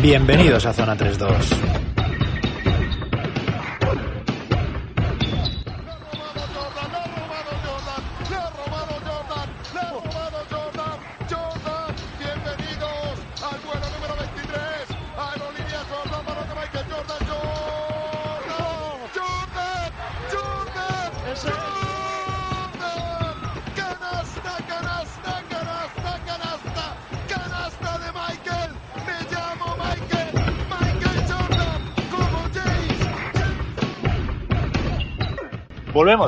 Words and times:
Bienvenidos 0.00 0.64
a 0.64 0.72
Zona 0.72 0.96
3-2. 0.96 1.87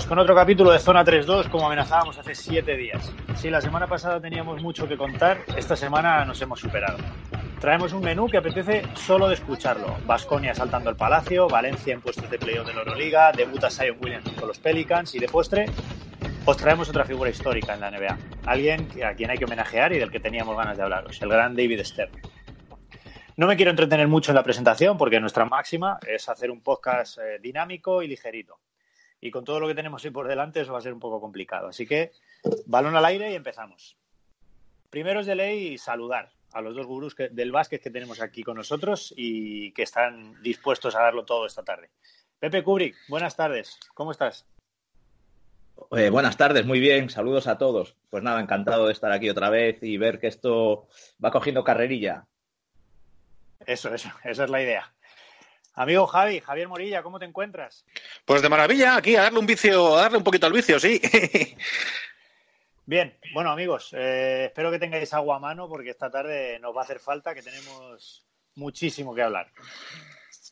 Con 0.09 0.19
otro 0.19 0.35
capítulo 0.35 0.73
de 0.73 0.79
Zona 0.81 1.05
3-2 1.05 1.49
como 1.49 1.67
amenazábamos 1.67 2.19
hace 2.19 2.35
siete 2.35 2.77
días. 2.77 3.13
Si 3.37 3.49
la 3.49 3.61
semana 3.61 3.87
pasada 3.87 4.21
teníamos 4.21 4.61
mucho 4.61 4.89
que 4.89 4.97
contar, 4.97 5.45
esta 5.57 5.77
semana 5.77 6.25
nos 6.25 6.43
hemos 6.43 6.59
superado. 6.59 6.99
Traemos 7.61 7.93
un 7.93 8.03
menú 8.03 8.29
que 8.29 8.39
apetece 8.39 8.83
solo 8.95 9.29
de 9.29 9.35
escucharlo. 9.35 9.97
Vasconia 10.07 10.55
saltando 10.55 10.91
el 10.91 10.97
palacio, 10.97 11.49
Valencia 11.49 11.95
en 11.95 12.01
puestos 12.01 12.29
de 12.29 12.39
playoff 12.39 12.67
de 12.67 12.75
la 12.75 12.81
Euroliga, 12.81 13.31
debuta 13.33 13.71
Sion 13.71 13.99
Williams 14.01 14.31
con 14.33 14.49
los 14.49 14.59
Pelicans 14.59 15.15
y 15.15 15.21
de 15.21 15.29
postre 15.29 15.67
os 16.45 16.57
traemos 16.57 16.89
otra 16.89 17.05
figura 17.05 17.31
histórica 17.31 17.75
en 17.75 17.81
la 17.81 17.91
NBA. 17.91 18.19
Alguien 18.47 18.89
a 19.05 19.15
quien 19.15 19.31
hay 19.31 19.39
que 19.39 19.45
homenajear 19.45 19.93
y 19.93 19.99
del 19.99 20.11
que 20.11 20.21
teníamos 20.21 20.57
ganas 20.57 20.77
de 20.77 20.83
hablaros, 20.83 21.21
el 21.23 21.29
gran 21.29 21.55
David 21.55 21.85
Stern. 21.85 22.11
No 23.37 23.47
me 23.47 23.57
quiero 23.57 23.71
entretener 23.71 24.09
mucho 24.09 24.33
en 24.33 24.37
la 24.37 24.43
presentación 24.43 24.99
porque 24.99 25.21
nuestra 25.21 25.45
máxima 25.45 25.99
es 26.07 26.29
hacer 26.29 26.51
un 26.51 26.63
podcast 26.63 27.19
eh, 27.19 27.39
dinámico 27.41 28.03
y 28.03 28.09
ligerito 28.09 28.59
y 29.21 29.31
con 29.31 29.45
todo 29.45 29.61
lo 29.61 29.69
que 29.69 29.75
tenemos 29.75 30.05
hoy 30.05 30.11
por 30.11 30.27
delante 30.27 30.61
eso 30.61 30.73
va 30.73 30.79
a 30.79 30.83
ser 30.83 30.93
un 30.93 31.01
poco 31.01 31.21
complicado. 31.21 31.69
Así 31.69 31.87
que 31.87 32.13
balón 32.67 32.97
al 32.97 33.05
aire 33.05 33.31
y 33.31 33.35
empezamos. 33.35 33.97
Primero 34.89 35.21
es 35.21 35.27
de 35.27 35.35
ley 35.35 35.79
saludar 35.79 36.33
a 36.53 36.61
los 36.61 36.75
dos 36.75 36.87
gurús 36.87 37.15
del 37.17 37.53
básquet 37.53 37.83
que 37.83 37.91
tenemos 37.91 38.21
aquí 38.21 38.43
con 38.43 38.57
nosotros 38.57 39.15
y 39.17 39.73
que 39.73 39.83
están 39.83 40.43
dispuestos 40.43 40.97
a 40.97 41.03
darlo 41.03 41.25
todo 41.25 41.47
esta 41.47 41.63
tarde. 41.63 41.91
Pepe 42.39 42.65
Kubrick, 42.65 42.97
buenas 43.09 43.37
tardes. 43.37 43.79
¿Cómo 43.95 44.11
estás? 44.11 44.47
Eh, 45.93 46.11
buenas 46.11 46.37
tardes, 46.37 46.67
muy 46.67 46.81
bien. 46.81 47.11
Saludos 47.11 47.47
a 47.47 47.59
todos. 47.59 47.97
Pues 48.09 48.23
nada, 48.23 48.41
encantado 48.41 48.87
de 48.87 48.93
estar 48.93 49.13
aquí 49.13 49.29
otra 49.29 49.51
vez 49.51 49.83
y 49.83 49.97
ver 49.97 50.19
que 50.19 50.27
esto 50.27 50.89
va 51.23 51.31
cogiendo 51.31 51.65
carrerilla. 51.65 52.27
Eso, 53.65 53.95
eso, 53.95 54.11
esa 54.25 54.45
es 54.45 54.51
la 54.51 54.63
idea. 54.63 54.93
Amigo 55.75 56.07
Javi, 56.07 56.41
Javier 56.41 56.69
Morilla, 56.69 57.03
¿cómo 57.03 57.19
te 57.19 57.25
encuentras? 57.25 57.85
Pues 58.25 58.43
de 58.43 58.49
maravilla, 58.49 58.97
aquí 58.97 59.17
a 59.17 59.23
darle 59.23 59.39
un 59.39 59.47
vicio, 59.47 59.97
a 59.97 60.03
darle 60.03 60.19
un 60.19 60.25
poquito 60.25 60.47
al 60.47 60.53
vicio, 60.53 60.81
sí. 60.81 61.01
Bien, 62.87 63.17
bueno 63.35 63.53
amigos, 63.53 63.93
eh, 63.93 64.47
espero 64.47 64.73
que 64.73 64.81
tengáis 64.81 65.15
agua 65.15 65.37
a 65.37 65.39
mano 65.39 65.69
porque 65.69 65.91
esta 65.91 66.11
tarde 66.11 66.59
nos 66.59 66.75
va 66.75 66.81
a 66.81 66.85
hacer 66.85 66.99
falta, 66.99 67.35
que 67.35 67.43
tenemos 67.43 68.27
muchísimo 68.57 69.15
que 69.15 69.23
hablar. 69.23 69.53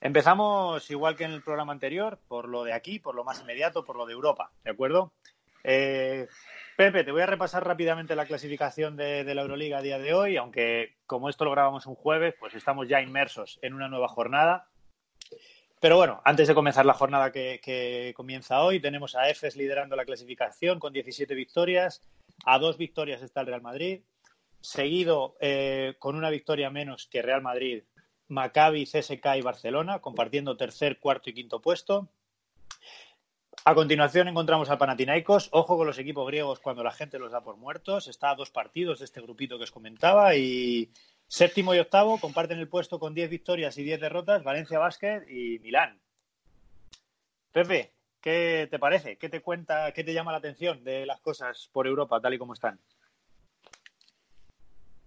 Empezamos 0.00 0.88
igual 0.90 1.16
que 1.16 1.24
en 1.24 1.32
el 1.32 1.42
programa 1.42 1.72
anterior, 1.72 2.20
por 2.28 2.48
lo 2.48 2.62
de 2.62 2.72
aquí, 2.72 3.00
por 3.00 3.16
lo 3.16 3.24
más 3.24 3.40
inmediato, 3.40 3.84
por 3.84 3.96
lo 3.96 4.06
de 4.06 4.12
Europa, 4.12 4.52
¿de 4.62 4.70
acuerdo? 4.70 5.12
Eh, 5.64 6.28
Pepe, 6.76 7.02
te 7.02 7.10
voy 7.10 7.22
a 7.22 7.26
repasar 7.26 7.66
rápidamente 7.66 8.14
la 8.14 8.26
clasificación 8.26 8.96
de, 8.96 9.24
de, 9.24 9.34
la 9.34 9.42
Euroliga 9.42 9.78
a 9.78 9.82
día 9.82 9.98
de 9.98 10.14
hoy, 10.14 10.36
aunque 10.36 10.94
como 11.06 11.28
esto 11.28 11.44
lo 11.44 11.50
grabamos 11.50 11.86
un 11.86 11.96
jueves, 11.96 12.36
pues 12.38 12.54
estamos 12.54 12.88
ya 12.88 13.00
inmersos 13.00 13.58
en 13.62 13.74
una 13.74 13.88
nueva 13.88 14.06
jornada. 14.06 14.68
Pero 15.80 15.96
bueno, 15.96 16.20
antes 16.24 16.48
de 16.48 16.54
comenzar 16.54 16.84
la 16.84 16.94
jornada 16.94 17.30
que, 17.30 18.12
comienza 18.16 18.62
hoy, 18.62 18.80
tenemos 18.80 19.14
a 19.14 19.28
EFES 19.30 19.56
liderando 19.56 19.94
la 19.94 20.04
clasificación 20.04 20.80
con 20.80 20.92
17 20.92 21.34
victorias. 21.34 22.02
A 22.44 22.58
dos 22.58 22.76
victorias 22.76 23.22
está 23.22 23.42
el 23.42 23.46
Real 23.46 23.62
Madrid. 23.62 24.00
Seguido 24.60 25.36
eh, 25.40 25.94
con 26.00 26.16
una 26.16 26.30
victoria 26.30 26.68
menos 26.70 27.06
que 27.06 27.22
Real 27.22 27.42
Madrid, 27.42 27.84
Maccabi, 28.26 28.86
CSK 28.86 29.36
y 29.36 29.42
Barcelona, 29.42 30.00
compartiendo 30.00 30.56
tercer, 30.56 30.98
cuarto 30.98 31.30
y 31.30 31.34
quinto 31.34 31.60
puesto. 31.60 32.08
A 33.64 33.74
continuación 33.74 34.26
encontramos 34.26 34.70
al 34.70 34.78
Panathinaikos. 34.78 35.48
Ojo 35.52 35.76
con 35.76 35.86
los 35.86 35.98
equipos 35.98 36.26
griegos 36.26 36.58
cuando 36.58 36.82
la 36.82 36.90
gente 36.90 37.18
los 37.18 37.30
da 37.30 37.42
por 37.42 37.56
muertos. 37.56 38.08
Está 38.08 38.30
a 38.30 38.34
dos 38.34 38.50
partidos 38.50 38.98
de 38.98 39.04
este 39.04 39.20
grupito 39.20 39.58
que 39.58 39.64
os 39.64 39.70
comentaba 39.70 40.34
y 40.34 40.90
Séptimo 41.28 41.74
y 41.74 41.78
octavo 41.78 42.18
comparten 42.18 42.58
el 42.58 42.68
puesto 42.68 42.98
con 42.98 43.12
10 43.12 43.28
victorias 43.28 43.76
y 43.76 43.82
10 43.82 44.00
derrotas 44.00 44.42
Valencia 44.42 44.78
Basket 44.78 45.24
y 45.28 45.58
Milán. 45.58 46.00
Pepe, 47.52 47.92
¿qué 48.22 48.66
te 48.70 48.78
parece? 48.78 49.18
¿Qué 49.18 49.28
te 49.28 49.42
cuenta, 49.42 49.92
qué 49.92 50.04
te 50.04 50.14
llama 50.14 50.32
la 50.32 50.38
atención 50.38 50.82
de 50.84 51.04
las 51.04 51.20
cosas 51.20 51.68
por 51.70 51.86
Europa 51.86 52.18
tal 52.20 52.32
y 52.32 52.38
como 52.38 52.54
están? 52.54 52.80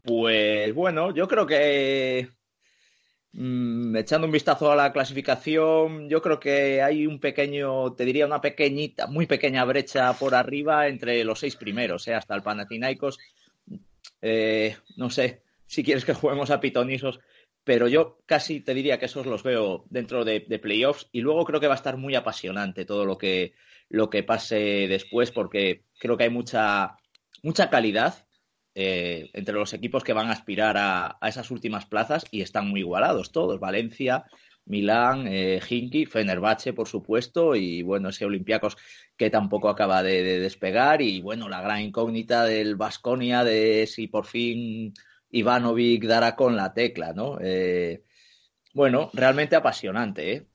Pues 0.04 0.74
bueno, 0.76 1.12
yo 1.12 1.28
creo 1.28 1.48
que 1.48 2.30
mm, 3.34 3.96
echando 3.98 4.28
un 4.28 4.34
vistazo 4.34 4.72
a 4.72 4.76
la 4.76 4.94
clasificación, 4.94 6.08
yo 6.08 6.22
creo 6.22 6.40
que 6.40 6.84
hay 6.84 7.08
un 7.08 7.20
pequeño, 7.20 7.94
te 7.94 8.06
diría 8.06 8.28
una 8.28 8.42
pequeñita, 8.42 9.08
muy 9.08 9.26
pequeña 9.26 9.66
brecha 9.66 10.14
por 10.14 10.36
arriba 10.36 10.88
entre 10.88 11.24
los 11.24 11.40
seis 11.40 11.56
primeros, 11.56 12.08
¿eh? 12.08 12.14
hasta 12.14 12.36
el 12.36 12.44
Panathinaikos. 12.44 13.18
Eh, 14.22 14.76
no 14.98 15.10
sé, 15.10 15.42
si 15.72 15.86
quieres 15.86 16.04
que 16.04 16.14
juguemos 16.14 16.52
a 16.52 16.60
pitonisos, 16.60 17.22
pero 17.64 17.88
yo 17.88 18.20
casi 18.26 18.60
te 18.60 18.74
diría 18.74 19.00
que 19.00 19.06
esos 19.06 19.26
los 19.26 19.42
veo 19.42 19.86
dentro 19.90 20.26
de, 20.26 20.42
playoffs 20.62 21.08
y 21.14 21.22
luego 21.22 21.46
creo 21.46 21.62
que 21.62 21.68
va 21.68 21.76
a 21.76 21.78
estar 21.78 21.96
muy 21.96 22.14
apasionante 22.14 22.84
todo 22.84 23.06
lo 23.06 23.18
que, 23.18 23.54
lo 23.88 24.10
que 24.10 24.22
pase 24.22 24.88
después 24.90 25.32
porque 25.32 25.86
creo 25.98 26.18
que 26.18 26.26
hay 26.26 26.30
mucha, 26.30 26.98
mucha 27.42 27.70
calidad 27.70 28.28
eh, 28.76 29.30
entre 29.32 29.56
los 29.56 29.74
equipos 29.74 30.04
que 30.04 30.12
van 30.12 30.28
a 30.28 30.34
aspirar 30.34 30.76
a, 30.78 31.18
esas 31.26 31.50
últimas 31.52 31.86
plazas 31.86 32.26
y 32.32 32.42
están 32.42 32.68
muy 32.68 32.82
igualados 32.82 33.32
todos. 33.32 33.58
Valencia, 33.62 34.26
Milán, 34.66 35.26
eh, 35.30 35.62
Hinky, 35.70 36.06
Fenerbahce, 36.06 36.74
por 36.74 36.90
supuesto, 36.90 37.56
y 37.56 37.82
bueno, 37.82 38.10
ese 38.10 38.26
Olympiacos 38.26 38.76
que 39.16 39.30
tampoco 39.30 39.70
acaba 39.70 40.04
de, 40.04 40.22
de 40.22 40.40
despegar 40.42 41.02
y 41.02 41.22
bueno, 41.22 41.48
la 41.48 41.62
gran 41.62 41.80
incógnita 41.80 42.44
del 42.44 42.76
Vasconia 42.76 43.46
de 43.46 43.88
si 43.88 44.08
por 44.08 44.26
fin 44.26 44.94
Ivanovic 45.32 46.06
dará 46.06 46.36
con 46.36 46.56
la 46.56 46.74
tecla, 46.74 47.14
¿no? 47.14 47.38
Eh, 47.42 48.04
bueno, 48.74 49.10
realmente 49.14 49.56
apasionante, 49.56 50.34
¿eh? 50.34 50.48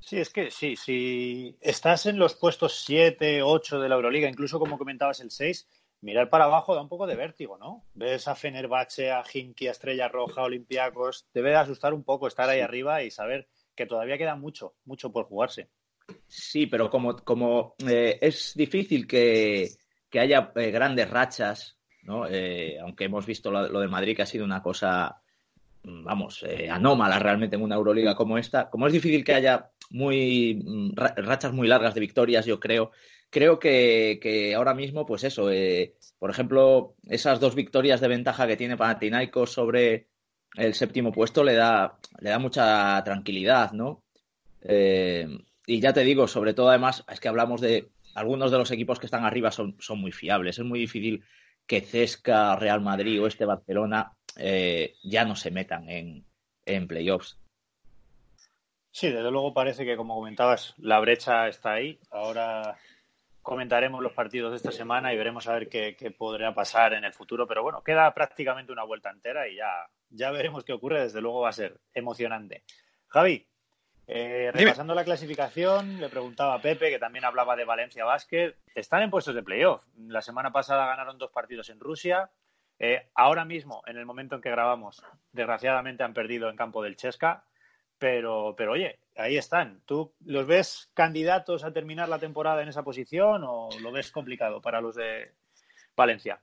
Sí, 0.00 0.18
es 0.18 0.30
que 0.30 0.50
sí, 0.50 0.76
si 0.76 1.56
estás 1.60 2.06
en 2.06 2.18
los 2.18 2.34
puestos 2.34 2.82
7, 2.86 3.42
8 3.42 3.80
de 3.80 3.88
la 3.88 3.96
Euroliga, 3.96 4.28
incluso 4.28 4.58
como 4.58 4.78
comentabas 4.78 5.20
el 5.20 5.30
6, 5.30 5.68
mirar 6.00 6.30
para 6.30 6.44
abajo 6.44 6.74
da 6.74 6.82
un 6.82 6.88
poco 6.88 7.06
de 7.06 7.16
vértigo, 7.16 7.58
¿no? 7.58 7.84
Ves 7.94 8.28
a 8.28 8.34
Fenerbahce, 8.34 9.10
a 9.10 9.22
Hinky, 9.30 9.68
a 9.68 9.72
Estrella 9.72 10.08
Roja, 10.08 10.42
a 10.42 10.44
Olympiacos, 10.44 11.26
debe 11.34 11.50
de 11.50 11.56
asustar 11.56 11.92
un 11.92 12.04
poco 12.04 12.28
estar 12.28 12.48
ahí 12.48 12.60
arriba 12.60 13.02
y 13.02 13.10
saber 13.10 13.48
que 13.74 13.86
todavía 13.86 14.18
queda 14.18 14.34
mucho, 14.34 14.74
mucho 14.84 15.12
por 15.12 15.26
jugarse. 15.26 15.68
Sí, 16.26 16.66
pero 16.66 16.88
como, 16.90 17.16
como 17.16 17.74
eh, 17.86 18.18
es 18.20 18.54
difícil 18.54 19.06
que, 19.06 19.68
haya 20.12 20.52
eh, 20.54 20.70
grandes 20.70 21.10
rachas 21.10 21.77
eh, 22.30 22.78
aunque 22.80 23.04
hemos 23.04 23.26
visto 23.26 23.50
lo, 23.50 23.80
de 23.80 23.88
Madrid 23.88 24.16
que 24.16 24.22
ha 24.22 24.26
sido 24.26 24.44
una 24.44 24.62
cosa, 24.62 25.20
mm, 25.84 26.04
vamos, 26.04 26.44
eh, 26.48 26.68
anómala 26.70 27.18
realmente 27.18 27.56
en 27.56 27.62
una 27.62 27.76
Euroliga 27.76 28.14
como 28.14 28.38
esta, 28.38 28.70
como 28.70 28.86
es 28.86 28.92
difícil 28.92 29.24
que 29.24 29.34
haya 29.34 29.70
muy 29.90 30.62
mm, 30.64 30.92
rachas 30.96 31.52
muy 31.52 31.68
largas 31.68 31.94
de 31.94 32.00
victorias, 32.00 32.46
yo 32.46 32.58
creo, 32.60 32.90
creo 33.30 33.58
que, 33.58 34.54
ahora 34.56 34.74
mismo, 34.74 35.06
pues 35.06 35.24
eso, 35.24 35.50
eh, 35.50 35.94
por 36.18 36.30
ejemplo, 36.30 36.94
esas 37.08 37.40
dos 37.40 37.54
victorias 37.54 38.00
de 38.00 38.08
ventaja 38.08 38.46
que 38.46 38.56
tiene 38.56 38.76
Panathinaikos 38.76 39.52
sobre 39.52 40.08
el 40.56 40.74
séptimo 40.74 41.12
puesto 41.12 41.44
le 41.44 41.54
da, 41.54 41.98
le 42.20 42.30
da 42.30 42.38
mucha 42.38 43.02
tranquilidad, 43.04 43.72
¿no? 43.72 44.02
y 45.66 45.80
ya 45.80 45.92
te 45.92 46.02
digo, 46.02 46.26
sobre 46.26 46.52
todo 46.52 46.68
además, 46.68 47.04
es 47.10 47.20
que 47.20 47.28
hablamos 47.28 47.60
de 47.60 47.90
algunos 48.14 48.50
de 48.50 48.58
los 48.58 48.70
equipos 48.70 48.98
que 48.98 49.06
están 49.06 49.24
arriba 49.24 49.50
son, 49.50 49.76
son 49.78 50.00
muy 50.00 50.12
fiables, 50.12 50.58
es 50.58 50.64
muy 50.64 50.80
difícil 50.80 51.22
que 51.68 51.82
Cesca, 51.82 52.56
Real 52.56 52.80
Madrid 52.80 53.22
o 53.22 53.26
este 53.26 53.44
Barcelona 53.44 54.12
eh, 54.36 54.94
ya 55.04 55.24
no 55.24 55.36
se 55.36 55.50
metan 55.50 55.88
en, 55.88 56.24
en 56.64 56.88
playoffs. 56.88 57.38
Sí, 58.90 59.10
desde 59.10 59.30
luego 59.30 59.52
parece 59.52 59.84
que, 59.84 59.96
como 59.96 60.14
comentabas, 60.14 60.74
la 60.78 60.98
brecha 60.98 61.46
está 61.46 61.72
ahí. 61.72 62.00
Ahora 62.10 62.76
comentaremos 63.42 64.02
los 64.02 64.12
partidos 64.12 64.50
de 64.50 64.56
esta 64.56 64.72
semana 64.72 65.12
y 65.12 65.18
veremos 65.18 65.46
a 65.46 65.52
ver 65.52 65.68
qué, 65.68 65.94
qué, 65.96 66.10
podrá 66.10 66.54
pasar 66.54 66.94
en 66.94 67.04
el 67.04 67.12
futuro. 67.12 67.46
Pero 67.46 67.62
bueno, 67.62 67.82
queda 67.82 68.12
prácticamente 68.14 68.72
una 68.72 68.84
vuelta 68.84 69.10
entera 69.10 69.46
y 69.46 69.56
ya, 69.56 69.88
ya 70.08 70.30
veremos 70.30 70.64
qué 70.64 70.72
ocurre. 70.72 71.02
Desde 71.02 71.20
luego 71.20 71.42
va 71.42 71.50
a 71.50 71.52
ser 71.52 71.78
emocionante. 71.92 72.64
Javi, 73.08 73.46
eh, 74.10 74.50
repasando 74.54 74.94
la 74.94 75.04
clasificación, 75.04 76.00
le 76.00 76.08
preguntaba 76.08 76.54
a 76.54 76.62
Pepe, 76.62 76.88
que 76.88 76.98
también 76.98 77.26
hablaba 77.26 77.56
de 77.56 77.66
Valencia 77.66 78.06
Basket. 78.06 78.54
Están 78.74 79.02
en 79.02 79.10
puestos 79.10 79.34
de 79.34 79.42
playoff. 79.42 79.84
La 79.98 80.22
semana 80.22 80.50
pasada 80.50 80.86
ganaron 80.86 81.18
dos 81.18 81.30
partidos 81.30 81.68
en 81.68 81.78
Rusia. 81.78 82.30
Eh, 82.78 83.10
ahora 83.14 83.44
mismo, 83.44 83.82
en 83.86 83.98
el 83.98 84.06
momento 84.06 84.34
en 84.34 84.40
que 84.40 84.50
grabamos, 84.50 85.04
desgraciadamente 85.32 86.04
han 86.04 86.14
perdido 86.14 86.48
en 86.48 86.56
campo 86.56 86.82
del 86.82 86.96
Chesca, 86.96 87.44
pero, 87.98 88.54
pero 88.56 88.72
oye, 88.72 88.98
ahí 89.14 89.36
están. 89.36 89.82
¿Tú 89.84 90.14
los 90.24 90.46
ves 90.46 90.90
candidatos 90.94 91.62
a 91.62 91.72
terminar 91.74 92.08
la 92.08 92.18
temporada 92.18 92.62
en 92.62 92.68
esa 92.68 92.84
posición 92.84 93.44
o 93.44 93.68
lo 93.82 93.92
ves 93.92 94.10
complicado 94.10 94.62
para 94.62 94.80
los 94.80 94.94
de 94.94 95.34
Valencia? 95.94 96.40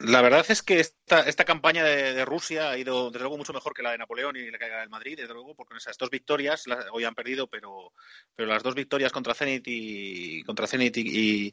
La 0.00 0.22
verdad 0.22 0.44
es 0.48 0.62
que 0.62 0.80
esta, 0.80 1.20
esta 1.20 1.44
campaña 1.44 1.84
de, 1.84 2.24
Rusia 2.24 2.70
ha 2.70 2.78
ido, 2.78 3.10
desde 3.10 3.20
luego, 3.20 3.36
mucho 3.36 3.52
mejor 3.52 3.74
que 3.74 3.82
la 3.82 3.92
de 3.92 3.98
Napoleón 3.98 4.36
y 4.36 4.50
la 4.50 4.58
que 4.58 4.68
del 4.68 4.88
Madrid, 4.88 5.16
desde 5.16 5.32
luego, 5.32 5.54
porque 5.54 5.76
esas 5.76 5.96
dos 5.96 6.10
victorias, 6.10 6.64
hoy 6.92 7.04
han 7.04 7.14
perdido, 7.14 7.46
pero, 7.46 7.92
pero 8.34 8.48
las 8.48 8.64
dos 8.64 8.74
victorias 8.74 9.12
contra 9.12 9.34
Zenit 9.34 9.62
y 9.66 10.42
contra 10.42 10.66
Zenit 10.66 10.96
y, 10.96 11.52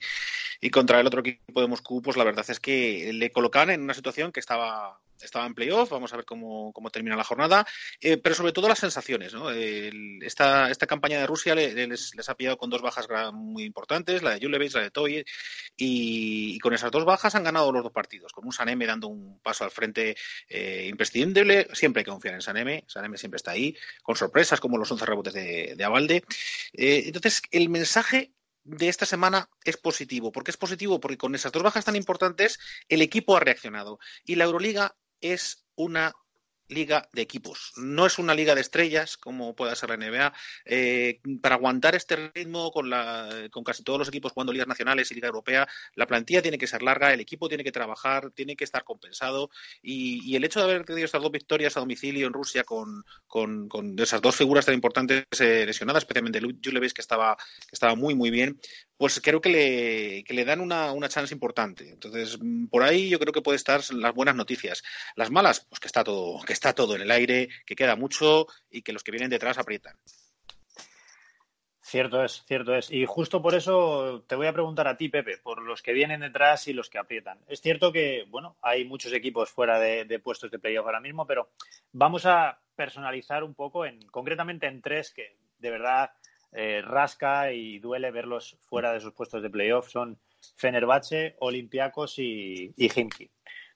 y, 0.60 0.70
contra 0.72 1.00
el 1.00 1.08
otro 1.08 1.20
equipo 1.20 1.62
de 1.62 1.68
Moscú, 1.68 2.02
pues 2.02 2.18
la 2.18 2.24
verdad 2.24 2.46
es 2.50 2.60
que 2.60 3.12
le 3.14 3.32
colocan 3.32 3.70
en 3.70 3.82
una 3.82 3.94
situación 3.94 4.32
que 4.32 4.40
estaba 4.40 5.00
estaba 5.26 5.46
en 5.46 5.54
playoff, 5.54 5.90
vamos 5.90 6.14
a 6.14 6.18
ver 6.18 6.26
cómo, 6.26 6.72
cómo 6.74 6.90
termina 6.90 7.16
la 7.16 7.24
jornada, 7.24 7.66
eh, 8.00 8.18
pero 8.18 8.36
sobre 8.36 8.52
todo 8.52 8.68
las 8.68 8.80
sensaciones. 8.80 9.34
¿no? 9.34 9.52
esta, 9.52 10.70
esta 10.70 10.88
campaña 10.88 11.20
de 11.20 11.28
Rusia 11.28 11.56
les, 11.56 11.76
les, 12.16 12.30
ha 12.30 12.36
pillado 12.36 12.58
con 12.58 12.70
dos 12.70 12.82
bajas 12.82 13.08
muy 13.34 13.64
importantes, 13.64 14.24
la 14.24 14.32
de 14.32 14.40
Julevic, 14.40 14.74
la 14.74 14.82
de 14.82 14.92
Toy, 14.92 15.26
y, 15.78 16.60
con 16.60 16.74
esas 16.74 16.92
dos 16.92 17.06
bajas 17.06 17.36
han 17.36 17.44
ganado 17.44 17.72
los 17.72 17.84
dos 17.84 17.92
partidos, 17.92 18.32
con 18.32 18.46
un 18.46 18.54
Saneme 18.54 18.86
dando 18.86 19.08
un 19.08 19.40
paso 19.40 19.64
al 19.64 19.72
frente 19.72 20.16
eh, 20.48 20.88
imprescindible, 20.90 21.68
siempre 21.74 22.02
hay 22.02 22.06
que 22.06 22.12
confiar 22.12 22.36
en 22.36 22.42
Saneme, 22.42 22.84
Saneme 22.88 23.18
siempre 23.18 23.38
está 23.38 23.52
ahí, 23.52 23.76
con 24.04 24.16
sorpresas 24.16 24.60
como 24.60 24.78
los 24.78 24.92
11 24.92 25.06
rebotes 25.06 25.34
de, 25.34 25.74
de 25.76 25.84
Avalde. 25.84 26.24
Eh, 26.74 27.04
entonces, 27.06 27.42
el 27.52 27.70
mensaje 27.70 28.32
de 28.64 28.90
esta 28.90 29.06
semana 29.06 29.50
es 29.64 29.78
positivo. 29.78 30.32
¿Por 30.32 30.44
qué 30.44 30.52
es 30.52 30.58
positivo? 30.58 31.00
Porque 31.00 31.18
con 31.18 31.36
esas 31.36 31.52
dos 31.52 31.64
bajas 31.64 31.86
tan 31.86 31.96
importantes 31.96 32.60
el 32.90 33.02
equipo 33.02 33.36
ha 33.36 33.40
reaccionado 33.40 34.00
y 34.26 34.36
la 34.36 34.46
Euroliga 34.46 34.96
es 35.22 35.66
una 35.76 36.14
liga 36.72 37.08
de 37.14 37.22
equipos. 37.22 37.74
No 37.76 38.06
es 38.06 38.18
una 38.18 38.34
liga 38.34 38.56
de 38.56 38.62
estrellas 38.62 39.18
como 39.18 39.56
pueda 39.56 39.76
ser 39.76 39.90
la 39.90 39.98
NBA. 39.98 40.34
Eh, 40.66 41.20
para 41.42 41.56
aguantar 41.56 41.96
este 41.96 42.32
ritmo 42.34 42.72
con, 42.72 42.90
la, 42.90 43.48
con 43.52 43.64
casi 43.64 43.84
todos 43.84 44.00
los 44.00 44.08
equipos 44.08 44.32
jugando 44.32 44.54
ligas 44.54 44.68
nacionales 44.68 45.12
y 45.12 45.16
liga 45.16 45.28
europea, 45.28 45.68
la 45.96 46.08
plantilla 46.08 46.42
tiene 46.42 46.58
que 46.58 46.68
ser 46.68 46.82
larga, 46.82 47.14
el 47.14 47.20
equipo 47.20 47.50
tiene 47.50 47.64
que 47.64 47.72
trabajar, 47.72 48.32
tiene 48.32 48.56
que 48.56 48.64
estar 48.64 48.84
compensado 48.84 49.50
y, 49.82 50.32
el 50.32 50.46
hecho 50.46 50.60
de 50.60 50.66
haber 50.66 50.86
tenido 50.86 51.06
estas 51.06 51.22
dos 51.22 51.32
victorias 51.32 51.76
a 51.76 51.82
domicilio 51.82 52.26
en 52.26 52.34
Rusia 52.34 52.64
con, 52.64 53.04
esas 53.98 54.22
dos 54.22 54.36
figuras 54.36 54.66
tan 54.66 54.74
importantes 54.74 55.26
eh, 55.40 55.66
lesionadas, 55.66 56.04
especialmente 56.04 56.40
Julevis 56.64 56.94
que 56.94 57.02
que 57.02 57.74
estaba 57.74 57.96
muy 57.96 58.16
muy 58.16 58.30
bien, 58.30 58.60
pues 59.02 59.20
creo 59.20 59.42
que 59.42 60.24
le, 60.30 60.46
dan 60.46 60.62
una, 60.62 60.92
una 60.92 61.10
chance 61.10 61.34
importante. 61.34 61.90
Entonces, 61.90 62.38
por 62.70 62.84
ahí 62.84 63.10
yo 63.10 63.18
creo 63.18 63.34
que 63.34 63.42
puede 63.42 63.56
estar 63.56 63.82
las 63.96 64.14
buenas 64.14 64.36
noticias. 64.36 64.84
Las 65.16 65.32
malas, 65.32 65.66
pues 65.68 65.80
que 65.80 65.88
está 65.88 66.04
todo, 66.04 66.40
que 66.46 66.54
está 66.54 66.74
todo 66.74 66.96
en 66.96 67.02
el 67.02 67.10
aire, 67.10 67.50
que 67.66 67.76
queda 67.76 67.96
mucho 67.96 68.46
y 68.70 68.84
que 68.84 68.94
los 68.94 69.04
que 69.04 69.10
vienen 69.10 69.32
detrás 69.32 69.58
aprietan. 69.58 69.98
Cierto 71.82 72.24
es, 72.24 72.44
cierto 72.46 72.76
es. 72.76 72.92
Y 72.92 73.08
justo 73.08 73.42
por 73.42 73.56
eso 73.56 74.24
te 74.28 74.36
voy 74.36 74.46
a 74.46 74.54
preguntar 74.54 74.88
a 74.88 74.98
ti, 74.98 75.10
Pepe, 75.10 75.40
por 75.40 75.64
los 75.64 75.82
que 75.82 75.94
vienen 75.94 76.20
detrás 76.20 76.68
y 76.68 76.74
los 76.74 76.88
que 76.88 77.00
aprietan. 77.00 77.40
Es 77.48 77.60
cierto 77.60 77.92
que, 77.92 78.28
bueno, 78.30 78.56
hay 78.62 78.86
muchos 78.86 79.14
equipos 79.14 79.50
fuera 79.50 79.80
de, 79.80 80.20
puestos 80.20 80.52
de 80.52 80.60
playoff 80.60 80.86
ahora 80.86 81.02
mismo, 81.02 81.26
pero 81.26 81.50
vamos 81.92 82.28
a 82.28 82.60
personalizar 82.76 83.44
un 83.44 83.56
poco, 83.56 83.84
en, 83.84 84.00
concretamente 84.10 84.68
en 84.68 84.80
tres 84.80 85.12
que 85.12 85.38
de 85.58 85.72
verdad 85.72 86.12
eh, 86.52 86.82
rasca 86.82 87.52
y 87.52 87.80
duele 87.80 88.12
verlos 88.12 88.58
fuera 88.62 88.94
de 88.94 89.00
sus 89.00 89.14
puestos 89.14 89.42
de 89.42 89.50
playoff. 89.50 89.90
Son 89.90 90.18
Fenerbahce, 90.56 91.36
Olympiacos 91.40 92.20
y, 92.20 92.74
y 92.76 92.90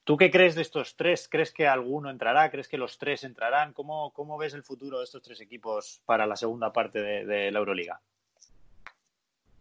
¿Tú 0.06 0.16
qué 0.16 0.30
crees 0.30 0.54
de 0.54 0.62
estos 0.62 0.94
tres? 0.94 1.28
¿Crees 1.28 1.50
que 1.50 1.66
alguno 1.66 2.10
entrará? 2.10 2.48
¿Crees 2.48 2.68
que 2.68 2.78
los 2.78 2.96
tres 2.96 3.24
entrarán? 3.24 3.72
¿Cómo, 3.72 4.12
cómo 4.12 4.38
ves 4.38 4.54
el 4.54 4.62
futuro 4.62 4.98
de 4.98 5.04
estos 5.04 5.20
tres 5.20 5.40
equipos 5.40 6.00
para 6.06 6.28
la 6.28 6.36
segunda 6.36 6.72
parte 6.72 7.02
de, 7.02 7.50
la 7.50 7.58
Euroliga? 7.58 8.00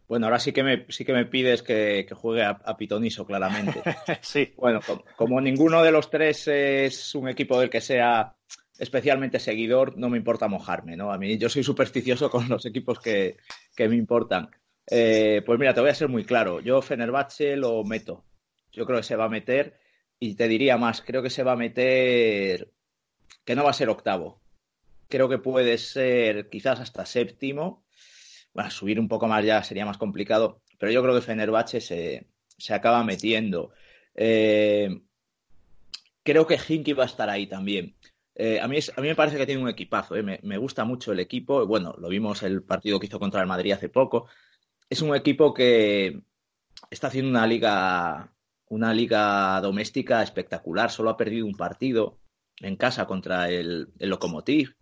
Bueno, 0.07 0.27
ahora 0.27 0.37
sí 0.37 0.53
que 0.53 0.61
me, 0.61 0.85
sí 0.89 1.03
que 1.03 1.13
me 1.13 1.25
pides 1.25 1.63
que, 1.63 2.07
juegue 2.13 2.43
a, 2.43 2.77
Pitoniso, 2.77 3.25
claramente. 3.25 3.81
sí. 4.21 4.53
Bueno, 4.55 4.81
como, 5.15 5.41
ninguno 5.41 5.81
de 5.81 5.91
los 5.91 6.11
tres 6.11 6.47
es 6.47 7.15
un 7.15 7.27
equipo 7.27 7.59
del 7.59 7.71
que 7.71 7.81
sea 7.81 8.35
especialmente 8.77 9.39
seguidor, 9.39 9.97
no 9.97 10.09
me 10.09 10.17
importa 10.17 10.47
mojarme, 10.47 10.95
¿no? 10.95 11.11
A 11.11 11.17
mí 11.17 11.37
yo 11.37 11.49
soy 11.49 11.63
supersticioso 11.63 12.29
con 12.29 12.49
los 12.49 12.65
equipos 12.65 12.99
que, 12.99 13.37
me 13.77 13.95
importan. 13.95 14.49
Eh, 14.87 15.41
pues 15.45 15.59
mira, 15.59 15.73
te 15.73 15.81
voy 15.81 15.89
a 15.89 15.95
ser 15.95 16.09
muy 16.09 16.25
claro. 16.25 16.59
Yo 16.59 16.81
Fenerbahce 16.81 17.55
lo 17.55 17.83
meto. 17.83 18.25
Yo 18.71 18.85
creo 18.85 18.99
que 18.99 19.03
se 19.03 19.15
va 19.15 19.25
a 19.25 19.29
meter 19.29 19.79
y 20.19 20.35
te 20.35 20.47
diría 20.47 20.77
más, 20.77 21.01
creo 21.01 21.23
que 21.23 21.29
se 21.29 21.43
va 21.43 21.53
a 21.53 21.57
meter, 21.57 22.71
que 23.43 23.55
no 23.55 23.63
va 23.63 23.69
a 23.71 23.73
ser 23.73 23.89
octavo. 23.89 24.41
Creo 25.07 25.29
que 25.29 25.37
puede 25.37 25.77
ser 25.77 26.49
quizás 26.49 26.79
hasta 26.79 27.05
séptimo. 27.05 27.85
Bueno, 28.53 28.71
subir 28.71 28.99
un 28.99 29.07
poco 29.07 29.27
más 29.27 29.45
ya 29.45 29.63
sería 29.63 29.85
más 29.85 29.97
complicado, 29.97 30.61
pero 30.79 30.91
yo 30.91 31.01
creo 31.03 31.15
que 31.15 31.21
Fenerbahce 31.21 31.81
se, 31.81 32.27
se 32.57 32.73
acaba 32.73 33.03
metiendo. 33.03 33.73
Eh, 34.15 34.89
creo 36.23 36.47
que 36.47 36.59
Hinky 36.67 36.93
va 36.93 37.03
a 37.03 37.07
estar 37.07 37.29
ahí 37.29 37.47
también. 37.47 37.95
Eh, 38.35 38.59
a, 38.59 38.67
mí 38.67 38.77
a 38.77 39.01
mí 39.01 39.07
me 39.07 39.15
parece 39.15 39.37
que 39.37 39.45
tiene 39.45 39.61
un 39.61 39.69
equipazo, 39.69 40.15
eh. 40.15 40.23
me, 40.23 40.39
me, 40.43 40.57
gusta 40.57 40.83
mucho 40.85 41.11
el 41.11 41.19
equipo. 41.19 41.65
Bueno, 41.65 41.95
lo 41.97 42.09
vimos 42.09 42.43
el 42.43 42.63
partido 42.63 42.99
que 42.99 43.07
hizo 43.07 43.19
contra 43.19 43.41
el 43.41 43.47
Madrid 43.47 43.71
hace 43.71 43.89
poco. 43.89 44.27
Es 44.89 45.01
un 45.01 45.15
equipo 45.15 45.53
que 45.53 46.21
está 46.89 47.07
haciendo 47.07 47.29
una 47.31 47.47
liga 47.47 48.35
una 48.67 48.93
liga 48.93 49.59
doméstica 49.61 50.23
espectacular. 50.23 50.91
Solo 50.91 51.09
ha 51.11 51.17
perdido 51.17 51.45
un 51.45 51.55
partido 51.55 52.19
en 52.59 52.75
casa 52.75 53.05
contra 53.05 53.49
el, 53.49 53.89
el 53.99 54.09
Lokomotiv, 54.09 54.75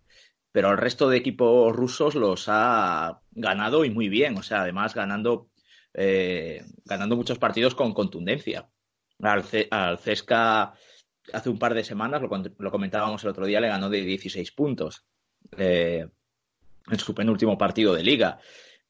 pero 0.52 0.70
el 0.70 0.78
resto 0.78 1.08
de 1.08 1.18
equipos 1.18 1.74
rusos 1.74 2.14
los 2.14 2.46
ha 2.48 3.20
ganado 3.32 3.84
y 3.84 3.90
muy 3.90 4.08
bien. 4.08 4.36
O 4.36 4.42
sea, 4.42 4.62
además 4.62 4.94
ganando, 4.94 5.50
eh, 5.92 6.64
ganando 6.84 7.16
muchos 7.16 7.38
partidos 7.38 7.74
con 7.74 7.94
contundencia. 7.94 8.68
Al, 9.20 9.44
al 9.70 9.98
Cesca 9.98 10.74
hace 11.32 11.50
un 11.50 11.58
par 11.58 11.74
de 11.74 11.84
semanas, 11.84 12.22
lo, 12.22 12.70
comentábamos 12.70 13.22
el 13.24 13.30
otro 13.30 13.46
día, 13.46 13.60
le 13.60 13.68
ganó 13.68 13.88
de 13.90 14.02
16 14.02 14.52
puntos 14.52 15.04
eh, 15.56 16.06
en 16.90 16.98
su 16.98 17.14
penúltimo 17.14 17.56
partido 17.56 17.94
de 17.94 18.02
liga 18.02 18.38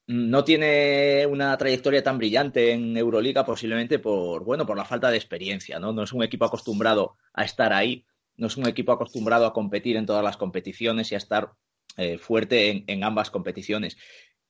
no 0.06 0.44
tiene 0.44 1.26
una 1.26 1.56
trayectoria 1.56 2.02
tan 2.02 2.18
brillante 2.18 2.72
en 2.72 2.96
Euroliga 2.96 3.44
posiblemente 3.44 3.98
por, 3.98 4.44
bueno, 4.44 4.66
por 4.66 4.76
la 4.76 4.84
falta 4.84 5.10
de 5.10 5.16
experiencia, 5.16 5.78
¿no? 5.78 5.92
No 5.92 6.02
es 6.02 6.12
un 6.12 6.22
equipo 6.22 6.44
acostumbrado 6.44 7.16
a 7.32 7.44
estar 7.44 7.72
ahí, 7.72 8.04
no 8.36 8.48
es 8.48 8.56
un 8.56 8.68
equipo 8.68 8.92
acostumbrado 8.92 9.46
a 9.46 9.54
competir 9.54 9.96
en 9.96 10.06
todas 10.06 10.22
las 10.22 10.36
competiciones 10.36 11.10
y 11.10 11.14
a 11.14 11.18
estar 11.18 11.52
eh, 11.96 12.18
fuerte 12.18 12.84
en, 12.86 13.04
ambas 13.04 13.30
competiciones. 13.30 13.96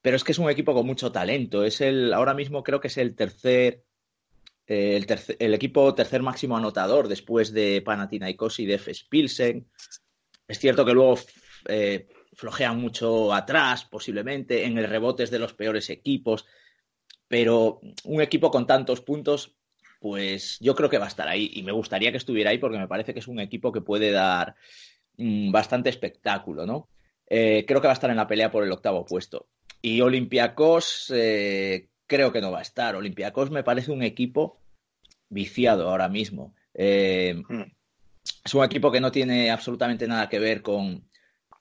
Pero 0.03 0.17
es 0.17 0.25
que 0.25 0.33
es 0.33 0.39
un 0.39 0.51
equipo 0.51 0.75
con 0.75 0.87
mucho 0.87 1.13
talento. 1.13 1.65
Es 1.65 1.81
el, 1.81 2.13
ahora 2.13 2.35
mismo 2.35 2.63
creo 2.65 2.81
que 2.81 2.89
es 2.89 2.99
el 2.99 3.15
tercer, 3.15 3.85
eh, 4.67 5.05
el, 5.39 5.55
equipo 5.55 5.95
tercer 5.95 6.23
máximo 6.23 6.57
anotador 6.57 7.09
después 7.09 7.53
de 7.53 7.83
Panathinaikos 7.83 8.61
y 8.61 8.67
de 8.67 8.81
Pilsen. 9.09 9.69
Es 10.49 10.59
cierto 10.59 10.85
que 10.85 10.93
luego 10.93 11.19
eh, 11.69 12.09
flojean 12.35 12.81
mucho 12.81 13.33
atrás, 13.33 13.85
posiblemente, 13.85 14.65
en 14.65 14.79
el 14.79 14.89
rebotes 14.89 15.31
de 15.31 15.39
los 15.39 15.53
peores 15.53 15.91
equipos, 15.91 16.47
pero 17.29 17.81
un 18.05 18.21
equipo 18.21 18.51
con 18.51 18.67
tantos 18.67 19.01
puntos, 19.01 19.57
pues 20.01 20.59
yo 20.61 20.75
creo 20.75 20.89
que 20.89 20.99
va 20.99 21.07
a 21.07 21.09
estar 21.09 21.29
ahí 21.29 21.51
y 21.55 21.63
me 21.63 21.73
gustaría 21.73 22.11
que 22.11 22.19
estuviera 22.19 22.51
ahí 22.51 22.59
porque 22.59 22.79
me 22.79 22.89
parece 22.89 23.13
que 23.15 23.21
es 23.21 23.29
un 23.29 23.41
equipo 23.41 23.73
que 23.73 23.81
puede 23.81 24.11
dar 24.11 24.55
mm, 25.17 25.51
bastante 25.51 25.91
espectáculo, 25.91 26.67
¿no? 26.67 26.89
Eh, 27.27 27.65
creo 27.67 27.81
que 27.81 27.87
va 27.87 27.93
a 27.93 27.95
estar 27.95 28.11
en 28.11 28.17
la 28.17 28.27
pelea 28.27 28.51
por 28.51 28.65
el 28.65 28.73
octavo 28.73 29.05
puesto. 29.05 29.49
Y 29.81 30.01
Olympiacos 30.01 31.11
eh, 31.15 31.89
creo 32.07 32.33
que 32.33 32.41
no 32.41 32.53
va 32.53 32.61
a 32.61 32.63
estar. 32.63 32.97
Olympiacos 32.97 33.51
me 33.51 33.65
parece 33.65 33.93
un 33.93 34.03
equipo 34.03 34.59
viciado 35.29 35.89
ahora 35.89 36.09
mismo. 36.09 36.55
Eh, 36.75 37.43
hmm. 37.49 37.63
es 38.45 38.55
un 38.55 38.65
equipo 38.65 38.91
que 38.91 39.01
no 39.01 39.13
tiene 39.13 39.51
absolutamente 39.51 40.07
nada 40.09 40.29
que 40.29 40.39
ver 40.39 40.63
con, 40.63 41.05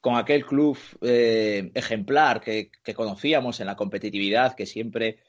con 0.04 0.18
aquel 0.18 0.46
club 0.46 0.78
eh, 1.02 1.72
ejemplar 1.74 2.42
que, 2.42 2.72
conocíamos 2.94 3.62
en 3.62 3.68
la 3.68 3.78
competitividad, 3.78 4.54
que 4.54 4.66
siempre 4.66 5.20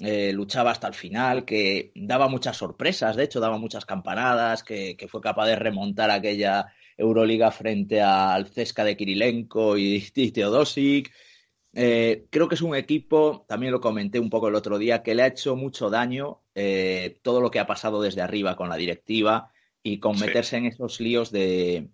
eh, 0.00 0.32
luchaba 0.32 0.72
hasta 0.72 0.88
el 0.88 0.94
final, 0.94 1.44
que 1.44 1.92
daba 1.94 2.26
muchas 2.26 2.56
sorpresas, 2.56 3.14
de 3.14 3.22
hecho, 3.22 3.38
daba 3.38 3.58
muchas 3.58 3.86
campanadas, 3.86 4.64
que, 4.64 4.96
fue 5.08 5.20
capaz 5.20 5.46
de 5.46 5.54
remontar 5.54 6.10
aquella 6.10 6.66
Euroliga 6.96 7.52
frente 7.52 8.02
al 8.02 8.48
Cesca 8.48 8.82
de 8.82 8.96
Kirilenko 8.96 9.78
y, 9.78 10.00
Teodosic. 10.32 11.12
Eh, 11.74 12.26
creo 12.30 12.48
que 12.48 12.54
es 12.54 12.62
un 12.62 12.76
equipo, 12.76 13.44
también 13.48 13.72
lo 13.72 13.80
comenté 13.80 14.20
un 14.20 14.30
poco 14.30 14.48
el 14.48 14.54
otro 14.54 14.78
día, 14.78 15.02
que 15.02 15.14
le 15.14 15.22
ha 15.22 15.26
hecho 15.26 15.56
mucho 15.56 15.90
daño 15.90 16.42
todo 17.22 17.40
lo 17.40 17.50
que 17.50 17.58
ha 17.58 17.66
pasado 17.66 18.00
desde 18.00 18.22
arriba 18.22 18.54
con 18.54 18.68
la 18.68 18.76
directiva 18.76 19.50
y 19.82 19.98
con 19.98 20.18
meterse 20.20 20.56
en 20.56 20.66
esos 20.66 21.00
líos 21.00 21.32
de, 21.32 21.90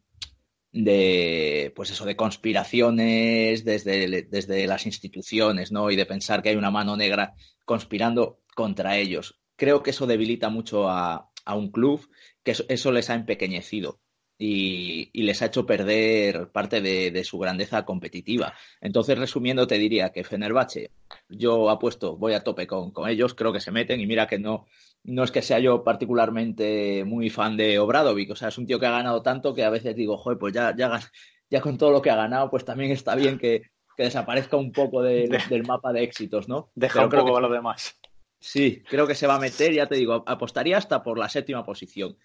de 0.71 1.73
pues 1.75 1.91
eso 1.91 2.05
de 2.05 2.15
conspiraciones 2.15 3.65
desde, 3.65 4.23
desde 4.25 4.67
las 4.67 4.85
instituciones 4.85 5.73
¿no? 5.73 5.91
y 5.91 5.97
de 5.97 6.05
pensar 6.05 6.43
que 6.43 6.51
hay 6.51 6.57
una 6.57 6.71
mano 6.71 6.95
negra 6.95 7.33
conspirando 7.65 8.41
contra 8.55 8.99
ellos 8.99 9.41
creo 9.61 9.83
que 9.83 9.91
eso 9.91 10.07
debilita 10.07 10.49
mucho 10.49 10.89
a, 10.89 11.31
a 11.45 11.55
un 11.55 11.71
club 11.71 12.09
que 12.43 12.55
eso, 12.69 12.93
les 12.93 13.11
ha 13.11 13.15
empequeñecido. 13.15 14.01
Y, 14.43 15.11
les 15.13 15.43
ha 15.43 15.47
hecho 15.47 15.67
perder 15.67 16.49
parte 16.49 16.81
de, 16.81 17.25
su 17.25 17.39
grandeza 17.39 17.85
competitiva. 17.85 18.55
Entonces, 18.81 19.19
resumiendo, 19.19 19.67
te 19.67 19.77
diría 19.77 20.13
que 20.13 20.25
Fenerbahce, 20.25 20.91
yo 21.29 21.69
apuesto, 21.69 22.17
voy 22.17 22.33
a 22.33 22.43
tope 22.43 22.67
con, 22.67 22.91
con, 22.91 23.09
ellos, 23.09 23.35
creo 23.35 23.53
que 23.53 23.61
se 23.61 23.71
meten 23.71 24.01
y 24.01 24.07
mira 24.07 24.27
que 24.27 24.39
no, 24.39 24.67
no 25.05 25.25
es 25.25 25.31
que 25.31 25.43
sea 25.43 25.59
yo 25.59 25.85
particularmente 25.85 27.05
muy 27.05 27.29
fan 27.29 27.59
de 27.59 27.79
Obradovic, 27.79 28.31
o 28.31 28.37
sea, 28.37 28.49
es 28.49 28.57
un 28.57 28.67
tío 28.67 28.81
que 28.81 28.87
ha 28.87 28.93
ganado 28.93 29.23
tanto 29.23 29.55
que 29.55 29.63
a 29.63 29.71
veces 29.71 29.95
digo, 29.95 30.17
joder, 30.17 30.39
pues 30.39 30.55
ya, 30.55 30.75
ya, 30.75 30.99
ya 31.51 31.61
con 31.61 31.77
todo 31.77 31.91
lo 31.91 32.01
que 32.01 32.11
ha 32.11 32.17
ganado, 32.17 32.49
pues 32.49 32.65
también 32.65 32.93
está 32.93 33.15
bien 33.15 33.39
que, 33.39 33.63
que 33.95 34.05
desaparezca 34.05 34.57
un 34.57 34.73
poco 34.73 35.03
del 35.03 35.67
mapa 35.67 35.93
de 35.93 36.03
éxitos, 36.03 36.49
¿no? 36.49 36.71
Deja 36.75 37.05
un 37.05 37.11
poco 37.11 37.37
a 37.37 37.41
lo 37.43 37.51
demás. 37.51 37.99
Sí, 38.39 38.83
creo 38.89 39.07
que 39.07 39.15
se 39.15 39.27
va 39.27 39.35
a 39.35 39.41
meter, 39.41 39.75
ya 39.75 39.87
te 39.87 39.97
digo, 39.97 40.25
apostaría 40.27 40.79
hasta 40.79 41.03
por 41.03 41.19
la 41.19 41.29
séptima 41.29 41.63
posición. 41.63 42.17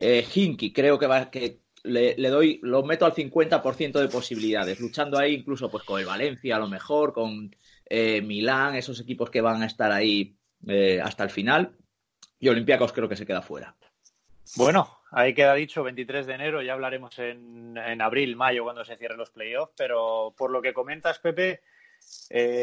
Eh, 0.00 0.24
Hinky, 0.32 0.72
creo 0.72 0.98
que 0.98 1.06
va 1.06 1.30
que 1.30 1.60
le, 1.82 2.14
doy, 2.28 2.60
lo 2.62 2.82
meto 2.82 3.06
al 3.06 3.14
50% 3.14 4.00
de 4.00 4.08
posibilidades, 4.08 4.80
luchando 4.80 5.18
ahí 5.18 5.34
incluso 5.34 5.70
pues 5.70 5.84
con 5.84 5.98
el 5.98 6.06
Valencia 6.06 6.56
a 6.56 6.58
lo 6.58 6.68
mejor, 6.68 7.12
con 7.12 7.54
eh, 7.86 8.20
Milán, 8.22 8.74
esos 8.74 9.00
equipos 9.00 9.30
que 9.30 9.40
van 9.40 9.62
a 9.62 9.66
estar 9.66 9.90
ahí 9.90 10.36
eh, 10.66 11.00
hasta 11.02 11.24
el 11.24 11.30
final. 11.30 11.76
Y 12.38 12.48
Olympiacos 12.48 12.92
creo 12.92 13.08
que 13.08 13.16
se 13.16 13.26
queda 13.26 13.42
fuera. 13.42 13.74
Bueno, 14.56 15.00
ahí 15.10 15.34
queda 15.34 15.54
dicho, 15.54 15.82
23 15.82 16.26
de 16.26 16.34
enero, 16.34 16.62
ya 16.62 16.74
hablaremos 16.74 17.18
en, 17.18 17.76
abril, 18.00 18.36
mayo, 18.36 18.64
cuando 18.64 18.84
se 18.84 18.96
cierren 18.96 19.18
los 19.18 19.30
playoffs, 19.30 19.72
pero 19.76 20.34
por 20.36 20.50
lo 20.50 20.62
que 20.62 20.72
comentas, 20.72 21.18
Pepe, 21.18 21.60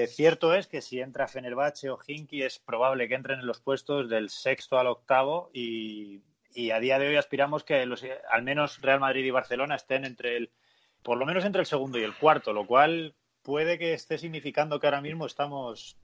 cierto 0.08 0.56
es 0.56 0.68
que 0.68 0.82
si 0.82 1.00
entra 1.00 1.28
Fenerbahce 1.28 1.90
o 1.90 2.00
Hinky 2.06 2.42
es 2.42 2.58
probable 2.58 3.08
que 3.08 3.16
entren 3.16 3.42
en 3.42 3.46
los 3.46 3.60
puestos 3.60 4.10
del 4.10 4.30
sexto 4.30 4.80
al 4.80 4.88
octavo 4.88 5.52
y, 5.54 6.22
a 6.72 6.80
día 6.80 7.00
de 7.00 7.08
hoy 7.08 7.16
aspiramos 7.16 7.64
que 7.64 7.86
los, 7.86 8.06
al 8.30 8.44
menos 8.44 8.82
Real 8.82 9.00
Madrid 9.00 9.26
y 9.26 9.32
Barcelona 9.32 9.76
estén 9.76 10.06
entre 10.06 10.38
el, 10.38 10.52
por 11.04 11.18
lo 11.18 11.26
menos 11.26 11.46
entre 11.46 11.62
el 11.62 11.68
segundo 11.68 12.00
y 12.00 12.04
el 12.04 12.16
cuarto, 12.16 12.54
lo 12.54 12.66
cual 12.66 13.16
puede 13.42 13.78
que 13.78 13.94
esté 13.94 14.18
significando 14.18 14.80
que 14.80 14.88
ahora 14.88 15.02
mismo 15.02 15.26
estamos 15.26 15.98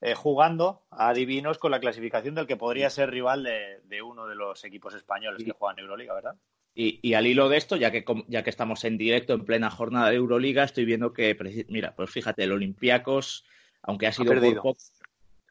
eh, 0.00 0.14
jugando 0.14 0.82
a 0.90 1.12
divinos 1.14 1.58
con 1.58 1.70
la 1.70 1.80
clasificación 1.80 2.34
del 2.34 2.46
que 2.46 2.56
podría 2.56 2.90
ser 2.90 3.10
rival 3.10 3.44
de, 3.44 3.80
de 3.84 4.02
uno 4.02 4.26
de 4.26 4.34
los 4.34 4.64
equipos 4.64 4.94
españoles 4.94 5.44
que 5.44 5.52
juegan 5.52 5.78
Euroliga, 5.78 6.14
¿verdad? 6.14 6.36
Y, 6.74 7.12
al 7.12 7.26
hilo 7.26 7.50
de 7.50 7.58
esto, 7.58 7.76
ya 7.76 7.90
que, 7.90 8.02
ya 8.28 8.42
que 8.42 8.48
estamos 8.48 8.84
en 8.84 8.96
directo, 8.96 9.34
en 9.34 9.44
plena 9.44 9.70
jornada 9.70 10.08
de 10.08 10.16
Euroliga, 10.16 10.64
estoy 10.64 10.86
viendo 10.86 11.12
que, 11.12 11.36
mira, 11.68 11.94
pues 11.94 12.10
fíjate, 12.10 12.44
el 12.44 12.52
Olympiacos, 12.52 13.44
aunque 13.82 14.06
ha 14.06 14.12
sido 14.12 14.32
ha 14.32 14.34
perdido, 14.34 14.62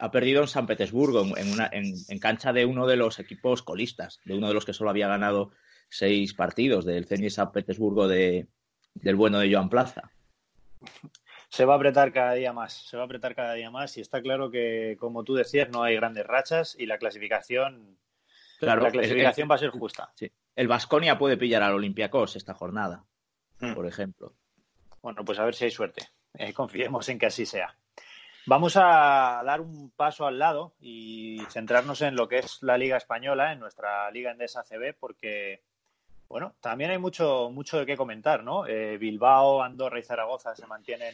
ha 0.01 0.11
perdido 0.11 0.41
en 0.41 0.47
San 0.47 0.67
Petersburgo, 0.67 1.25
en, 1.37 1.51
una, 1.51 1.69
en, 1.71 2.19
cancha 2.19 2.51
de 2.51 2.65
uno 2.65 2.87
de 2.87 2.97
los 2.97 3.19
equipos 3.19 3.61
colistas, 3.61 4.19
de 4.25 4.35
uno 4.35 4.47
de 4.47 4.53
los 4.53 4.65
que 4.65 4.73
solo 4.73 4.89
había 4.89 5.07
ganado 5.07 5.51
seis 5.89 6.33
partidos, 6.33 6.85
del 6.85 7.05
Zenit 7.05 7.31
San 7.31 7.51
Petersburgo 7.51 8.07
de, 8.07 8.47
del 8.93 9.15
bueno 9.15 9.39
de 9.39 9.53
Joan 9.53 9.69
Plaza. 9.69 10.11
Se 11.49 11.65
va 11.65 11.73
a 11.73 11.77
apretar 11.77 12.11
cada 12.11 12.33
día 12.33 12.53
más, 12.53 12.73
se 12.73 12.97
va 12.97 13.03
a 13.03 13.05
apretar 13.05 13.35
cada 13.35 13.53
día 13.53 13.69
más 13.71 13.97
y 13.97 14.01
está 14.01 14.21
claro 14.21 14.51
que, 14.51 14.97
como 14.99 15.23
tú 15.23 15.35
decías, 15.35 15.69
no 15.69 15.83
hay 15.83 15.95
grandes 15.95 16.25
rachas 16.25 16.75
y 16.79 16.85
la 16.85 16.97
clasificación, 16.97 17.97
claro, 18.59 18.83
la 18.83 18.91
clasificación 18.91 19.49
va 19.49 19.55
a 19.55 19.59
ser 19.59 19.69
justa. 19.69 20.11
Sí 20.15 20.31
el 20.55 20.67
Vasconia 20.67 21.17
puede 21.17 21.37
pillar 21.37 21.63
al 21.63 21.73
Olympiacos 21.73 22.35
esta 22.35 22.53
jornada, 22.53 23.05
hmm. 23.59 23.73
por 23.73 23.87
ejemplo. 23.87 24.35
Bueno, 25.01 25.23
pues 25.25 25.39
a 25.39 25.45
ver 25.45 25.55
si 25.55 25.65
hay 25.65 25.71
suerte. 25.71 26.09
Eh, 26.33 26.53
confiemos 26.53 27.07
en 27.09 27.17
que 27.17 27.25
así 27.25 27.45
sea. 27.45 27.75
Vamos 28.47 28.75
a 28.75 29.43
dar 29.45 29.61
un 29.61 29.91
paso 29.91 30.25
al 30.25 30.39
lado 30.39 30.73
y 30.79 31.39
centrarnos 31.49 32.01
en 32.01 32.15
lo 32.15 32.27
que 32.27 32.39
es 32.39 32.63
la 32.63 32.77
Liga 32.77 32.97
Española, 32.97 33.51
en 33.51 33.59
nuestra 33.59 34.09
Liga 34.09 34.31
Endesa 34.31 34.63
CB, 34.63 34.95
porque, 34.99 35.61
bueno, 36.27 36.55
también 36.59 36.89
hay 36.89 36.97
mucho, 36.97 37.51
mucho 37.51 37.77
de 37.77 37.85
qué 37.85 37.95
comentar, 37.95 38.43
¿no? 38.43 38.65
Eh, 38.65 38.97
Bilbao, 38.97 39.61
Andorra 39.61 39.99
y 39.99 40.03
Zaragoza 40.03 40.55
se 40.55 40.65
mantienen 40.65 41.13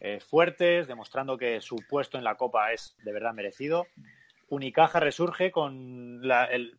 eh, 0.00 0.20
fuertes, 0.20 0.86
demostrando 0.86 1.38
que 1.38 1.60
su 1.62 1.76
puesto 1.88 2.18
en 2.18 2.24
la 2.24 2.36
Copa 2.36 2.72
es 2.72 2.96
de 3.02 3.12
verdad 3.12 3.32
merecido. 3.32 3.86
Unicaja 4.48 5.00
resurge 5.00 5.50
con 5.50 6.26
la, 6.26 6.44
el, 6.44 6.78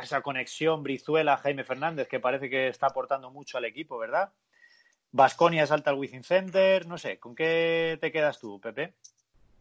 esa 0.00 0.20
conexión 0.20 0.84
Brizuela-Jaime 0.84 1.64
Fernández 1.64 2.06
que 2.06 2.20
parece 2.20 2.48
que 2.48 2.68
está 2.68 2.86
aportando 2.86 3.30
mucho 3.30 3.58
al 3.58 3.64
equipo, 3.64 3.98
¿verdad? 3.98 4.30
Vasconia 5.12 5.66
salta 5.66 5.90
al 5.90 5.98
Wizzing 5.98 6.24
Center, 6.24 6.86
no 6.86 6.96
sé, 6.96 7.18
¿con 7.18 7.34
qué 7.34 7.98
te 8.00 8.10
quedas 8.10 8.40
tú, 8.40 8.58
Pepe? 8.60 8.94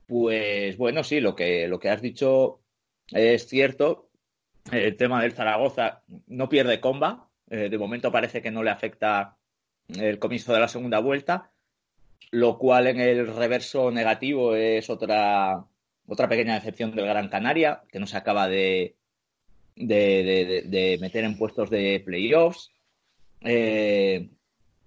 Pues 0.08 0.78
bueno, 0.78 1.04
sí, 1.04 1.20
lo 1.20 1.36
que, 1.36 1.68
lo 1.68 1.80
que 1.80 1.90
has 1.90 2.02
dicho 2.02 2.62
es 3.12 3.48
cierto. 3.48 4.08
El 4.72 4.96
tema 4.96 5.22
del 5.22 5.34
Zaragoza 5.34 6.04
no 6.28 6.50
pierde 6.50 6.80
comba. 6.80 7.28
Eh, 7.50 7.70
de 7.70 7.78
momento 7.78 8.12
parece 8.12 8.42
que 8.42 8.52
no 8.52 8.64
le 8.64 8.72
afecta 8.72 9.36
el 9.90 10.20
comienzo 10.20 10.54
de 10.54 10.60
la 10.60 10.68
segunda 10.70 11.00
vuelta, 11.00 11.52
lo 12.32 12.58
cual 12.58 12.88
en 12.88 13.00
el 13.02 13.28
reverso 13.36 13.92
negativo 13.92 14.56
es 14.56 14.90
otra, 14.90 15.66
otra 16.08 16.30
pequeña 16.30 16.56
decepción 16.56 16.96
del 16.96 17.06
Gran 17.06 17.28
Canaria, 17.28 17.82
que 17.92 18.00
no 18.00 18.08
se 18.08 18.16
acaba 18.16 18.48
de, 18.48 18.96
de, 19.76 20.98
meter 21.02 21.26
en 21.26 21.38
puestos 21.38 21.70
de 21.70 22.02
playoffs. 22.06 22.72
Eh, 23.42 24.30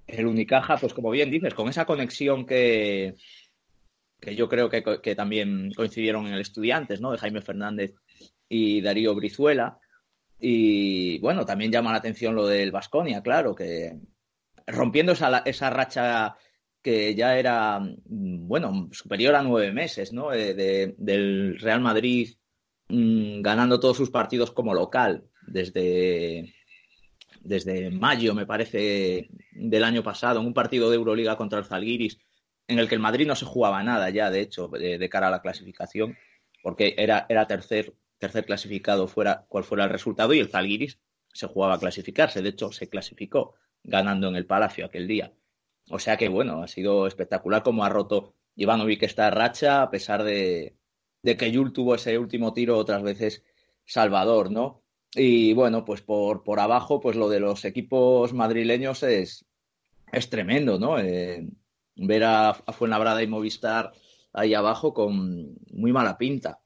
el 0.06 0.26
Unicaja, 0.26 0.76
pues 0.76 0.94
como 0.94 1.10
bien 1.10 1.30
dices, 1.30 1.54
con 1.54 1.68
esa 1.68 1.84
conexión 1.84 2.46
que, 2.46 3.14
que 4.20 4.34
yo 4.36 4.48
creo 4.48 4.68
que, 4.68 5.14
también 5.14 5.72
coincidieron 5.74 6.26
en 6.26 6.34
el 6.34 6.40
Estudiantes, 6.40 7.00
¿no? 7.00 7.12
De 7.12 7.18
Jaime 7.18 7.42
Fernández 7.42 7.94
y 8.48 8.80
Darío 8.80 9.14
Brizuela. 9.14 9.78
Y 10.38 11.18
bueno, 11.20 11.44
también 11.44 11.72
llama 11.72 11.92
la 11.92 11.98
atención 11.98 12.34
lo 12.34 12.46
del 12.46 12.72
Vasconia, 12.72 13.22
claro, 13.22 13.54
que 13.54 13.98
rompiendo 14.66 15.12
esa, 15.12 15.38
esa 15.38 15.70
racha 15.70 16.36
que 16.82 17.14
ya 17.14 17.38
era, 17.38 17.80
bueno, 18.04 18.90
superior 18.92 19.34
a 19.34 19.42
nueve 19.42 19.72
meses, 19.72 20.12
¿no? 20.12 20.30
Del 20.30 21.58
Real 21.58 21.80
Madrid 21.80 22.34
Mm, 22.88 23.40
ganando 23.40 23.80
todos 23.80 23.96
sus 23.96 24.10
partidos 24.10 24.50
como 24.52 24.74
local 24.74 25.24
desde, 25.46 26.54
desde 27.44 27.90
mayo, 27.90 28.34
me 28.34 28.46
parece, 28.46 29.28
del 29.52 29.84
año 29.84 30.02
pasado, 30.02 30.40
en 30.40 30.46
un 30.46 30.54
partido 30.54 30.90
de 30.90 30.96
Euroliga 30.96 31.36
contra 31.36 31.58
el 31.58 31.64
Zalgiris, 31.64 32.18
en 32.66 32.78
el 32.78 32.88
que 32.88 32.94
el 32.94 33.00
Madrid 33.00 33.26
no 33.26 33.36
se 33.36 33.44
jugaba 33.44 33.82
nada 33.82 34.10
ya, 34.10 34.30
de 34.30 34.40
hecho, 34.40 34.68
de, 34.68 35.08
cara 35.08 35.28
a 35.28 35.30
la 35.30 35.42
clasificación, 35.42 36.16
porque 36.62 36.94
era, 36.98 37.26
era 37.28 37.46
tercer, 37.46 37.94
tercer 38.18 38.46
clasificado 38.46 39.06
fuera 39.06 39.44
cual 39.48 39.64
fuera 39.64 39.84
el 39.84 39.90
resultado, 39.90 40.32
y 40.32 40.40
el 40.40 40.48
Zalgiris 40.48 40.98
se 41.32 41.46
jugaba 41.46 41.74
a 41.74 41.78
clasificarse, 41.78 42.42
de 42.42 42.48
hecho, 42.48 42.72
se 42.72 42.88
clasificó 42.88 43.54
ganando 43.82 44.28
en 44.28 44.36
el 44.36 44.46
Palacio 44.46 44.86
aquel 44.86 45.06
día. 45.06 45.32
O 45.90 45.98
sea 45.98 46.16
que, 46.16 46.28
bueno, 46.28 46.62
ha 46.62 46.68
sido 46.68 47.06
espectacular 47.06 47.62
como 47.62 47.84
ha 47.84 47.90
roto 47.90 48.34
Ivanovic 48.56 49.02
esta 49.02 49.30
racha, 49.30 49.82
a 49.82 49.90
pesar 49.90 50.24
de, 50.24 50.76
de 51.22 51.36
que 51.36 51.50
Yul 51.50 51.72
tuvo 51.72 51.94
ese 51.96 52.18
último 52.18 52.54
tiro 52.54 52.78
otras 52.78 53.02
veces 53.02 53.44
Salvador, 53.84 54.50
¿no? 54.50 54.83
Y 55.16 55.52
bueno, 55.54 55.84
pues 55.84 56.02
por, 56.02 56.42
por 56.42 56.60
abajo, 56.60 57.00
pues 57.00 57.16
lo 57.16 57.28
de 57.28 57.40
los 57.40 57.64
equipos 57.64 58.32
madrileños 58.32 59.02
es, 59.02 59.44
es 60.12 60.28
tremendo, 60.28 60.78
¿no? 60.78 60.98
Eh, 60.98 61.46
ver 61.96 62.24
a, 62.24 62.54
Fuenlabrada 62.54 63.22
y 63.22 63.26
Movistar 63.26 63.92
ahí 64.32 64.54
abajo 64.54 64.92
con 64.92 65.54
muy 65.72 65.92
mala 65.92 66.18
pinta. 66.18 66.60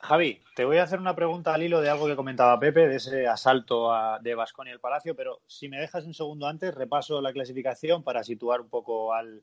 Javi, 0.00 0.40
te 0.54 0.64
voy 0.64 0.76
a 0.76 0.84
hacer 0.84 1.00
una 1.00 1.16
pregunta 1.16 1.54
al 1.54 1.62
hilo 1.62 1.80
de 1.80 1.88
algo 1.88 2.06
que 2.06 2.14
comentaba 2.14 2.60
Pepe, 2.60 2.86
de 2.86 2.96
ese 2.96 3.26
asalto 3.26 3.90
de 4.20 4.34
Vasconia 4.34 4.70
y 4.70 4.74
el 4.74 4.80
Palacio, 4.80 5.16
pero 5.16 5.40
si 5.46 5.68
me 5.68 5.80
dejas 5.80 6.04
un 6.04 6.14
segundo 6.14 6.46
antes, 6.46 6.74
repaso 6.74 7.20
la 7.20 7.32
clasificación 7.32 8.04
para 8.04 8.22
situar 8.22 8.60
un 8.60 8.68
poco 8.68 9.12
al, 9.12 9.42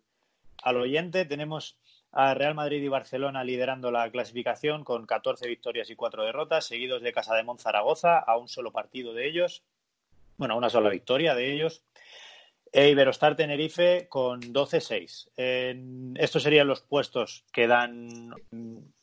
al 0.63 0.77
oyente. 0.77 1.25
Tenemos 1.25 1.77
a 2.15 2.33
Real 2.33 2.55
Madrid 2.55 2.81
y 2.81 2.87
Barcelona 2.87 3.43
liderando 3.43 3.91
la 3.91 4.09
clasificación 4.09 4.85
con 4.85 5.05
14 5.05 5.49
victorias 5.49 5.89
y 5.89 5.97
4 5.97 6.23
derrotas, 6.23 6.65
seguidos 6.65 7.01
de 7.01 7.11
Casa 7.11 7.35
de 7.35 7.43
Zaragoza 7.57 8.17
a 8.19 8.37
un 8.37 8.47
solo 8.47 8.71
partido 8.71 9.13
de 9.13 9.27
ellos, 9.27 9.63
bueno, 10.37 10.53
a 10.53 10.57
una 10.57 10.69
sola 10.69 10.89
victoria 10.89 11.35
de 11.35 11.51
ellos. 11.53 11.83
E 12.71 12.89
Iberostar 12.89 13.35
Tenerife 13.35 14.07
con 14.07 14.41
12-6. 14.41 16.15
estos 16.17 16.43
serían 16.43 16.67
los 16.67 16.81
puestos 16.81 17.43
que 17.51 17.67
dan 17.67 18.33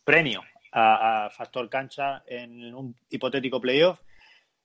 premio 0.05 0.43
a, 0.73 1.29
Factor 1.31 1.69
Cancha 1.69 2.23
en 2.27 2.75
un 2.75 2.97
hipotético 3.11 3.61
playoff. 3.61 4.01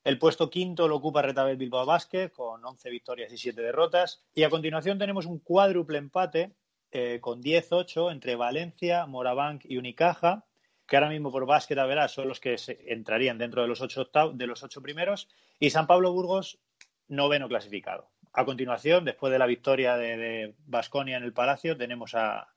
El 0.06 0.20
puesto 0.20 0.50
quinto 0.50 0.88
lo 0.88 0.96
ocupa 0.96 1.22
Retabel 1.22 1.58
Bilbao 1.58 1.86
Basket 1.86 2.30
con 2.30 2.64
11 2.64 2.90
victorias 2.90 3.32
y 3.34 3.38
7 3.38 3.62
derrotas. 3.62 4.24
Y 4.34 4.44
a 4.44 4.50
continuación 4.50 4.98
tenemos 4.98 5.26
un 5.26 5.40
cuádruple 5.40 5.98
empate 5.98 6.54
eh, 6.98 7.20
con 7.22 7.44
10-8 7.44 8.12
entre 8.12 8.36
Valencia, 8.36 9.06
Morabank 9.06 9.66
y 9.66 9.78
Unicaja, 9.78 10.46
que 10.88 10.98
ahora 10.98 11.10
mismo 11.10 11.32
por 11.32 11.46
básquet 11.46 11.78
a 11.78 11.86
verás 11.86 12.12
son 12.12 12.28
los 12.28 12.40
que 12.40 12.56
entrarían 12.88 13.38
dentro 13.38 13.62
de 13.62 13.68
los 13.68 13.82
ocho, 13.82 14.10
de 14.34 14.48
los 14.48 14.64
ocho 14.64 14.82
primeros, 14.82 15.30
y 15.60 15.70
San 15.70 15.86
Pablo 15.86 16.12
Burgos, 16.12 16.58
noveno 17.08 17.48
clasificado. 17.48 18.10
A 18.34 18.46
continuación, 18.46 19.06
después 19.06 19.32
de 19.32 19.38
la 19.38 19.46
victoria 19.46 19.96
de 19.96 20.56
Basconia 20.66 21.18
en 21.18 21.24
el 21.24 21.34
Palacio, 21.34 21.78
tenemos 21.78 22.16
a 22.16 22.48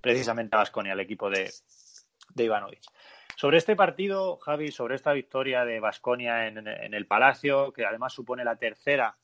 precisamente 0.00 0.56
a 0.56 0.58
Basconia, 0.58 0.94
el 0.94 1.00
equipo 1.00 1.30
de, 1.30 1.52
de 2.34 2.44
Ivanovic. 2.44 2.82
Sobre 3.36 3.58
este 3.58 3.76
partido, 3.76 4.38
Javi, 4.38 4.72
sobre 4.72 4.96
esta 4.96 5.12
victoria 5.12 5.64
de 5.64 5.78
Basconia 5.78 6.48
en, 6.48 6.66
el 6.66 7.06
Palacio, 7.06 7.72
que 7.72 7.84
además 7.84 8.14
supone 8.14 8.44
la 8.44 8.56
tercera 8.56 9.16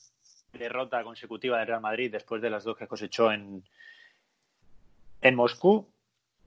derrota 0.52 1.02
consecutiva 1.02 1.59
del 1.59 1.66
Real 1.66 1.81
Madrid 1.81 2.12
después 2.12 2.42
de 2.42 2.50
las 2.50 2.62
dos 2.62 2.76
que 2.76 2.87
cosechó 2.87 3.33
en, 3.33 3.64
en 5.22 5.34
Moscú, 5.34 5.88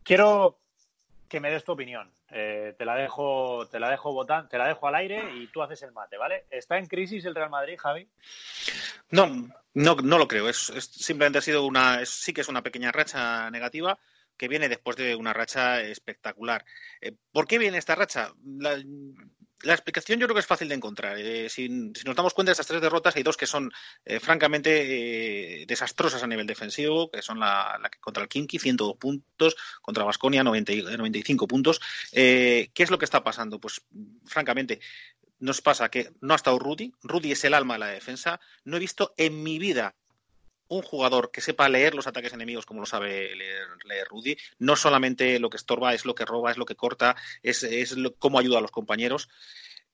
quiero 0.03 0.59
que 1.27 1.39
me 1.39 1.49
des 1.49 1.63
tu 1.63 1.71
opinión. 1.71 2.11
Eh, 2.29 2.75
te 2.77 2.85
la 2.85 2.95
dejo, 2.95 3.67
te 3.67 3.79
la 3.79 3.89
dejo 3.89 4.11
votar, 4.11 4.49
te 4.49 4.57
la 4.57 4.67
dejo 4.67 4.87
al 4.87 4.95
aire 4.95 5.35
y 5.35 5.47
tú 5.47 5.61
haces 5.61 5.81
el 5.83 5.91
mate, 5.91 6.17
¿vale? 6.17 6.45
¿Está 6.49 6.77
en 6.77 6.87
crisis 6.87 7.23
el 7.25 7.35
Real 7.35 7.49
Madrid, 7.49 7.77
Javi? 7.77 8.07
No, 9.11 9.27
no, 9.73 9.95
no 9.95 10.17
lo 10.17 10.27
creo. 10.27 10.49
Es, 10.49 10.57
simplemente 10.57 11.39
ha 11.39 11.41
sido 11.41 11.65
una, 11.65 12.05
sí 12.05 12.33
que 12.33 12.41
es 12.41 12.49
una 12.49 12.63
pequeña 12.63 12.91
racha 12.91 13.49
negativa 13.51 13.97
que 14.37 14.47
viene 14.47 14.67
después 14.67 14.97
de 14.97 15.15
una 15.15 15.33
racha 15.33 15.81
espectacular. 15.81 16.65
Eh, 16.99 17.13
¿Por 17.31 17.47
qué 17.47 17.57
viene 17.57 17.77
esta 17.77 17.95
racha? 17.95 18.33
Explicación 19.63 20.19
yo 20.19 20.27
creo 20.27 20.35
que 20.35 20.41
es 20.41 20.45
fácil 20.45 20.69
de 20.69 20.75
encontrar. 20.75 21.17
Eh, 21.17 21.49
si, 21.49 21.69
nos 21.69 22.15
damos 22.15 22.33
cuenta 22.33 22.49
de 22.49 22.53
estas 22.53 22.67
tres 22.67 22.81
derrotas, 22.81 23.15
hay 23.15 23.23
dos 23.23 23.37
que 23.37 23.47
son 23.47 23.71
eh, 24.03 24.19
francamente 24.19 25.65
desastrosas 25.67 26.23
a 26.23 26.27
nivel 26.27 26.47
defensivo, 26.47 27.09
que 27.09 27.21
son 27.21 27.39
la, 27.39 27.79
que 27.91 27.99
contra 27.99 28.23
el 28.23 28.29
Kinky, 28.29 28.59
102 28.59 28.97
puntos, 28.97 29.55
contra 29.81 30.03
Vasconia, 30.03 30.43
95 30.43 31.47
puntos. 31.47 31.81
¿Qué 32.11 32.71
es 32.75 32.91
lo 32.91 32.97
que 32.97 33.05
está 33.05 33.23
pasando? 33.23 33.59
Pues 33.59 33.81
francamente, 34.25 34.79
nos 35.39 35.61
pasa 35.61 35.89
que 35.89 36.11
no 36.21 36.33
ha 36.33 36.37
estado 36.37 36.59
Rudy. 36.59 36.93
Rudy 37.03 37.31
es 37.31 37.43
el 37.43 37.53
alma 37.53 37.75
de 37.75 37.79
la 37.79 37.87
defensa. 37.87 38.39
No 38.63 38.77
he 38.77 38.79
visto 38.79 39.13
en 39.17 39.43
mi 39.43 39.59
vida 39.59 39.95
un 40.67 40.81
jugador 40.81 41.31
que 41.31 41.41
sepa 41.41 41.69
leer 41.69 41.95
los 41.95 42.07
ataques 42.07 42.33
enemigos 42.33 42.65
como 42.65 42.79
lo 42.79 42.85
sabe 42.85 43.35
leer, 43.35 44.07
Rudy, 44.09 44.37
no 44.59 44.75
solamente 44.75 45.39
lo 45.39 45.49
que 45.49 45.57
estorba, 45.57 45.93
es 45.93 46.05
lo 46.05 46.15
que 46.15 46.25
roba, 46.25 46.51
es 46.51 46.57
lo 46.57 46.65
que 46.65 46.75
corta, 46.75 47.15
es, 47.43 47.63
es 47.63 47.95
cómo 48.19 48.39
ayuda 48.39 48.59
a 48.59 48.61
los 48.61 48.71
compañeros. 48.71 49.29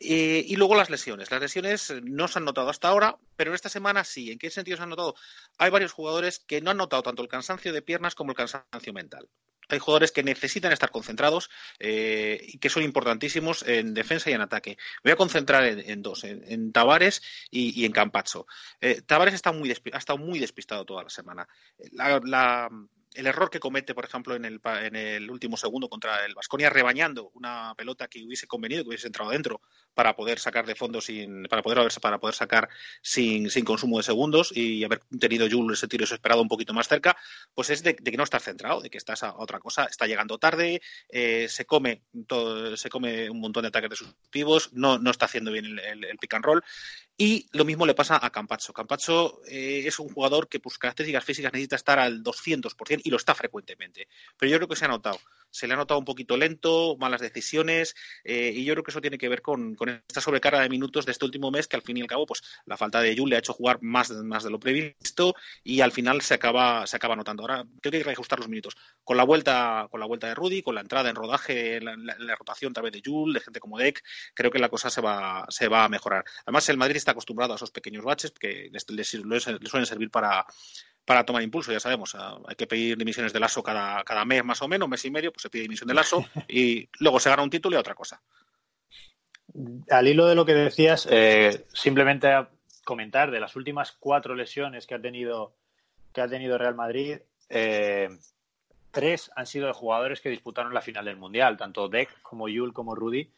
Eh, 0.04 0.44
y 0.48 0.56
luego 0.56 0.76
las 0.76 0.90
lesiones. 0.90 1.30
Las 1.30 1.42
lesiones 1.42 1.94
no 2.04 2.28
se 2.28 2.40
han 2.40 2.46
notado 2.46 2.70
hasta 2.70 2.88
ahora, 2.88 3.18
pero 3.36 3.54
esta 3.54 3.70
semana 3.70 4.04
sí. 4.04 4.32
¿En 4.32 4.40
qué 4.40 4.50
sentido 4.50 4.78
se 4.78 4.84
han 4.84 4.90
notado? 4.90 5.16
Hay 5.60 5.70
varios 5.70 5.92
jugadores 5.92 6.40
que 6.40 6.60
no 6.62 6.72
han 6.72 6.78
notado 6.78 7.04
tanto 7.04 7.22
el 7.22 7.28
cansancio 7.28 7.72
de 7.72 7.82
piernas 7.82 8.16
como 8.16 8.32
el 8.32 8.38
cansancio 8.38 8.94
mental 8.94 9.30
hay 9.70 9.80
jugadores 9.80 10.12
que 10.12 10.24
necesitan 10.24 10.72
estar 10.72 10.92
concentrados 10.92 11.50
eh, 11.80 12.42
y 12.46 12.58
que 12.58 12.70
son 12.70 12.84
importantísimos 12.84 13.64
en 13.64 13.94
defensa 13.94 14.30
y 14.30 14.34
en 14.34 14.42
ataque. 14.42 14.78
Voy 15.04 15.14
a 15.14 15.16
concentrar 15.16 15.64
en, 15.64 16.02
dos, 16.02 16.24
en, 16.24 16.72
Tavares 16.72 17.22
y, 17.50 17.86
en 17.86 17.94
Campacho. 17.94 18.48
Eh, 18.80 19.02
Tavares 19.02 19.34
está 19.34 19.52
muy 19.52 19.72
ha 19.72 19.98
estado 19.98 20.20
muy 20.20 20.40
despistado 20.40 20.86
toda 20.86 21.04
la 21.04 21.10
semana. 21.10 21.48
la, 21.94 22.70
el 23.14 23.28
error 23.28 23.50
que 23.50 23.60
comete, 23.60 23.94
por 23.94 24.06
ejemplo, 24.06 24.36
en 24.36 24.46
el, 24.46 24.62
en 24.64 24.96
el 24.96 25.30
último 25.30 25.58
segundo 25.58 25.90
contra 25.90 26.26
el 26.26 26.34
Vasconia, 26.34 26.70
rebañando 26.70 27.30
una 27.34 27.74
pelota 27.76 28.08
que 28.08 28.24
hubiese 28.24 28.48
convenido, 28.48 28.84
que 28.84 28.90
hubiese 28.90 29.08
entrado 29.08 29.32
dentro 29.32 29.62
para 29.94 30.16
poder 30.16 30.40
sacar 30.40 30.66
de 30.66 30.76
fondo 30.76 31.02
sin, 31.02 31.44
para 31.44 31.62
poder 31.62 31.90
para 32.02 32.20
poder 32.20 32.36
sacar 32.36 32.70
sin, 33.02 33.50
sin 33.50 33.66
consumo 33.66 33.98
de 33.98 34.04
segundos 34.04 34.52
y 34.56 34.84
haber 34.84 35.02
tenido 35.20 35.48
Jules 35.50 35.80
ese 35.80 35.88
tiro 35.88 36.06
esperado 36.06 36.42
un 36.42 36.48
poquito 36.48 36.74
más 36.74 36.88
cerca, 36.88 37.18
pues 37.54 37.70
es 37.70 37.84
de, 37.84 37.96
que 37.96 38.18
no 38.18 38.24
está 38.24 38.40
centrado, 38.40 38.82
de 38.82 38.90
que 38.90 38.98
estás 38.98 39.24
a 39.24 39.36
otra 39.36 39.60
cosa, 39.60 39.86
está 39.86 40.08
llegando 40.08 40.38
tarde, 40.38 40.82
eh, 41.10 41.48
se 41.50 41.66
come 41.66 42.04
todo, 42.28 42.76
se 42.78 42.90
come 42.90 43.30
un 43.30 43.40
montón 43.40 43.64
de 43.64 43.70
ataques 43.70 44.00
de 44.00 44.62
no, 44.74 44.98
no 44.98 45.12
está 45.12 45.26
haciendo 45.26 45.52
bien 45.52 45.66
el, 45.66 45.80
el 45.80 46.18
pick 46.18 46.34
and 46.34 46.46
roll 46.46 46.64
y 47.18 47.48
lo 47.52 47.66
mismo 47.66 47.86
le 47.86 47.94
pasa 47.94 48.20
a 48.20 48.32
Campacho. 48.32 48.74
Campacho 48.74 49.42
eh, 49.46 49.84
es 49.86 50.00
un 50.00 50.10
jugador 50.10 50.48
que 50.48 50.60
por 50.60 50.72
sus 50.72 50.80
características 50.80 51.24
físicas 51.24 51.54
necesita 51.54 51.76
estar 51.76 52.00
al 52.00 52.24
200% 52.24 53.02
y 53.04 53.12
lo 53.12 53.18
está 53.18 53.36
frecuentemente. 53.36 54.08
Pero 54.38 54.52
yo 54.52 54.58
creo 54.58 54.68
que 54.68 54.76
se 54.76 54.86
ha 54.86 54.88
notado 54.88 55.20
se 55.52 55.68
le 55.68 55.74
ha 55.74 55.78
notado 55.78 56.00
un 56.00 56.06
poquito 56.06 56.38
lento, 56.38 56.98
malas 56.98 57.22
decisiones, 57.22 57.96
eh, 58.24 58.52
y 58.56 58.64
yo 58.64 58.74
creo 58.74 58.84
que 58.84 58.92
eso 58.92 59.02
tiene 59.02 59.18
que 59.18 59.30
ver 59.30 59.42
con, 59.42 59.78
esta 60.08 60.22
sobrecarga 60.22 60.62
de 60.62 60.70
minutos 60.70 61.06
de 61.06 61.12
este 61.12 61.26
último 61.26 61.52
mes, 61.52 61.68
que 61.68 61.76
al 61.76 61.82
fin 61.82 61.98
y 61.98 62.02
al 62.02 62.08
cabo, 62.08 62.26
pues 62.26 62.42
la 62.66 62.78
falta 62.78 63.02
de 63.02 63.16
Jules 63.16 63.30
le 63.32 63.36
ha 63.36 63.40
hecho 63.40 63.54
jugar 63.54 63.80
más, 63.82 64.12
más 64.12 64.44
de 64.44 64.50
lo 64.50 64.60
previsto 64.60 65.36
y 65.64 65.82
al 65.82 65.92
final 65.92 66.22
se 66.22 66.34
acaba, 66.34 66.88
se 66.88 66.96
acaba 66.96 67.16
notando. 67.16 67.44
Ahora 67.44 67.64
creo 67.82 67.92
que 67.92 67.98
hay 67.98 68.04
que 68.04 68.10
reajustar 68.10 68.40
los 68.40 68.50
minutos. 68.50 68.76
Con 69.04 69.18
la 69.18 69.24
vuelta, 69.24 69.88
con 69.92 70.00
la 70.00 70.06
vuelta 70.06 70.28
de 70.28 70.36
Rudy, 70.36 70.62
con 70.62 70.76
la 70.76 70.82
entrada 70.82 71.10
en 71.10 71.16
rodaje, 71.16 71.80
la, 71.82 71.96
rotación 72.36 72.74
tal 72.74 72.84
vez 72.84 72.94
de 72.94 73.02
Jules, 73.04 73.36
de 73.36 73.40
gente 73.42 73.60
como 73.60 73.78
Deck, 73.78 74.04
creo 74.34 74.52
que 74.52 74.60
la 74.60 74.70
cosa 74.70 74.90
se 74.90 75.02
va, 75.02 75.46
se 75.50 75.68
va 75.68 75.84
a 75.84 75.90
mejorar. 75.90 76.24
Además, 76.46 76.68
el 76.70 76.78
Madrid 76.78 76.98
está 76.98 77.12
acostumbrado 77.12 77.54
a 77.54 77.56
esos 77.56 77.72
pequeños 77.72 78.04
baches 78.04 78.32
que 78.32 78.70
le 78.72 79.04
suelen 79.04 79.86
servir 79.86 80.10
para 80.10 80.46
para 81.06 81.26
tomar 81.26 81.42
impulso, 81.42 81.72
ya 81.72 81.80
sabemos, 81.80 82.16
hay 82.16 82.56
que 82.56 82.68
pedir 82.68 82.98
dimisiones 82.98 83.34
de 83.34 83.40
lazo 83.40 83.64
cada, 83.64 84.04
cada 84.04 84.24
mes 84.26 84.44
más 84.44 84.62
o 84.62 84.68
menos, 84.68 84.88
mes 84.88 85.04
y 85.06 85.12
medio, 85.12 85.32
pues 85.32 85.42
se 85.42 85.50
pide 85.50 85.64
dimisión 85.64 85.88
de 85.88 85.94
lazo 85.94 86.26
y 86.48 86.88
luego 87.00 87.20
se 87.20 87.30
gana 87.30 87.44
un 87.44 87.50
título 87.50 87.76
y 87.76 87.80
otra 87.80 87.96
cosa. 87.96 88.22
Al 89.90 90.08
hilo 90.08 90.28
de 90.28 90.36
lo 90.36 90.46
que 90.46 90.54
decías, 90.54 91.08
eh, 91.10 91.66
simplemente 91.74 92.28
a 92.28 92.50
comentar 92.86 93.32
de 93.32 93.40
las 93.40 93.56
últimas 93.56 93.92
cuatro 93.92 94.36
lesiones 94.36 94.88
que 94.88 94.96
ha 94.96 95.02
tenido 95.02 95.54
que 96.14 96.22
ha 96.22 96.28
tenido 96.28 96.58
Real 96.58 96.76
Madrid, 96.76 97.20
eh, 97.50 98.10
tres 98.92 99.32
han 99.36 99.48
sido 99.48 99.68
de 99.68 99.74
jugadores 99.74 100.20
que 100.20 100.30
disputaron 100.30 100.74
la 100.74 100.82
final 100.82 101.06
del 101.06 101.16
Mundial, 101.16 101.58
tanto 101.58 101.88
Deck 101.88 102.22
como 102.22 102.50
Yul 102.50 102.74
como 102.74 102.96
Rudy 102.96 103.32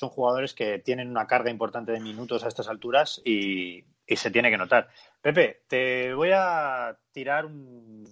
son 0.00 0.08
jugadores 0.08 0.54
que 0.54 0.78
tienen 0.78 1.10
una 1.10 1.26
carga 1.26 1.50
importante 1.50 1.92
de 1.92 2.00
minutos 2.00 2.42
a 2.42 2.48
estas 2.48 2.68
alturas 2.68 3.20
y, 3.22 3.84
se 4.06 4.30
tiene 4.30 4.50
que 4.50 4.56
notar. 4.56 4.88
Pepe, 5.20 5.62
te 5.68 6.14
voy 6.14 6.30
a 6.34 6.96
tirar 7.12 7.44
un... 7.44 8.04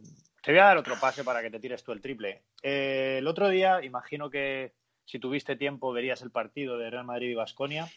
Te 0.43 0.53
voy 0.53 0.61
a 0.61 0.67
dar 0.67 0.77
otro 0.77 0.95
pase 1.01 1.25
para 1.25 1.43
que 1.43 1.51
te 1.51 1.59
tires 1.59 1.83
tú 1.83 1.93
el 1.93 2.01
triple. 2.01 2.43
Eh, 2.63 3.17
el 3.19 3.27
otro 3.27 3.49
día, 3.49 3.83
imagino 3.83 4.31
que 4.31 4.75
si 5.07 5.19
tuviste 5.19 5.57
tiempo 5.57 5.93
verías 5.93 6.23
el 6.23 6.31
partido 6.31 6.79
de 6.79 6.91
Real 6.91 7.05
Madrid 7.05 7.31
y 7.31 7.35
Basconia. 7.35 7.89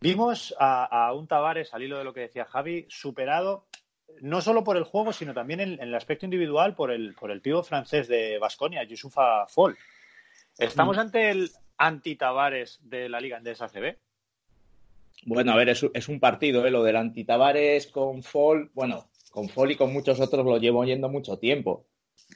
Vimos 0.00 0.54
a, 0.58 1.12
un 1.14 1.28
Tavares, 1.28 1.72
al 1.72 1.84
hilo 1.84 1.98
de 1.98 2.04
lo 2.04 2.12
que 2.12 2.20
decía 2.20 2.44
Javi, 2.44 2.86
superado 2.88 3.66
no 4.20 4.42
solo 4.42 4.62
por 4.62 4.76
el 4.76 4.84
juego, 4.84 5.12
sino 5.12 5.32
también 5.32 5.60
en, 5.60 5.80
el 5.80 5.94
aspecto 5.94 6.26
individual 6.26 6.74
por 6.74 6.90
el, 6.90 7.14
por 7.14 7.30
el 7.30 7.40
pivo 7.40 7.62
francés 7.62 8.08
de 8.08 8.38
Basconia, 8.38 8.82
Yusufa 8.82 9.46
Fall. 9.46 9.78
¿Estamos 10.58 10.96
mm. 10.96 11.00
ante 11.00 11.30
el 11.30 11.50
anti-Tavares 11.82 12.78
de 12.84 13.08
la 13.08 13.20
Liga 13.20 13.38
Endesa 13.38 13.68
CB? 13.68 13.96
Bueno, 15.24 15.52
a 15.52 15.56
ver, 15.56 15.68
es, 15.68 16.08
un 16.08 16.20
partido, 16.20 16.64
¿eh? 16.64 16.70
lo 16.70 16.84
del 16.84 16.96
anti-Tavares 16.96 17.88
con 17.88 18.22
Fall, 18.22 18.70
bueno, 18.72 19.08
con 19.30 19.48
Fall 19.48 19.72
y 19.72 19.76
con 19.76 19.92
muchos 19.92 20.20
otros 20.20 20.44
lo 20.44 20.58
llevo 20.58 20.80
oyendo 20.80 21.08
mucho 21.08 21.38
tiempo. 21.38 21.86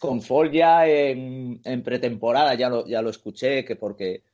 Con 0.00 0.20
Fall 0.20 0.50
ya 0.50 0.88
en, 0.88 1.60
pretemporada 1.84 2.54
ya 2.54 2.68
lo, 2.68 3.10
escuché, 3.10 3.64
que 3.64 3.76
porque 3.76 4.24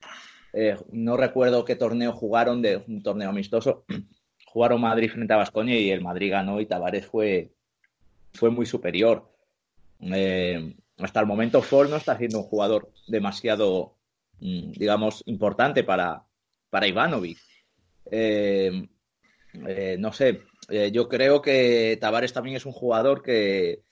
eh, 0.54 0.76
no 0.92 1.16
recuerdo 1.18 1.64
qué 1.64 1.76
torneo 1.76 2.12
jugaron, 2.12 2.62
de 2.62 2.78
un 2.78 3.02
torneo 3.02 3.28
amistoso, 3.28 3.84
jugaron 4.46 4.80
Madrid 4.80 5.10
frente 5.10 5.34
a 5.34 5.38
Vasconia 5.38 5.78
y 5.78 5.90
el 5.90 6.00
Madrid 6.00 6.30
ganó 6.30 6.58
y 6.60 6.66
Tavares 6.66 7.06
fue, 7.06 7.52
fue 8.32 8.50
muy 8.50 8.64
superior. 8.64 9.30
Eh, 10.00 10.74
hasta 10.98 11.20
el 11.20 11.26
momento 11.26 11.60
Fall 11.60 11.90
no 11.90 11.96
está 11.96 12.16
siendo 12.16 12.38
un 12.38 12.44
jugador 12.44 12.90
demasiado 13.06 13.96
digamos, 14.42 15.22
importante 15.26 15.84
para, 15.84 16.24
para 16.68 16.88
Ivanovic. 16.88 17.38
Eh, 18.10 18.88
eh, 19.68 19.96
no 19.98 20.12
sé, 20.12 20.42
eh, 20.68 20.90
yo 20.92 21.08
creo 21.08 21.40
que 21.40 21.96
Tavares 22.00 22.32
también 22.32 22.56
es 22.56 22.66
un 22.66 22.72
jugador 22.72 23.22
que, 23.22 23.82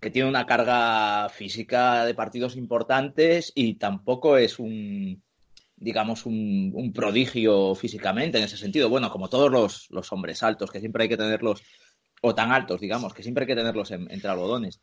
que 0.00 0.10
tiene 0.10 0.28
una 0.28 0.46
carga 0.46 1.28
física 1.28 2.06
de 2.06 2.14
partidos 2.14 2.56
importantes 2.56 3.52
y 3.54 3.74
tampoco 3.74 4.38
es 4.38 4.58
un, 4.58 5.22
digamos, 5.76 6.24
un, 6.24 6.92
prodigio 6.94 7.74
físicamente 7.74 8.38
en 8.38 8.44
ese 8.44 8.56
sentido. 8.56 8.88
Bueno, 8.88 9.10
como 9.10 9.28
todos 9.28 9.50
los, 9.50 9.90
los, 9.90 10.10
hombres 10.12 10.42
altos, 10.42 10.70
que 10.70 10.80
siempre 10.80 11.04
hay 11.04 11.08
que 11.10 11.16
tenerlos, 11.18 11.62
o 12.22 12.34
tan 12.34 12.52
altos, 12.52 12.80
digamos, 12.80 13.12
que 13.12 13.22
siempre 13.22 13.42
hay 13.42 13.48
que 13.48 13.56
tenerlos 13.56 13.90
entre 13.90 14.30
algodones 14.30 14.80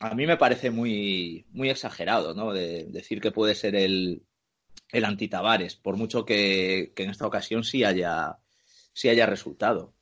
a 0.00 0.14
mí 0.14 0.26
me 0.26 0.36
parece 0.36 0.70
muy, 0.70 1.46
muy 1.50 1.70
exagerado, 1.70 2.34
¿no? 2.34 2.52
De 2.52 2.84
decir 2.84 3.20
que 3.20 3.32
puede 3.32 3.54
ser 3.54 3.74
el, 3.74 4.22
el 4.90 5.04
anti-Tavares, 5.04 5.76
por 5.76 5.96
mucho 5.96 6.24
que, 6.24 6.92
en 6.96 7.10
esta 7.10 7.26
ocasión 7.26 7.64
sí 7.64 7.84
haya, 7.84 8.38
sí 8.92 9.08
haya 9.08 9.26
resultado. 9.26 9.92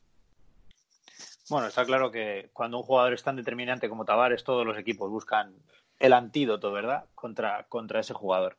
Bueno, 1.49 1.67
está 1.67 1.85
claro 1.85 2.11
que 2.11 2.49
cuando 2.53 2.77
un 2.77 2.83
jugador 2.83 3.13
es 3.13 3.23
tan 3.23 3.37
determinante 3.37 3.89
como 3.89 4.05
Tavares, 4.05 4.43
todos 4.43 4.65
los 4.65 4.77
equipos 4.77 5.09
buscan 5.09 5.55
el 5.99 6.13
antídoto, 6.13 6.71
¿verdad? 6.71 7.05
Contra, 7.15 7.65
contra 7.69 8.01
ese 8.01 8.13
jugador. 8.13 8.57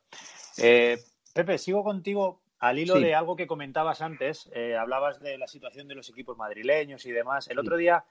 Eh, 0.56 0.98
Pepe, 1.34 1.58
sigo 1.58 1.84
contigo 1.84 2.40
al 2.58 2.78
hilo 2.78 2.98
de 2.98 3.14
algo 3.14 3.36
que 3.36 3.46
comentabas 3.46 4.00
antes. 4.00 4.50
Eh, 4.54 4.76
hablabas 4.76 5.20
de 5.20 5.38
la 5.38 5.46
situación 5.46 5.86
de 5.86 5.94
los 5.94 6.08
equipos 6.08 6.36
madrileños 6.36 7.06
y 7.06 7.12
demás. 7.12 7.46
El 7.48 7.58
otro 7.58 7.76
día 7.76 8.04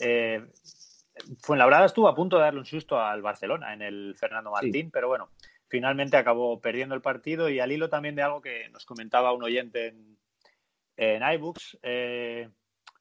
eh, 0.00 0.44
Fuenlabrada 1.40 1.86
estuvo 1.86 2.08
a 2.08 2.14
punto 2.14 2.36
de 2.36 2.42
darle 2.42 2.60
un 2.60 2.66
susto 2.66 3.00
al 3.00 3.22
Barcelona 3.22 3.72
en 3.72 3.82
el 3.82 4.14
Fernando 4.16 4.50
Martín, 4.50 4.90
pero 4.90 5.08
bueno, 5.08 5.30
finalmente 5.68 6.16
acabó 6.16 6.60
perdiendo 6.60 6.94
el 6.94 7.02
partido 7.02 7.48
y 7.48 7.60
al 7.60 7.70
hilo 7.72 7.88
también 7.88 8.14
de 8.14 8.22
algo 8.22 8.40
que 8.40 8.68
nos 8.70 8.84
comentaba 8.84 9.32
un 9.32 9.42
oyente 9.44 9.88
en, 9.88 10.18
en 10.96 11.22
iBooks, 11.22 11.78
eh, 11.82 12.48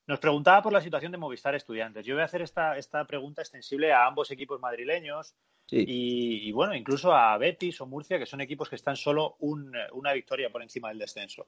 Nos 0.06 0.20
preguntaba 0.20 0.62
por 0.62 0.74
la 0.74 0.82
situación 0.82 1.14
de 1.14 1.18
Movistar 1.18 1.56
Estudiantes. 1.56 2.06
Yo 2.06 2.16
voy 2.16 2.24
a 2.24 2.26
hacer 2.26 2.42
esta, 2.42 2.78
esta 2.78 3.06
pregunta 3.06 3.42
extensible 3.42 3.94
a 3.94 4.06
ambos 4.06 4.32
equipos 4.32 4.60
madrileños 4.60 5.36
y, 5.72 6.52
bueno, 6.52 6.76
incluso 6.76 7.14
a 7.14 7.38
Betis 7.38 7.80
o 7.80 7.86
Murcia, 7.86 8.20
que 8.20 8.26
son 8.26 8.42
equipos 8.42 8.70
que 8.70 8.76
están 8.76 8.98
solo 8.98 9.38
una 9.40 10.14
victoria 10.14 10.52
por 10.52 10.62
encima 10.62 10.90
del 10.90 11.00
descenso. 11.00 11.48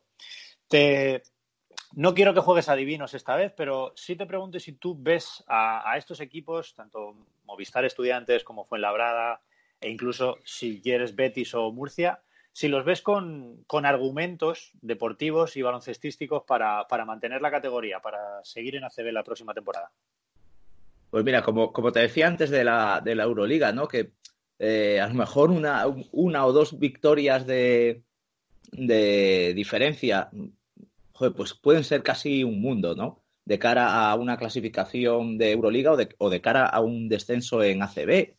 Te, 0.68 1.22
no 1.96 2.14
quiero 2.14 2.34
que 2.34 2.42
juegues 2.42 2.68
a 2.68 2.76
divinos 2.76 3.14
esta 3.14 3.36
vez, 3.36 3.54
pero 3.56 3.94
sí 3.96 4.16
te 4.16 4.26
pregunto 4.26 4.60
si 4.60 4.74
tú 4.74 4.98
ves 5.00 5.44
a, 5.48 5.96
estos 5.98 6.20
equipos, 6.20 6.74
tanto 6.74 7.16
Movistar 7.46 7.86
Estudiantes 7.86 8.44
como 8.44 8.66
Fuenlabrada, 8.66 9.42
e 9.80 9.90
incluso 9.90 10.38
si 10.44 10.82
quieres 10.82 11.16
Betis 11.16 11.54
o 11.54 11.72
Murcia, 11.72 12.20
si 12.52 12.68
los 12.68 12.84
ves 12.84 13.02
con, 13.02 13.66
argumentos 13.84 14.72
deportivos 14.82 15.56
y 15.56 15.62
baloncestísticos 15.62 16.44
para, 16.44 16.86
mantener 17.06 17.42
la 17.42 17.52
categoría, 17.52 18.02
para 18.02 18.44
seguir 18.44 18.76
en 18.76 18.84
ACB 18.84 19.12
la 19.12 19.24
próxima 19.24 19.54
temporada. 19.54 19.90
Pues 21.10 21.24
mira, 21.24 21.44
como, 21.44 21.72
te 21.94 22.02
decía 22.02 22.28
antes 22.28 22.50
de 22.50 22.66
la, 22.66 23.02
de 23.02 23.16
la 23.16 23.24
Euroliga, 23.24 23.72
¿no? 23.72 23.88
Que 23.88 24.12
eh, 24.60 25.00
a 25.00 25.08
lo 25.08 25.14
mejor 25.14 25.50
una, 25.50 25.86
una 26.12 26.46
o 26.46 26.52
dos 26.52 26.78
victorias 26.78 27.48
de, 27.48 28.04
de 28.72 29.54
diferencia, 29.56 30.30
pues 31.36 31.54
pueden 31.54 31.84
ser 31.84 32.04
casi 32.04 32.44
un 32.44 32.62
mundo, 32.62 32.96
¿no? 32.96 33.24
De 33.46 33.60
cara 33.60 34.10
a 34.10 34.16
una 34.16 34.38
clasificación 34.38 35.38
de 35.38 35.52
Euroliga 35.52 35.92
o 35.92 35.98
de, 35.98 36.14
o 36.18 36.30
de 36.30 36.42
cara 36.42 36.66
a 36.66 36.82
un 36.82 37.08
descenso 37.10 37.64
en 37.64 37.82
ACB. 37.82 38.36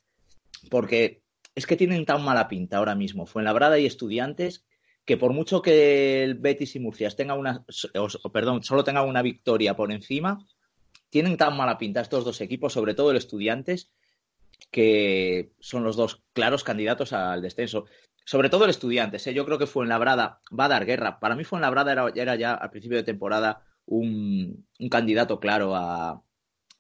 Porque 0.71 1.23
es 1.55 1.67
que 1.67 1.77
tienen 1.77 2.05
tan 2.05 2.23
mala 2.25 2.49
pinta 2.49 2.77
ahora 2.77 2.95
mismo, 2.95 3.27
Fuenlabrada 3.27 3.79
y 3.79 3.87
Estudiantes, 3.87 4.67
que 5.05 5.17
por 5.17 5.33
mucho 5.33 5.63
que 5.63 6.23
el 6.23 6.35
Betis 6.35 6.77
y 6.77 6.81
Murcia 6.81 7.09
tengan 7.11 7.39
una, 7.39 7.65
perdón, 8.33 8.63
solo 8.63 8.85
tengan 8.85 9.09
una 9.09 9.23
victoria 9.23 9.75
por 9.75 9.93
encima, 9.93 10.45
tienen 11.09 11.37
tan 11.37 11.57
mala 11.57 11.79
pinta 11.79 12.01
estos 12.01 12.25
dos 12.25 12.41
equipos, 12.41 12.73
sobre 12.73 12.95
todo 12.95 13.11
el 13.11 13.17
Estudiantes, 13.17 13.93
que 14.71 15.53
son 15.61 15.85
los 15.85 15.97
dos 15.97 16.23
claros 16.33 16.65
candidatos 16.65 17.13
al 17.13 17.41
descenso. 17.41 17.87
Sobre 18.27 18.51
todo 18.51 18.65
el 18.65 18.71
Estudiantes, 18.71 19.25
¿eh? 19.29 19.35
yo 19.35 19.47
creo 19.47 19.57
que 19.57 19.69
Fuenlabrada 19.69 20.41
va 20.51 20.65
a 20.65 20.69
dar 20.69 20.85
guerra. 20.85 21.21
Para 21.21 21.37
mí 21.37 21.45
Fuenlabrada 21.45 21.93
era, 21.93 22.07
era 22.15 22.35
ya 22.35 22.55
al 22.55 22.71
principio 22.71 22.99
de 22.99 23.05
temporada 23.05 23.63
un, 23.87 24.67
candidato 24.91 25.39
claro 25.39 25.77
a, 25.77 26.23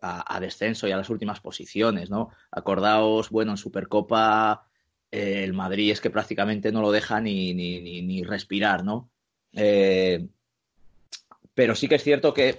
a, 0.01 0.41
descenso 0.41 0.89
y 0.89 0.91
a 0.91 0.97
las 0.97 1.09
últimas 1.09 1.39
posiciones, 1.39 2.11
¿no? 2.11 2.31
Acordaos, 2.51 3.31
bueno, 3.31 3.53
en 3.53 3.57
Supercopa 3.59 4.67
eh, 5.13 5.45
el 5.45 5.53
Madrid 5.53 5.93
es 5.93 6.01
que 6.01 6.11
prácticamente 6.11 6.73
no 6.73 6.83
lo 6.83 6.91
deja 6.91 7.21
ni, 7.21 7.55
ni, 7.55 7.81
ni, 7.81 8.25
respirar, 8.25 8.85
¿no? 8.85 9.09
Eh, 9.53 10.27
pero 11.55 11.77
sí 11.77 11.87
que 11.87 11.95
es 11.95 12.03
cierto 12.03 12.35
que 12.35 12.59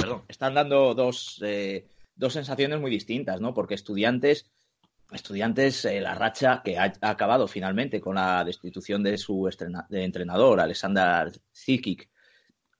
perdón, 0.00 0.22
están 0.28 0.54
dando 0.54 0.94
dos, 0.94 1.38
eh, 1.44 1.86
dos, 2.16 2.32
sensaciones 2.32 2.80
muy 2.80 2.90
distintas, 2.90 3.42
¿no? 3.42 3.52
Porque 3.52 3.74
estudiantes, 3.74 4.50
estudiantes 5.12 5.84
la 5.84 6.14
racha 6.14 6.62
que 6.64 6.78
ha, 6.78 6.92
acabado 7.00 7.46
finalmente 7.46 8.00
con 8.00 8.16
la 8.16 8.44
destitución 8.44 9.02
de 9.02 9.18
su 9.18 9.48
entrenador, 9.90 10.60
Alexander 10.60 11.30
Zikic, 11.54 12.08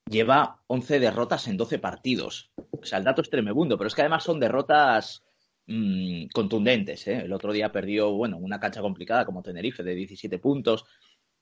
lleva 0.08 0.62
11 0.68 1.00
derrotas 1.00 1.48
en 1.48 1.56
12 1.56 1.78
partidos. 1.78 2.50
O 2.70 2.84
sea, 2.84 2.98
el 2.98 3.04
dato 3.04 3.22
es 3.22 3.30
tremebundo, 3.30 3.76
pero 3.76 3.88
es 3.88 3.94
que 3.94 4.02
además 4.02 4.24
son 4.24 4.40
derrotas 4.40 5.22
mmm, 5.66 6.26
contundentes. 6.32 7.06
¿eh? 7.08 7.22
El 7.24 7.32
otro 7.32 7.52
día 7.52 7.72
perdió, 7.72 8.12
bueno, 8.12 8.38
una 8.38 8.60
cancha 8.60 8.80
complicada 8.80 9.24
como 9.24 9.42
Tenerife 9.42 9.82
de 9.82 9.94
17 9.94 10.38
puntos. 10.38 10.84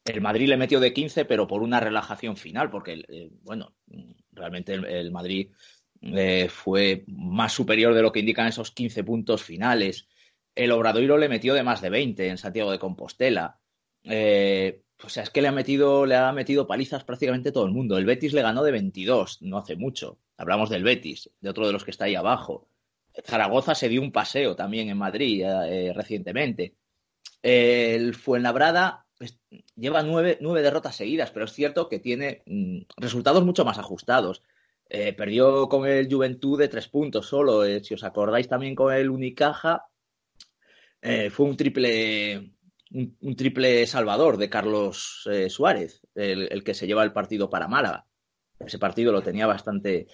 El 0.04 0.20
Madrid 0.20 0.48
le 0.48 0.56
metió 0.56 0.80
de 0.80 0.92
15, 0.92 1.24
pero 1.24 1.46
por 1.46 1.62
una 1.62 1.80
relajación 1.80 2.36
final, 2.36 2.70
porque, 2.70 3.04
eh, 3.08 3.30
bueno, 3.42 3.74
realmente 4.32 4.74
el, 4.74 5.10
Madrid 5.10 5.50
eh, 6.02 6.48
fue 6.50 7.04
más 7.06 7.52
superior 7.52 7.94
de 7.94 8.02
lo 8.02 8.12
que 8.12 8.20
indican 8.20 8.46
esos 8.46 8.70
15 8.70 9.04
puntos 9.04 9.42
finales. 9.42 10.08
El 10.54 10.72
Obradoiro 10.72 11.18
le 11.18 11.28
metió 11.28 11.54
de 11.54 11.62
más 11.62 11.80
de 11.80 11.90
20 11.90 12.28
en 12.28 12.38
Santiago 12.38 12.70
de 12.70 12.78
Compostela. 12.78 13.58
Eh, 14.04 14.82
o 15.02 15.08
sea, 15.08 15.22
es 15.22 15.30
que 15.30 15.42
le 15.42 15.48
ha 15.48 15.52
metido, 15.52 16.06
le 16.06 16.16
ha 16.16 16.32
metido 16.32 16.66
palizas 16.66 17.04
prácticamente 17.04 17.52
todo 17.52 17.66
el 17.66 17.72
mundo. 17.72 17.98
El 17.98 18.06
Betis 18.06 18.32
le 18.32 18.42
ganó 18.42 18.62
de 18.62 18.72
22, 18.72 19.42
no 19.42 19.58
hace 19.58 19.76
mucho. 19.76 20.18
Hablamos 20.36 20.70
del 20.70 20.84
Betis, 20.84 21.30
de 21.40 21.50
otro 21.50 21.66
de 21.66 21.72
los 21.72 21.84
que 21.84 21.90
está 21.90 22.04
ahí 22.06 22.14
abajo. 22.14 22.68
Zaragoza 23.24 23.74
se 23.74 23.88
dio 23.88 24.02
un 24.02 24.12
paseo 24.12 24.56
también 24.56 24.88
en 24.88 24.98
Madrid 24.98 25.44
eh, 25.44 25.92
recientemente. 25.94 26.76
El 27.42 28.14
Fuenlabrada 28.14 29.06
pues, 29.18 29.38
lleva 29.76 30.02
nueve, 30.02 30.38
derrotas 30.62 30.96
seguidas, 30.96 31.30
pero 31.30 31.44
es 31.44 31.52
cierto 31.52 31.88
que 31.88 31.98
tiene 31.98 32.42
mm, 32.46 32.82
resultados 32.96 33.44
mucho 33.44 33.64
más 33.64 33.78
ajustados. 33.78 34.42
Eh, 34.88 35.12
perdió 35.12 35.68
con 35.68 35.86
el 35.86 36.12
Juventud 36.12 36.58
de 36.58 36.68
tres 36.68 36.88
puntos 36.88 37.26
solo. 37.26 37.64
Eh, 37.64 37.82
si 37.84 37.94
os 37.94 38.04
acordáis 38.04 38.48
también 38.48 38.74
con 38.74 38.92
el 38.92 39.10
Unicaja, 39.10 39.86
fue 41.30 41.46
un 41.46 41.56
triple, 41.56 42.54
un, 42.94 43.36
triple 43.36 43.86
salvador 43.86 44.36
de 44.36 44.48
Carlos 44.48 45.28
eh, 45.30 45.50
Suárez, 45.50 46.02
el, 46.14 46.62
que 46.62 46.74
se 46.74 46.86
lleva 46.86 47.02
el 47.02 47.12
partido 47.12 47.50
para 47.50 47.68
Málaga. 47.68 48.06
Ese 48.58 48.78
partido 48.78 49.12
lo 49.12 49.22
tenía 49.22 49.46
bastante, 49.46 50.06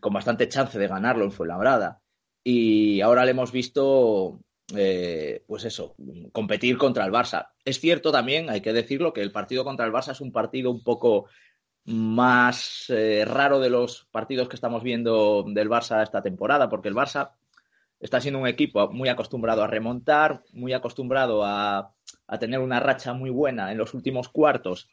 con 0.00 0.12
bastante 0.12 0.48
chance 0.48 0.78
de 0.78 0.88
ganarlo 0.88 1.24
en 1.24 1.32
Fuenlabrada. 1.32 2.02
Y 2.42 3.00
ahora 3.02 3.24
le 3.24 3.30
hemos 3.30 3.52
visto, 3.52 4.40
eh, 4.74 5.44
pues 5.46 5.64
eso, 5.64 5.94
competir 6.32 6.76
contra 6.76 7.04
el 7.04 7.12
Barça. 7.12 7.50
Es 7.64 7.78
cierto 7.78 8.10
también, 8.10 8.50
hay 8.50 8.60
que 8.60 8.72
decirlo, 8.72 9.12
que 9.12 9.22
el 9.22 9.32
partido 9.32 9.64
contra 9.64 9.86
el 9.86 9.92
Barça 9.92 10.12
es 10.12 10.20
un 10.20 10.32
partido 10.32 10.70
un 10.70 10.82
poco 10.82 11.28
más 11.84 12.86
eh, 12.88 13.24
raro 13.24 13.60
de 13.60 13.70
los 13.70 14.08
partidos 14.10 14.48
que 14.48 14.56
estamos 14.56 14.82
viendo 14.82 15.44
del 15.46 15.70
Barça 15.70 16.02
esta 16.02 16.20
temporada, 16.20 16.68
porque 16.68 16.88
el 16.88 16.94
Barça 16.94 17.32
está 18.00 18.20
siendo 18.20 18.40
un 18.40 18.46
equipo 18.46 18.90
muy 18.90 19.08
acostumbrado 19.08 19.62
a 19.62 19.66
remontar, 19.66 20.42
muy 20.52 20.72
acostumbrado 20.72 21.44
a, 21.44 21.94
tener 22.38 22.60
una 22.60 22.80
racha 22.80 23.12
muy 23.14 23.30
buena 23.30 23.72
en 23.72 23.78
los 23.78 23.94
últimos 23.94 24.28
cuartos, 24.28 24.88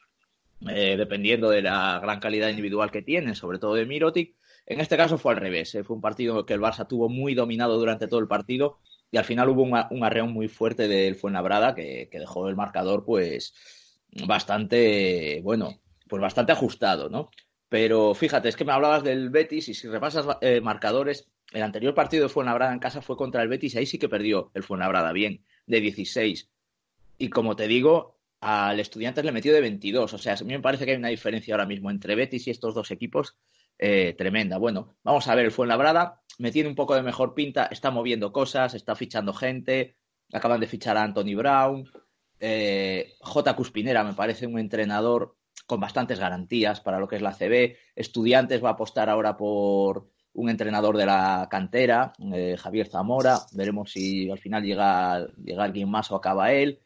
eh, 0.68 0.96
dependiendo 0.96 1.50
de 1.50 1.62
la 1.62 1.98
gran 2.00 2.18
calidad 2.18 2.48
individual 2.48 2.90
que 2.90 3.02
tiene, 3.02 3.34
sobre 3.34 3.58
todo 3.58 3.74
de 3.74 3.86
Mirotic. 3.86 4.34
En 4.66 4.80
este 4.80 4.96
caso 4.96 5.18
fue 5.18 5.34
al 5.34 5.40
revés, 5.40 5.74
eh, 5.74 5.84
fue 5.84 5.96
un 5.96 6.02
partido 6.02 6.44
que 6.46 6.54
el 6.54 6.60
Barça 6.60 6.88
tuvo 6.88 7.08
muy 7.08 7.34
dominado 7.34 7.78
durante 7.78 8.08
todo 8.08 8.20
el 8.20 8.26
partido 8.26 8.78
y 9.10 9.18
al 9.18 9.24
final 9.24 9.48
hubo 9.50 9.62
un, 9.62 10.04
arreón 10.04 10.32
muy 10.32 10.48
fuerte 10.48 10.88
del 10.88 11.14
Fuenlabrada 11.14 11.74
que, 11.74 12.08
que 12.10 12.18
dejó 12.18 12.48
el 12.48 12.56
marcador 12.56 13.04
pues 13.04 13.54
bastante, 14.26 15.40
bueno, 15.42 15.80
pues 16.08 16.22
bastante 16.22 16.52
ajustado, 16.52 17.08
¿no? 17.08 17.30
Pero 17.68 18.14
fíjate, 18.14 18.48
es 18.48 18.56
que 18.56 18.64
me 18.64 18.72
hablabas 18.72 19.02
del 19.02 19.30
Betis 19.30 19.68
y 19.68 19.74
si 19.74 19.88
repasas 19.88 20.26
eh, 20.40 20.60
marcadores, 20.60 21.28
el 21.52 21.62
anterior 21.62 21.94
partido 21.94 22.24
de 22.24 22.28
Fuenlabrada 22.28 22.72
en 22.72 22.78
casa 22.78 23.02
fue 23.02 23.16
contra 23.16 23.42
el 23.42 23.48
Betis 23.48 23.76
ahí 23.76 23.86
sí 23.86 23.98
que 23.98 24.08
perdió 24.08 24.50
el 24.54 24.62
Fuenlabrada 24.62 25.12
bien, 25.12 25.44
de 25.66 25.80
16. 25.80 26.50
Y 27.18 27.28
como 27.30 27.56
te 27.56 27.68
digo, 27.68 28.18
al 28.40 28.80
Estudiantes 28.80 29.24
le 29.24 29.32
metió 29.32 29.52
de 29.52 29.60
22. 29.60 30.12
O 30.12 30.18
sea, 30.18 30.34
a 30.34 30.44
mí 30.44 30.52
me 30.52 30.60
parece 30.60 30.84
que 30.84 30.92
hay 30.92 30.98
una 30.98 31.08
diferencia 31.08 31.54
ahora 31.54 31.66
mismo 31.66 31.90
entre 31.90 32.14
Betis 32.14 32.46
y 32.46 32.50
estos 32.50 32.74
dos 32.74 32.90
equipos 32.90 33.36
eh, 33.78 34.14
tremenda. 34.16 34.58
Bueno, 34.58 34.96
vamos 35.02 35.28
a 35.28 35.34
ver, 35.34 35.46
el 35.46 35.52
Fuenlabrada 35.52 36.22
me 36.38 36.50
tiene 36.50 36.68
un 36.68 36.74
poco 36.74 36.94
de 36.94 37.02
mejor 37.02 37.34
pinta, 37.34 37.66
está 37.66 37.90
moviendo 37.90 38.32
cosas, 38.32 38.74
está 38.74 38.94
fichando 38.94 39.32
gente, 39.32 39.96
acaban 40.32 40.60
de 40.60 40.66
fichar 40.66 40.96
a 40.96 41.02
Anthony 41.02 41.34
Brown. 41.36 41.88
Eh, 42.38 43.14
J. 43.20 43.56
Cuspinera 43.56 44.04
me 44.04 44.14
parece 44.14 44.46
un 44.46 44.58
entrenador 44.58 45.36
con 45.66 45.80
bastantes 45.80 46.18
garantías 46.18 46.80
para 46.80 47.00
lo 47.00 47.08
que 47.08 47.16
es 47.16 47.22
la 47.22 47.32
CB. 47.32 47.76
Estudiantes 47.94 48.62
va 48.62 48.70
a 48.70 48.72
apostar 48.72 49.08
ahora 49.08 49.36
por 49.36 50.10
un 50.36 50.50
entrenador 50.50 50.96
de 50.96 51.06
la 51.06 51.48
cantera, 51.50 52.12
eh, 52.32 52.56
Javier 52.58 52.86
Zamora. 52.86 53.38
Veremos 53.52 53.90
si 53.90 54.30
al 54.30 54.38
final 54.38 54.62
llega, 54.62 55.26
llega 55.42 55.64
alguien 55.64 55.90
más 55.90 56.10
o 56.10 56.16
acaba 56.16 56.52
él. 56.52 56.80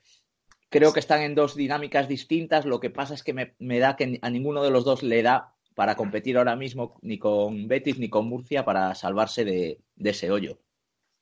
Creo 0.69 0.93
que 0.93 1.01
están 1.01 1.23
en 1.23 1.35
dos 1.35 1.57
dinámicas 1.57 2.09
distintas. 2.09 2.65
Lo 2.65 2.79
que 2.79 2.91
pasa 2.91 3.15
es 3.15 3.25
que 3.25 3.35
me, 3.35 3.79
da 3.79 3.97
que 3.97 4.19
a 4.23 4.31
ninguno 4.31 4.63
de 4.63 4.71
los 4.71 4.85
dos 4.85 5.03
le 5.03 5.23
da 5.23 5.55
para 5.75 5.97
competir 5.97 6.39
ahora 6.39 6.55
mismo 6.55 6.99
ni 7.03 7.19
con 7.19 7.67
Betis 7.67 7.99
ni 7.99 8.09
con 8.09 8.27
Murcia 8.27 8.65
para 8.65 8.95
salvarse 8.95 9.45
de 9.45 9.79
ese 9.97 10.31
hoyo. 10.31 10.59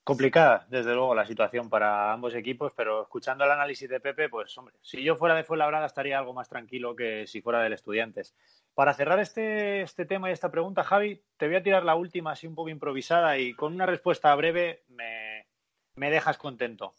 Complicada, 0.09 0.67
desde 0.71 0.95
luego, 0.95 1.15
la 1.15 1.27
situación 1.27 1.69
para 1.69 2.15
ambos 2.15 2.35
equipos, 2.35 2.73
pero 2.75 3.03
escuchando 3.03 3.45
el 3.45 3.51
análisis 3.51 3.91
de 3.91 4.01
Pepe, 4.01 4.31
pues 4.31 4.57
hombre, 4.57 4.75
si 4.81 5.03
yo 5.03 5.17
fuera 5.17 5.35
de 5.35 5.45
Fuenlabrada 5.45 5.85
estaría 5.85 6.19
algo 6.19 6.33
más 6.33 6.49
tranquilo 6.49 6.97
que 6.97 7.27
si 7.27 7.43
fuera 7.43 7.63
del 7.63 7.75
Estudiantes. 7.75 8.35
Para 8.79 8.95
cerrar 8.95 9.19
este, 9.19 9.83
este 9.83 10.07
tema 10.07 10.31
y 10.31 10.33
esta 10.33 10.53
pregunta, 10.53 10.85
Javi, 10.85 11.21
te 11.37 11.49
voy 11.49 11.57
a 11.57 11.65
tirar 11.65 11.85
la 11.85 11.97
última 11.97 12.31
así 12.31 12.47
un 12.47 12.55
poco 12.55 12.69
improvisada 12.69 13.37
y 13.37 13.53
con 13.53 13.75
una 13.75 13.87
respuesta 13.87 14.33
breve 14.37 14.85
me, 14.87 15.47
me 15.97 16.13
dejas 16.13 16.39
contento. 16.39 16.95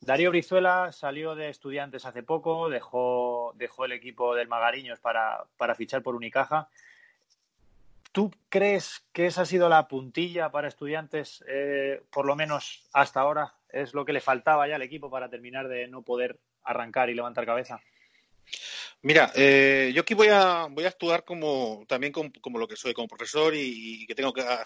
Darío 0.00 0.30
Brizuela 0.30 0.92
salió 0.92 1.34
de 1.34 1.48
Estudiantes 1.48 2.06
hace 2.06 2.22
poco, 2.22 2.68
dejó, 2.68 3.52
dejó 3.56 3.86
el 3.86 3.90
equipo 3.90 4.36
del 4.36 4.46
Magariños 4.46 5.00
para, 5.00 5.42
para 5.56 5.74
fichar 5.74 6.00
por 6.00 6.14
Unicaja. 6.14 6.68
¿Tú 8.12 8.30
crees 8.48 9.04
que 9.12 9.26
esa 9.26 9.42
ha 9.42 9.46
sido 9.46 9.68
la 9.68 9.88
puntilla 9.88 10.52
para 10.52 10.68
estudiantes, 10.68 11.44
eh, 11.48 12.04
por 12.12 12.24
lo 12.24 12.36
menos 12.36 12.84
hasta 12.92 13.18
ahora? 13.18 13.52
¿Es 13.68 13.94
lo 13.94 14.04
que 14.04 14.12
le 14.12 14.20
faltaba 14.20 14.68
ya 14.68 14.76
al 14.76 14.82
equipo 14.82 15.10
para 15.10 15.28
terminar 15.28 15.66
de 15.66 15.88
no 15.88 16.02
poder 16.02 16.38
arrancar 16.62 17.10
y 17.10 17.14
levantar 17.14 17.46
cabeza? 17.46 17.80
Mira, 19.02 19.30
eh, 19.36 19.92
yo 19.94 20.02
aquí 20.02 20.14
voy 20.14 20.28
a, 20.28 20.66
voy 20.70 20.84
a 20.84 20.88
actuar 20.88 21.24
como 21.24 21.84
también 21.86 22.12
como, 22.12 22.58
lo 22.58 22.66
que 22.66 22.76
soy, 22.76 22.92
como 22.92 23.08
profesor 23.08 23.54
y, 23.54 24.04
que 24.06 24.14
tengo 24.14 24.32
que 24.32 24.42
a, 24.42 24.64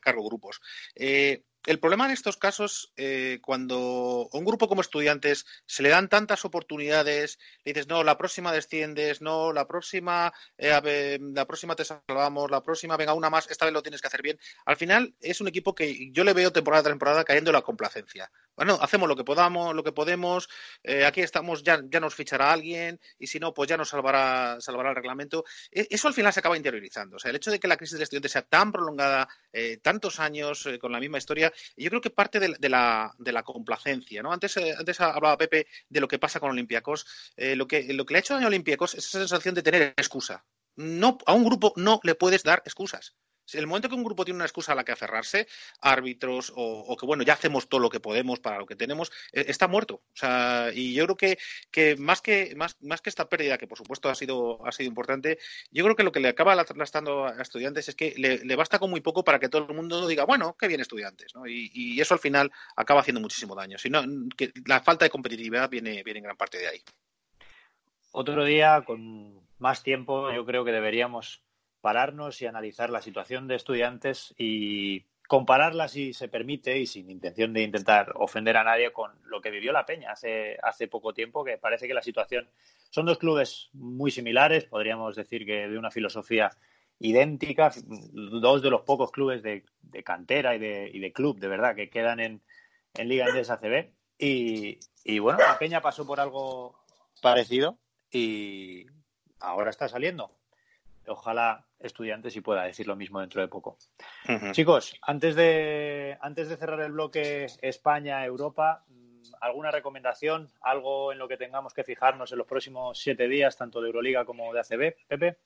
cargo 0.00 0.24
grupos. 0.24 0.60
Eh, 0.94 1.42
el 1.64 1.78
problema 1.78 2.06
en 2.06 2.10
estos 2.10 2.36
casos, 2.36 2.92
eh, 2.96 3.38
cuando 3.40 4.28
a 4.32 4.36
un 4.36 4.44
grupo 4.44 4.66
como 4.66 4.80
estudiantes 4.80 5.46
se 5.64 5.82
le 5.84 5.90
dan 5.90 6.08
tantas 6.08 6.44
oportunidades, 6.44 7.38
le 7.64 7.72
dices, 7.72 7.86
no, 7.86 8.02
la 8.02 8.18
próxima 8.18 8.52
desciendes, 8.52 9.20
no, 9.20 9.52
la 9.52 9.68
próxima, 9.68 10.32
eh, 10.58 11.18
la 11.20 11.46
próxima 11.46 11.76
te 11.76 11.84
salvamos, 11.84 12.50
la 12.50 12.62
próxima, 12.62 12.96
venga, 12.96 13.14
una 13.14 13.30
más, 13.30 13.48
esta 13.48 13.64
vez 13.64 13.74
lo 13.74 13.82
tienes 13.82 14.00
que 14.00 14.08
hacer 14.08 14.22
bien. 14.22 14.40
Al 14.64 14.76
final 14.76 15.14
es 15.20 15.40
un 15.40 15.46
equipo 15.46 15.74
que 15.74 16.10
yo 16.10 16.24
le 16.24 16.32
veo 16.32 16.52
temporada 16.52 16.82
tras 16.82 16.92
temporada 16.92 17.24
cayendo 17.24 17.50
en 17.50 17.54
la 17.54 17.62
complacencia. 17.62 18.30
Bueno, 18.56 18.78
hacemos 18.80 19.08
lo 19.08 19.16
que 19.16 19.24
podamos, 19.24 19.74
lo 19.74 19.84
que 19.84 19.92
podemos, 19.92 20.48
eh, 20.82 21.04
aquí 21.04 21.20
estamos, 21.20 21.62
ya, 21.62 21.80
ya 21.84 22.00
nos 22.00 22.14
fichará 22.14 22.52
alguien, 22.52 23.00
y 23.18 23.28
si 23.28 23.38
no, 23.38 23.54
pues 23.54 23.68
ya 23.68 23.76
nos 23.76 23.88
salvará, 23.88 24.60
salvará 24.60 24.90
el 24.90 24.96
reglamento. 24.96 25.44
E, 25.70 25.86
eso 25.90 26.08
al 26.08 26.14
final 26.14 26.32
se 26.32 26.40
acaba 26.40 26.56
interiorizando. 26.56 27.16
O 27.16 27.18
sea, 27.20 27.30
el 27.30 27.36
hecho 27.36 27.52
de 27.52 27.60
que 27.60 27.68
la 27.68 27.76
crisis 27.76 27.94
del 27.94 28.02
estudiante 28.02 28.28
sea 28.28 28.42
tan 28.42 28.72
prolongada, 28.72 29.28
tantos 29.82 30.18
años 30.18 30.68
con 30.80 30.92
la 30.92 30.98
misma 30.98 31.18
historia, 31.18 31.51
yo 31.76 31.90
creo 31.90 32.00
que 32.00 32.10
parte 32.10 32.40
de, 32.40 32.68
la, 32.68 33.42
complacencia, 33.44 34.22
¿no? 34.22 34.32
Antes, 34.32 34.56
eh, 34.56 34.74
antes 34.78 35.00
hablaba 35.00 35.38
Pepe 35.38 35.66
de 35.88 36.00
lo 36.00 36.08
que 36.08 36.18
pasa 36.18 36.40
con 36.40 36.50
Olympiacos. 36.50 37.06
Eh, 37.36 37.56
lo, 37.56 37.66
que, 37.66 37.92
lo 37.92 38.04
que 38.04 38.14
le 38.14 38.18
ha 38.18 38.20
hecho 38.20 38.34
daño 38.34 38.46
a 38.46 38.48
Olympiacos 38.48 38.94
es 38.94 39.06
esa 39.06 39.18
sensación 39.20 39.54
de 39.54 39.62
tener 39.62 39.94
excusa. 39.96 40.44
No, 40.76 41.18
a 41.26 41.34
un 41.34 41.44
grupo 41.44 41.72
no 41.76 42.00
le 42.02 42.14
puedes 42.14 42.42
dar 42.42 42.62
excusas 42.64 43.14
el 43.52 43.66
momento 43.66 43.88
que 43.88 43.94
un 43.94 44.04
grupo 44.04 44.24
tiene 44.24 44.36
una 44.36 44.44
excusa 44.44 44.72
a 44.72 44.74
la 44.74 44.84
que 44.84 44.92
aferrarse, 44.92 45.46
árbitros 45.80 46.52
o, 46.54 46.96
que 46.96 47.06
bueno, 47.06 47.22
ya 47.22 47.34
hacemos 47.34 47.68
todo 47.68 47.80
lo 47.80 47.90
que 47.90 48.00
podemos 48.00 48.40
para 48.40 48.58
lo 48.58 48.66
que 48.66 48.76
tenemos, 48.76 49.10
e, 49.32 49.44
está 49.48 49.68
muerto. 49.68 49.94
O 49.94 50.16
sea, 50.16 50.70
y 50.74 50.94
yo 50.94 51.04
creo 51.04 51.16
que, 51.16 51.38
que, 51.70 51.96
más 51.96 52.22
que 52.22 52.54
más, 52.56 52.76
más 52.82 53.00
que 53.00 53.10
esta 53.10 53.28
pérdida, 53.28 53.58
que 53.58 53.66
por 53.66 53.78
supuesto 53.78 54.08
ha 54.08 54.14
sido, 54.14 54.64
ha 54.66 54.72
sido 54.72 54.88
importante, 54.88 55.38
yo 55.70 55.84
creo 55.84 55.96
que 55.96 56.04
lo 56.04 56.12
que 56.12 56.20
le 56.20 56.28
acaba 56.28 56.54
lastrando 56.54 57.26
a 57.26 57.42
estudiantes 57.42 57.88
es 57.88 57.94
que 57.94 58.14
le, 58.16 58.56
basta 58.56 58.78
con 58.78 58.90
muy 58.90 59.00
poco 59.00 59.24
para 59.24 59.38
que 59.38 59.48
todo 59.48 59.66
el 59.68 59.74
mundo 59.74 60.06
diga, 60.06 60.24
bueno, 60.24 60.56
qué 60.58 60.68
bien 60.68 60.80
estudiantes, 60.80 61.34
¿no? 61.34 61.46
Y, 61.46 61.70
y 61.72 62.00
eso 62.00 62.14
al 62.14 62.20
final 62.20 62.52
acaba 62.76 63.00
haciendo 63.00 63.20
muchísimo 63.20 63.54
daño. 63.54 63.78
Si 63.78 63.90
no, 63.90 64.02
que 64.36 64.52
la 64.66 64.80
falta 64.80 65.04
de 65.04 65.10
competitividad 65.10 65.68
viene, 65.70 66.02
viene 66.02 66.18
en 66.18 66.24
gran 66.24 66.36
parte 66.36 66.58
de 66.58 66.68
ahí. 66.68 66.82
Otro 68.12 68.44
día, 68.44 68.82
con 68.86 69.40
más 69.58 69.82
tiempo, 69.82 70.30
yo 70.32 70.44
creo 70.44 70.64
que 70.64 70.72
deberíamos 70.72 71.42
pararnos 71.82 72.40
y 72.40 72.46
analizar 72.46 72.88
la 72.88 73.02
situación 73.02 73.48
de 73.48 73.56
estudiantes 73.56 74.34
y 74.38 75.04
compararla, 75.28 75.88
si 75.88 76.12
se 76.14 76.28
permite, 76.28 76.78
y 76.78 76.86
sin 76.86 77.10
intención 77.10 77.52
de 77.52 77.62
intentar 77.62 78.12
ofender 78.16 78.56
a 78.56 78.64
nadie, 78.64 78.92
con 78.92 79.12
lo 79.24 79.40
que 79.40 79.50
vivió 79.50 79.72
la 79.72 79.86
Peña 79.86 80.12
hace, 80.12 80.58
hace 80.62 80.88
poco 80.88 81.12
tiempo, 81.12 81.44
que 81.44 81.58
parece 81.58 81.86
que 81.86 81.94
la 81.94 82.02
situación 82.02 82.48
son 82.90 83.06
dos 83.06 83.18
clubes 83.18 83.70
muy 83.72 84.10
similares, 84.10 84.64
podríamos 84.64 85.16
decir 85.16 85.44
que 85.44 85.68
de 85.68 85.78
una 85.78 85.90
filosofía 85.90 86.50
idéntica, 86.98 87.72
dos 87.84 88.62
de 88.62 88.70
los 88.70 88.82
pocos 88.82 89.10
clubes 89.10 89.42
de, 89.42 89.64
cantera 90.04 90.54
y 90.54 90.58
de, 90.58 90.90
y 90.92 91.00
de, 91.00 91.12
club, 91.12 91.38
de 91.38 91.48
verdad, 91.48 91.74
que 91.74 91.90
quedan 91.90 92.20
en, 92.20 92.42
en 92.94 93.08
Liga 93.08 93.26
Endesa 93.26 93.54
ACB. 93.54 93.90
Y, 94.18 94.78
y 95.02 95.18
bueno, 95.18 95.38
la 95.38 95.58
Peña 95.58 95.80
pasó 95.80 96.06
por 96.06 96.20
algo 96.20 96.78
parecido 97.20 97.78
y 98.10 98.86
ahora 99.40 99.70
está 99.70 99.88
saliendo. 99.88 100.30
Ojalá 101.06 101.66
estudiantes 101.82 102.36
y 102.36 102.40
pueda 102.40 102.64
decir 102.64 102.86
lo 102.86 102.96
mismo 102.96 103.20
dentro 103.20 103.40
de 103.40 103.48
poco. 103.48 103.76
Chicos, 104.52 104.98
antes 105.02 105.34
de, 105.34 106.16
antes 106.20 106.48
de 106.48 106.56
cerrar 106.56 106.80
el 106.80 106.92
bloque 106.92 107.46
España-Europa, 107.60 108.84
¿alguna 109.40 109.70
recomendación? 109.70 110.50
¿Algo 110.60 111.12
en 111.12 111.18
lo 111.18 111.28
que 111.28 111.36
tengamos 111.36 111.74
que 111.74 111.84
fijarnos 111.84 112.32
en 112.32 112.38
los 112.38 112.46
próximos 112.46 112.98
siete 112.98 113.28
días, 113.28 113.56
tanto 113.56 113.80
de 113.80 113.88
Euroliga 113.88 114.24
como 114.24 114.52
de 114.52 114.60
ACB? 114.60 114.94
Pepe. 115.08 115.36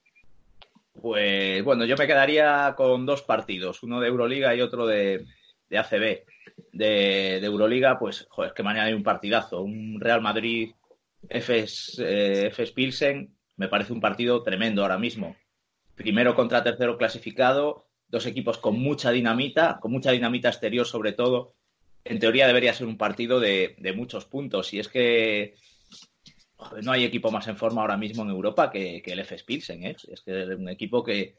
Pues 1.01 1.63
bueno, 1.63 1.85
yo 1.85 1.97
me 1.97 2.07
quedaría 2.07 2.75
con 2.77 3.05
dos 3.05 3.23
partidos, 3.23 3.83
uno 3.83 4.01
de 4.01 4.09
Euroliga 4.09 4.55
y 4.55 4.63
otro 4.63 4.87
de, 4.87 5.27
ACB. 5.71 6.25
De, 6.73 7.37
Euroliga, 7.39 7.99
pues, 7.99 8.27
joder, 8.31 8.53
que 8.55 8.63
mañana 8.63 8.87
hay 8.87 8.95
un 8.95 9.03
partidazo, 9.03 9.63
un 9.63 10.01
Real 10.01 10.23
Madrid 10.23 10.73
FS, 11.29 12.03
eh, 12.03 12.73
Pilsen, 12.75 13.37
me 13.57 13.69
parece 13.69 13.93
un 13.93 14.01
partido 14.01 14.43
tremendo 14.43 14.83
ahora 14.83 14.99
mismo 14.99 15.37
primero 15.97 16.35
contra 16.35 16.63
tercero 16.63 16.97
clasificado, 16.97 17.87
dos 18.09 18.27
equipos 18.27 18.59
con 18.59 18.79
mucha 18.79 19.11
dinamita, 19.11 19.79
con 19.81 19.91
mucha 19.91 20.13
dinamita 20.13 20.49
exterior 20.49 20.87
sobre 20.87 21.13
todo. 21.13 21.55
En 22.05 22.21
teoría 22.21 22.47
debería 22.47 22.75
ser 22.75 22.87
un 22.87 22.99
partido 22.99 23.41
de, 23.41 23.75
muchos 23.97 24.27
puntos. 24.27 24.73
Y 24.73 24.79
es 24.79 24.89
que 24.89 25.57
no 26.83 26.93
hay 26.93 27.05
equipo 27.05 27.33
más 27.33 27.49
en 27.49 27.57
forma 27.57 27.81
ahora 27.81 27.97
mismo 27.97 28.23
en 28.23 28.31
Europa 28.31 28.71
que, 28.71 29.03
el 29.05 29.21
FS 29.21 29.45
Pilsen. 29.45 29.85
¿eh? 29.85 29.97
Es 30.09 30.21
que 30.21 30.43
es 30.43 30.49
un 30.51 30.69
equipo 30.69 31.03
que, 31.03 31.35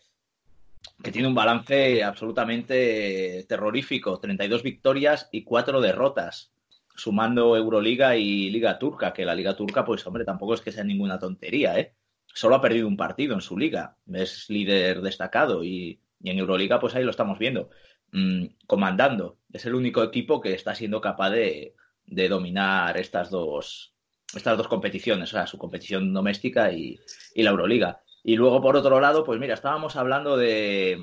que 1.02 1.12
tiene 1.12 1.30
un 1.30 1.36
balance 1.36 2.04
absolutamente 2.04 3.46
terrorífico. 3.48 4.20
32 4.20 4.63
victorias 4.63 5.30
y 5.32 5.43
4 5.43 5.80
derrotas, 5.80 6.52
sumando 6.96 7.56
Euroliga 7.56 8.17
y 8.17 8.50
Liga 8.50 8.78
Turca, 8.78 9.13
que 9.13 9.24
la 9.24 9.36
Liga 9.36 9.56
Turca, 9.56 9.86
pues 9.86 10.06
hombre, 10.06 10.26
tampoco 10.26 10.56
es 10.56 10.62
que 10.62 10.74
sea 10.74 10.84
ninguna 10.84 11.17
tontería, 11.17 11.80
¿eh? 11.80 11.93
Solo 12.38 12.56
ha 12.56 12.62
perdido 12.62 12.88
un 12.88 12.97
partido 12.97 13.34
en 13.34 13.41
su 13.41 13.58
liga. 13.58 13.97
Es 14.13 14.47
líder 14.50 15.02
destacado 15.02 15.63
y, 15.63 16.00
en 16.23 16.38
Euroliga, 16.38 16.80
pues 16.80 16.93
ahí 16.93 17.04
lo 17.04 17.10
estamos 17.10 17.39
viendo. 17.39 17.71
Mm, 18.12 18.45
comandando. 18.67 19.39
Es 19.52 19.65
el 19.65 19.73
único 19.73 20.04
equipo 20.04 20.39
que 20.39 20.54
está 20.54 20.76
siendo 20.76 21.02
capaz 21.02 21.32
de, 21.32 21.73
dominar 22.06 22.95
estas 22.97 23.32
dos, 23.32 23.95
estas 24.36 24.56
dos 24.56 24.67
competiciones, 24.67 25.30
o 25.30 25.32
sea, 25.32 25.47
su 25.47 25.58
competición 25.58 26.13
doméstica 26.13 26.71
y, 26.71 27.00
la 27.36 27.50
Euroliga. 27.50 28.02
Y 28.23 28.36
luego, 28.36 28.62
por 28.62 28.76
otro 28.76 29.00
lado, 29.00 29.23
pues 29.23 29.39
mira, 29.39 29.56
estábamos 29.56 29.95
hablando 29.95 30.38
de, 30.38 31.00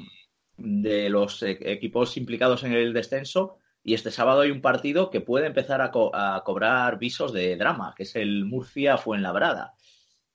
de 0.56 1.10
los 1.10 1.42
e-, 1.42 1.58
equipos 1.72 2.16
implicados 2.16 2.62
en 2.62 2.74
el 2.74 2.92
descenso. 2.92 3.58
Y 3.82 3.94
este 3.94 4.12
sábado 4.12 4.42
hay 4.42 4.52
un 4.52 4.62
partido 4.62 5.10
que 5.10 5.20
puede 5.20 5.46
empezar 5.46 5.80
a, 5.80 5.90
a 6.12 6.42
cobrar 6.44 6.98
visos 6.98 7.32
de 7.32 7.56
drama, 7.56 7.92
que 7.96 8.04
es 8.04 8.14
el 8.14 8.44
Murcia 8.44 8.98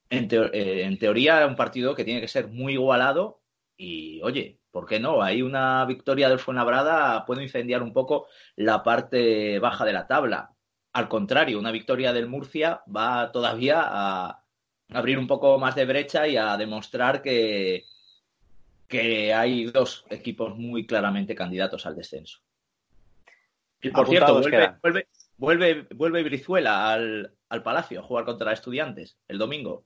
Eh, 0.10 0.84
en, 0.84 0.98
teoría, 0.98 1.46
un 1.46 1.56
partido 1.56 1.94
que 1.94 2.04
tiene 2.04 2.22
que 2.22 2.28
ser 2.28 2.48
muy 2.48 2.74
igualado 2.74 3.42
y, 3.78 4.22
oye, 4.24 4.60
¿por 4.72 4.88
qué 4.88 5.00
no? 5.00 5.22
Hay 5.22 5.42
una 5.42 5.86
victoria 5.86 6.30
del 6.30 6.40
Fuenlabrada 6.40 7.26
puede 7.26 7.44
incendiar 7.44 7.84
un 7.84 7.94
poco 7.94 8.28
la 8.56 8.82
parte 8.84 9.60
baja 9.60 9.86
de 9.86 9.94
la 9.94 10.08
tabla. 10.08 10.56
Al 10.94 11.08
contrario, 11.08 11.60
una 11.60 11.72
victoria 11.72 12.12
del 12.12 12.28
Murcia 12.28 12.82
va 12.94 13.32
todavía 13.32 13.82
a 13.84 14.44
abrir 14.92 15.20
un 15.20 15.28
poco 15.28 15.60
más 15.60 15.76
de 15.76 15.86
brecha 15.86 16.28
y 16.28 16.38
a 16.38 16.58
demostrar 16.58 17.22
que, 17.22 17.86
que 18.88 19.34
hay 19.34 19.66
dos 19.66 20.06
equipos 20.10 20.58
muy 20.58 20.88
claramente 20.88 21.36
candidatos 21.36 21.86
al 21.86 21.96
descenso. 21.96 22.40
Y 23.82 23.92
por 23.92 24.10
cierto, 24.10 24.34
vuelve, 24.34 25.08
vuelve, 25.38 25.88
vuelve, 25.96 26.24
Brizuela 26.24 26.92
al, 26.92 27.32
al 27.48 27.64
Palacio 27.64 28.00
a 28.00 28.04
jugar 28.04 28.26
contra 28.26 28.52
Estudiantes 28.52 29.20
el 29.28 29.38
domingo. 29.38 29.86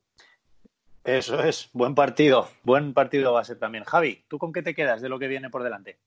Eso 1.04 1.44
es, 1.44 1.70
buen 1.74 1.96
partido, 1.96 2.50
buen 2.64 2.94
partido 2.94 3.34
va 3.34 3.42
a 3.42 3.46
ser 3.46 3.60
también. 3.60 3.84
Javi, 3.84 4.24
¿tú 4.30 4.38
con 4.38 4.54
qué 4.54 4.62
te 4.62 4.74
quedas 4.74 5.02
de 5.02 5.10
lo 5.10 5.20
que 5.20 5.28
viene 5.28 5.50
por 5.50 5.64
delante? 5.64 6.00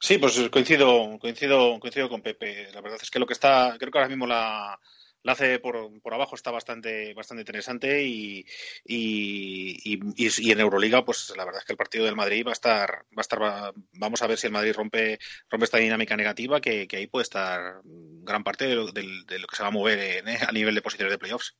Sí, 0.00 0.18
pues 0.18 0.48
coincido, 0.50 1.18
coincido, 1.18 1.78
coincido 1.80 2.08
con 2.08 2.22
Pepe. 2.22 2.70
La 2.72 2.80
verdad 2.80 2.98
es 3.02 3.10
que 3.10 3.18
lo 3.18 3.26
que 3.26 3.32
está, 3.32 3.76
creo 3.78 3.90
que 3.90 3.98
ahora 3.98 4.08
mismo 4.08 4.26
la, 4.26 4.78
la 5.22 5.32
hace 5.32 5.58
por, 5.58 6.00
por, 6.00 6.14
abajo 6.14 6.34
está 6.34 6.50
bastante, 6.50 7.14
bastante 7.14 7.42
interesante 7.42 8.04
y, 8.04 8.44
y, 8.84 10.00
y, 10.16 10.50
en 10.50 10.60
Euroliga, 10.60 11.04
pues 11.04 11.32
la 11.36 11.44
verdad 11.44 11.60
es 11.60 11.64
que 11.64 11.72
el 11.72 11.78
partido 11.78 12.04
del 12.04 12.16
Madrid 12.16 12.44
va 12.46 12.50
a 12.50 12.52
estar, 12.52 12.90
va 12.90 13.18
a 13.18 13.20
estar, 13.22 13.72
vamos 13.92 14.22
a 14.22 14.26
ver 14.26 14.38
si 14.38 14.46
el 14.46 14.52
Madrid 14.52 14.74
rompe, 14.74 15.18
rompe 15.48 15.64
esta 15.64 15.78
dinámica 15.78 16.16
negativa, 16.16 16.60
que, 16.60 16.88
ahí 16.92 17.06
puede 17.06 17.24
estar 17.24 17.80
gran 17.84 18.44
parte 18.44 18.66
de 18.66 18.74
lo, 18.74 18.92
de, 18.92 19.02
lo 19.38 19.46
que 19.46 19.56
se 19.56 19.62
va 19.62 19.68
a 19.68 19.72
mover 19.72 20.24
a 20.48 20.52
nivel 20.52 20.74
de 20.74 20.82
posiciones 20.82 21.12
de 21.12 21.18
playoffs. 21.18 21.56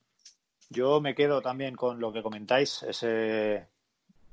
Yo 0.72 1.00
me 1.00 1.14
quedo 1.14 1.42
también 1.42 1.76
con 1.76 2.00
lo 2.00 2.12
que 2.12 2.22
comentáis, 2.22 2.82
ese, 2.82 3.68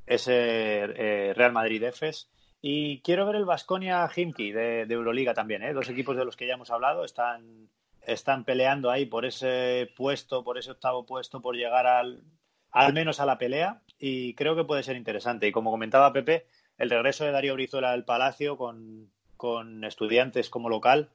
eh, 0.08 1.34
Real 1.36 1.52
Madrid 1.52 1.84
EFES. 1.84 2.30
Y 2.62 3.02
quiero 3.02 3.26
ver 3.26 3.36
el 3.36 3.46
Vasconia 3.46 4.10
Himki 4.14 4.52
de, 4.52 4.82
Euroliga 4.84 5.34
también, 5.34 5.64
¿eh? 5.64 5.74
dos 5.74 5.90
equipos 5.90 6.16
de 6.16 6.26
los 6.26 6.36
que 6.36 6.48
ya 6.48 6.54
hemos 6.54 6.72
hablado 6.72 7.06
están, 7.06 7.70
están 8.02 8.44
peleando 8.46 8.90
ahí 8.90 9.06
por 9.06 9.26
ese 9.26 9.92
puesto, 9.96 10.44
por 10.44 10.58
ese 10.58 10.72
octavo 10.72 11.06
puesto, 11.06 11.42
por 11.42 11.56
llegar 11.56 11.88
al, 11.88 12.24
al 12.72 12.94
menos 12.94 13.20
a 13.20 13.26
la 13.26 13.38
pelea 13.38 13.82
y 13.98 14.34
creo 14.36 14.56
que 14.56 14.64
puede 14.64 14.84
ser 14.84 14.96
interesante. 14.96 15.48
Y 15.48 15.52
como 15.52 15.72
comentaba 15.72 16.14
Pepe, 16.14 16.48
el 16.78 16.90
regreso 16.90 17.26
de 17.26 17.32
Darío 17.32 17.54
Brizuela 17.54 17.92
al 17.92 18.06
Palacio 18.06 18.58
con, 18.58 19.12
con 19.38 19.84
estudiantes 19.84 20.50
como 20.50 20.70
local, 20.70 21.10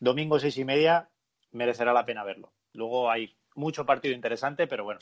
domingo 0.00 0.38
seis 0.38 0.58
y 0.58 0.64
media, 0.64 1.08
merecerá 1.52 1.92
la 1.92 2.04
pena 2.04 2.24
verlo. 2.24 2.52
Luego 2.72 3.10
hay 3.10 3.34
mucho 3.56 3.84
partido 3.84 4.14
interesante, 4.14 4.66
pero 4.66 4.84
bueno, 4.84 5.00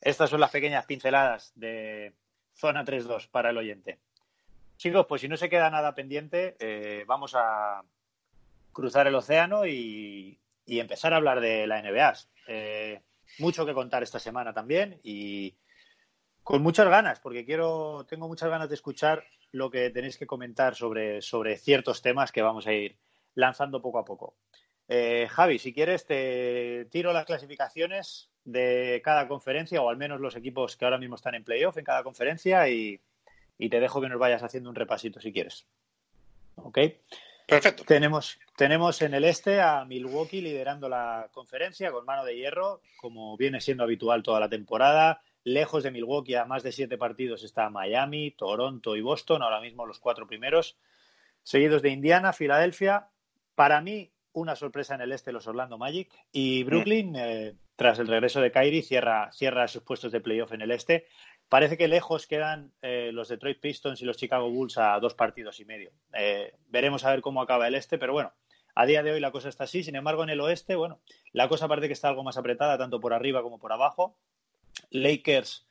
estas 0.00 0.28
son 0.28 0.40
las 0.40 0.50
pequeñas 0.50 0.84
pinceladas 0.84 1.52
de 1.54 2.14
zona 2.54 2.84
3-2 2.84 3.28
para 3.30 3.50
el 3.50 3.56
oyente. 3.56 3.98
Chicos, 4.76 5.06
pues 5.08 5.22
si 5.22 5.28
no 5.28 5.36
se 5.36 5.48
queda 5.48 5.70
nada 5.70 5.94
pendiente, 5.94 6.56
eh, 6.58 7.04
vamos 7.06 7.34
a 7.34 7.82
cruzar 8.72 9.06
el 9.06 9.14
océano 9.14 9.66
y, 9.66 10.38
empezar 10.66 11.14
a 11.14 11.16
hablar 11.16 11.40
de 11.40 11.66
la 11.66 11.80
NBA. 11.80 12.14
Eh, 12.48 13.00
mucho 13.38 13.64
que 13.64 13.72
contar 13.72 14.02
esta 14.02 14.18
semana 14.18 14.52
también 14.52 15.00
y 15.02 15.56
con 16.42 16.62
muchas 16.62 16.88
ganas, 16.88 17.20
porque 17.20 17.44
quiero, 17.44 18.04
tengo 18.08 18.28
muchas 18.28 18.50
ganas 18.50 18.68
de 18.68 18.74
escuchar 18.74 19.24
lo 19.52 19.70
que 19.70 19.90
tenéis 19.90 20.18
que 20.18 20.26
comentar 20.26 20.74
sobre, 20.74 21.22
sobre 21.22 21.56
ciertos 21.56 22.02
temas 22.02 22.30
que 22.30 22.42
vamos 22.42 22.66
a 22.66 22.72
ir 22.72 22.96
lanzando 23.34 23.80
poco 23.80 23.98
a 23.98 24.04
poco. 24.04 24.34
Eh, 24.88 25.26
Javi, 25.30 25.58
si 25.58 25.72
quieres, 25.72 26.06
te 26.06 26.86
tiro 26.90 27.12
las 27.12 27.26
clasificaciones 27.26 28.30
de 28.44 29.00
cada 29.04 29.26
conferencia, 29.26 29.82
o 29.82 29.88
al 29.88 29.96
menos 29.96 30.20
los 30.20 30.36
equipos 30.36 30.76
que 30.76 30.84
ahora 30.84 30.98
mismo 30.98 31.16
están 31.16 31.34
en 31.34 31.44
playoff 31.44 31.76
en 31.76 31.84
cada 31.84 32.04
conferencia, 32.04 32.68
y, 32.68 33.00
te 33.58 33.80
dejo 33.80 34.00
que 34.00 34.08
nos 34.08 34.18
vayas 34.18 34.42
haciendo 34.42 34.70
un 34.70 34.76
repasito 34.76 35.20
si 35.20 35.32
quieres. 35.32 35.66
¿Ok? 36.56 36.78
Perfecto. 37.46 37.84
Tenemos, 37.84 38.38
tenemos 38.56 39.02
en 39.02 39.14
el 39.14 39.24
este 39.24 39.60
a 39.60 39.84
Milwaukee 39.84 40.40
liderando 40.40 40.88
la 40.88 41.28
conferencia 41.32 41.92
con 41.92 42.04
mano 42.04 42.24
de 42.24 42.36
hierro, 42.36 42.80
como 43.00 43.36
viene 43.36 43.60
siendo 43.60 43.84
habitual 43.84 44.22
toda 44.22 44.40
la 44.40 44.48
temporada. 44.48 45.20
Lejos 45.44 45.84
de 45.84 45.92
Milwaukee, 45.92 46.34
a 46.34 46.44
más 46.44 46.64
de 46.64 46.72
siete 46.72 46.98
partidos, 46.98 47.44
está 47.44 47.70
Miami, 47.70 48.32
Toronto 48.32 48.96
y 48.96 49.00
Boston, 49.00 49.42
ahora 49.42 49.60
mismo 49.60 49.86
los 49.86 50.00
cuatro 50.00 50.26
primeros, 50.26 50.76
seguidos 51.44 51.82
de 51.82 51.90
Indiana, 51.90 52.32
Filadelfia. 52.32 53.08
Para 53.54 53.80
mí, 53.80 54.10
una 54.36 54.54
sorpresa 54.54 54.94
en 54.94 55.00
el 55.00 55.12
este, 55.12 55.32
los 55.32 55.46
Orlando 55.46 55.78
Magic. 55.78 56.12
Y 56.30 56.62
Brooklyn, 56.62 57.16
eh, 57.16 57.54
tras 57.74 57.98
el 57.98 58.06
regreso 58.06 58.40
de 58.42 58.52
Kyrie, 58.52 58.82
cierra, 58.82 59.32
cierra 59.32 59.66
sus 59.66 59.82
puestos 59.82 60.12
de 60.12 60.20
playoff 60.20 60.52
en 60.52 60.60
el 60.60 60.70
este. 60.70 61.06
Parece 61.48 61.78
que 61.78 61.88
lejos 61.88 62.26
quedan 62.26 62.72
eh, 62.82 63.10
los 63.12 63.28
Detroit 63.28 63.60
Pistons 63.60 64.02
y 64.02 64.04
los 64.04 64.18
Chicago 64.18 64.50
Bulls 64.50 64.76
a 64.76 65.00
dos 65.00 65.14
partidos 65.14 65.58
y 65.60 65.64
medio. 65.64 65.90
Eh, 66.12 66.54
veremos 66.68 67.04
a 67.04 67.12
ver 67.12 67.22
cómo 67.22 67.40
acaba 67.40 67.66
el 67.66 67.74
este, 67.74 67.96
pero 67.96 68.12
bueno, 68.12 68.34
a 68.74 68.84
día 68.84 69.02
de 69.02 69.12
hoy 69.12 69.20
la 69.20 69.30
cosa 69.30 69.48
está 69.48 69.64
así. 69.64 69.82
Sin 69.82 69.96
embargo, 69.96 70.22
en 70.22 70.28
el 70.28 70.40
oeste, 70.40 70.74
bueno, 70.76 71.00
la 71.32 71.48
cosa 71.48 71.66
parece 71.66 71.86
que 71.86 71.94
está 71.94 72.08
algo 72.08 72.22
más 72.22 72.36
apretada, 72.36 72.76
tanto 72.76 73.00
por 73.00 73.14
arriba 73.14 73.42
como 73.42 73.58
por 73.58 73.72
abajo. 73.72 74.18
Lakers 74.90 75.66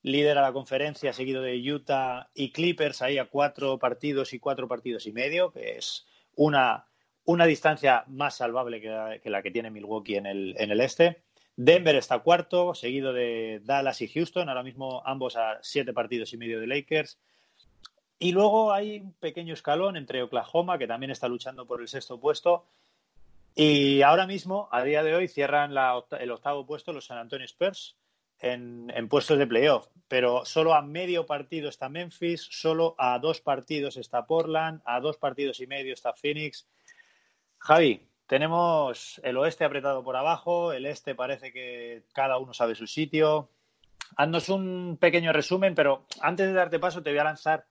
lidera 0.00 0.40
la 0.40 0.54
conferencia, 0.54 1.12
seguido 1.12 1.42
de 1.42 1.60
Utah 1.70 2.30
y 2.32 2.52
Clippers, 2.52 3.02
ahí 3.02 3.18
a 3.18 3.26
cuatro 3.26 3.78
partidos 3.78 4.32
y 4.32 4.38
cuatro 4.38 4.68
partidos 4.68 5.06
y 5.06 5.12
medio, 5.12 5.52
que 5.52 5.76
es 5.76 6.06
una, 6.34 6.86
una 7.26 7.46
distancia 7.46 8.04
más 8.08 8.36
salvable 8.36 8.80
que 8.80 9.30
la, 9.30 9.42
que 9.42 9.50
tiene 9.50 9.70
Milwaukee 9.70 10.16
en 10.16 10.26
el, 10.26 10.54
en 10.58 10.70
el 10.70 10.80
este. 10.80 11.22
Denver 11.56 11.96
está 11.96 12.18
cuarto, 12.20 12.74
seguido 12.74 13.12
de 13.12 13.60
Dallas 13.64 14.02
y 14.02 14.08
Houston, 14.08 14.48
ahora 14.48 14.62
mismo 14.62 15.02
ambos 15.04 15.36
a 15.36 15.58
siete 15.62 15.92
partidos 15.92 16.32
y 16.32 16.36
medio 16.36 16.60
de 16.60 16.66
Lakers. 16.66 17.18
Y 18.18 18.32
luego 18.32 18.72
hay 18.72 19.00
un 19.00 19.12
pequeño 19.12 19.54
escalón 19.54 19.96
entre 19.96 20.22
Oklahoma, 20.22 20.78
que 20.78 20.86
también 20.86 21.10
está 21.10 21.28
luchando 21.28 21.66
por 21.66 21.80
el 21.80 21.88
sexto 21.88 22.18
puesto. 22.18 22.66
Y 23.54 24.02
ahora 24.02 24.26
mismo, 24.26 24.68
a 24.70 24.82
día 24.82 25.02
de 25.02 25.14
hoy, 25.14 25.28
cierran 25.28 25.72
el 25.72 26.30
octavo 26.30 26.66
puesto 26.66 26.92
los 26.92 27.06
San 27.06 27.18
Antonio 27.18 27.46
Spurs, 27.46 27.96
en, 28.38 29.08
puestos 29.08 29.38
de 29.38 29.46
playoff, 29.46 29.88
pero 30.08 30.44
solo 30.44 30.74
a 30.74 30.82
medio 30.82 31.26
partido 31.26 31.68
está 31.68 31.88
Memphis, 31.88 32.46
solo 32.50 32.94
a 32.98 33.18
dos 33.18 33.40
partidos 33.40 33.96
está 33.96 34.26
Portland, 34.26 34.82
a 34.84 35.00
dos 35.00 35.16
partidos 35.16 35.60
y 35.60 35.66
medio 35.66 35.94
está 35.94 36.12
Phoenix. 36.12 36.66
Javi, 37.66 38.00
tenemos 38.28 39.20
el 39.24 39.36
oeste 39.38 39.64
apretado 39.64 40.04
por 40.04 40.14
abajo, 40.14 40.72
el 40.72 40.86
este 40.86 41.16
parece 41.16 41.52
que 41.52 42.04
cada 42.14 42.38
uno 42.38 42.54
sabe 42.54 42.76
su 42.76 42.86
sitio. 42.86 43.50
Haznos 44.16 44.50
un 44.50 44.98
pequeño 45.00 45.32
resumen, 45.32 45.74
pero 45.74 46.06
antes 46.20 46.46
de 46.46 46.52
darte 46.52 46.78
paso 46.78 47.02
te 47.02 47.10
voy 47.10 47.18
a 47.18 47.24
lanzar 47.24 47.66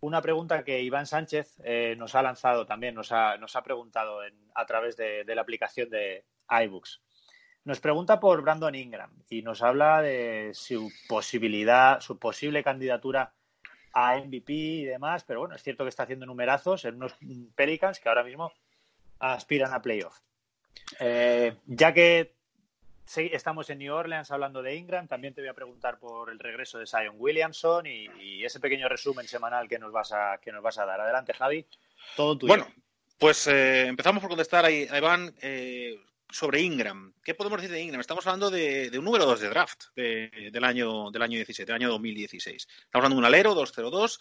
una 0.00 0.20
pregunta 0.20 0.64
que 0.64 0.82
Iván 0.82 1.06
Sánchez 1.06 1.60
eh, 1.62 1.94
nos 1.96 2.16
ha 2.16 2.22
lanzado 2.22 2.66
también, 2.66 2.96
nos 2.96 3.12
ha, 3.12 3.36
nos 3.36 3.54
ha 3.54 3.62
preguntado 3.62 4.18
a 4.52 4.66
través 4.66 4.96
de, 4.96 5.22
de 5.22 5.34
la 5.36 5.42
aplicación 5.42 5.90
de 5.90 6.24
iBooks. 6.64 7.00
Nos 7.62 7.78
pregunta 7.78 8.18
por 8.18 8.42
Brandon 8.42 8.74
Ingram 8.74 9.12
y 9.30 9.42
nos 9.42 9.62
habla 9.62 10.02
de 10.02 10.50
su 10.54 10.90
posibilidad, 11.06 12.00
su 12.00 12.18
posible 12.18 12.64
candidatura 12.64 13.32
a 13.92 14.16
MVP 14.16 14.52
y 14.52 14.84
demás, 14.86 15.22
pero 15.22 15.38
bueno, 15.38 15.54
es 15.54 15.62
cierto 15.62 15.84
que 15.84 15.90
está 15.90 16.02
haciendo 16.02 16.26
numerazos 16.26 16.84
en 16.84 16.96
unos 16.96 17.14
Pelicans 17.54 18.00
que 18.00 18.08
ahora 18.08 18.24
mismo 18.24 18.52
aspiran 19.18 19.72
a 19.72 19.82
playoff. 19.82 20.18
Eh, 21.00 21.56
ya 21.66 21.92
que 21.92 22.34
estamos 23.14 23.70
en 23.70 23.78
New 23.78 23.94
Orleans 23.94 24.30
hablando 24.30 24.62
de 24.62 24.74
Ingram, 24.74 25.06
también 25.08 25.34
te 25.34 25.40
voy 25.40 25.48
a 25.48 25.54
preguntar 25.54 25.98
por 25.98 26.30
el 26.30 26.38
regreso 26.38 26.78
de 26.78 26.86
Zion 26.86 27.14
Williamson 27.18 27.86
y, 27.86 28.44
ese 28.44 28.60
pequeño 28.60 28.88
resumen 28.88 29.26
semanal 29.26 29.68
que 29.68 29.78
nos 29.78 29.92
vas 29.92 30.12
a, 30.12 30.38
que 30.40 30.52
nos 30.52 30.62
vas 30.62 30.78
a 30.78 30.86
dar. 30.86 31.00
Adelante, 31.00 31.32
Javi, 31.32 31.66
todo 32.16 32.38
tuyo. 32.38 32.48
Bueno, 32.48 32.66
pues 33.18 33.46
eh, 33.48 33.86
empezamos 33.86 34.20
por 34.20 34.30
contestar 34.30 34.64
a, 34.64 34.70
Iván. 34.70 35.34
Eh, 35.40 35.98
sobre 36.30 36.60
Ingram. 36.60 37.14
¿Qué 37.24 37.34
podemos 37.34 37.60
decir 37.60 37.74
de 37.74 37.82
Ingram? 37.82 38.00
Estamos 38.00 38.26
hablando 38.26 38.50
de, 38.50 38.90
un 38.98 39.04
número 39.04 39.26
2 39.26 39.40
de 39.40 39.48
draft 39.48 39.84
del, 39.94 40.64
año, 40.64 41.10
del 41.10 41.22
año 41.22 41.36
17, 41.36 41.66
del 41.66 41.82
año 41.82 41.88
2016. 41.90 42.66
Estamos 42.66 42.90
hablando 42.92 43.16
de 43.16 43.18
un 43.20 43.24
alero 43.24 43.54
202 43.54 44.20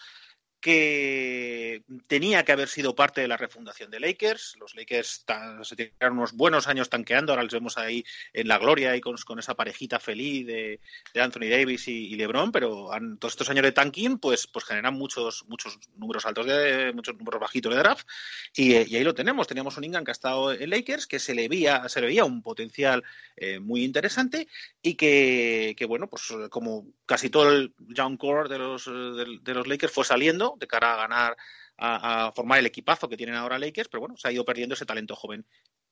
que 0.66 1.84
tenía 2.08 2.44
que 2.44 2.52
haber 2.52 2.70
sido 2.70 2.96
parte 2.96 3.22
de 3.22 3.28
la 3.28 3.38
refundación 3.38 3.92
de 3.92 4.00
Lakers. 4.00 4.56
Los 4.60 4.74
Lakers 4.74 5.24
se 5.62 5.76
tiraron 5.76 6.18
unos 6.18 6.34
buenos 6.34 6.68
años 6.68 6.90
tanqueando, 6.90 7.32
ahora 7.32 7.44
les 7.44 7.54
vemos 7.54 7.78
ahí 7.78 8.04
en 8.34 8.48
la 8.48 8.58
gloria 8.58 8.96
y 8.96 9.00
con, 9.00 9.16
esa 9.38 9.54
parejita 9.54 10.00
feliz 10.00 10.48
de, 10.48 10.80
Anthony 11.14 11.52
Davis 11.52 11.88
y, 11.88 12.16
LeBron, 12.16 12.52
pero 12.52 12.90
todos 13.20 13.34
estos 13.34 13.48
años 13.52 13.62
de 13.62 13.74
tanking 13.74 14.18
pues, 14.18 14.48
pues 14.48 14.66
generan 14.66 14.96
muchos, 14.96 15.46
muchos 15.48 15.78
números 15.98 16.26
altos, 16.26 16.48
de 16.48 16.92
muchos 16.96 17.16
números 17.16 17.40
bajitos 17.40 17.72
de 17.72 17.78
draft 17.78 18.08
y, 18.56 18.74
ahí 18.74 19.04
lo 19.04 19.14
tenemos. 19.14 19.46
Teníamos 19.46 19.78
un 19.78 19.84
Ingram 19.84 20.04
que 20.04 20.10
ha 20.10 20.14
estado 20.14 20.52
en 20.52 20.68
Lakers, 20.72 21.06
que 21.06 21.20
se 21.20 21.36
le 21.36 21.48
veía, 21.48 21.88
se 21.90 22.02
le 22.02 22.08
veía 22.08 22.26
un 22.26 22.42
potencial 22.42 23.04
eh, 23.38 23.60
muy 23.60 23.84
interesante 23.84 24.48
y 24.82 24.96
que, 24.96 25.86
bueno, 25.88 26.08
pues 26.08 26.24
como 26.50 26.88
casi 27.06 27.30
todo 27.30 27.52
el 27.52 27.76
young 27.90 28.18
core 28.18 28.50
de 28.50 28.58
los, 28.58 28.86
de 28.88 29.54
los 29.54 29.68
Lakers 29.68 29.94
fue 29.94 30.04
saliendo, 30.04 30.55
de 30.58 30.68
cara 30.68 30.94
a 30.94 30.98
ganar, 30.98 31.38
a, 31.78 32.32
formar 32.36 32.60
el 32.60 32.66
equipazo 32.66 33.10
que 33.10 33.18
tienen 33.18 33.36
ahora 33.36 33.60
Lakers, 33.60 33.90
pero 33.90 34.02
bueno, 34.02 34.18
se 34.18 34.28
ha 34.28 34.32
ido 34.32 34.46
perdiendo 34.46 34.76
ese 34.76 34.86
talento 34.86 35.16
joven. 35.16 35.46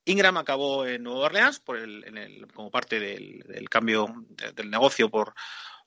Ingram 0.06 0.38
acabó 0.38 0.86
en 0.86 1.04
Nueva 1.04 1.26
Orleans 1.26 1.60
por 1.60 1.78
el, 1.78 2.48
como 2.54 2.70
parte 2.70 3.00
del, 3.00 3.70
cambio 3.70 4.08
del 4.54 4.70
negocio 4.70 5.10
por, 5.10 5.34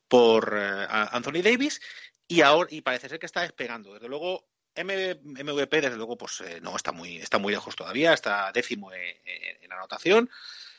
por 0.08 0.54
eh, 0.56 0.86
Anthony 0.88 1.42
Davis 1.42 1.80
y 2.26 2.40
ahora 2.40 2.68
y 2.72 2.80
parece 2.80 3.08
ser 3.08 3.18
que 3.18 3.26
está 3.26 3.42
despegando. 3.42 3.92
Desde 3.94 4.08
luego, 4.08 4.48
MVP, 4.74 5.80
desde 5.80 5.96
luego, 5.96 6.16
pues 6.16 6.40
eh, 6.40 6.60
no 6.62 6.76
está 6.76 6.92
muy, 6.92 7.18
está 7.18 7.38
muy 7.38 7.52
lejos 7.52 7.76
todavía, 7.76 8.14
está 8.14 8.50
décimo 8.52 8.92
en, 8.92 9.16
en 9.60 9.72
anotación. 9.72 10.30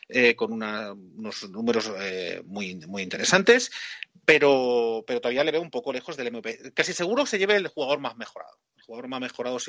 Eh, 0.10 0.36
con 0.36 0.54
unos 0.54 1.50
números 1.50 1.92
muy, 2.46 2.76
muy 2.88 3.02
interesantes 3.02 3.72
pero, 4.28 5.06
pero 5.08 5.22
todavía 5.22 5.46
le 5.46 5.52
veo 5.52 5.62
un 5.62 5.72
poco 5.72 5.94
lejos 5.94 6.18
del 6.18 6.34
MVP. 6.34 6.74
Casi 6.74 6.92
seguro 6.92 7.26
se 7.26 7.40
lleve 7.40 7.56
el 7.56 7.70
jugador 7.70 8.00
más 8.00 8.18
mejorado 8.18 8.58
jugador 8.88 9.10
más 9.10 9.20
mejorado 9.20 9.60
si, 9.60 9.66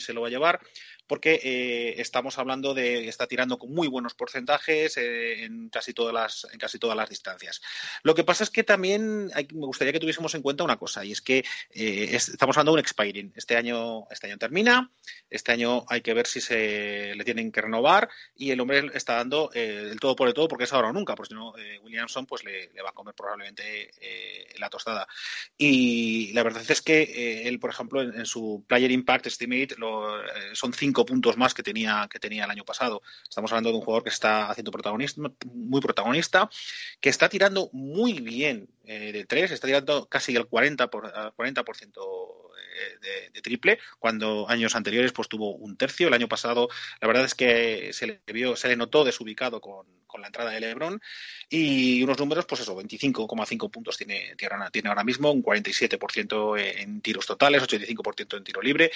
se 0.00 0.12
lo 0.12 0.20
va 0.20 0.28
a 0.28 0.30
llevar, 0.30 0.60
porque 1.06 1.40
eh, 1.42 1.94
estamos 2.00 2.38
hablando 2.38 2.74
de 2.74 3.08
está 3.08 3.26
tirando 3.26 3.58
con 3.58 3.72
muy 3.72 3.88
buenos 3.88 4.12
porcentajes 4.12 4.98
eh, 4.98 5.44
en, 5.44 5.70
casi 5.70 5.94
todas 5.94 6.12
las, 6.12 6.46
en 6.52 6.58
casi 6.58 6.78
todas 6.78 6.96
las 6.96 7.08
distancias. 7.08 7.62
Lo 8.02 8.14
que 8.14 8.22
pasa 8.22 8.44
es 8.44 8.50
que 8.50 8.62
también 8.62 9.26
me 9.28 9.66
gustaría 9.66 9.94
que 9.94 9.98
tuviésemos 9.98 10.34
en 10.34 10.42
cuenta 10.42 10.62
una 10.62 10.76
cosa, 10.76 11.04
y 11.04 11.12
es 11.12 11.22
que 11.22 11.38
eh, 11.70 12.08
estamos 12.12 12.56
hablando 12.56 12.72
de 12.72 12.74
un 12.74 12.80
expiring. 12.80 13.32
Este 13.34 13.56
año, 13.56 14.06
este 14.10 14.26
año 14.26 14.36
termina, 14.36 14.92
este 15.30 15.52
año 15.52 15.84
hay 15.88 16.02
que 16.02 16.12
ver 16.12 16.26
si 16.26 16.42
se 16.42 17.14
le 17.14 17.24
tienen 17.24 17.50
que 17.50 17.62
renovar, 17.62 18.10
y 18.36 18.50
el 18.50 18.60
hombre 18.60 18.90
está 18.92 19.14
dando 19.14 19.50
el 19.54 19.98
todo 19.98 20.14
por 20.14 20.28
el 20.28 20.34
todo, 20.34 20.48
porque 20.48 20.64
es 20.64 20.72
ahora 20.74 20.90
o 20.90 20.92
nunca, 20.92 21.14
porque 21.14 21.30
si 21.30 21.34
no, 21.34 21.54
Williamson 21.82 22.26
pues 22.26 22.44
le, 22.44 22.70
va 22.82 22.90
a 22.90 22.92
comer 22.92 23.14
probablemente 23.14 23.90
la 24.58 24.68
tostada. 24.68 25.08
Y 25.56 26.32
la 26.34 26.42
verdad 26.42 26.62
es 26.68 26.82
que 26.82 27.48
él, 27.48 27.58
por 27.58 27.70
ejemplo, 27.70 28.02
en 28.02 28.26
su 28.26 28.49
Player 28.66 28.90
Impact 28.90 29.26
Estimate 29.26 29.74
eh, 29.74 30.50
son 30.54 30.72
cinco 30.72 31.04
puntos 31.04 31.36
más 31.36 31.54
que 31.54 31.62
tenía, 31.62 32.08
que 32.10 32.18
tenía 32.18 32.44
el 32.44 32.50
año 32.50 32.64
pasado. 32.64 33.02
Estamos 33.28 33.50
hablando 33.52 33.70
de 33.70 33.76
un 33.76 33.82
jugador 33.82 34.04
que 34.04 34.10
está 34.10 34.50
haciendo 34.50 34.70
protagonista, 34.70 35.20
muy 35.52 35.80
protagonista, 35.80 36.48
que 37.00 37.08
está 37.08 37.28
tirando 37.28 37.70
muy 37.72 38.20
bien 38.20 38.68
eh, 38.84 39.12
de 39.12 39.24
tres, 39.24 39.50
está 39.50 39.66
tirando 39.66 40.06
casi 40.08 40.34
el 40.36 40.48
40%, 40.48 40.90
por, 40.90 41.34
40 41.34 41.64
de, 43.00 43.30
de, 43.30 43.42
triple, 43.42 43.78
cuando 43.98 44.48
años 44.48 44.74
anteriores 44.74 45.12
pues 45.12 45.28
tuvo 45.28 45.54
un 45.54 45.76
tercio. 45.76 46.08
El 46.08 46.14
año 46.14 46.28
pasado, 46.28 46.68
la 47.00 47.08
verdad 47.08 47.24
es 47.24 47.34
que 47.34 47.92
se 47.92 48.06
le 48.06 48.20
vio, 48.26 48.56
se 48.56 48.68
le 48.68 48.76
notó 48.76 49.04
desubicado 49.04 49.60
con, 49.60 49.99
con 50.10 50.20
la 50.20 50.26
entrada 50.26 50.50
de 50.50 50.60
LeBron 50.60 51.00
y 51.48 52.02
unos 52.02 52.18
números, 52.18 52.46
pues 52.46 52.60
eso, 52.60 52.76
25,5 52.76 53.70
puntos 53.70 53.96
tiene, 53.96 54.34
tiene 54.36 54.88
ahora 54.88 55.04
mismo, 55.04 55.30
un 55.32 55.42
47% 55.42 56.58
en 56.58 57.00
tiros 57.00 57.26
totales, 57.26 57.62
85% 57.62 58.36
en 58.36 58.44
tiro 58.44 58.62
libre, 58.62 58.90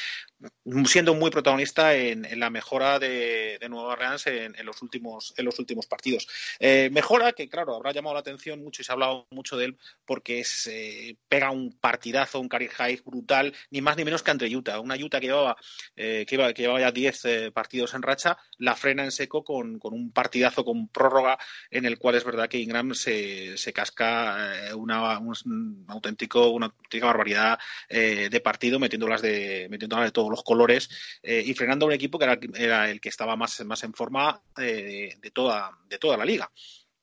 siendo 0.87 1.15
muy 1.15 1.31
protagonista 1.31 1.95
en, 1.95 2.39
la 2.39 2.51
mejora 2.51 2.99
de, 2.99 3.59
Nueva 3.69 3.93
Orleans 3.93 4.27
en, 4.27 4.55
los 4.65 4.83
últimos, 4.83 5.35
en 5.37 5.45
los 5.45 5.59
últimos 5.59 5.87
partidos. 5.87 6.29
Eh, 6.59 6.91
mejora 6.93 7.33
que, 7.33 7.49
claro, 7.49 7.75
habrá 7.75 7.93
llamado 7.93 8.15
la 8.15 8.21
atención 8.21 8.63
mucho 8.63 8.83
y 8.83 8.85
se 8.85 8.93
ha 8.93 8.95
hablado 8.95 9.27
mucho 9.31 9.57
de 9.57 9.67
él 9.67 9.79
porque 10.05 10.45
se 10.45 11.17
pega 11.29 11.51
un 11.51 11.73
partidazo, 11.79 12.41
un 12.41 12.49
career 12.49 12.71
high 12.73 13.01
brutal, 13.05 13.55
ni 13.71 13.81
más 13.81 13.97
ni 13.97 14.05
menos 14.05 14.23
que 14.23 14.31
ante 14.31 14.55
Utah. 14.55 14.81
Una 14.81 14.97
Utah 14.97 15.21
que 15.21 15.27
llevaba, 15.27 15.57
eh, 15.97 16.25
que, 16.27 16.37
llevaba 16.37 16.81
ya 16.81 16.93
10 16.93 17.25
eh, 17.25 17.51
partidos 17.53 17.95
en 17.95 18.03
racha, 18.03 18.39
la 18.59 18.75
frena 18.75 19.05
en 19.05 19.13
seco 19.13 19.45
con, 19.45 19.79
con 19.79 19.95
un 19.95 20.13
partidazo 20.13 20.65
con 20.65 20.89
prórroga 21.05 21.39
en 21.71 21.85
el 21.85 21.99
cual 21.99 22.15
es 22.15 22.25
verdad 22.25 22.49
que 22.49 22.59
Ingram 22.59 22.95
se, 22.95 23.57
se 23.59 23.73
casca 23.73 24.69
eh, 24.69 24.75
una, 24.75 25.19
un, 25.19 25.85
auténtico, 25.89 26.49
una 26.49 26.67
auténtica 26.67 27.07
barbaridad 27.07 27.59
eh, 27.89 28.29
de 28.31 28.41
partido, 28.41 28.79
metiéndolas 28.79 29.21
de, 29.21 29.67
metiéndolas 29.71 30.07
de 30.07 30.13
todos 30.13 30.31
los 30.31 30.43
colores 30.43 30.89
eh, 31.23 31.43
y 31.45 31.53
frenando 31.55 31.85
a 31.85 31.89
un 31.89 31.95
equipo 31.95 32.19
que 32.19 32.25
era, 32.25 32.39
era, 32.55 32.91
el 32.91 33.01
que 33.01 33.11
estaba 33.11 33.37
más, 33.37 33.63
más 33.65 33.83
en 33.85 33.93
forma 33.93 34.43
de, 34.57 35.19
toda, 35.33 35.71
de 35.89 35.99
toda 35.99 36.17
la 36.17 36.25
liga. 36.25 36.51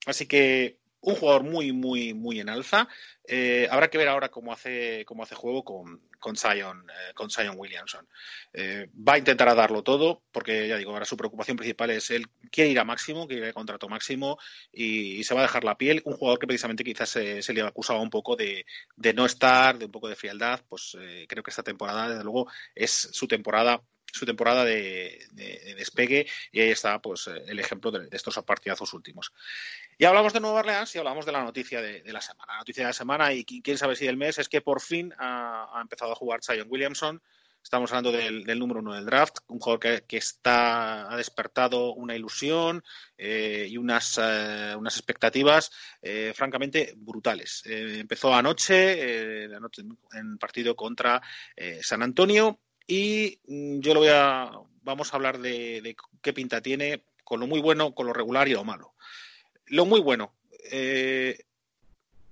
Así 0.06 0.26
que 0.26 0.78
un 1.00 1.14
jugador 1.14 1.44
muy, 1.44 1.72
muy, 1.72 2.14
muy 2.14 2.40
en 2.40 2.48
alza. 2.48 2.88
Habrá 3.70 3.88
que 3.88 3.98
ver 3.98 4.08
ahora 4.08 4.30
cómo 4.30 4.52
hace, 4.52 5.04
cómo 5.04 5.22
hace 5.22 5.34
juego 5.34 5.64
con, 5.64 6.00
con, 6.22 6.36
Zion, 6.36 6.86
eh, 6.88 7.12
con 7.14 7.28
Zion 7.28 7.56
Williamson. 7.58 8.08
Eh, 8.52 8.88
va 8.96 9.14
a 9.14 9.18
intentar 9.18 9.54
darlo 9.56 9.82
todo, 9.82 10.22
porque 10.30 10.68
ya 10.68 10.76
digo, 10.76 10.92
ahora 10.92 11.04
su 11.04 11.16
preocupación 11.16 11.56
principal 11.56 11.90
es 11.90 12.10
él 12.12 12.28
quiere 12.50 12.70
ir 12.70 12.78
a 12.78 12.84
máximo, 12.84 13.26
quiere 13.26 13.42
ir 13.42 13.50
a 13.50 13.52
contrato 13.52 13.88
máximo 13.88 14.38
y, 14.72 15.22
se 15.24 15.34
va 15.34 15.40
a 15.40 15.42
dejar 15.42 15.64
la 15.64 15.76
piel. 15.76 16.00
Un 16.04 16.14
jugador 16.14 16.38
que 16.38 16.46
precisamente 16.46 16.84
quizás 16.84 17.08
se, 17.10 17.42
se 17.42 17.52
le 17.52 17.62
acusaba 17.62 18.00
un 18.00 18.10
poco 18.10 18.36
de, 18.36 18.64
no 19.14 19.26
estar, 19.26 19.76
de 19.78 19.86
un 19.86 19.90
poco 19.90 20.08
de 20.08 20.16
frialdad. 20.16 20.60
Pues 20.68 20.96
eh, 21.00 21.26
creo 21.28 21.42
que 21.42 21.50
esta 21.50 21.64
temporada, 21.64 22.08
desde 22.08 22.24
luego, 22.24 22.46
es 22.74 22.92
su 23.12 23.26
temporada 23.26 23.82
su 24.14 24.26
temporada 24.26 24.62
de, 24.66 25.26
despegue 25.74 26.26
y 26.52 26.60
ahí 26.60 26.68
está 26.68 27.00
pues 27.00 27.28
el 27.28 27.58
ejemplo 27.58 27.90
de, 27.90 28.08
de, 28.08 28.16
estos 28.16 28.38
partidazos 28.44 28.92
últimos. 28.92 29.32
Y 29.98 30.04
hablamos 30.04 30.32
de 30.32 30.40
Nueva 30.40 30.60
Orleans 30.60 30.94
y 30.94 30.98
hablamos 30.98 31.26
de 31.26 31.32
la 31.32 31.42
noticia 31.42 31.80
de, 31.80 32.02
la 32.12 32.20
semana. 32.20 32.54
La 32.54 32.58
noticia 32.58 32.84
de 32.84 32.88
la 32.88 32.94
semana 32.94 33.32
y 33.32 33.44
quién 33.44 33.78
sabe 33.78 33.96
si 33.96 34.06
del 34.06 34.16
mes 34.16 34.38
es 34.38 34.48
que 34.48 34.60
por 34.60 34.80
fin 34.80 35.12
ha, 35.18 35.78
empezado 35.80 36.12
a 36.12 36.16
jugar 36.16 36.40
Zion 36.42 36.66
Williamson. 36.68 37.22
Estamos 37.62 37.92
hablando 37.92 38.10
del, 38.10 38.58
número 38.58 38.80
uno 38.80 38.94
del 38.94 39.06
draft, 39.06 39.38
un 39.46 39.60
jugador 39.60 40.02
que, 40.04 40.16
está, 40.16 41.12
ha 41.12 41.16
despertado 41.16 41.94
una 41.94 42.16
ilusión 42.16 42.82
eh, 43.16 43.68
y 43.68 43.76
unas, 43.76 44.18
eh, 44.20 44.74
unas 44.76 44.96
expectativas 44.96 45.70
eh, 46.00 46.32
francamente 46.34 46.94
brutales. 46.96 47.62
Eh, 47.64 47.98
empezó 48.00 48.34
anoche, 48.34 49.44
eh, 49.44 49.54
anoche 49.54 49.82
en 50.12 50.38
partido 50.38 50.74
contra 50.74 51.22
San 51.80 52.02
Antonio 52.02 52.58
y 52.84 53.38
mm, 53.46 53.78
yo 53.78 53.94
lo 53.94 54.00
voy 54.00 54.08
a 54.10 54.50
vamos 54.82 55.12
a 55.12 55.16
hablar 55.16 55.38
de, 55.38 55.96
qué 56.20 56.32
pinta 56.32 56.60
tiene 56.60 57.04
con 57.24 57.40
lo 57.40 57.46
muy 57.46 57.60
bueno, 57.60 57.94
con 57.94 58.06
lo 58.06 58.12
regular 58.12 58.48
y 58.48 58.52
lo 58.52 58.64
malo. 58.64 58.94
Lo 59.66 59.86
muy 59.86 60.00
bueno, 60.00 60.34
eh, 60.70 61.38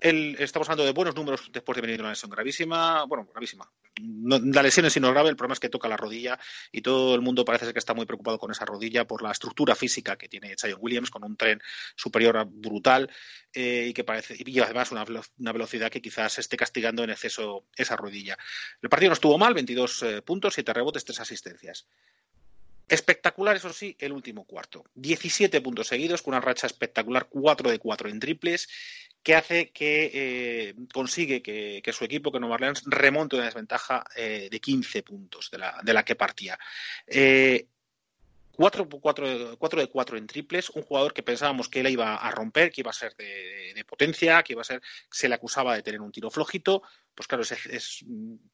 estamos 0.01 0.67
hablando 0.67 0.85
de 0.85 0.93
buenos 0.93 1.15
números 1.15 1.49
después 1.51 1.75
de 1.75 1.81
venir 1.81 1.97
de 1.97 2.03
una 2.03 2.09
lesión 2.11 2.31
gravísima, 2.31 3.03
bueno, 3.05 3.27
gravísima. 3.31 3.71
No, 4.01 4.39
la 4.39 4.63
lesión 4.63 4.85
es 4.87 4.93
sino 4.93 5.11
grave, 5.11 5.29
el 5.29 5.35
problema 5.35 5.53
es 5.53 5.59
que 5.59 5.69
toca 5.69 5.87
la 5.87 5.97
rodilla 5.97 6.39
y 6.71 6.81
todo 6.81 7.13
el 7.13 7.21
mundo 7.21 7.45
parece 7.45 7.65
ser 7.65 7.73
que 7.73 7.79
está 7.79 7.93
muy 7.93 8.05
preocupado 8.05 8.39
con 8.39 8.49
esa 8.49 8.65
rodilla 8.65 9.05
por 9.05 9.21
la 9.21 9.31
estructura 9.31 9.75
física 9.75 10.17
que 10.17 10.27
tiene 10.27 10.55
Zion 10.59 10.79
Williams 10.81 11.11
con 11.11 11.23
un 11.23 11.37
tren 11.37 11.61
superior 11.95 12.47
brutal 12.49 13.11
eh, 13.53 13.87
y 13.89 13.93
que 13.93 14.03
parece 14.03 14.35
y 14.37 14.59
además 14.59 14.91
una, 14.91 15.05
una, 15.37 15.51
velocidad 15.51 15.91
que 15.91 16.01
quizás 16.01 16.39
esté 16.39 16.57
castigando 16.57 17.03
en 17.03 17.11
exceso 17.11 17.67
esa 17.75 17.95
rodilla. 17.95 18.37
El 18.81 18.89
partido 18.89 19.09
no 19.09 19.13
estuvo 19.13 19.37
mal, 19.37 19.53
22 19.53 20.03
eh, 20.03 20.21
puntos, 20.23 20.55
7 20.55 20.73
rebotes, 20.73 21.05
3 21.05 21.19
asistencias. 21.19 21.87
Espectacular, 22.91 23.55
eso 23.55 23.71
sí, 23.71 23.95
el 23.99 24.11
último 24.11 24.43
cuarto. 24.43 24.83
17 24.95 25.61
puntos 25.61 25.87
seguidos 25.87 26.21
con 26.21 26.33
una 26.33 26.41
racha 26.41 26.67
espectacular, 26.67 27.27
4 27.29 27.71
de 27.71 27.79
4 27.79 28.09
en 28.09 28.19
triples, 28.19 28.67
que 29.23 29.33
hace 29.33 29.71
que 29.71 30.11
eh, 30.13 30.75
consigue 30.93 31.41
que, 31.41 31.93
su 31.93 32.03
equipo, 32.03 32.33
que 32.33 32.41
Nueva 32.41 32.55
Orleans, 32.55 32.83
remonte 32.85 33.37
una 33.37 33.45
desventaja 33.45 34.03
eh, 34.13 34.49
de 34.51 34.59
15 34.59 35.03
puntos 35.03 35.49
de 35.49 35.59
la, 35.59 35.79
de 35.81 35.93
la 35.93 36.03
que 36.03 36.17
partía. 36.17 36.59
Eh, 37.07 37.65
4, 38.61 38.87
4, 38.87 39.57
4 39.57 39.81
de 39.81 39.87
4 39.87 40.17
en 40.19 40.27
triples, 40.27 40.69
un 40.69 40.83
jugador 40.83 41.15
que 41.15 41.23
pensábamos 41.23 41.67
que 41.67 41.79
él 41.79 41.87
iba 41.87 42.15
a 42.15 42.29
romper, 42.29 42.71
que 42.71 42.81
iba 42.81 42.91
a 42.91 42.93
ser 42.93 43.15
de, 43.15 43.83
potencia, 43.87 44.43
que 44.43 44.53
iba 44.53 44.61
a 44.61 44.65
ser, 44.65 44.83
se 45.09 45.27
le 45.27 45.33
acusaba 45.33 45.73
de 45.73 45.81
tener 45.81 45.99
un 45.99 46.11
tiro 46.11 46.29
flojito, 46.29 46.83
pues 47.15 47.27
claro, 47.27 47.41
es, 47.41 48.05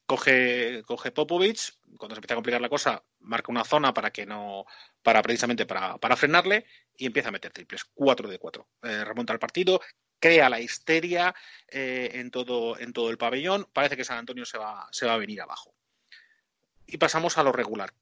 coge, 0.05 0.81
coge 0.85 1.11
Popovich, 1.11 1.73
cuando 1.97 2.15
se 2.15 2.19
empieza 2.19 2.35
a 2.35 2.37
complicar 2.37 2.61
la 2.61 2.69
cosa, 2.69 3.03
marca 3.19 3.51
una 3.51 3.65
zona 3.65 3.93
para 3.93 4.11
que 4.11 4.25
no, 4.25 4.65
para 5.03 5.21
precisamente 5.21 5.65
para, 5.65 5.97
para 5.97 6.15
frenarle 6.15 6.65
y 6.95 7.07
empieza 7.07 7.27
a 7.27 7.33
meter 7.33 7.51
triples, 7.51 7.83
4 7.93 8.29
de 8.29 8.39
4. 8.39 8.67
Eh, 8.83 9.03
remonta 9.03 9.33
el 9.33 9.39
partido, 9.39 9.81
crea 10.21 10.47
la 10.47 10.61
histeria 10.61 11.35
eh, 11.67 12.11
en, 12.13 12.31
todo, 12.31 12.79
en 12.79 12.93
todo 12.93 13.09
el 13.09 13.17
pabellón, 13.17 13.67
parece 13.73 13.97
que 13.97 14.05
San 14.05 14.19
Antonio 14.19 14.45
se 14.45 14.57
va, 14.57 14.87
se 14.89 15.05
va 15.05 15.15
a 15.15 15.17
venir 15.17 15.41
abajo. 15.41 15.75
Y 16.85 16.95
pasamos 16.95 17.37
a 17.37 17.43
lo 17.43 17.51
regular 17.51 17.93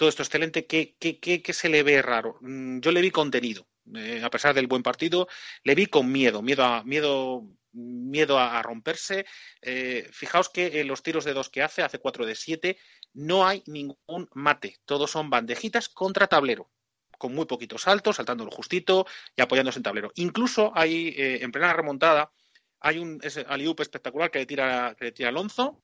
todo 0.00 0.08
esto 0.08 0.22
excelente, 0.22 0.64
¿qué, 0.64 1.52
se 1.52 1.68
le 1.68 1.82
ve 1.82 2.00
raro? 2.00 2.38
Mm, 2.40 2.80
yo 2.80 2.90
le 2.90 3.02
vi 3.02 3.10
contenido, 3.10 3.68
eh, 3.94 4.22
a 4.24 4.30
pesar 4.30 4.54
del 4.54 4.66
buen 4.66 4.82
partido, 4.82 5.28
le 5.62 5.74
vi 5.74 5.88
con 5.88 6.10
miedo, 6.10 6.40
miedo 6.40 6.64
a, 6.64 6.82
miedo, 6.84 7.46
miedo 7.72 8.38
a, 8.38 8.62
romperse. 8.62 9.26
Eh, 9.60 10.08
fijaos 10.10 10.48
que 10.48 10.80
en 10.80 10.88
los 10.88 11.02
tiros 11.02 11.26
de 11.26 11.34
dos 11.34 11.50
que 11.50 11.62
hace, 11.62 11.82
hace 11.82 11.98
cuatro 11.98 12.24
de 12.24 12.34
siete, 12.34 12.78
no 13.12 13.46
hay 13.46 13.62
ningún 13.66 14.26
mate, 14.32 14.78
todos 14.86 15.10
son 15.10 15.28
bandejitas 15.28 15.90
contra 15.90 16.28
tablero 16.28 16.70
con 17.18 17.34
muy 17.34 17.44
poquitos 17.44 17.82
saltos, 17.82 18.16
saltando 18.16 18.46
lo 18.46 18.50
justito 18.50 19.06
y 19.36 19.42
apoyándose 19.42 19.80
en 19.80 19.82
tablero. 19.82 20.12
Incluso 20.14 20.72
hay, 20.74 21.08
eh, 21.08 21.40
en 21.42 21.52
plena 21.52 21.74
remontada, 21.74 22.32
hay 22.78 22.96
un 22.96 23.20
aliup 23.48 23.80
espectacular 23.80 24.30
que 24.30 24.38
le 24.38 24.46
tira 24.46 24.96
Alonso, 25.28 25.82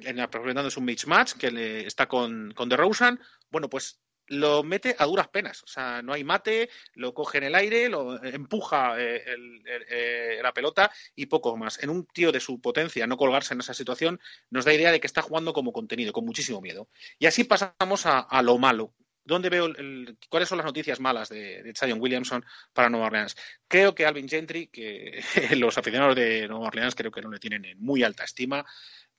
en 0.00 0.16
la 0.16 0.30
es 0.66 0.76
un 0.76 0.94
match 1.06 1.34
que 1.34 1.50
le, 1.50 1.86
está 1.86 2.06
con, 2.06 2.52
con 2.54 2.68
DeRozan, 2.68 3.20
bueno, 3.50 3.68
pues 3.68 4.00
lo 4.30 4.62
mete 4.62 4.94
a 4.98 5.04
duras 5.06 5.28
penas. 5.28 5.62
O 5.64 5.66
sea, 5.66 6.02
no 6.02 6.12
hay 6.12 6.24
mate, 6.24 6.70
lo 6.94 7.12
coge 7.12 7.38
en 7.38 7.44
el 7.44 7.54
aire, 7.54 7.88
lo 7.88 8.22
empuja 8.22 9.00
eh, 9.00 9.22
el, 9.26 9.62
eh, 9.66 10.40
la 10.42 10.54
pelota 10.54 10.90
y 11.14 11.26
poco 11.26 11.56
más. 11.56 11.82
En 11.82 11.90
un 11.90 12.06
tío 12.06 12.32
de 12.32 12.40
su 12.40 12.60
potencia, 12.60 13.06
no 13.06 13.16
colgarse 13.16 13.54
en 13.54 13.60
esa 13.60 13.74
situación, 13.74 14.20
nos 14.48 14.64
da 14.64 14.72
idea 14.72 14.92
de 14.92 15.00
que 15.00 15.06
está 15.06 15.20
jugando 15.20 15.52
como 15.52 15.72
contenido, 15.72 16.12
con 16.12 16.24
muchísimo 16.24 16.60
miedo. 16.60 16.88
Y 17.18 17.26
así 17.26 17.44
pasamos 17.44 18.06
a, 18.06 18.20
a 18.20 18.42
lo 18.42 18.56
malo. 18.56 18.94
¿Dónde 19.22 19.50
veo 19.50 19.66
el, 19.66 20.16
cuáles 20.28 20.48
son 20.48 20.58
las 20.58 20.64
noticias 20.64 20.98
malas 20.98 21.28
de, 21.28 21.62
de 21.62 21.74
Zion 21.74 22.00
Williamson 22.00 22.44
para 22.72 22.88
Nueva 22.88 23.06
Orleans? 23.06 23.36
Creo 23.68 23.94
que 23.94 24.06
Alvin 24.06 24.28
Gentry, 24.28 24.68
que 24.68 25.22
los 25.56 25.76
aficionados 25.76 26.16
de 26.16 26.48
Nueva 26.48 26.68
Orleans 26.68 26.94
creo 26.94 27.10
que 27.10 27.20
no 27.20 27.30
le 27.30 27.38
tienen 27.38 27.64
en 27.64 27.78
muy 27.80 28.02
alta 28.02 28.24
estima, 28.24 28.64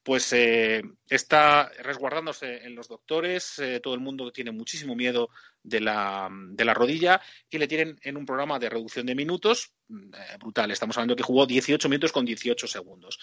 pues 0.03 0.33
eh, 0.33 0.81
está 1.07 1.69
resguardándose 1.79 2.65
en 2.65 2.75
los 2.75 2.87
doctores, 2.87 3.59
eh, 3.59 3.79
todo 3.79 3.93
el 3.93 3.99
mundo 3.99 4.31
tiene 4.31 4.51
muchísimo 4.51 4.95
miedo 4.95 5.29
de 5.61 5.79
la, 5.79 6.27
de 6.31 6.65
la, 6.65 6.73
rodilla 6.73 7.21
y 7.49 7.57
le 7.59 7.67
tienen 7.67 7.99
en 8.01 8.17
un 8.17 8.25
programa 8.25 8.57
de 8.57 8.69
reducción 8.69 9.05
de 9.05 9.15
minutos 9.15 9.73
eh, 9.89 10.37
brutal. 10.39 10.71
Estamos 10.71 10.97
hablando 10.97 11.15
que 11.15 11.23
jugó 11.23 11.45
18 11.45 11.87
minutos 11.87 12.11
con 12.11 12.25
18 12.25 12.67
segundos. 12.67 13.19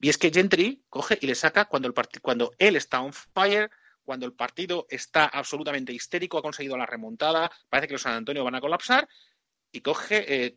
Y 0.00 0.08
es 0.08 0.18
que 0.18 0.32
Gentry 0.32 0.82
coge 0.88 1.18
y 1.20 1.26
le 1.26 1.34
saca 1.34 1.66
cuando, 1.66 1.88
el 1.88 1.94
cuando 2.20 2.52
él 2.58 2.76
está 2.76 3.00
on 3.00 3.12
fire, 3.12 3.70
cuando 4.02 4.26
el 4.26 4.32
partido 4.32 4.86
está 4.90 5.26
absolutamente 5.26 5.92
histérico, 5.92 6.38
ha 6.38 6.42
conseguido 6.42 6.76
la 6.76 6.86
remontada, 6.86 7.50
parece 7.68 7.88
que 7.88 7.94
los 7.94 8.02
San 8.02 8.14
Antonio 8.14 8.44
van 8.44 8.54
a 8.56 8.60
colapsar 8.60 9.08
y 9.70 9.80
coge, 9.80 10.24
eh, 10.46 10.56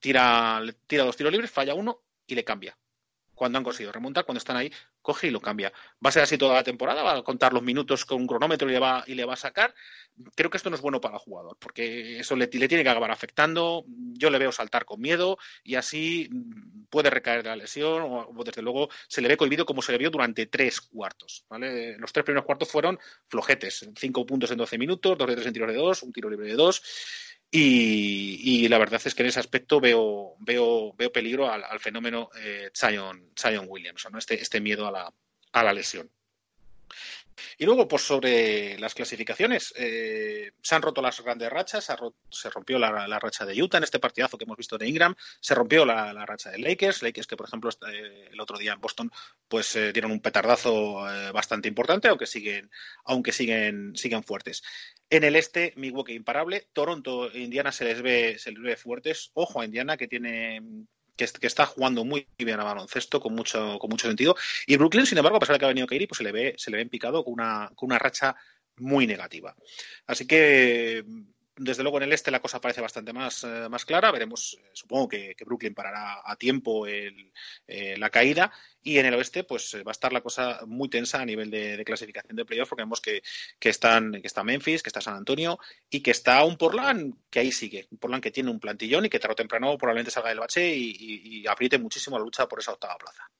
tira, 0.00 0.60
tira 0.86 1.04
dos 1.04 1.16
tiros 1.16 1.32
libres, 1.32 1.50
falla 1.50 1.74
uno 1.74 2.02
y 2.26 2.34
le 2.34 2.44
cambia 2.44 2.76
cuando 3.34 3.58
han 3.58 3.64
conseguido 3.64 3.92
remontar, 3.92 4.24
cuando 4.24 4.38
están 4.38 4.56
ahí, 4.56 4.72
coge 5.02 5.28
y 5.28 5.30
lo 5.30 5.40
cambia. 5.40 5.72
¿Va 6.04 6.08
a 6.08 6.12
ser 6.12 6.22
así 6.22 6.38
toda 6.38 6.54
la 6.54 6.64
temporada? 6.64 7.02
¿Va 7.02 7.18
a 7.18 7.22
contar 7.22 7.52
los 7.52 7.62
minutos 7.62 8.04
con 8.04 8.20
un 8.20 8.26
cronómetro 8.26 8.68
y 8.68 8.72
le 8.72 8.78
va, 8.78 9.04
y 9.06 9.14
le 9.14 9.24
va 9.24 9.34
a 9.34 9.36
sacar? 9.36 9.74
Creo 10.34 10.50
que 10.50 10.56
esto 10.56 10.70
no 10.70 10.76
es 10.76 10.82
bueno 10.82 11.00
para 11.00 11.16
el 11.16 11.20
jugador, 11.20 11.56
porque 11.58 12.18
eso 12.18 12.36
le, 12.36 12.46
tiene 12.46 12.68
que 12.68 12.88
acabar 12.88 13.10
afectando. 13.10 13.84
Yo 13.86 14.30
le 14.30 14.38
veo 14.38 14.52
saltar 14.52 14.84
con 14.84 15.00
miedo 15.00 15.38
y 15.62 15.74
así 15.74 16.30
puede 16.88 17.10
recaer 17.10 17.42
de 17.42 17.50
la 17.50 17.56
lesión 17.56 18.02
o, 18.02 18.30
o 18.34 18.44
desde 18.44 18.62
luego 18.62 18.88
se 19.08 19.20
le 19.20 19.28
ve 19.28 19.36
cohibido 19.36 19.66
como 19.66 19.82
se 19.82 19.92
le 19.92 19.98
vio 19.98 20.10
durante 20.10 20.46
tres 20.46 20.80
cuartos. 20.80 21.44
¿vale? 21.48 21.98
Los 21.98 22.12
tres 22.12 22.24
primeros 22.24 22.46
cuartos 22.46 22.70
fueron 22.70 22.98
flojetes, 23.28 23.90
cinco 23.96 24.24
puntos 24.24 24.50
en 24.50 24.58
doce 24.58 24.78
minutos, 24.78 25.18
dos 25.18 25.28
de 25.28 25.34
tres 25.34 25.46
en 25.46 25.52
tiros 25.52 25.68
de 25.68 25.76
dos, 25.76 26.02
un 26.02 26.12
tiro 26.12 26.30
libre 26.30 26.46
de 26.46 26.54
dos 26.54 26.82
y, 27.56 28.64
y, 28.64 28.68
la 28.68 28.78
verdad 28.78 29.00
es 29.04 29.14
que 29.14 29.22
en 29.22 29.28
ese 29.28 29.38
aspecto 29.38 29.80
veo, 29.80 30.34
veo, 30.40 30.92
veo 30.94 31.12
peligro 31.12 31.48
al, 31.48 31.78
fenómeno 31.78 32.28
eh, 32.36 32.68
Zion, 32.76 33.30
Zion 33.38 33.66
Williams, 33.68 34.08
¿no? 34.10 34.18
este, 34.18 34.42
este 34.42 34.60
miedo 34.60 34.88
a 34.88 34.90
la, 34.90 35.14
a 35.52 35.62
la 35.62 35.72
lesión. 35.72 36.10
Y 37.58 37.64
luego, 37.64 37.88
pues 37.88 38.02
sobre 38.02 38.78
las 38.78 38.94
clasificaciones, 38.94 39.72
eh, 39.76 40.52
se 40.62 40.74
han 40.74 40.82
roto 40.82 41.02
las 41.02 41.20
grandes 41.20 41.50
rachas, 41.50 41.84
se, 41.84 41.94
se 42.30 42.50
rompió 42.50 42.78
la, 42.78 43.18
racha 43.18 43.44
de 43.44 43.60
Utah 43.60 43.78
en 43.78 43.84
este 43.84 43.98
partidazo 43.98 44.38
que 44.38 44.44
hemos 44.44 44.56
visto 44.56 44.78
de 44.78 44.88
Ingram, 44.88 45.14
se 45.40 45.54
rompió 45.54 45.84
la, 45.84 46.26
racha 46.26 46.50
de 46.50 46.58
Lakers, 46.58 47.02
Lakers 47.02 47.26
que 47.26 47.36
por 47.36 47.46
ejemplo 47.46 47.70
eh, 47.90 48.28
el 48.32 48.40
otro 48.40 48.58
día 48.58 48.72
en 48.72 48.80
Boston 48.80 49.10
pues 49.48 49.76
eh, 49.76 49.92
dieron 49.92 50.10
un 50.10 50.20
petardazo 50.20 51.08
eh, 51.10 51.32
bastante 51.32 51.68
importante, 51.68 52.08
aunque 52.08 52.26
siguen, 52.26 52.70
aunque 53.04 53.32
siguen, 53.32 53.96
siguen 53.96 54.22
fuertes. 54.22 54.62
En 55.10 55.24
el 55.24 55.36
este, 55.36 55.72
Milwaukee 55.76 56.14
imparable, 56.14 56.68
Toronto 56.72 57.30
Indiana 57.32 57.72
se 57.72 57.84
les 57.84 58.02
ve, 58.02 58.36
se 58.38 58.52
les 58.52 58.62
ve 58.62 58.76
fuertes, 58.76 59.30
ojo 59.34 59.60
a 59.60 59.64
Indiana 59.64 59.96
que 59.96 60.08
tiene 60.08 60.60
que, 61.16 61.46
está 61.46 61.66
jugando 61.66 62.04
muy 62.04 62.26
bien 62.38 62.60
a 62.60 62.64
baloncesto 62.64 63.20
con 63.20 63.34
mucho, 63.34 63.78
con 63.78 63.90
mucho 63.90 64.06
sentido. 64.08 64.36
Y 64.66 64.76
Brooklyn, 64.76 65.06
sin 65.06 65.18
embargo, 65.18 65.36
a 65.36 65.40
pesar 65.40 65.54
de 65.54 65.58
que 65.60 65.64
ha 65.64 65.68
venido 65.68 65.86
Kairi, 65.86 66.06
pues 66.06 66.18
se 66.18 66.24
le 66.24 66.32
ve, 66.32 66.54
se 66.56 66.70
le 66.70 66.78
ve 66.78 66.86
picado 66.86 67.24
con 67.24 67.34
una, 67.34 67.70
con 67.74 67.88
una 67.88 67.98
racha 67.98 68.36
muy 68.76 69.06
negativa. 69.06 69.54
Así 70.06 70.26
que 70.26 71.04
desde 71.56 71.82
luego 71.82 71.98
en 71.98 72.04
el 72.04 72.12
este 72.12 72.30
la 72.30 72.40
cosa 72.40 72.60
parece 72.60 72.80
bastante 72.80 73.12
más, 73.12 73.44
eh, 73.44 73.68
más 73.68 73.84
clara. 73.84 74.10
Veremos, 74.10 74.58
eh, 74.60 74.70
supongo 74.72 75.08
que, 75.08 75.36
Brooklyn 75.44 75.74
parará 75.74 76.20
a 76.24 76.36
tiempo 76.36 76.86
el, 76.86 77.32
eh, 77.66 77.96
la 77.96 78.10
caída. 78.10 78.52
Y 78.82 78.98
en 78.98 79.06
el 79.06 79.14
oeste, 79.14 79.44
pues 79.44 79.76
va 79.76 79.90
a 79.90 79.92
estar 79.92 80.12
la 80.12 80.20
cosa 80.20 80.60
muy 80.66 80.88
tensa 80.88 81.20
a 81.20 81.24
nivel 81.24 81.50
de, 81.50 81.82
clasificación 81.84 82.36
de 82.36 82.44
playoff, 82.44 82.68
porque 82.68 82.82
vemos 82.82 83.00
que, 83.00 83.22
que, 83.58 83.68
están, 83.68 84.12
que 84.12 84.26
está 84.26 84.44
Memphis, 84.44 84.82
que 84.82 84.88
está 84.88 85.00
San 85.00 85.16
Antonio 85.16 85.58
y 85.88 86.00
que 86.00 86.10
está 86.10 86.44
un 86.44 86.56
Portland 86.56 87.14
que 87.30 87.40
ahí 87.40 87.52
sigue. 87.52 87.86
Un 87.90 87.98
Portland 87.98 88.22
que 88.22 88.30
tiene 88.30 88.50
un 88.50 88.60
plantillón 88.60 89.06
y 89.06 89.08
que 89.08 89.18
tarde 89.18 89.32
o 89.32 89.36
temprano 89.36 89.78
probablemente 89.78 90.10
salga 90.10 90.30
del 90.30 90.40
bache 90.40 90.74
y, 90.74 91.46
apriete 91.46 91.78
muchísimo 91.78 92.18
la 92.18 92.24
lucha 92.24 92.48
por 92.48 92.58
esa 92.58 92.72
octava 92.72 92.96
plaza. 92.96 93.30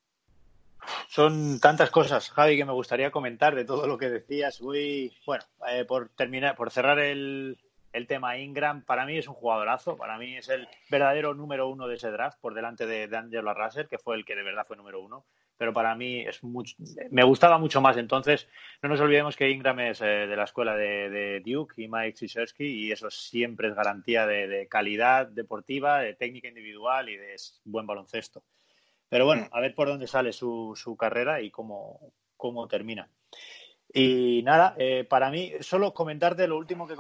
Son 1.09 1.59
tantas 1.61 1.91
cosas, 1.91 2.31
Javi, 2.31 2.57
que 2.57 2.65
me 2.65 2.73
gustaría 2.73 3.11
comentar 3.11 3.55
de 3.55 3.65
todo 3.65 3.87
lo 3.87 3.97
que 3.97 4.11
decías. 4.11 4.61
Voy, 4.61 5.17
bueno, 5.27 5.45
eh, 5.71 5.85
por 5.87 6.11
terminar, 6.11 6.57
por 6.57 6.71
cerrar 6.71 6.99
el, 6.99 7.59
el, 7.95 8.07
tema 8.07 8.37
Ingram, 8.39 8.85
para 8.85 9.07
mí 9.07 9.17
es 9.17 9.29
un 9.29 9.35
jugadorazo, 9.35 9.97
para 9.97 10.19
mí 10.19 10.37
es 10.37 10.49
el 10.49 10.69
verdadero 10.91 11.35
número 11.35 11.69
uno 11.69 11.89
de 11.89 11.95
ese 11.95 12.11
draft, 12.11 12.39
por 12.41 12.55
delante 12.55 12.87
de, 12.87 13.09
de 13.09 13.17
Angelo 13.17 13.55
Russell, 13.55 13.87
que 13.87 13.99
fue 13.99 14.17
el 14.17 14.25
que 14.25 14.37
de 14.37 14.43
verdad 14.43 14.67
fue 14.67 14.77
número 14.77 15.01
uno. 15.01 15.25
Pero 15.57 15.73
para 15.73 15.95
mí 15.95 16.21
es 16.21 16.41
me 17.11 17.23
gustaba 17.23 17.59
mucho 17.59 17.81
más. 17.81 17.97
Entonces, 17.97 18.49
no 18.83 18.89
nos 18.89 19.01
olvidemos 19.01 19.37
que 19.37 19.51
Ingram 19.51 19.79
es 19.81 20.01
eh, 20.01 20.27
de 20.27 20.37
la 20.37 20.45
escuela 20.45 20.75
de, 20.75 21.41
Duke 21.45 21.81
y 21.81 21.89
Mike 21.89 22.15
Krzyzewski, 22.15 22.65
y 22.65 22.93
eso 22.93 23.11
siempre 23.11 23.69
es 23.69 23.75
garantía 23.75 24.27
de, 24.27 24.49
de 24.49 24.67
calidad 24.67 25.29
deportiva, 25.29 26.01
de 26.01 26.15
técnica 26.15 26.49
individual 26.49 27.09
y 27.09 27.17
de 27.17 27.37
buen 27.65 27.87
baloncesto. 27.87 28.43
Pero 29.09 29.27
bueno, 29.27 29.49
a 29.53 29.61
ver 29.61 29.77
por 29.77 29.87
dónde 29.87 30.09
sale 30.09 30.33
su, 30.33 30.73
su 30.75 30.97
carrera 30.97 31.41
y 31.41 31.51
cómo, 31.51 32.13
cómo 32.37 32.67
termina. 32.67 33.09
Y 33.97 34.43
nada, 34.43 34.75
eh, 34.77 35.05
para 35.09 35.31
mí, 35.31 35.53
solo 35.61 35.95
comentarte 35.95 36.49
lo 36.49 36.59
último 36.59 36.89
que 36.89 36.97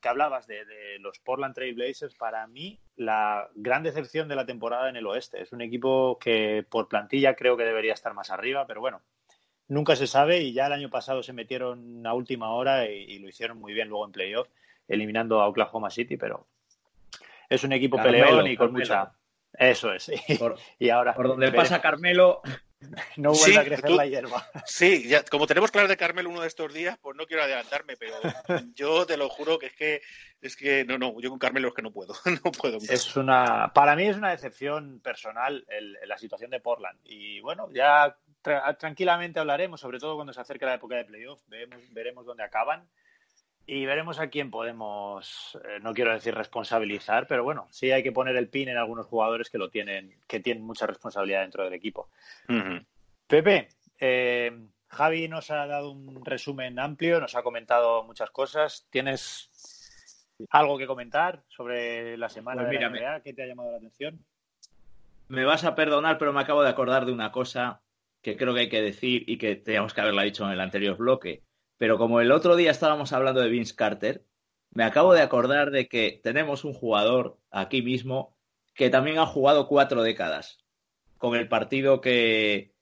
que 0.00 0.08
hablabas 0.08 0.48
de, 0.48 0.64
de, 0.64 0.98
los 0.98 1.20
Portland 1.20 1.54
Trail 1.54 1.72
Blazers, 1.72 2.16
para 2.16 2.44
mí 2.48 2.80
la 2.96 3.48
gran 3.54 3.84
decepción 3.84 4.26
de 4.26 4.34
la 4.34 4.44
temporada 4.44 4.88
en 4.88 4.96
el 4.96 5.06
oeste. 5.06 5.40
Es 5.40 5.52
un 5.52 5.62
equipo 5.62 6.18
que 6.18 6.66
por 6.68 6.88
plantilla 6.88 7.36
creo 7.36 7.56
que 7.56 7.62
debería 7.62 7.92
estar 7.92 8.12
más 8.12 8.30
arriba, 8.30 8.66
pero 8.66 8.80
bueno, 8.80 9.02
nunca 9.68 9.94
se 9.94 10.08
sabe 10.08 10.40
y 10.40 10.52
ya 10.52 10.66
el 10.66 10.72
año 10.72 10.90
pasado 10.90 11.22
se 11.22 11.32
metieron 11.32 12.04
a 12.04 12.12
última 12.12 12.50
hora 12.50 12.90
y, 12.90 13.20
lo 13.20 13.28
hicieron 13.28 13.60
muy 13.60 13.72
bien 13.72 13.88
luego 13.88 14.04
en 14.04 14.12
playoff, 14.12 14.48
eliminando 14.88 15.40
a 15.40 15.46
Oklahoma 15.46 15.90
City, 15.90 16.16
pero 16.16 16.48
es 17.48 17.62
un 17.62 17.72
equipo 17.72 18.02
peleón 18.02 18.48
y 18.48 18.56
con 18.56 18.72
mucha 18.72 19.12
eso 19.52 19.92
es. 19.92 20.10
y 20.78 20.88
ahora. 20.88 21.14
Por 21.14 21.28
donde 21.28 21.52
pasa 21.52 21.80
Carmelo. 21.80 22.40
No 23.16 23.32
vuelve 23.32 23.58
a 23.58 23.64
crecer 23.64 23.90
la 23.90 24.06
hierba. 24.06 24.46
Sí, 24.66 25.08
ya, 25.08 25.24
como 25.24 25.46
tenemos 25.46 25.70
hablar 25.70 25.88
de 25.88 25.96
Carmelo 25.96 26.30
uno 26.30 26.40
de 26.40 26.48
estos 26.48 26.72
días, 26.72 26.98
pues 27.00 27.16
no 27.16 27.26
quiero 27.26 27.42
adelantarme, 27.42 27.96
pero 27.96 28.14
yo 28.74 29.06
te 29.06 29.16
lo 29.16 29.28
juro 29.28 29.58
que 29.58 29.66
es 29.66 29.72
que 29.74 30.02
es 30.40 30.56
que 30.56 30.84
no, 30.84 30.98
no, 30.98 31.20
yo 31.20 31.30
con 31.30 31.38
Carmelo 31.38 31.68
es 31.68 31.74
que 31.74 31.82
no 31.82 31.92
puedo, 31.92 32.14
no 32.44 32.52
puedo. 32.52 32.78
Es 32.88 33.16
una, 33.16 33.72
para 33.72 33.94
mí 33.94 34.06
es 34.06 34.16
una 34.16 34.30
decepción 34.30 35.00
personal 35.00 35.64
el, 35.68 35.98
la 36.06 36.18
situación 36.18 36.50
de 36.50 36.60
Portland 36.60 36.98
y 37.04 37.40
bueno, 37.40 37.68
ya 37.72 38.16
tranquilamente 38.78 39.38
hablaremos, 39.38 39.80
sobre 39.80 40.00
todo 40.00 40.16
cuando 40.16 40.32
se 40.32 40.40
acerque 40.40 40.66
la 40.66 40.74
época 40.74 40.96
de 40.96 41.04
playoff, 41.04 41.40
veremos, 41.46 41.80
veremos 41.90 42.26
dónde 42.26 42.42
acaban 42.42 42.88
y 43.66 43.86
veremos 43.86 44.18
a 44.18 44.28
quién 44.28 44.50
podemos, 44.50 45.58
eh, 45.64 45.78
no 45.80 45.94
quiero 45.94 46.12
decir 46.12 46.34
responsabilizar, 46.34 47.26
pero 47.26 47.44
bueno, 47.44 47.68
sí 47.70 47.90
hay 47.90 48.02
que 48.02 48.12
poner 48.12 48.36
el 48.36 48.48
pin 48.48 48.68
en 48.68 48.76
algunos 48.76 49.06
jugadores 49.06 49.50
que 49.50 49.58
lo 49.58 49.70
tienen, 49.70 50.14
que 50.26 50.40
tienen 50.40 50.64
mucha 50.64 50.86
responsabilidad 50.86 51.42
dentro 51.42 51.64
del 51.64 51.74
equipo. 51.74 52.08
Pepe, 53.26 53.68
eh, 54.00 54.52
Javi 54.88 55.28
nos 55.28 55.50
ha 55.50 55.66
dado 55.66 55.92
un 55.92 56.24
resumen 56.24 56.78
amplio, 56.78 57.20
nos 57.20 57.34
ha 57.34 57.42
comentado 57.42 58.02
muchas 58.04 58.30
cosas. 58.30 58.86
¿Tienes 58.90 59.50
algo 60.50 60.76
que 60.76 60.86
comentar 60.86 61.42
sobre 61.48 62.16
la 62.18 62.28
semana 62.28 62.62
pues 62.62 62.72
de 62.72 62.80
la 62.80 62.90
NBA? 62.90 63.20
¿Qué 63.22 63.32
te 63.32 63.42
ha 63.42 63.46
llamado 63.46 63.70
la 63.70 63.78
atención? 63.78 64.18
Me 65.28 65.44
vas 65.44 65.64
a 65.64 65.74
perdonar, 65.74 66.18
pero 66.18 66.32
me 66.32 66.40
acabo 66.40 66.62
de 66.62 66.68
acordar 66.68 67.06
de 67.06 67.12
una 67.12 67.32
cosa 67.32 67.80
que 68.20 68.36
creo 68.36 68.54
que 68.54 68.60
hay 68.60 68.68
que 68.68 68.82
decir 68.82 69.24
y 69.26 69.38
que 69.38 69.56
teníamos 69.56 69.94
que 69.94 70.00
haberla 70.00 70.22
dicho 70.22 70.44
en 70.44 70.52
el 70.52 70.60
anterior 70.60 70.96
bloque. 70.96 71.42
Pero 71.82 71.98
como 71.98 72.20
el 72.20 72.30
otro 72.30 72.54
día 72.54 72.70
estábamos 72.70 73.12
hablando 73.12 73.40
de 73.40 73.48
Vince 73.48 73.74
Carter, 73.74 74.24
me 74.70 74.84
acabo 74.84 75.14
de 75.14 75.20
acordar 75.20 75.72
de 75.72 75.88
que 75.88 76.20
tenemos 76.22 76.64
un 76.64 76.74
jugador 76.74 77.40
aquí 77.50 77.82
mismo 77.82 78.36
que 78.72 78.88
también 78.88 79.18
ha 79.18 79.26
jugado 79.26 79.66
cuatro 79.66 80.04
décadas 80.04 80.64
con 81.18 81.34
el 81.34 81.48
partido 81.48 82.00
que, 82.00 82.72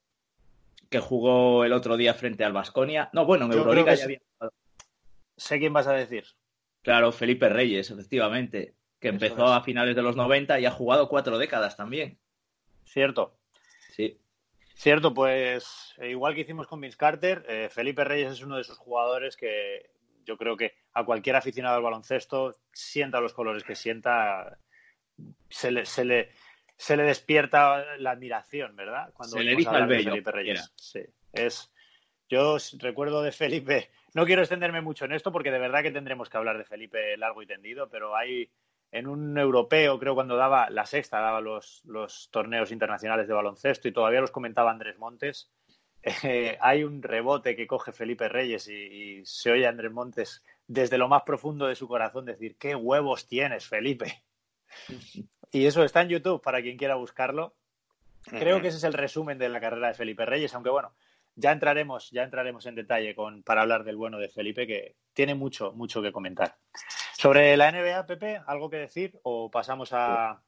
que 0.91 1.01
jugó 1.01 1.65
el 1.65 1.73
otro 1.73 1.97
día 1.97 2.13
frente 2.13 2.45
al 2.45 2.53
Vasconia. 2.53 3.09
No, 3.15 3.25
bueno, 3.25 3.47
en 3.47 3.53
Euroliga 3.53 3.95
ya 3.95 4.05
había 4.05 4.21
jugado. 4.35 4.53
Sé 5.35 5.59
quién 5.59 5.73
vas 5.73 5.87
a 5.87 5.95
decir. 5.95 6.27
Claro, 6.83 7.11
Felipe 7.11 7.49
Reyes, 7.49 7.91
efectivamente, 7.91 8.75
que 8.99 9.09
empezó 9.09 9.47
a 9.47 9.63
finales 9.63 9.97
de 9.97 10.03
los 10.03 10.15
90 10.15 10.61
y 10.61 10.67
ha 10.67 10.71
jugado 10.71 11.09
cuatro 11.09 11.39
décadas 11.39 11.75
también. 11.75 12.19
Cierto. 12.85 13.39
Sí. 13.97 14.21
Cierto, 14.81 15.13
pues 15.13 15.95
eh, 15.99 16.09
igual 16.09 16.35
que 16.35 16.41
hicimos 16.41 16.67
con 16.67 16.81
Vince 16.81 16.97
Carter, 16.97 17.45
eh, 17.47 17.69
Felipe 17.71 18.03
Reyes 18.03 18.33
es 18.33 18.43
uno 18.43 18.55
de 18.57 18.63
esos 18.63 18.79
jugadores 18.79 19.37
que 19.37 19.91
yo 20.25 20.39
creo 20.39 20.57
que 20.57 20.73
a 20.95 21.05
cualquier 21.05 21.37
aficionado 21.37 21.77
al 21.77 21.83
baloncesto 21.83 22.57
sienta 22.73 23.21
los 23.21 23.35
colores 23.35 23.63
que 23.63 23.75
sienta, 23.75 24.59
se 25.51 25.71
le, 25.71 25.85
se 25.85 26.07
le, 26.07 26.31
se 26.79 26.97
le 26.97 27.03
despierta 27.03 27.99
la 27.99 28.13
admiración, 28.13 28.75
¿verdad? 28.75 29.13
Cuando 29.13 29.37
se 29.37 29.45
le 29.45 29.55
dice 29.55 29.77
el 29.77 29.87
bello. 29.87 30.13
Felipe 30.13 30.33
Reyes. 30.33 30.73
Sí, 30.77 31.01
es, 31.35 31.71
yo 32.31 32.57
recuerdo 32.79 33.21
de 33.21 33.33
Felipe, 33.33 33.91
no 34.15 34.25
quiero 34.25 34.41
extenderme 34.41 34.81
mucho 34.81 35.05
en 35.05 35.13
esto 35.13 35.31
porque 35.31 35.51
de 35.51 35.59
verdad 35.59 35.83
que 35.83 35.93
tendremos 35.93 36.31
que 36.31 36.39
hablar 36.39 36.57
de 36.57 36.65
Felipe 36.65 37.19
largo 37.19 37.43
y 37.43 37.47
tendido, 37.47 37.91
pero 37.91 38.17
hay 38.17 38.51
en 38.93 39.07
un 39.07 39.39
europeo, 39.39 39.99
creo 39.99 40.15
cuando 40.15 40.37
daba 40.37 40.69
la 40.71 40.87
sexta, 40.87 41.21
daba 41.21 41.41
los, 41.41 41.83
los 41.85 42.29
torneos 42.31 42.73
internacionales 42.73 43.29
de 43.29 43.35
baloncesto 43.35 43.89
y 43.89 43.93
todavía 43.93 44.21
los 44.21 44.31
comentaba 44.31 44.71
Andrés 44.71 44.99
Montes. 44.99 45.51
Eh, 46.03 46.57
hay 46.61 46.83
un 46.83 47.03
rebote 47.03 47.55
que 47.55 47.67
coge 47.67 47.93
Felipe 47.93 48.29
Reyes 48.29 48.69
y, 48.69 49.21
se 49.25 49.53
oye 49.53 49.67
a 49.67 49.69
Andrés 49.69 49.93
Montes 49.93 50.43
desde 50.67 50.99
lo 50.99 51.09
más 51.09 51.23
profundo 51.23 51.67
de 51.67 51.75
su 51.75 51.87
corazón 51.89 52.25
decir, 52.25 52.57
qué 52.57 52.75
huevos 52.75 53.27
tienes, 53.27 53.67
Felipe. 53.69 54.25
y 55.53 55.67
eso 55.67 55.85
está 55.85 56.03
en 56.03 56.09
YouTube 56.09 56.43
para 56.43 56.63
quien 56.63 56.77
quiera 56.77 56.95
buscarlo. 56.95 57.55
Creo 58.25 58.61
que 58.61 58.69
ese 58.69 58.79
es 58.79 58.85
el 58.85 58.93
resumen 58.93 59.39
de 59.39 59.49
la 59.49 59.61
carrera 59.61 59.89
de 59.89 59.95
Felipe 59.95 60.27
Reyes, 60.27 60.55
aunque 60.55 60.71
bueno, 60.71 60.95
ya 61.37 61.53
entraremos, 61.53 62.11
ya 62.11 62.23
entraremos 62.23 62.67
en 62.67 62.75
detalle 62.75 63.15
con, 63.15 63.43
para 63.43 63.63
hablar 63.63 63.85
del 63.85 63.97
bueno 63.97 64.19
de 64.19 64.29
Felipe, 64.29 64.67
que 64.67 64.97
tiene 65.15 65.35
mucho, 65.35 65.73
mucho 65.73 66.03
que 66.03 66.13
comentar. 66.13 66.57
Sobre 67.21 67.55
la 67.55 67.71
NBA, 67.71 68.07
Pepe, 68.07 68.41
¿algo 68.47 68.71
que 68.71 68.79
decir 68.79 69.21
o 69.25 69.51
pasamos 69.51 69.91
a...? 69.93 70.41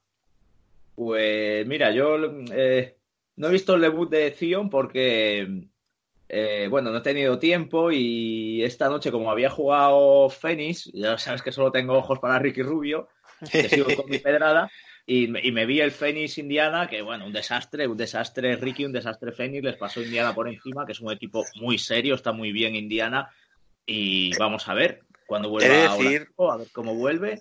Pues 0.95 1.67
mira, 1.67 1.91
yo 1.91 2.17
eh, 2.51 2.97
no 3.37 3.49
he 3.49 3.53
visto 3.53 3.75
el 3.75 3.83
debut 3.83 4.09
de 4.09 4.31
Zion 4.31 4.71
porque, 4.71 5.69
eh, 6.31 6.69
bueno, 6.71 6.91
no 6.91 6.97
he 6.97 7.03
tenido 7.03 7.39
tiempo 7.39 7.93
y 7.93 8.65
esta 8.65 8.89
noche 8.89 9.13
como 9.13 9.31
había 9.31 9.51
jugado 9.51 10.31
Fénix, 10.31 10.91
ya 10.95 11.19
sabes 11.19 11.43
que 11.43 11.53
solo 11.53 11.71
tengo 11.71 11.93
ojos 11.93 12.19
para 12.21 12.39
Ricky 12.39 12.63
Rubio, 12.63 13.11
que 13.51 13.69
sigo 13.69 13.95
con 13.95 14.09
mi 14.09 14.17
pedrada, 14.17 14.71
y, 15.05 15.27
me 15.29 15.67
vi 15.67 15.83
el 15.83 15.91
Phoenix 15.91 16.39
Indiana, 16.39 16.89
que 16.89 17.03
bueno, 17.03 17.27
un 17.27 17.35
desastre, 17.35 17.87
un 17.87 17.99
desastre 17.99 18.57
Ricky, 18.57 18.87
un 18.87 18.93
desastre 18.93 19.33
Phoenix, 19.33 19.63
les 19.63 19.77
pasó 19.77 20.01
Indiana 20.01 20.35
por 20.35 20.49
encima, 20.49 20.87
que 20.87 20.93
es 20.93 21.01
un 21.01 21.13
equipo 21.13 21.45
muy 21.57 21.77
serio, 21.77 22.15
está 22.15 22.33
muy 22.33 22.51
bien 22.51 22.75
Indiana, 22.77 23.29
y 23.85 24.35
vamos 24.39 24.67
a 24.71 24.73
ver 24.73 25.03
cuando 25.33 25.49
vuelva 25.49 25.75
a, 25.75 25.97
decir, 25.97 26.29
a 26.37 26.57
ver 26.59 26.69
cómo 26.73 26.95
vuelve. 26.95 27.41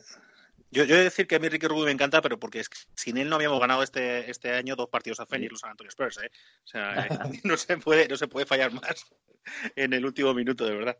Yo, 0.72 0.86
yo 0.86 0.96
he 0.96 1.00
de 1.00 1.04
decir 1.04 1.28
que 1.28 1.36
a 1.36 1.39
mí 1.39 1.50
Ricky 1.50 1.68
Rubio 1.68 1.84
me 1.84 1.92
encanta, 1.92 2.22
pero 2.22 2.39
porque 2.39 2.62
es 2.62 2.70
que 2.70 2.78
sin 2.96 3.18
él 3.18 3.28
no 3.28 3.36
habíamos 3.36 3.60
ganado 3.60 3.84
este, 3.84 4.32
este 4.32 4.54
año 4.54 4.78
dos 4.78 4.88
partidos 4.88 5.20
a 5.20 5.26
Phoenix, 5.26 5.52
los 5.52 5.60
San 5.60 5.72
Antonio 5.72 5.89
Spurs, 5.89 6.20
¿eh? 6.24 6.32
O 6.64 6.68
sea, 6.68 7.08
no 7.44 7.58
se 7.58 7.76
puede, 7.80 8.08
no 8.08 8.16
se 8.16 8.30
puede 8.30 8.46
fallar 8.46 8.72
más 8.72 9.12
en 9.76 9.92
el 9.92 10.06
último 10.06 10.34
minuto, 10.34 10.64
de 10.64 10.74
verdad. 10.74 10.98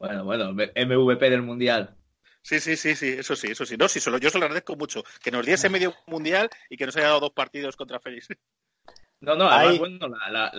Bueno, 0.00 0.24
bueno, 0.24 0.52
MVP 0.52 1.30
del 1.30 1.42
Mundial. 1.42 1.94
Sí, 2.42 2.58
sí, 2.58 2.74
sí, 2.74 2.96
sí, 2.96 3.10
eso 3.10 3.36
sí, 3.36 3.52
eso 3.52 3.64
sí. 3.64 3.76
No, 3.76 3.86
sí, 3.86 4.00
solo, 4.00 4.18
yo 4.18 4.28
se 4.28 4.40
lo 4.40 4.46
agradezco 4.46 4.74
mucho. 4.74 5.04
Que 5.22 5.30
nos 5.30 5.46
diese 5.46 5.68
medio 5.68 5.94
mundial 6.08 6.50
y 6.68 6.76
que 6.76 6.86
nos 6.86 6.96
haya 6.96 7.06
dado 7.06 7.20
dos 7.20 7.32
partidos 7.32 7.76
contra 7.76 8.00
Félix. 8.00 8.26
No, 9.20 9.34
no, 9.36 9.48
además, 9.48 9.78
bueno, 9.78 10.08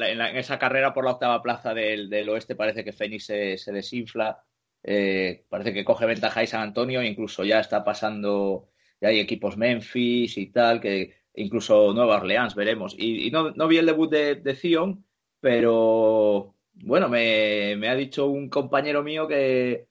en, 0.05 0.37
esa 0.37 0.57
carrera 0.57 0.93
por 0.93 1.05
la 1.05 1.11
octava 1.11 1.41
plaza 1.41 1.73
del, 1.73 2.29
oeste 2.29 2.55
parece 2.55 2.85
que 2.85 2.93
Fénix 2.93 3.25
se, 3.25 3.71
desinfla. 3.71 4.43
Eh, 4.83 5.45
parece 5.49 5.73
que 5.73 5.83
coge 5.85 6.05
ventaja 6.05 6.39
ahí 6.39 6.47
San 6.47 6.61
Antonio, 6.61 7.03
incluso 7.03 7.43
ya 7.43 7.59
está 7.59 7.83
pasando, 7.83 8.69
ya 9.01 9.09
hay 9.09 9.19
equipos 9.19 9.57
Memphis 9.57 10.37
y 10.37 10.47
tal, 10.47 10.79
que 10.79 11.15
incluso 11.35 11.93
Nueva 11.93 12.17
Orleans, 12.17 12.55
veremos. 12.55 12.95
Y, 12.97 13.31
no, 13.31 13.67
vi 13.67 13.77
el 13.77 13.85
debut 13.85 14.09
de, 14.09 14.35
de 14.35 14.55
Zion, 14.55 15.05
pero 15.39 16.55
bueno, 16.73 17.09
me, 17.09 17.75
me 17.77 17.89
ha 17.89 17.95
dicho 17.95 18.27
un 18.27 18.49
compañero 18.49 19.03
mío 19.03 19.27
que, 19.27 19.89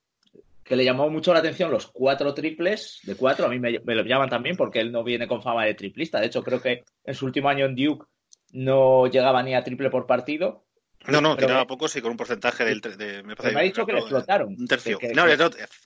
que 0.68 0.76
le 0.76 0.84
llamó 0.84 1.09
mucho 1.09 1.32
la 1.32 1.39
atención 1.39 1.70
los 1.70 1.86
cuatro 1.86 2.34
triples 2.34 3.01
de 3.05 3.14
cuatro. 3.16 3.47
A 3.47 3.49
mí 3.49 3.59
me, 3.59 3.72
lo 3.72 4.03
llaman 4.05 4.28
también 4.28 4.55
porque 4.55 4.80
él 4.80 4.93
no 4.93 5.03
viene 5.03 5.26
con 5.26 5.43
fama 5.43 5.64
de 5.64 5.72
triplista. 5.72 6.20
De 6.20 6.26
hecho, 6.26 6.43
creo 6.43 6.61
que 6.61 6.84
en 7.05 7.14
su 7.14 7.24
último 7.24 7.49
año 7.49 7.64
en 7.64 7.74
Duke 7.74 8.05
no 8.53 9.07
llegaba 9.07 9.43
ni 9.43 9.55
a 9.55 9.64
triple 9.64 9.89
por 9.89 10.07
partido. 10.07 10.66
No, 11.09 11.21
no, 11.21 11.37
tiraba 11.37 11.67
poco, 11.67 11.89
sí, 11.89 12.01
con 12.01 12.11
un 12.11 12.17
porcentaje 12.17 12.65
del. 12.65 12.81
De, 12.81 13.23
me, 13.23 13.35
ha 13.35 13.63
dicho 13.63 13.87
que 13.87 13.93
le 13.93 14.01
explotaron. 14.01 14.55
Un 14.59 14.67
tercio. 14.67 14.99
no, 15.15 15.25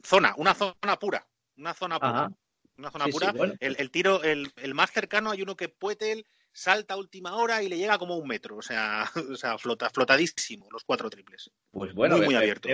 zona, 0.03 0.35
una 0.37 0.55
zona 0.55 0.99
pura. 0.99 1.27
una 1.57 1.75
zona 1.75 1.99
pura. 1.99 2.31
Una 2.77 2.91
zona 2.91 3.07
pura. 3.07 3.33
el, 3.61 3.91
tiro, 3.91 4.23
el, 4.23 4.51
el, 4.57 4.75
más 4.75 4.91
cercano 4.91 5.31
hay 5.31 5.43
uno 5.43 5.57
que 5.57 5.69
Puetel 5.69 6.27
salta 6.53 6.95
a 6.95 6.97
última 6.97 7.37
hora 7.37 7.63
y 7.63 7.69
le 7.69 7.79
llega 7.79 7.99
como 7.99 8.17
un 8.17 8.27
metro. 8.27 8.57
O 8.57 8.63
sea, 8.63 9.05
o 9.33 9.37
sea 9.37 9.59
flota, 9.59 9.91
flotadísimo 9.91 10.69
los 10.71 10.85
cuatro 10.85 11.09
triples. 11.09 11.51
Pues 11.71 11.95
bueno, 11.95 12.19
muy, 12.19 12.35
abierto. 12.35 12.69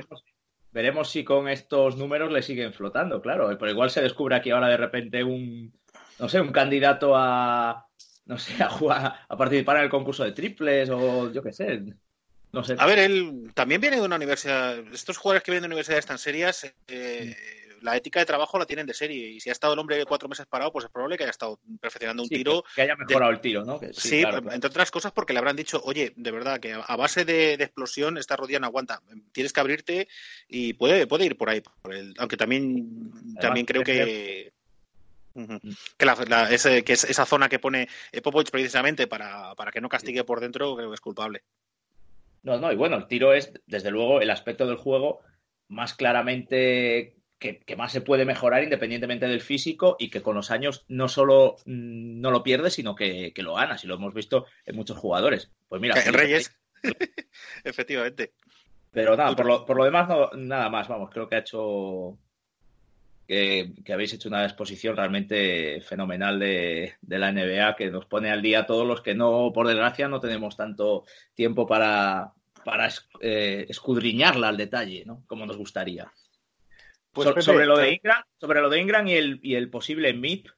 Veremos, 0.70 1.10
si 1.10 1.24
con 1.24 1.48
estos 1.48 1.96
números 1.96 2.30
le 2.30 2.42
siguen 2.42 2.72
flotando, 2.72 3.20
claro. 3.22 3.48
Pero 3.58 3.70
igual 3.70 3.90
se 3.90 4.02
descubre 4.02 4.36
aquí 4.36 4.50
ahora 4.50 4.68
de 4.68 4.76
repente 4.76 5.24
un, 5.24 5.72
no 6.18 6.28
sé, 6.28 6.40
un 6.40 6.52
candidato 6.52 7.14
a, 7.16 7.86
no 8.26 8.38
sé, 8.38 8.52
a 8.62 8.68
jugar, 8.68 9.20
a 9.28 9.36
participar 9.36 9.78
en 9.78 9.84
el 9.84 9.90
concurso 9.90 10.24
de 10.24 10.32
triples 10.32 10.90
o 10.90 11.32
yo 11.32 11.42
qué 11.42 11.52
sé. 11.52 11.82
No 12.52 12.64
sé. 12.64 12.76
A 12.78 12.86
ver, 12.86 12.98
él 12.98 13.50
también 13.54 13.80
viene 13.80 13.96
de 13.96 14.02
una 14.02 14.16
universidad. 14.16 14.78
Estos 14.92 15.18
jugadores 15.18 15.42
que 15.42 15.50
vienen 15.50 15.68
de 15.68 15.74
universidades 15.74 16.06
tan 16.06 16.18
serias, 16.18 16.72
eh, 16.86 17.36
la 17.82 17.96
ética 17.96 18.20
de 18.20 18.26
trabajo 18.26 18.58
la 18.58 18.66
tienen 18.66 18.86
de 18.86 18.94
serie. 18.94 19.28
Y 19.28 19.40
si 19.40 19.50
ha 19.50 19.52
estado 19.52 19.72
el 19.72 19.78
hombre 19.78 20.04
cuatro 20.06 20.28
meses 20.28 20.46
parado, 20.46 20.72
pues 20.72 20.84
es 20.84 20.90
probable 20.90 21.16
que 21.16 21.24
haya 21.24 21.30
estado 21.30 21.58
perfeccionando 21.80 22.22
un 22.22 22.28
tiro. 22.28 22.64
Que, 22.74 22.82
haya 22.82 22.96
mejorado 22.96 23.32
el 23.32 23.40
tiro, 23.40 23.64
¿no? 23.64 23.80
sí, 23.92 24.22
entre 24.22 24.68
otras 24.68 24.90
cosas 24.90 25.12
porque 25.12 25.32
le 25.32 25.38
habrán 25.38 25.56
dicho, 25.56 25.80
oye, 25.84 26.12
de 26.16 26.30
verdad, 26.30 26.60
que 26.60 26.72
a 26.72 26.96
base 26.96 27.24
de, 27.24 27.54
explosión 27.54 28.18
esta 28.18 28.36
rodilla 28.36 28.60
no 28.60 28.66
aguanta. 28.66 29.02
Tienes 29.32 29.52
que 29.52 29.60
abrirte 29.60 30.08
y 30.48 30.72
puede, 30.74 31.06
puede 31.06 31.26
ir 31.26 31.36
por 31.36 31.50
ahí. 31.50 31.62
aunque 32.18 32.36
también, 32.36 33.36
también 33.40 33.66
creo 33.66 33.82
que. 33.82 34.52
Que, 35.96 36.04
la, 36.04 36.50
ese, 36.50 36.82
que 36.82 36.94
es 36.94 37.04
esa 37.04 37.24
zona 37.24 37.48
que 37.48 37.60
pone 37.60 37.88
Popovich 38.24 38.50
precisamente 38.50 39.06
para, 39.06 39.54
para 39.54 39.70
que 39.70 39.80
no 39.80 39.88
castigue 39.88 40.24
por 40.24 40.40
dentro, 40.40 40.74
creo 40.74 40.88
que 40.88 40.94
es 40.94 41.00
culpable. 41.00 41.44
No, 42.48 42.58
no, 42.58 42.72
y 42.72 42.76
bueno, 42.76 42.96
el 42.96 43.06
tiro 43.06 43.34
es, 43.34 43.52
desde 43.66 43.90
luego, 43.90 44.20
el 44.22 44.30
aspecto 44.30 44.66
del 44.66 44.76
juego 44.76 45.20
más 45.68 45.92
claramente 45.92 47.14
que, 47.38 47.62
más 47.76 47.92
se 47.92 48.00
puede 48.00 48.24
mejorar 48.24 48.64
independientemente 48.64 49.28
del 49.28 49.42
físico 49.42 49.96
y 49.98 50.08
que 50.08 50.22
con 50.22 50.34
los 50.34 50.50
años 50.50 50.84
no 50.88 51.08
solo 51.08 51.56
mm, 51.66 52.20
no 52.20 52.30
lo 52.30 52.42
pierde, 52.42 52.70
sino 52.70 52.94
que, 52.94 53.32
lo 53.36 53.54
gana, 53.54 53.76
si 53.76 53.86
lo 53.86 53.94
hemos 53.94 54.14
visto 54.14 54.46
en 54.64 54.76
muchos 54.76 54.96
jugadores. 54.96 55.52
Pues 55.68 55.80
mira, 55.80 55.94
en 56.02 56.14
Reyes, 56.14 56.58
efectivamente. 57.64 58.32
Pero 58.90 59.14
nada, 59.14 59.36
por 59.36 59.46
lo, 59.46 59.66
por 59.66 59.76
lo 59.76 59.84
demás, 59.84 60.08
nada 60.34 60.70
más, 60.70 60.88
vamos, 60.88 61.10
creo 61.10 61.28
que 61.28 61.36
ha 61.36 61.40
hecho 61.40 62.18
que, 63.28 63.74
habéis 63.92 64.14
hecho 64.14 64.30
una 64.30 64.44
exposición 64.44 64.96
realmente 64.96 65.82
fenomenal 65.82 66.38
de, 66.38 66.94
la 67.02 67.30
NBA 67.30 67.76
que 67.76 67.90
nos 67.90 68.06
pone 68.06 68.30
al 68.30 68.40
día 68.40 68.60
a 68.60 68.66
todos 68.66 68.86
los 68.86 69.02
que 69.02 69.14
no, 69.14 69.52
por 69.52 69.68
desgracia, 69.68 70.08
no 70.08 70.18
tenemos 70.18 70.56
tanto 70.56 71.04
tiempo 71.34 71.66
para, 71.66 72.32
para 72.68 72.90
eh, 73.20 73.64
escudriñarla 73.66 74.48
al 74.48 74.58
detalle, 74.58 75.02
¿no? 75.06 75.24
Como 75.26 75.46
nos 75.46 75.56
gustaría. 75.56 76.12
Pues 77.12 77.42
sobre, 77.42 77.64
lo 77.64 77.78
de 77.78 77.94
Ingram, 77.94 78.22
sobre 78.38 78.60
lo 78.60 78.68
de 78.68 78.78
Ingram 78.78 79.08
y 79.08 79.14
el, 79.14 79.40
y 79.42 79.54
el 79.54 79.70
posible 79.70 80.12
MIP, 80.12 80.48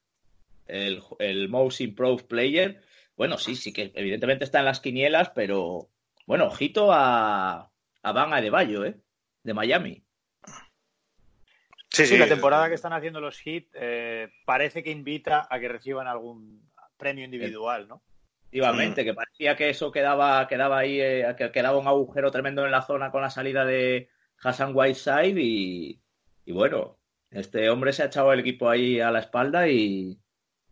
el, 0.67 1.05
el 1.21 1.49
Most 1.49 1.81
Improved 1.81 2.27
Player, 2.27 2.83
bueno, 3.17 3.39
sí, 3.39 3.55
sí 3.55 3.73
que 3.73 3.93
evidentemente 3.95 4.43
está 4.43 4.59
en 4.59 4.65
las 4.65 4.81
quinielas, 4.81 5.31
pero 5.37 5.89
bueno, 6.27 6.47
ojito 6.49 6.93
a, 6.93 7.71
a 8.03 8.13
Van 8.13 8.35
Adebayo, 8.35 8.85
¿eh? 8.85 8.97
De 9.45 9.55
Miami. 9.55 10.03
Sí, 11.91 12.07
sí, 12.07 12.19
la 12.19 12.27
temporada 12.27 12.69
que 12.69 12.75
están 12.75 12.93
haciendo 12.93 13.21
los 13.21 13.39
Heat 13.39 13.67
eh, 13.75 14.33
parece 14.45 14.83
que 14.83 14.91
invita 14.91 15.47
a 15.49 15.61
que 15.61 15.69
reciban 15.69 16.09
algún 16.09 16.69
premio 16.97 17.25
individual, 17.25 17.87
¿no? 17.87 18.03
Efectivamente, 18.53 19.05
que 19.05 19.15
parecía 19.15 19.55
que 19.55 19.71
eso 19.71 19.93
quedaba, 19.93 20.49
quedaba 20.49 20.79
ahí, 20.79 21.01
eh, 21.01 21.35
que 21.39 21.53
quedaba 21.53 21.79
un 21.79 21.87
agujero 21.87 22.33
tremendo 22.33 22.65
en 22.65 22.73
la 22.73 22.83
zona 22.83 23.13
con 23.13 23.23
la 23.23 23.31
salida 23.31 23.65
de 23.65 24.09
Hassan 24.43 24.73
Whiteside 24.75 25.41
y, 25.41 26.03
y 26.45 26.53
bueno, 26.53 26.99
este 27.31 27.71
hombre 27.71 27.93
se 27.93 28.03
ha 28.03 28.07
echado 28.07 28.33
el 28.33 28.41
equipo 28.41 28.69
ahí 28.69 29.01
a 29.01 29.13
la 29.13 29.21
espalda 29.21 29.69
y, 29.69 30.19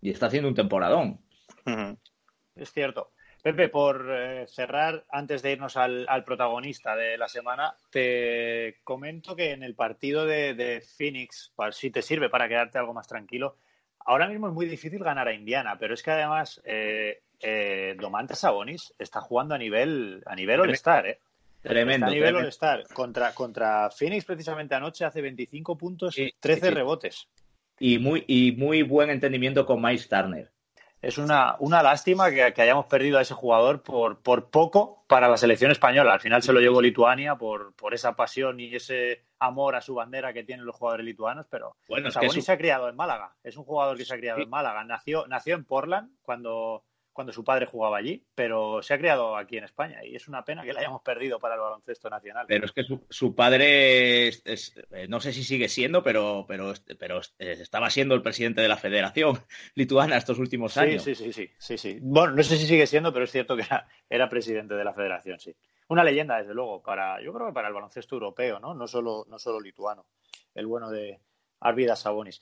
está 0.03 0.26
haciendo 0.26 0.49
un 0.49 0.55
temporadón. 0.55 1.20
Es 2.57 2.72
cierto. 2.72 3.12
Pepe, 3.43 3.68
por 3.68 4.09
eh, 4.11 4.47
cerrar, 4.49 5.07
antes 5.11 5.43
de 5.43 5.53
irnos 5.53 5.76
al, 5.76 6.24
protagonista 6.24 6.97
de 6.97 7.16
la 7.16 7.29
semana, 7.29 7.76
te 7.91 8.81
comento 8.83 9.37
que 9.37 9.53
en 9.53 9.62
el 9.62 9.76
partido 9.76 10.26
de, 10.26 10.83
Phoenix, 10.97 11.55
si 11.70 11.93
te 11.93 12.03
sirve 12.03 12.29
para 12.29 12.49
quedarte 12.49 12.79
algo 12.79 12.93
más 12.93 13.07
tranquilo, 13.07 13.57
ahora 14.01 14.26
mismo 14.26 14.49
es 14.49 14.55
muy 14.55 14.66
difícil 14.66 15.05
ganar 15.05 15.29
a 15.29 15.35
Indiana, 15.35 15.79
pero 15.79 15.95
es 15.95 16.03
que 16.03 16.11
además 16.11 16.61
eh, 16.64 17.22
eh, 17.41 17.97
Domantas 17.99 18.41
Sabonis 18.41 18.95
está 18.99 19.20
jugando 19.20 19.55
a 19.55 19.59
nivel, 19.59 20.22
a 20.26 20.34
nivel 20.34 20.61
All-Star, 20.61 21.07
¿eh? 21.07 21.20
Tremendo. 21.62 22.07
a 22.07 22.11
nivel 22.11 22.36
All-Star. 22.36 22.84
Contra, 22.93 23.32
contra 23.34 23.91
Phoenix, 23.91 24.24
precisamente 24.24 24.74
anoche, 24.74 25.05
hace 25.05 25.20
25 25.20 25.76
puntos, 25.76 26.18
y 26.18 26.32
13 26.39 26.70
rebotes. 26.70 27.28
Y 27.78 27.99
muy, 27.99 28.24
y 28.26 28.53
muy 28.53 28.82
buen 28.82 29.11
entendimiento 29.11 29.64
con 29.64 29.80
Miles 29.80 30.09
Turner. 30.09 30.51
Es 31.01 31.16
una, 31.16 31.55
una 31.61 31.80
lástima 31.80 32.28
que, 32.30 32.43
hayamos 32.43 32.86
perdido 32.86 33.18
a 33.18 33.22
ese 33.22 33.34
jugador 33.34 33.82
por, 33.82 34.20
por 34.20 34.51
poco 34.51 35.05
para 35.07 35.28
la 35.28 35.36
selección 35.36 35.70
española. 35.70 36.12
Al 36.12 36.20
final 36.20 36.43
se 36.43 36.53
lo 36.53 36.61
llevó 36.61 36.82
Lituania 36.82 37.36
por, 37.36 37.72
por 37.74 37.95
esa 37.95 38.16
pasión 38.16 38.59
y 38.59 38.74
ese 38.74 39.24
amor 39.39 39.76
a 39.76 39.80
su 39.80 39.95
bandera 39.95 40.32
que 40.32 40.43
tienen 40.43 40.66
los 40.66 40.74
jugadores 40.74 41.07
lituanos, 41.07 41.47
pero 41.49 41.76
bueno, 41.89 42.11
Sabonis 42.11 42.45
se 42.45 42.53
ha 42.53 42.59
criado 42.59 42.89
en 42.89 42.97
Málaga. 42.97 43.36
Es 43.45 43.57
un 43.57 43.64
jugador 43.64 43.97
que 43.97 44.05
se 44.05 44.14
ha 44.14 44.18
criado 44.18 44.41
en 44.41 44.51
Málaga. 44.51 44.82
Nació, 44.82 45.26
nació 45.28 45.55
en 45.55 45.64
Portland 45.64 46.11
cuando 46.22 46.82
cuando 47.19 47.33
su 47.33 47.43
padre 47.43 47.66
jugaba 47.66 47.99
allí, 47.99 48.25
pero 48.33 48.81
se 48.81 48.95
ha 48.95 48.99
criado 48.99 49.37
aquí 49.37 49.57
en 49.57 49.64
España 49.64 50.05
y 50.05 50.14
es 50.14 50.29
una 50.29 50.45
pena 50.45 50.62
que 50.62 50.73
la 50.73 50.79
hayamos 50.79 51.03
perdido 51.03 51.41
para 51.41 51.57
el 51.57 51.61
baloncesto 51.61 52.09
nacional. 52.09 52.47
Pero 52.47 52.64
es 52.64 52.71
que 52.71 52.85
su, 53.11 53.35
padre, 53.35 54.29
es, 54.29 54.73
eh, 54.93 55.09
no 55.09 55.19
sé 55.19 55.33
si 55.33 55.43
sigue 55.43 55.69
siendo, 55.69 56.05
pero, 56.05 56.45
pero, 56.47 56.73
pero 56.97 57.21
estaba 57.41 57.91
siendo 57.91 58.14
el 58.14 58.23
presidente 58.23 58.61
de 58.61 58.69
la 58.69 58.77
Federación 58.77 59.37
Lituana 59.75 60.16
estos 60.16 60.39
últimos 60.39 60.77
años. 60.77 61.03
Sí, 61.03 61.16
sí, 61.16 61.33
sí, 61.33 61.51
sí, 61.59 61.77
sí, 61.77 61.99
Bueno, 62.01 62.35
no 62.35 62.43
sé 62.45 62.57
si 62.57 62.69
sigue 62.69 62.87
siendo, 62.87 63.12
pero 63.12 63.25
es 63.25 63.33
cierto 63.33 63.57
que 63.57 63.64
era, 64.09 64.29
presidente 64.29 64.75
de 64.75 64.85
la 64.85 64.95
Federación, 64.95 65.41
sí. 65.41 65.57
Una 65.89 66.05
leyenda, 66.05 66.39
desde 66.39 66.55
luego, 66.55 66.81
para, 66.85 67.21
yo 67.21 67.33
creo 67.33 67.49
que 67.49 67.53
para 67.53 67.66
el 67.66 67.75
baloncesto 67.75 68.14
europeo, 68.14 68.61
¿no? 68.61 68.75
No 68.75 68.87
solo, 68.87 69.27
no 69.29 69.41
solo 69.41 69.59
lituano. 69.59 70.07
El 70.55 70.69
bueno 70.69 70.89
de, 70.89 71.19
Arvidas 71.61 72.00
Sabonis. 72.00 72.40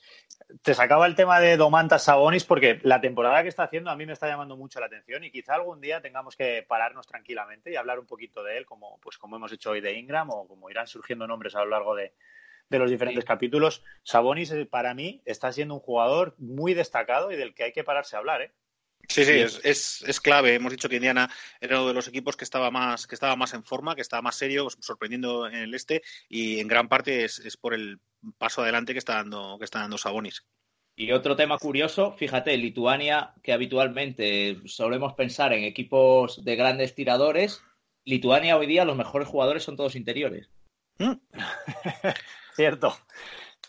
Te 0.61 0.73
sacaba 0.73 1.05
el 1.05 1.15
tema 1.15 1.39
de 1.39 1.57
Domantas 1.57 2.03
Sabonis 2.03 2.45
porque 2.45 2.79
la 2.83 3.01
temporada 3.01 3.43
que 3.43 3.49
está 3.49 3.63
haciendo 3.63 3.89
a 3.89 3.95
mí 3.95 4.05
me 4.05 4.13
está 4.13 4.27
llamando 4.27 4.55
mucho 4.55 4.79
la 4.79 4.85
atención 4.85 5.23
y 5.23 5.31
quizá 5.31 5.55
algún 5.55 5.81
día 5.81 6.01
tengamos 6.01 6.35
que 6.35 6.65
pararnos 6.67 7.07
tranquilamente 7.07 7.71
y 7.71 7.75
hablar 7.75 7.99
un 7.99 8.05
poquito 8.05 8.43
de 8.43 8.57
él, 8.57 8.65
como, 8.65 8.99
pues, 8.99 9.17
como 9.17 9.35
hemos 9.35 9.51
hecho 9.51 9.71
hoy 9.71 9.81
de 9.81 9.93
Ingram 9.93 10.29
o 10.29 10.47
como 10.47 10.69
irán 10.69 10.87
surgiendo 10.87 11.27
nombres 11.27 11.55
a 11.55 11.59
lo 11.59 11.69
largo 11.69 11.95
de, 11.95 12.13
los 12.69 12.89
diferentes 12.89 13.25
capítulos. 13.25 13.83
Sabonis 14.03 14.51
eh, 14.51 14.65
para 14.65 14.93
mí 14.93 15.21
está 15.25 15.51
siendo 15.51 15.73
un 15.73 15.79
jugador 15.79 16.35
muy 16.37 16.73
destacado 16.73 17.31
y 17.31 17.35
del 17.35 17.53
que 17.53 17.63
hay 17.63 17.71
que 17.71 17.83
pararse 17.83 18.15
a 18.15 18.19
hablar, 18.19 18.41
¿eh? 18.41 18.51
Sí, 19.09 19.23
sí, 19.23 19.31
es, 19.31 20.03
es, 20.03 20.19
clave. 20.19 20.55
Hemos 20.55 20.71
dicho 20.71 20.89
que 20.89 20.97
Indiana 20.97 21.29
era 21.61 21.79
uno 21.79 21.87
de 21.87 21.93
los 21.93 22.07
equipos 22.07 22.35
que 22.35 22.43
estaba 22.43 22.69
más, 22.71 23.07
que 23.07 23.15
estaba 23.15 23.35
más 23.35 23.53
en 23.53 23.63
forma, 23.63 23.95
que 23.95 24.01
estaba 24.01 24.21
más 24.21 24.35
serio, 24.35 24.67
sorprendiendo 24.69 25.47
en 25.47 25.55
el 25.55 25.73
este, 25.73 26.01
y 26.27 26.59
en 26.59 26.67
gran 26.67 26.89
parte 26.89 27.23
es, 27.23 27.39
es 27.39 27.55
por 27.55 27.73
el 27.73 27.99
paso 28.37 28.61
adelante 28.61 28.93
que 28.93 28.99
está 28.99 29.15
dando, 29.15 29.57
que 29.57 29.65
está 29.65 29.79
dando 29.79 29.97
Sabonis. 29.97 30.45
Y 30.95 31.11
otro 31.11 31.35
tema 31.35 31.57
curioso, 31.57 32.11
fíjate, 32.13 32.57
Lituania, 32.57 33.33
que 33.43 33.53
habitualmente 33.53 34.57
solemos 34.65 35.13
pensar 35.13 35.53
en 35.53 35.63
equipos 35.63 36.43
de 36.43 36.55
grandes 36.55 36.95
tiradores, 36.95 37.61
Lituania 38.03 38.57
hoy 38.57 38.67
día 38.67 38.85
los 38.85 38.97
mejores 38.97 39.27
jugadores 39.27 39.63
son 39.63 39.75
todos 39.75 39.95
interiores. 39.95 40.49
Mm. 40.97 41.13
Cierto. 42.55 42.97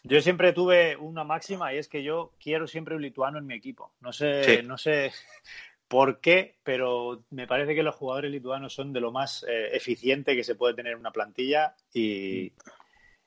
Yo 0.09 0.23
siempre 0.23 0.55
tuve 0.55 0.97
una 0.97 1.23
máxima 1.23 1.75
y 1.75 1.79
es 1.79 1.89
que 1.89 2.03
yo 2.03 2.33
quiero 2.41 2.67
siempre 2.67 2.95
un 2.95 3.03
lituano 3.03 3.39
en 3.39 3.47
mi 3.47 3.55
equipo. 3.55 3.93
No 4.01 4.13
sé, 4.13 4.63
no 4.63 4.79
sé 4.79 5.13
por 5.89 6.21
qué, 6.21 6.57
pero 6.63 7.25
me 7.31 7.47
parece 7.47 7.75
que 7.75 7.83
los 7.83 7.95
jugadores 7.95 8.31
lituanos 8.31 8.73
son 8.73 8.93
de 8.93 9.01
lo 9.01 9.13
más 9.13 9.45
eh, 9.47 9.77
eficiente 9.77 10.35
que 10.35 10.45
se 10.45 10.55
puede 10.55 10.75
tener 10.75 10.93
en 10.95 11.01
una 11.01 11.13
plantilla 11.13 11.75
y, 11.93 12.53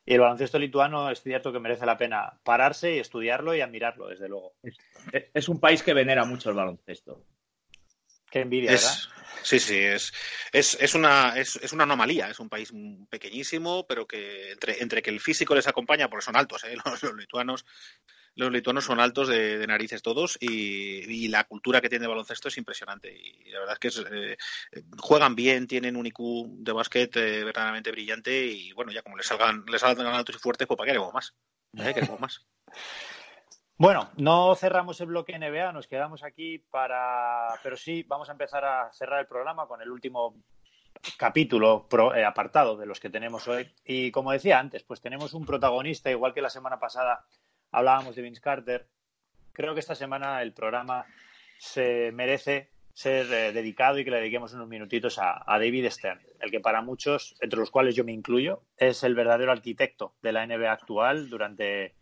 el 0.04 0.20
baloncesto 0.20 0.58
lituano 0.58 1.10
es 1.12 1.22
cierto 1.22 1.54
que 1.54 1.60
merece 1.60 1.86
la 1.86 1.98
pena 1.98 2.34
pararse 2.44 2.96
y 2.96 3.00
estudiarlo 3.00 3.56
y 3.56 3.62
admirarlo, 3.62 4.08
desde 4.08 4.28
luego. 4.28 4.56
Es, 5.34 5.48
un 5.48 5.60
país 5.60 5.84
que 5.84 5.94
venera 5.94 6.26
mucho 6.26 6.50
el 6.50 6.56
baloncesto. 6.56 7.24
Qué 8.30 8.40
envidia, 8.40 8.72
¿verdad? 8.72 8.96
Sí, 9.44 9.60
sí, 9.60 9.78
es, 9.78 10.14
es, 10.52 10.78
es, 10.80 10.94
una, 10.94 11.38
es, 11.38 11.56
es, 11.58 11.74
una 11.74 11.84
anomalía. 11.84 12.30
Es 12.30 12.39
un 12.39 12.50
país 12.50 12.72
pequeñísimo, 13.10 13.86
pero 13.88 14.08
que 14.08 14.52
entre, 14.52 14.82
entre 14.82 15.02
que 15.02 15.10
el 15.10 15.20
físico 15.20 15.56
les 15.56 15.68
acompaña, 15.68 16.10
porque 16.10 16.26
son 16.26 16.36
altos, 16.36 16.64
¿eh? 16.64 16.76
los, 17.02 17.14
lituanos. 17.16 17.66
Los 18.36 18.52
lituanos 18.52 18.86
son 18.86 19.00
altos 19.00 19.28
de, 19.28 19.66
narices 19.68 20.02
todos 20.02 20.38
y, 20.39 21.28
la 21.28 21.44
cultura 21.44 21.82
que 21.82 21.89
tiene 21.89 22.06
el 22.06 22.10
baloncesto 22.10 22.48
es 22.48 22.58
impresionante. 22.58 23.14
Y 23.14 23.50
la 23.50 23.60
verdad 23.60 23.78
es 23.80 23.94
que 23.94 24.38
eh, 24.72 24.84
juegan 24.98 25.36
bien, 25.36 25.68
tienen 25.68 25.98
un 25.98 26.06
IQ 26.06 26.46
de 26.48 26.72
básquet 26.72 27.16
eh, 27.18 27.44
verdaderamente 27.44 27.92
brillante 27.92 28.46
y 28.46 28.72
bueno, 28.72 28.92
ya 28.92 29.02
como 29.02 29.18
les 29.18 29.26
salgan, 29.26 29.66
les 29.68 29.82
salgan 29.82 30.08
altos 30.08 30.36
y 30.36 30.39
fuertes, 30.39 30.68
pues 30.68 30.78
para 30.78 30.88
qué 30.88 30.92
queremos 30.92 31.14
más. 31.14 31.34
queremos 31.94 32.20
más. 32.20 32.46
Bueno, 33.82 34.12
no 34.18 34.54
cerramos 34.54 35.02
el 35.02 35.08
bloque 35.08 35.36
NBA, 35.40 35.72
nos 35.72 35.88
quedamos 35.88 36.22
aquí 36.24 36.60
para. 36.60 37.48
Pero 37.64 37.76
sí, 37.76 38.04
vamos 38.04 38.30
a 38.30 38.34
empezar 38.34 38.64
a 38.64 38.94
cerrar 38.94 39.22
el 39.22 39.26
programa 39.26 39.66
con 39.66 39.82
el 39.82 39.90
último 39.90 40.36
capítulo 41.18 41.88
eh, 42.16 42.24
apartado 42.24 42.78
de 42.78 42.86
los 42.86 43.00
que 43.00 43.10
tenemos 43.10 43.48
hoy. 43.48 43.68
Y 43.84 44.12
como 44.12 44.34
decía 44.34 44.60
antes, 44.60 44.84
pues 44.84 45.02
tenemos 45.02 45.34
un 45.34 45.48
protagonista, 45.48 46.12
igual 46.12 46.32
que 46.32 46.44
la 46.44 46.52
semana 46.52 46.80
pasada 46.80 47.26
hablábamos 47.72 48.16
de 48.16 48.22
Vince 48.22 48.40
Carter. 48.40 48.88
Creo 49.52 49.74
que 49.74 49.80
esta 49.80 49.96
semana 49.96 50.44
el 50.44 50.54
programa 50.54 51.08
se 51.58 52.12
merece 52.12 52.70
ser 52.94 53.34
eh, 53.34 53.52
dedicado 53.52 53.98
y 53.98 54.06
que 54.06 54.12
le 54.12 54.18
dediquemos 54.18 54.54
unos 54.54 54.68
minutitos 54.68 55.18
a, 55.18 55.44
David 55.48 55.90
Stern, 55.90 56.22
el 56.40 56.52
que 56.52 56.60
para 56.60 56.84
muchos, 56.84 57.36
entre 57.42 57.60
los 57.60 57.72
cuales 57.72 57.96
yo 57.96 58.04
me 58.04 58.12
incluyo, 58.12 58.62
es 58.78 59.04
el 59.04 59.16
verdadero 59.16 59.52
arquitecto 59.52 60.14
de 60.22 60.34
la 60.34 60.46
NBA 60.46 60.72
actual 60.72 61.32
durante 61.32 61.96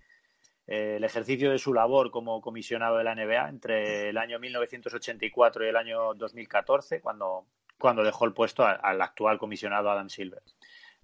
eh, 0.72 0.98
el 0.98 1.04
ejercicio 1.04 1.50
de 1.50 1.58
su 1.58 1.74
labor 1.74 2.12
como 2.12 2.42
comisionado 2.42 2.98
de 2.98 3.04
la 3.04 3.16
NBA 3.16 3.50
entre 3.50 4.10
el 4.10 4.18
año 4.20 4.38
1984 4.38 5.66
y 5.66 5.70
el 5.70 5.76
año 5.76 6.14
2014, 6.14 7.02
cuando, 7.02 7.48
cuando 7.80 8.04
dejó 8.04 8.26
el 8.26 8.34
puesto 8.34 8.64
al 8.64 9.02
actual 9.02 9.40
comisionado 9.40 9.90
Adam 9.90 10.10
Silver. 10.10 10.44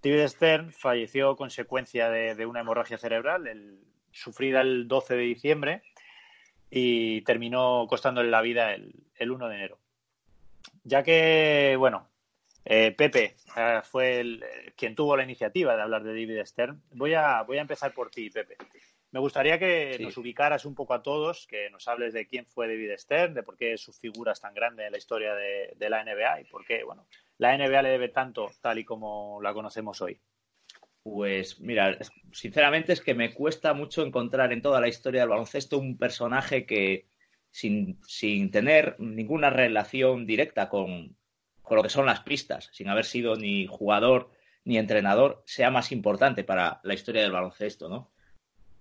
David 0.03 0.27
Stern 0.27 0.71
falleció 0.71 1.35
consecuencia 1.35 2.11
de, 2.11 2.45
una 2.45 2.59
hemorragia 2.59 2.99
cerebral, 2.99 3.79
sufrida 4.11 4.61
el 4.61 4.87
12 4.87 5.15
de 5.15 5.23
diciembre, 5.23 5.81
y 6.69 7.21
terminó 7.21 7.87
costándole 7.89 8.29
la 8.29 8.41
vida 8.41 8.71
el, 8.75 8.93
el 9.15 9.31
1 9.31 9.47
de 9.49 9.55
enero. 9.55 9.79
Ya 10.83 11.01
que, 11.01 11.75
bueno, 11.79 12.07
eh, 12.65 12.93
Pepe 12.95 13.35
eh, 13.57 13.81
fue 13.83 14.19
el, 14.19 14.45
quien 14.75 14.93
tuvo 14.93 15.17
la 15.17 15.23
iniciativa 15.23 15.75
de 15.75 15.81
hablar 15.81 16.03
de 16.03 16.11
David 16.11 16.45
Stern, 16.45 16.83
voy 16.91 17.15
a, 17.15 17.41
voy 17.41 17.57
a 17.57 17.61
empezar 17.61 17.93
por 17.93 18.11
ti, 18.11 18.29
Pepe. 18.29 18.57
Me 19.15 19.21
gustaría 19.21 19.57
que 19.57 19.97
nos 20.01 20.17
ubicaras 20.17 20.65
un 20.65 20.75
poco 20.75 20.93
a 20.93 21.01
todos, 21.01 21.47
que 21.47 21.69
nos 21.69 21.87
hables 21.87 22.11
de 22.11 22.27
quién 22.27 22.45
fue 22.45 22.67
David 22.67 22.97
Stern, 22.97 23.33
de 23.33 23.43
por 23.43 23.55
qué 23.55 23.77
su 23.77 23.93
figura 23.93 24.33
es 24.33 24.41
tan 24.41 24.53
grande 24.53 24.85
en 24.85 24.91
la 24.91 24.97
historia 24.97 25.33
de, 25.33 25.73
de 25.77 25.89
la 25.89 26.03
NBA 26.03 26.41
y 26.41 26.43
por 26.43 26.65
qué, 26.65 26.83
bueno, 26.83 27.07
la 27.37 27.57
NBA 27.57 27.81
le 27.83 27.91
debe 27.91 28.09
tanto 28.09 28.51
tal 28.59 28.77
y 28.77 28.83
como 28.83 29.39
la 29.41 29.53
conocemos 29.53 30.01
hoy. 30.01 30.19
Pues 31.01 31.61
mira, 31.61 31.97
sinceramente 32.33 32.91
es 32.91 32.99
que 32.99 33.13
me 33.13 33.33
cuesta 33.33 33.73
mucho 33.73 34.05
encontrar 34.05 34.51
en 34.51 34.61
toda 34.61 34.81
la 34.81 34.89
historia 34.89 35.21
del 35.21 35.29
baloncesto 35.29 35.79
un 35.79 35.97
personaje 35.97 36.65
que, 36.65 37.07
sin, 37.51 38.01
sin 38.05 38.51
tener 38.51 38.99
ninguna 38.99 39.49
relación 39.49 40.25
directa 40.25 40.67
con, 40.67 41.15
con, 41.61 41.77
lo 41.77 41.83
que 41.83 41.89
son 41.89 42.05
las 42.05 42.19
pistas, 42.19 42.69
sin 42.73 42.89
haber 42.89 43.05
sido 43.05 43.37
ni 43.37 43.65
jugador 43.65 44.29
ni 44.65 44.77
entrenador, 44.77 45.41
sea 45.45 45.71
más 45.71 45.93
importante 45.93 46.43
para 46.43 46.81
la 46.83 46.93
historia 46.93 47.21
del 47.21 47.31
baloncesto, 47.31 47.87
¿no? 47.87 48.11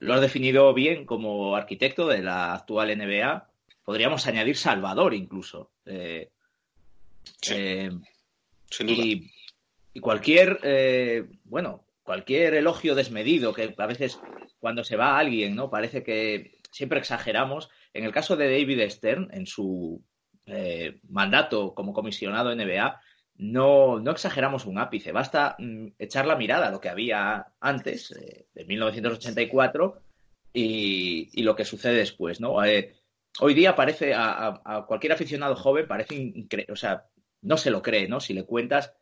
Lo 0.05 0.13
has 0.13 0.21
definido 0.21 0.75
bien 0.75 1.07
como 1.07 1.57
arquitecto 1.57 2.07
de 2.07 2.23
la 2.23 2.53
actual 2.53 2.95
NBA. 2.97 3.49
Podríamos 3.85 4.27
añadir 4.27 4.55
Salvador 4.55 5.15
incluso. 5.15 5.71
Eh, 5.87 6.29
eh, 7.51 7.91
sin 8.71 8.87
duda. 8.87 9.03
Y, 9.03 9.31
y 9.95 10.01
cualquier, 10.01 10.61
eh, 10.63 11.25
bueno, 11.45 11.87
cualquier 12.03 12.53
elogio 12.53 12.95
desmedido, 12.95 13.55
que 13.55 13.75
a 13.79 13.87
veces 13.87 14.21
cuando 14.61 14.85
se 14.85 14.97
va 14.97 15.17
a 15.17 15.19
alguien, 15.21 15.57
¿no? 15.57 15.71
Parece 15.71 16.03
que 16.03 16.59
siempre 16.71 16.99
exageramos. 16.99 17.71
En 17.95 18.05
el 18.05 18.13
caso 18.13 18.37
de 18.37 18.51
David 18.51 18.91
Stern, 18.91 19.31
en 19.33 19.47
su 19.47 20.03
mandato 21.09 21.73
como 21.75 21.95
comisionado 21.95 22.55
NBA, 22.55 23.01
no, 23.37 23.99
no, 24.01 24.11
exageramos 24.11 24.67
un 24.67 24.79
ápice. 24.79 25.13
Basta 25.13 25.57
mm, 25.59 25.89
echar 25.99 26.27
la 26.27 26.37
mirada 26.37 26.69
a 26.69 26.71
lo 26.71 26.81
que 26.81 26.89
había 26.89 27.47
antes, 27.61 28.13
eh, 28.13 28.47
de 28.55 28.65
1984, 28.65 30.03
y, 30.53 31.31
y, 31.33 31.43
lo 31.43 31.57
que 31.57 31.65
sucede 31.65 31.95
después, 31.95 32.41
¿no? 32.41 32.65
Eh, 32.65 32.95
hoy 33.41 33.55
día 33.55 33.75
parece, 33.75 34.15
a, 34.15 34.63
a, 34.65 34.87
cualquier 34.87 35.13
aficionado 35.13 35.57
joven, 35.57 35.89
parece 35.89 36.15
increíble, 36.15 36.73
o 36.73 36.77
sea, 36.77 37.07
no 37.43 37.57
se 37.57 37.71
lo 37.71 37.83
cree, 37.83 38.09
¿no? 38.09 38.21
Si 38.21 38.35
le 38.35 38.45
cuentas 38.45 38.95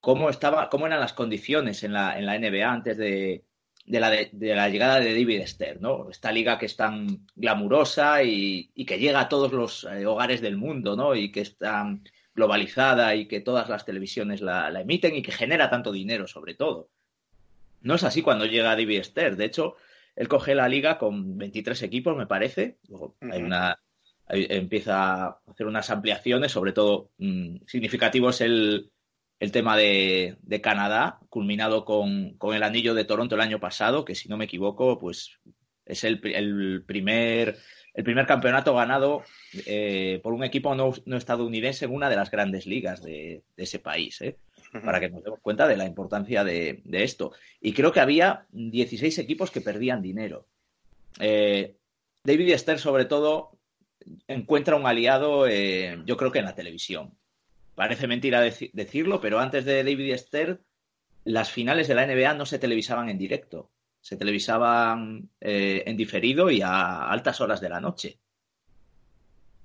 cómo, 0.00 0.28
estaba, 0.28 0.68
cómo 0.68 0.86
eran 0.86 1.00
las 1.00 1.14
condiciones 1.14 1.82
en 1.82 1.94
la, 1.94 2.18
en 2.18 2.26
la 2.26 2.38
NBA 2.38 2.70
antes 2.70 2.98
de, 2.98 3.44
de, 3.86 4.00
la, 4.00 4.10
de, 4.10 4.54
la, 4.54 4.68
llegada 4.68 5.00
de 5.00 5.14
David 5.14 5.46
Stern, 5.46 5.80
¿no? 5.80 6.10
Esta 6.10 6.30
liga 6.30 6.58
que 6.58 6.66
es 6.66 6.76
tan 6.76 7.26
glamurosa 7.34 8.22
y, 8.22 8.70
y 8.74 8.84
que 8.84 8.98
llega 8.98 9.20
a 9.20 9.28
todos 9.30 9.52
los 9.52 9.84
eh, 9.84 10.04
hogares 10.04 10.42
del 10.42 10.58
mundo, 10.58 10.94
¿no? 10.94 11.14
Y 11.14 11.32
que 11.32 11.40
es 11.40 11.56
tan 11.56 12.04
globalizada 12.34 13.14
y 13.14 13.26
que 13.26 13.40
todas 13.40 13.68
las 13.68 13.84
televisiones 13.84 14.40
la, 14.40 14.70
la, 14.70 14.80
emiten 14.80 15.14
y 15.14 15.22
que 15.22 15.32
genera 15.32 15.70
tanto 15.70 15.92
dinero, 15.92 16.26
sobre 16.26 16.54
todo. 16.54 16.90
No 17.80 17.94
es 17.94 18.04
así 18.04 18.22
cuando 18.22 18.46
llega 18.46 18.76
David 18.76 19.02
Stern. 19.02 19.36
De 19.36 19.44
hecho, 19.44 19.76
él 20.16 20.28
coge 20.28 20.54
la 20.54 20.68
liga 20.68 20.98
con 20.98 21.36
23 21.38 21.82
equipos, 21.82 22.16
me 22.16 22.26
parece. 22.26 22.78
Luego 22.88 23.16
hay 23.20 23.42
una, 23.42 23.78
hay, 24.26 24.46
empieza 24.50 25.24
a 25.26 25.40
hacer 25.46 25.66
unas 25.66 25.90
ampliaciones, 25.90 26.52
sobre 26.52 26.72
todo 26.72 27.10
mmm, 27.18 27.56
significativo 27.66 28.30
es 28.30 28.40
el, 28.40 28.90
el 29.40 29.52
tema 29.52 29.76
de, 29.76 30.36
de 30.42 30.60
Canadá, 30.60 31.20
culminado 31.28 31.84
con, 31.84 32.34
con, 32.38 32.54
el 32.54 32.62
anillo 32.62 32.94
de 32.94 33.04
Toronto 33.04 33.34
el 33.34 33.40
año 33.40 33.60
pasado, 33.60 34.04
que 34.04 34.14
si 34.14 34.28
no 34.28 34.36
me 34.36 34.46
equivoco, 34.46 34.98
pues 34.98 35.38
es 35.84 36.04
el, 36.04 36.20
el 36.24 36.84
primer, 36.86 37.58
el 37.94 38.02
primer 38.02 38.26
campeonato 38.26 38.74
ganado 38.74 39.22
eh, 39.66 40.20
por 40.22 40.34
un 40.34 40.42
equipo 40.42 40.74
no, 40.74 40.92
no, 41.06 41.16
estadounidense 41.16 41.84
en 41.84 41.94
una 41.94 42.10
de 42.10 42.16
las 42.16 42.30
grandes 42.30 42.66
ligas 42.66 43.02
de, 43.02 43.42
de 43.56 43.62
ese 43.62 43.78
país, 43.78 44.20
¿eh? 44.20 44.36
para 44.84 44.98
que 44.98 45.08
nos 45.08 45.22
demos 45.22 45.38
cuenta 45.40 45.68
de 45.68 45.76
la 45.76 45.86
importancia 45.86 46.42
de, 46.42 46.82
de, 46.84 47.04
esto. 47.04 47.32
Y 47.60 47.72
creo 47.72 47.92
que 47.92 48.00
había 48.00 48.46
16 48.50 49.18
equipos 49.18 49.52
que 49.52 49.60
perdían 49.60 50.02
dinero. 50.02 50.48
Eh, 51.20 51.76
David 52.24 52.56
Stern, 52.56 52.80
sobre 52.80 53.04
todo, 53.04 53.52
encuentra 54.26 54.74
un 54.74 54.86
aliado, 54.86 55.46
yo 55.46 56.16
creo 56.16 56.32
que 56.32 56.40
en 56.40 56.46
la 56.46 56.56
televisión. 56.56 57.14
Parece 57.76 58.08
mentira 58.08 58.40
dec 58.40 58.70
decirlo, 58.72 59.20
pero 59.20 59.38
antes 59.38 59.64
de 59.64 59.84
David 59.84 60.16
Stern, 60.16 60.60
las 61.24 61.50
finales 61.50 61.86
de 61.86 61.94
la 61.94 62.06
NBA 62.06 62.34
no 62.34 62.46
se 62.46 62.58
televisaban 62.58 63.08
en 63.08 63.18
directo. 63.18 63.70
Se 64.04 64.18
televisaban 64.18 65.30
eh, 65.40 65.82
en 65.86 65.96
diferido 65.96 66.50
y 66.50 66.60
a 66.60 67.08
altas 67.08 67.40
horas 67.40 67.62
de 67.62 67.70
la 67.70 67.80
noche. 67.80 68.18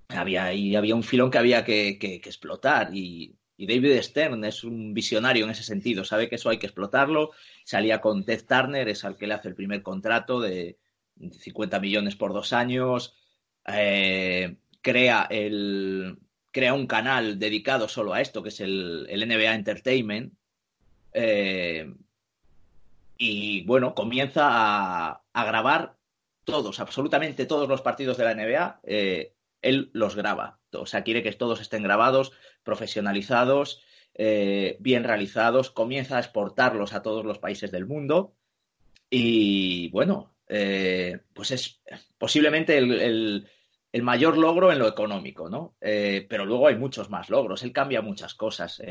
Había, 0.07 0.53
y 0.53 0.77
había 0.77 0.95
un 0.95 1.03
filón 1.03 1.29
que 1.29 1.39
había 1.39 1.65
que, 1.65 1.99
explotar. 1.99 2.95
Y, 2.95 3.35
y, 3.57 3.67
David 3.67 4.01
Stern 4.01 4.45
es 4.45 4.63
un 4.63 4.93
visionario 4.93 5.43
en 5.43 5.51
ese 5.51 5.63
sentido. 5.63 6.05
Sabe 6.05 6.29
que 6.29 6.35
eso 6.35 6.49
hay 6.49 6.57
que 6.57 6.67
explotarlo. 6.67 7.31
Salía 7.65 7.99
con 7.99 8.23
Ted 8.23 8.45
Turner, 8.47 8.87
es 8.87 9.03
al 9.03 9.17
que 9.17 9.27
le 9.27 9.33
hace 9.33 9.49
el 9.49 9.55
primer 9.55 9.83
contrato 9.83 10.39
de 10.39 10.77
50 11.19 11.77
millones 11.81 12.15
por 12.15 12.31
dos 12.31 12.53
años. 12.53 13.13
Eh, 13.67 14.55
crea 14.81 15.27
el, 15.29 16.17
crea 16.51 16.73
un 16.73 16.87
canal 16.87 17.39
dedicado 17.39 17.89
solo 17.89 18.13
a 18.13 18.21
esto, 18.21 18.41
que 18.41 18.49
es 18.49 18.61
el, 18.61 19.05
el 19.09 19.27
NBA 19.27 19.53
Entertainment. 19.53 20.33
Eh, 21.11 21.93
y 23.21 23.63
bueno, 23.65 23.93
comienza 23.93 24.47
a, 24.49 25.21
grabar 25.33 25.97
todos, 26.45 26.79
absolutamente 26.79 27.45
todos 27.45 27.67
los 27.67 27.81
partidos 27.81 28.17
de 28.17 28.23
la 28.23 28.33
NBA. 28.33 28.79
Eh, 28.83 29.33
él 29.61 29.89
los 29.91 30.15
graba. 30.15 30.59
O 30.71 30.85
sea, 30.85 31.03
quiere 31.03 31.21
que 31.21 31.33
todos 31.33 31.59
estén 31.59 31.83
grabados, 31.83 32.31
profesionalizados, 32.63 33.81
eh, 34.15 34.77
bien 34.79 35.03
realizados. 35.03 35.69
Comienza 35.69 36.15
a 36.15 36.21
exportarlos 36.21 36.93
a 36.93 37.01
todos 37.01 37.25
los 37.25 37.39
países 37.39 37.71
del 37.71 37.85
mundo. 37.85 38.35
Y 39.09 39.89
bueno, 39.89 40.33
eh, 40.47 41.19
pues 41.33 41.51
es 41.51 41.81
posiblemente 42.17 42.77
el, 42.77 43.49
el 43.91 44.01
mayor 44.01 44.37
logro 44.37 44.71
en 44.71 44.79
lo 44.79 44.87
económico, 44.87 45.49
¿no? 45.49 45.75
Pero 45.81 46.45
luego 46.45 46.67
hay 46.67 46.75
muchos 46.75 47.09
más 47.09 47.29
logros. 47.29 47.63
Él 47.63 47.73
cambia 47.73 48.01
muchas 48.01 48.33
cosas. 48.33 48.81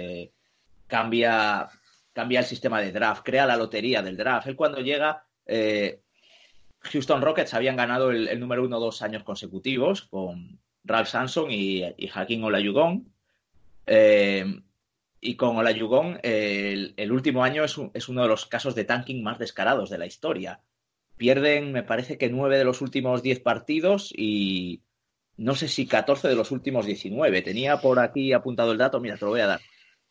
Cambia, 0.87 1.70
cambia 2.19 2.41
el 2.41 2.47
sistema 2.47 2.81
de 2.81 2.91
draft, 2.91 3.23
crea 3.25 3.47
la 3.47 3.57
lotería 3.57 4.03
del 4.03 4.16
draft. 4.16 4.49
Él 4.49 4.57
cuando 4.57 4.81
llega, 4.81 5.25
eh, 5.47 6.01
Houston 6.81 7.23
Rockets 7.23 7.55
habían 7.55 7.77
ganado 7.77 8.11
el, 8.11 8.41
número 8.41 8.64
uno 8.64 8.81
dos 8.81 9.03
años 9.03 9.23
consecutivos 9.23 10.03
con 10.03 10.59
Ralph 10.83 11.07
Sanson 11.07 11.49
y, 11.53 11.85
y 11.97 12.11
Hakim 12.12 12.43
Olajuwon. 12.43 13.07
Eh, 13.87 14.45
y 15.21 15.37
con 15.37 15.59
Olajuwon, 15.59 16.19
el, 16.25 16.93
el, 16.97 17.12
último 17.12 17.45
año 17.45 17.62
es, 17.62 17.77
es 17.95 18.09
uno 18.09 18.23
de 18.23 18.29
los 18.29 18.47
casos 18.47 18.75
de 18.75 18.83
tanking 18.83 19.23
más 19.23 19.39
descarados 19.39 19.89
de 19.89 19.99
la 19.99 20.07
historia. 20.07 20.61
Pierden, 21.19 21.71
me 21.71 21.85
parece 21.85 22.19
que 22.19 22.31
nueve 22.31 22.59
de 22.59 22.64
los 22.64 22.81
últimos 22.81 23.23
diez 23.23 23.39
partidos 23.39 24.12
y, 24.12 24.83
no 25.37 25.55
sé 25.55 25.69
si 25.69 25.87
14 25.87 26.27
de 26.27 26.35
los 26.35 26.51
últimos 26.51 26.85
19. 26.85 27.43
Tenía 27.43 27.77
por 27.77 28.01
aquí 28.01 28.33
apuntado 28.33 28.73
el 28.73 28.79
dato, 28.79 28.99
mira, 28.99 29.16
te 29.16 29.25
lo 29.25 29.31
voy 29.31 29.41
a 29.41 29.47
dar. 29.47 29.61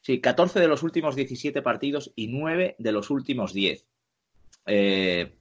Sí, 0.02 0.22
14 0.22 0.60
de 0.60 0.68
los 0.68 0.84
últimos 0.84 1.16
17 1.16 1.62
partidos 1.62 2.12
y 2.16 2.28
9 2.28 2.76
de 2.80 2.92
los 2.92 3.10
últimos 3.10 3.54
10. 3.54 3.86
Eh, 4.66 5.38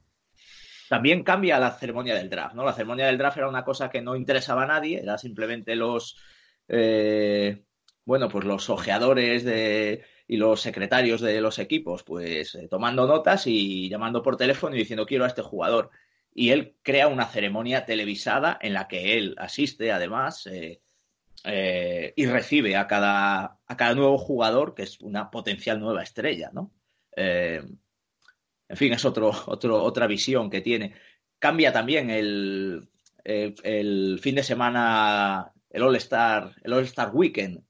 también 0.89 1.23
cambia 1.23 1.59
la 1.59 1.71
ceremonia 1.71 2.15
del 2.15 2.29
draft, 2.29 2.55
¿no? 2.55 2.63
La 2.65 2.73
ceremonia 2.73 3.07
del 3.07 3.17
draft 3.17 3.37
era 3.37 3.49
una 3.49 3.63
cosa 3.63 3.89
que 3.89 4.01
no 4.01 4.15
interesaba 4.15 4.63
a 4.63 4.67
nadie, 4.67 4.99
era 4.99 5.17
simplemente 5.17 5.75
los, 5.75 6.17
eh, 6.67 7.63
bueno, 8.05 8.29
pues 8.29 8.45
los 8.45 8.69
ojeadores 8.69 9.43
de, 9.43 10.05
y 10.27 10.37
los 10.37 10.61
secretarios 10.61 11.21
de 11.21 11.41
los 11.41 11.59
equipos, 11.59 12.03
pues 12.03 12.55
eh, 12.55 12.67
tomando 12.69 13.05
notas 13.05 13.47
y 13.47 13.89
llamando 13.89 14.21
por 14.23 14.37
teléfono 14.37 14.75
y 14.75 14.79
diciendo 14.79 15.05
quiero 15.05 15.25
a 15.25 15.27
este 15.27 15.41
jugador 15.41 15.91
y 16.37 16.51
él 16.51 16.75
crea 16.83 17.07
una 17.07 17.25
ceremonia 17.25 17.83
televisada 17.83 18.59
en 18.61 18.73
la 18.73 18.87
que 18.87 19.17
él 19.17 19.33
asiste, 19.39 19.91
además, 19.91 20.45
eh, 20.45 20.81
eh, 21.43 22.13
y 22.15 22.25
recibe 22.25 22.75
a 22.75 22.87
cada, 22.87 23.59
a 23.65 23.77
cada 23.77 23.95
nuevo 23.95 24.17
jugador, 24.17 24.73
que 24.75 24.83
es 24.83 24.99
una 25.01 25.29
potencial 25.31 25.79
nueva 25.79 26.03
estrella, 26.03 26.49
¿no? 26.53 26.73
Eh, 27.15 27.61
en 28.69 28.77
fin, 28.77 28.93
es 28.93 29.05
otro, 29.05 29.31
otro, 29.47 29.83
otra 29.83 30.07
visión 30.07 30.49
que 30.49 30.61
tiene. 30.61 30.93
cambia 31.39 31.71
también 31.71 32.09
el, 32.09 32.89
el, 33.23 34.19
fin 34.21 34.35
de 34.35 34.43
semana, 34.43 35.53
el 35.69 35.83
All-Star, 35.83 36.55
el 36.63 36.73
All-Star 36.73 37.11
Weekend, 37.13 37.63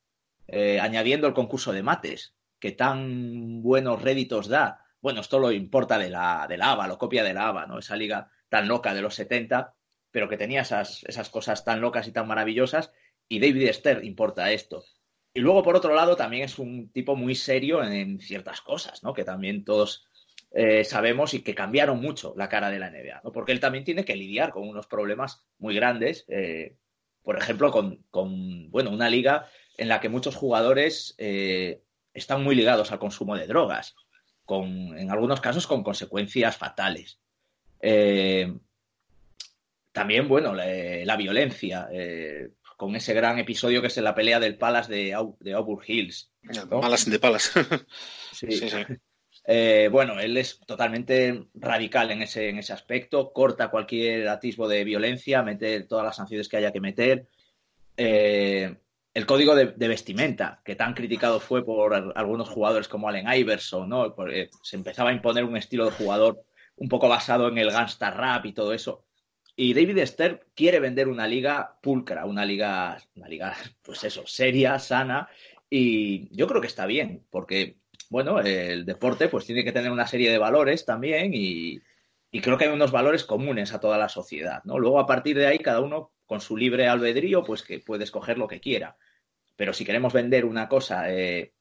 eh, 0.48 0.80
añadiendo 0.80 1.28
el 1.28 1.34
concurso 1.34 1.72
de 1.72 1.84
mates, 1.84 2.36
que 2.60 2.72
tan 2.72 3.62
buenos 3.62 4.02
réditos 4.02 4.48
da. 4.48 4.84
Bueno, 5.02 5.22
esto 5.22 5.40
lo 5.40 5.52
importa 5.52 5.98
de 5.98 6.10
la, 6.10 6.48
de 6.50 6.58
la 6.58 6.88
lo 6.88 6.98
copia 6.98 7.24
de 7.24 7.34
la 7.34 7.50
ABA, 7.50 7.68
¿no? 7.68 7.80
Esa 7.80 7.96
liga 7.96 8.30
tan 8.50 8.68
loca 8.68 8.94
de 8.94 9.02
los 9.02 9.16
70, 9.16 9.76
pero 10.12 10.30
que 10.30 10.38
tenía 10.38 10.62
esas, 10.62 11.04
esas 11.04 11.30
cosas 11.30 11.64
tan 11.64 11.82
locas 11.82 12.08
y 12.08 12.12
tan 12.12 12.28
maravillosas, 12.28 12.92
y 13.30 13.40
David 13.40 13.72
Stern 13.74 14.06
importa 14.06 14.52
esto. 14.52 14.84
Y 15.38 15.40
luego, 15.40 15.62
por 15.62 15.76
otro 15.76 15.94
lado, 15.94 16.16
también 16.16 16.46
es 16.46 16.58
un 16.58 16.90
tipo 16.90 17.16
muy 17.16 17.36
serio 17.36 17.84
en, 17.84 18.20
ciertas 18.20 18.60
cosas, 18.62 19.04
¿no? 19.04 19.14
Que 19.14 19.24
también 19.24 19.64
todos 19.64 20.08
eh, 20.52 20.84
sabemos 20.84 21.36
y 21.36 21.44
que 21.44 21.54
cambiaron 21.54 22.02
mucho 22.02 22.34
la 22.36 22.50
cara 22.50 22.72
de 22.72 22.80
la 22.80 22.90
NBA, 22.90 23.22
¿no? 23.24 23.32
Porque 23.32 23.52
él 23.52 23.60
también 23.60 23.84
tiene 23.84 24.04
que 24.04 24.16
lidiar 24.16 24.52
con 24.52 24.68
unos 24.68 24.88
problemas 24.88 25.46
muy 25.60 25.76
grandes, 25.76 26.26
eh, 26.28 26.76
por 27.22 27.38
ejemplo, 27.38 27.72
con, 27.72 28.72
bueno, 28.72 28.90
una 28.90 29.12
liga 29.12 29.48
en 29.78 29.90
la 29.90 30.00
que 30.00 30.10
muchos 30.10 30.36
jugadores 30.36 31.14
eh, 31.20 31.84
están 32.16 32.44
muy 32.44 32.56
ligados 32.56 32.92
al 32.92 32.98
consumo 32.98 33.38
de 33.38 33.46
drogas, 33.46 33.96
con, 34.44 34.98
en 34.98 35.12
algunos 35.12 35.40
casos 35.40 35.68
con 35.68 35.84
consecuencias 35.84 36.58
fatales. 36.58 37.20
también, 39.92 40.28
bueno, 40.28 40.56
la, 40.56 41.16
violencia, 41.16 41.90
con 42.78 42.96
ese 42.96 43.14
gran 43.14 43.40
episodio 43.40 43.82
que 43.82 43.88
es 43.88 43.98
la 43.98 44.16
pelea 44.16 44.40
del 44.40 44.58
Palace 44.58 44.92
de, 44.92 45.34
de 45.42 45.54
Auburn 45.54 45.84
Hills. 45.86 46.32
¿no? 46.44 46.80
Palace 46.80 47.10
de 47.10 47.20
Palace. 47.20 47.50
sí. 48.32 48.52
sí, 48.52 48.70
sí. 48.70 48.78
Eh, 49.50 49.88
bueno, 49.90 50.20
él 50.20 50.36
es 50.36 50.60
totalmente 50.60 51.48
radical 51.54 52.12
en 52.12 52.22
ese, 52.22 52.50
en 52.50 52.58
ese 52.58 52.74
aspecto, 52.74 53.32
corta 53.32 53.70
cualquier 53.70 54.28
atisbo 54.28 54.68
de 54.68 54.84
violencia, 54.84 55.42
mete 55.42 55.84
todas 55.84 56.06
las 56.06 56.18
sanciones 56.18 56.50
que 56.50 56.58
haya 56.58 56.74
que 56.74 56.82
meter. 56.82 57.28
Eh, 57.96 58.76
el 59.14 59.26
código 59.26 59.56
de, 59.56 59.88
vestimenta, 59.88 60.62
que 60.64 60.76
tan 60.76 60.94
criticado 60.94 61.40
fue 61.40 61.66
por 61.66 62.14
algunos 62.16 62.50
jugadores 62.50 62.88
como 62.88 63.10
Allen 63.10 63.26
Iverson, 63.34 63.90
¿no? 63.90 64.14
Porque 64.14 64.50
se 64.62 64.76
empezaba 64.76 65.10
a 65.10 65.14
imponer 65.14 65.44
un 65.44 65.58
estilo 65.58 65.86
de 65.86 65.92
jugador 65.92 66.44
un 66.76 66.90
poco 66.90 67.10
basado 67.10 67.48
en 67.48 67.58
el 67.58 67.72
gangsta 67.72 68.12
rap 68.12 68.46
y 68.46 68.54
todo 68.54 68.74
eso. 68.74 69.07
Y 69.60 69.74
David 69.74 70.06
Stern 70.06 70.40
quiere 70.54 70.80
vender 70.80 71.08
una 71.08 71.28
liga 71.28 71.80
pulcra, 71.82 72.26
una 72.26 72.46
liga, 72.46 73.02
una 73.16 73.28
liga, 73.28 73.56
pues 73.82 74.04
eso, 74.04 74.26
seria, 74.28 74.78
sana, 74.78 75.28
y 75.68 76.30
yo 76.36 76.46
creo 76.48 76.62
que 76.62 76.68
está 76.68 76.86
bien, 76.86 77.26
porque 77.32 77.80
bueno, 78.10 78.40
el 78.40 78.86
deporte 78.86 79.30
pues 79.30 79.46
tiene 79.48 79.64
que 79.64 79.72
tener 79.72 79.92
una 79.92 80.06
serie 80.06 80.30
de 80.30 80.38
valores 80.38 80.86
también 80.86 81.32
y, 81.34 81.82
creo 82.40 82.56
que 82.56 82.66
hay 82.66 82.72
unos 82.72 82.92
valores 82.92 83.24
comunes 83.24 83.74
a 83.74 83.80
toda 83.80 83.98
la 83.98 84.10
sociedad, 84.10 84.62
¿no? 84.64 84.78
Luego 84.78 85.00
a 85.00 85.08
partir 85.08 85.36
de 85.36 85.48
ahí 85.48 85.58
cada 85.58 85.82
uno 85.82 86.12
con 86.28 86.40
su 86.40 86.56
libre 86.56 86.88
albedrío 86.88 87.44
pues 87.44 87.64
que 87.64 87.80
puede 87.80 88.04
escoger 88.04 88.38
lo 88.38 88.48
que 88.48 88.60
quiera. 88.60 88.96
Pero 89.56 89.74
si 89.74 89.84
queremos 89.86 90.14
vender 90.14 90.46
una 90.46 90.70
cosa 90.70 91.12
eh, 91.12 91.54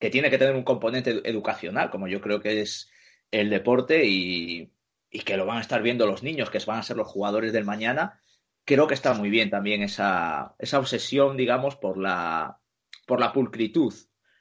que 0.00 0.10
tiene 0.10 0.28
que 0.28 0.38
tener 0.38 0.56
un 0.56 0.64
componente 0.64 1.22
educacional, 1.24 1.88
como 1.90 2.08
yo 2.08 2.20
creo 2.20 2.40
que 2.40 2.62
es 2.62 2.90
el 3.30 3.48
deporte 3.48 4.04
y, 4.06 4.72
y 5.10 5.20
que 5.20 5.36
lo 5.36 5.46
van 5.46 5.58
a 5.58 5.62
estar 5.62 5.82
viendo 5.82 6.06
los 6.06 6.22
niños, 6.22 6.50
que 6.50 6.58
van 6.66 6.78
a 6.78 6.82
ser 6.82 6.96
los 6.96 7.08
jugadores 7.08 7.52
del 7.52 7.64
mañana, 7.64 8.20
creo 8.64 8.86
que 8.86 8.94
está 8.94 9.14
muy 9.14 9.30
bien 9.30 9.50
también 9.50 9.82
esa, 9.82 10.54
esa 10.58 10.78
obsesión, 10.78 11.36
digamos, 11.36 11.76
por 11.76 11.96
la, 11.98 12.58
por 13.06 13.20
la 13.20 13.32
pulcritud. 13.32 13.94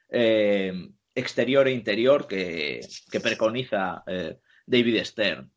Eh, 0.10 0.90
exterior 1.18 1.68
e 1.68 1.72
interior 1.72 2.28
que, 2.28 2.82
preconiza 3.22 4.04
eh, 4.06 4.38
David 4.66 5.04
Stern. 5.04 5.52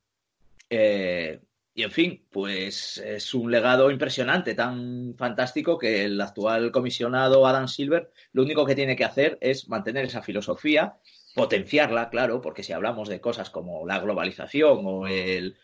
Eh, 0.68 1.38
y 1.74 1.82
en 1.82 1.90
fin, 1.90 2.26
pues 2.30 2.98
es 2.98 3.34
un 3.34 3.50
legado 3.50 3.90
impresionante, 3.90 4.54
tan 4.54 5.14
fantástico 5.16 5.78
que 5.78 6.04
el 6.04 6.20
actual 6.20 6.72
comisionado 6.72 7.46
Adam 7.46 7.68
Silver 7.68 8.10
lo 8.32 8.42
único 8.42 8.64
que 8.64 8.74
tiene 8.74 8.96
que 8.96 9.04
hacer 9.04 9.38
es 9.40 9.68
mantener 9.68 10.06
esa 10.06 10.22
filosofía, 10.22 10.96
potenciarla, 11.34 12.10
claro, 12.10 12.40
porque 12.40 12.62
si 12.62 12.72
hablamos 12.72 13.08
de 13.08 13.20
cosas 13.20 13.50
como 13.50 13.86
la 13.86 14.00
globalización 14.00 14.80
o 14.84 15.06
el, 15.06 15.56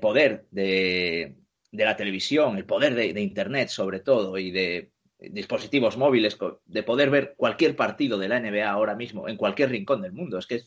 poder 0.00 0.46
de, 0.50 1.36
la 1.72 1.96
televisión, 1.96 2.56
el 2.56 2.66
poder 2.66 2.94
de 2.94 3.20
Internet 3.20 3.68
sobre 3.68 4.00
todo 4.00 4.36
y 4.38 4.50
de 4.50 4.92
dispositivos 5.18 5.96
móviles, 5.96 6.38
de 6.66 6.82
poder 6.82 7.10
ver 7.10 7.34
cualquier 7.36 7.74
partido 7.74 8.18
de 8.18 8.28
la 8.28 8.40
NBA 8.40 8.68
ahora 8.68 8.94
mismo 8.94 9.28
en 9.28 9.36
cualquier 9.36 9.70
rincón 9.70 10.02
del 10.02 10.12
mundo. 10.12 10.38
Es 10.38 10.46
que 10.46 10.62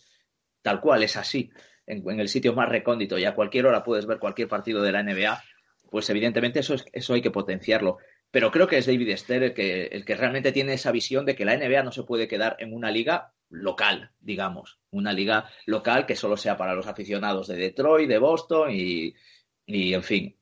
tal 0.62 0.82
cual, 0.82 1.04
es 1.04 1.18
así. 1.18 1.52
En, 1.86 2.20
el 2.20 2.30
sitio 2.30 2.54
más 2.54 2.70
recóndito 2.70 3.18
y 3.18 3.26
a 3.26 3.36
cualquier 3.36 3.66
hora 3.66 3.84
puedes 3.84 4.06
ver 4.06 4.20
cualquier 4.20 4.48
partido 4.48 4.82
de 4.82 4.92
la 4.92 5.04
NBA, 5.04 5.42
pues 5.90 6.10
evidentemente 6.10 6.60
eso, 6.60 6.76
es, 6.76 6.86
eso 6.94 7.14
hay 7.14 7.22
que 7.22 7.32
potenciarlo. 7.32 7.98
Pero 8.32 8.52
creo 8.52 8.68
que 8.68 8.78
es 8.78 8.86
David 8.86 9.10
Esther 9.10 9.44
el 9.44 9.54
que, 9.54 9.86
el 9.86 10.06
que 10.06 10.16
realmente 10.16 10.52
tiene 10.52 10.74
esa 10.74 10.92
visión 10.92 11.26
de 11.26 11.36
que 11.36 11.46
la 11.46 11.58
NBA 11.58 11.84
no 11.84 11.92
se 11.92 12.04
puede 12.04 12.28
quedar 12.28 12.58
en 12.60 12.74
una 12.74 12.92
liga 12.92 13.34
local, 13.50 14.12
digamos. 14.20 14.80
Una 14.92 15.14
liga 15.14 15.50
local 15.66 16.06
que 16.06 16.16
solo 16.16 16.38
sea 16.38 16.58
para 16.58 16.76
los 16.76 16.88
aficionados 16.88 17.48
de 17.48 17.58
Detroit, 17.58 18.10
de 18.10 18.18
Boston 18.18 18.70
y, 18.72 19.14
y 19.66 19.94
en 19.94 20.04
fin. 20.04 20.36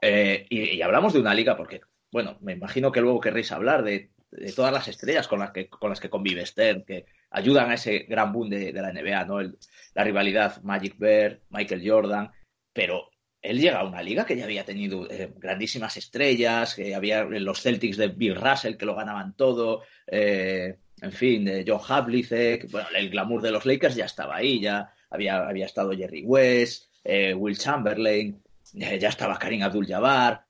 Eh, 0.00 0.46
y, 0.48 0.82
hablamos 0.82 1.12
de 1.12 1.20
una 1.20 1.34
liga 1.34 1.56
porque 1.56 1.80
bueno, 2.12 2.36
me 2.42 2.52
imagino 2.52 2.92
que 2.92 3.00
luego 3.00 3.20
querréis 3.20 3.52
hablar 3.52 3.82
de, 3.82 4.10
todas 4.54 4.72
las 4.72 4.88
estrellas 4.88 5.28
con 5.28 5.40
las 5.40 5.50
que, 5.50 5.68
con 5.68 5.90
las 5.90 6.00
que 6.00 6.10
convive 6.10 6.44
Stern, 6.44 6.84
que 6.84 7.06
ayudan 7.30 7.70
a 7.70 7.74
ese 7.74 8.00
gran 8.00 8.32
boom 8.32 8.50
de, 8.50 8.72
la 8.72 8.92
NBA, 8.92 9.24
¿no? 9.24 9.40
la 9.40 10.04
rivalidad 10.04 10.62
Magic 10.62 10.96
Bear, 10.98 11.40
Michael 11.50 11.82
Jordan, 11.86 12.30
pero 12.72 13.10
él 13.42 13.60
llega 13.60 13.80
a 13.80 13.84
una 13.84 14.02
liga 14.02 14.24
que 14.24 14.36
ya 14.36 14.44
había 14.44 14.64
tenido 14.64 15.10
eh, 15.10 15.32
grandísimas 15.36 15.96
estrellas, 15.96 16.74
que 16.74 16.94
había 16.94 17.24
los 17.24 17.60
Celtics 17.60 17.96
de 17.96 18.08
Bill 18.08 18.36
Russell 18.36 18.76
que 18.76 18.86
lo 18.86 18.94
ganaban 18.94 19.36
todo, 19.36 19.82
eh, 20.06 20.76
en 21.00 21.12
fin, 21.12 21.44
de 21.44 21.64
John 21.66 21.80
Havlicek, 21.86 22.70
bueno, 22.70 22.88
el 22.94 23.10
glamour 23.10 23.42
de 23.42 23.50
los 23.50 23.66
Lakers 23.66 23.96
ya 23.96 24.04
estaba 24.04 24.36
ahí, 24.36 24.60
ya 24.60 24.92
había, 25.10 25.48
había 25.48 25.66
estado 25.66 25.92
Jerry 25.92 26.22
West, 26.22 26.84
eh, 27.02 27.34
Will 27.34 27.58
Chamberlain, 27.58 28.40
ya 28.72 29.08
estaba 29.08 29.38
Karim 29.38 29.62
Abdul-Jabbar, 29.62 30.44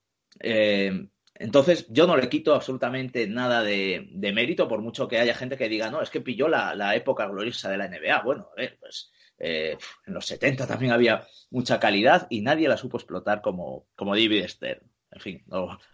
entonces, 1.43 1.86
yo 1.88 2.07
no 2.07 2.16
le 2.16 2.28
quito 2.28 2.55
absolutamente 2.55 3.26
nada 3.26 3.64
de, 3.64 4.09
mérito, 4.32 4.68
por 4.68 4.80
mucho 4.80 5.09
que 5.09 5.18
haya 5.18 5.34
gente 5.34 5.57
que 5.57 5.68
diga, 5.68 5.90
no, 5.90 6.01
es 6.01 6.09
que 6.09 6.20
pilló 6.20 6.47
la, 6.47 6.95
época 6.95 7.26
gloriosa 7.26 7.68
de 7.68 7.78
la 7.78 7.88
NBA. 7.88 8.22
Bueno, 8.22 8.49
a 8.53 8.55
ver, 8.55 8.78
pues 8.78 9.11
eh, 9.39 9.76
en 10.07 10.14
los 10.14 10.26
70 10.26 10.66
también 10.66 10.93
había 10.93 11.26
mucha 11.51 11.80
calidad 11.80 12.26
y 12.30 12.43
nadie 12.43 12.68
la 12.68 12.76
supo 12.76 12.97
explotar 12.97 13.41
como, 13.43 13.87
como 13.95 14.14
David 14.14 14.47
Stern. 14.49 14.80
En 15.11 15.20
fin, 15.20 15.45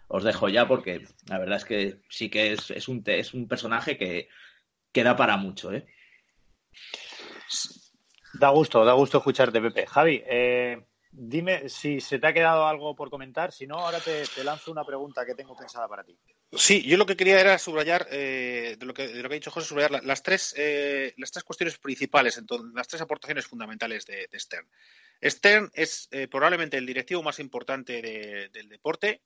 os 0.06 0.24
dejo 0.24 0.48
ya 0.48 0.68
porque 0.68 1.04
la 1.26 1.38
verdad 1.38 1.56
es 1.56 1.64
que 1.64 2.00
sí 2.08 2.30
que 2.30 2.52
es, 2.52 2.88
un, 2.88 3.02
es 3.06 3.34
un 3.34 3.48
personaje 3.48 3.98
que, 3.98 4.28
que 4.92 5.02
da 5.02 5.16
para 5.16 5.36
mucho. 5.36 5.72
¿eh? 5.72 5.86
Da 8.34 8.50
gusto, 8.50 8.84
da 8.84 8.92
gusto 8.92 9.18
escucharte, 9.18 9.60
Pepe. 9.60 9.86
Javi, 9.86 10.22
eh, 10.24 10.86
Dime 11.10 11.68
si 11.68 12.00
se 12.00 12.18
te 12.18 12.26
ha 12.26 12.34
quedado 12.34 12.66
algo 12.66 12.94
por 12.94 13.08
comentar, 13.08 13.50
si 13.50 13.66
no, 13.66 13.78
ahora 13.78 13.98
te, 13.98 14.44
lanzo 14.44 14.70
una 14.70 14.84
pregunta 14.84 15.24
que 15.24 15.34
tengo 15.34 15.56
pensada 15.56 15.88
para 15.88 16.04
ti. 16.04 16.18
Sí, 16.52 16.82
yo 16.82 16.96
lo 16.96 17.04
que 17.04 17.16
quería 17.16 17.40
era 17.40 17.58
subrayar, 17.58 18.08
eh, 18.10 18.76
de, 18.78 18.86
lo 18.86 18.94
que, 18.94 19.08
de, 19.08 19.22
lo 19.22 19.28
que, 19.28 19.34
ha 19.34 19.38
dicho 19.38 19.50
José, 19.50 19.68
subrayar 19.68 20.02
las 20.02 20.22
tres, 20.22 20.54
eh, 20.56 21.12
las 21.18 21.30
tres 21.30 21.44
cuestiones 21.44 21.76
principales, 21.78 22.38
entonces, 22.38 22.72
las 22.74 22.88
tres 22.88 23.02
aportaciones 23.02 23.46
fundamentales 23.46 24.06
de, 24.06 24.28
Stern. 24.32 24.66
Stern 25.22 25.70
es 25.74 26.08
eh, 26.10 26.26
probablemente 26.26 26.78
el 26.78 26.86
directivo 26.86 27.22
más 27.22 27.38
importante 27.38 28.00
del 28.50 28.68
deporte. 28.68 29.20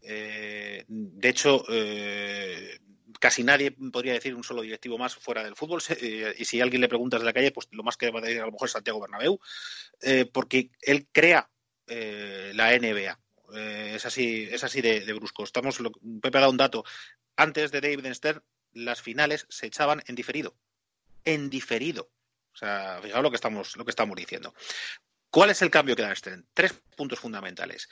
de 0.00 1.28
hecho, 1.28 1.64
casi 3.18 3.42
nadie 3.42 3.72
podría 3.72 4.12
decir 4.12 4.34
un 4.34 4.44
solo 4.44 4.62
directivo 4.62 4.98
más 4.98 5.14
fuera 5.14 5.42
del 5.42 5.56
fútbol. 5.56 5.80
Eh, 6.00 6.34
y 6.38 6.44
si 6.44 6.60
alguien 6.60 6.80
le 6.80 6.88
preguntas 6.88 7.20
de 7.20 7.26
la 7.26 7.32
calle, 7.32 7.50
pues 7.50 7.68
lo 7.72 7.82
más 7.82 7.96
que 7.96 8.10
va 8.10 8.20
a 8.20 8.22
decir 8.22 8.40
a 8.40 8.46
lo 8.46 8.52
mejor 8.52 8.66
es 8.66 8.72
Santiago 8.72 9.00
Bernabéu, 9.00 9.38
eh, 10.02 10.28
porque 10.32 10.70
él 10.82 11.08
crea 11.12 11.50
eh, 11.86 12.52
la 12.54 12.76
NBA. 12.78 13.18
Es 13.54 14.04
así, 14.04 14.48
es 14.50 14.64
así 14.64 14.80
de, 14.80 15.12
brusco. 15.12 15.44
Estamos, 15.44 15.78
Pepe 16.20 16.38
ha 16.38 16.40
dado 16.40 16.52
un 16.52 16.56
dato. 16.56 16.84
Antes 17.36 17.70
de 17.70 17.80
David 17.80 18.12
Stern, 18.12 18.42
las 18.72 19.02
finales 19.02 19.46
se 19.48 19.66
echaban 19.66 20.02
en 20.06 20.14
diferido. 20.14 20.56
En 21.24 21.50
diferido. 21.50 22.10
O 22.52 22.56
sea, 22.56 23.00
fijaos 23.02 23.22
lo 23.22 23.30
que 23.30 23.36
estamos, 23.36 23.76
lo 23.76 23.84
que 23.84 23.90
estamos 23.90 24.16
diciendo. 24.16 24.54
¿Cuál 25.30 25.50
es 25.50 25.62
el 25.62 25.70
cambio 25.70 25.94
que 25.94 26.02
da 26.02 26.14
Stern? 26.14 26.46
Tres 26.54 26.72
puntos 26.96 27.18
fundamentales. 27.18 27.88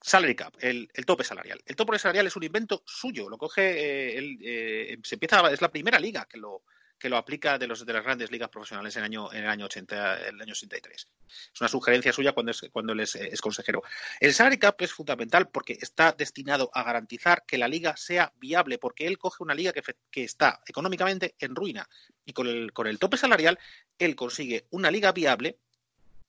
Salary 0.00 0.34
cap, 0.34 0.54
el, 0.60 0.88
tope 1.06 1.24
salarial. 1.24 1.62
El 1.64 1.76
tope 1.76 1.98
salarial 1.98 2.26
es 2.26 2.36
un 2.36 2.44
invento 2.44 2.82
suyo, 2.86 3.28
lo 3.28 3.38
coge, 3.38 4.18
eh, 4.18 4.38
eh, 4.42 4.98
se 5.02 5.14
empieza, 5.16 5.50
es 5.50 5.60
la 5.60 5.70
primera 5.70 5.98
liga 5.98 6.26
que 6.26 6.38
lo, 6.38 6.64
que 6.98 7.08
lo 7.08 7.16
aplica 7.16 7.58
de, 7.58 7.66
los, 7.66 7.84
de 7.84 7.92
las 7.92 8.02
grandes 8.02 8.30
ligas 8.30 8.48
profesionales 8.48 8.96
en, 8.96 9.02
año, 9.02 9.32
en 9.32 9.44
el 9.44 9.50
año 9.50 9.66
80, 9.66 10.28
el 10.28 10.40
año 10.40 10.52
83. 10.52 11.08
Es 11.54 11.60
una 11.60 11.68
sugerencia 11.68 12.12
suya 12.12 12.32
cuando 12.32 12.52
es, 12.52 12.66
cuando 12.72 12.92
él 12.92 13.00
es, 13.00 13.40
consejero. 13.40 13.82
El 14.20 14.32
salary 14.32 14.58
cap 14.58 14.80
es 14.80 14.92
fundamental 14.92 15.48
porque 15.48 15.76
está 15.80 16.12
destinado 16.12 16.70
a 16.72 16.82
garantizar 16.82 17.44
que 17.46 17.58
la 17.58 17.68
liga 17.68 17.96
sea 17.96 18.32
viable, 18.36 18.78
porque 18.78 19.06
él 19.06 19.18
coge 19.18 19.42
una 19.42 19.54
liga 19.54 19.72
que, 19.72 19.82
que 20.10 20.24
está 20.24 20.60
económicamente 20.66 21.34
en 21.38 21.54
ruina 21.54 21.88
y 22.24 22.32
con 22.32 22.46
el, 22.46 22.72
con 22.72 22.86
el 22.86 22.98
tope 22.98 23.16
salarial 23.16 23.58
él 23.98 24.16
consigue 24.16 24.66
una 24.70 24.90
liga 24.90 25.12
viable 25.12 25.58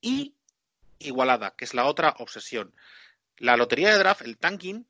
y 0.01 0.35
igualada, 0.99 1.53
que 1.55 1.65
es 1.65 1.73
la 1.73 1.85
otra 1.85 2.15
obsesión. 2.19 2.73
La 3.37 3.57
lotería 3.57 3.91
de 3.91 3.99
draft, 3.99 4.21
el 4.21 4.37
tanking, 4.37 4.85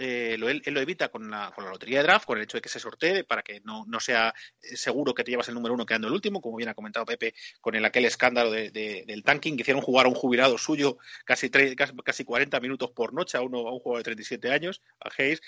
eh, 0.00 0.36
lo, 0.38 0.48
él, 0.48 0.62
lo 0.64 0.80
evita 0.80 1.08
con 1.10 1.30
la, 1.30 1.52
con 1.54 1.64
la, 1.64 1.70
lotería 1.70 1.98
de 1.98 2.04
draft, 2.04 2.24
con 2.24 2.38
el 2.38 2.44
hecho 2.44 2.56
de 2.56 2.62
que 2.62 2.68
se 2.70 2.80
sortee 2.80 3.22
para 3.24 3.42
que 3.42 3.60
no, 3.60 3.84
no, 3.86 4.00
sea 4.00 4.34
seguro 4.60 5.12
que 5.12 5.22
te 5.22 5.30
llevas 5.30 5.48
el 5.48 5.54
número 5.54 5.74
uno 5.74 5.84
quedando 5.84 6.08
el 6.08 6.14
último, 6.14 6.40
como 6.40 6.56
bien 6.56 6.70
ha 6.70 6.74
comentado 6.74 7.04
Pepe 7.04 7.34
con 7.60 7.74
el, 7.74 7.84
aquel 7.84 8.06
escándalo 8.06 8.50
de, 8.50 8.70
del 8.70 9.22
tanking 9.22 9.56
que 9.56 9.62
hicieron 9.62 9.82
jugar 9.82 10.06
a 10.06 10.08
un 10.08 10.14
jubilado 10.14 10.56
suyo 10.58 10.96
casi, 11.24 11.50
casi, 11.50 11.94
casi 12.02 12.24
40 12.24 12.58
minutos 12.60 12.90
por 12.92 13.12
noche 13.12 13.36
a, 13.36 13.42
uno, 13.42 13.68
a 13.68 13.72
un 13.72 13.80
juego 13.80 13.98
de 13.98 14.04
37 14.04 14.50
años, 14.50 14.82
a 15.00 15.10
Hayes, 15.18 15.42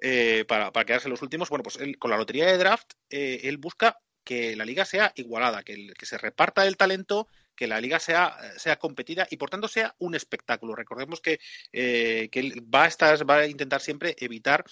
eh, 0.00 0.44
para, 0.46 0.72
para, 0.72 0.84
quedarse 0.84 1.08
los 1.08 1.22
últimos. 1.22 1.48
Bueno, 1.48 1.62
pues 1.62 1.76
él, 1.76 1.98
con 1.98 2.10
la 2.10 2.18
lotería 2.18 2.46
de 2.46 2.58
draft, 2.58 2.92
eh, 3.10 3.40
él 3.44 3.56
busca 3.58 3.98
que 4.24 4.56
la 4.56 4.64
liga 4.64 4.84
sea 4.84 5.12
igualada, 5.16 5.62
que, 5.62 5.92
que 5.98 6.06
se 6.06 6.18
reparta 6.18 6.66
el 6.66 6.76
talento 6.76 7.28
que 7.54 7.66
la 7.66 7.80
liga 7.80 7.98
sea, 8.00 8.36
sea 8.56 8.78
competida 8.78 9.26
y 9.30 9.36
por 9.36 9.50
tanto 9.50 9.68
sea 9.68 9.94
un 9.98 10.14
espectáculo. 10.14 10.74
Recordemos 10.74 11.20
que, 11.20 11.40
eh, 11.72 12.28
va, 12.74 12.84
a 12.84 12.88
estar, 12.88 13.28
va 13.28 13.36
a 13.38 13.46
intentar 13.46 13.80
siempre 13.80 14.16
evitar 14.18 14.64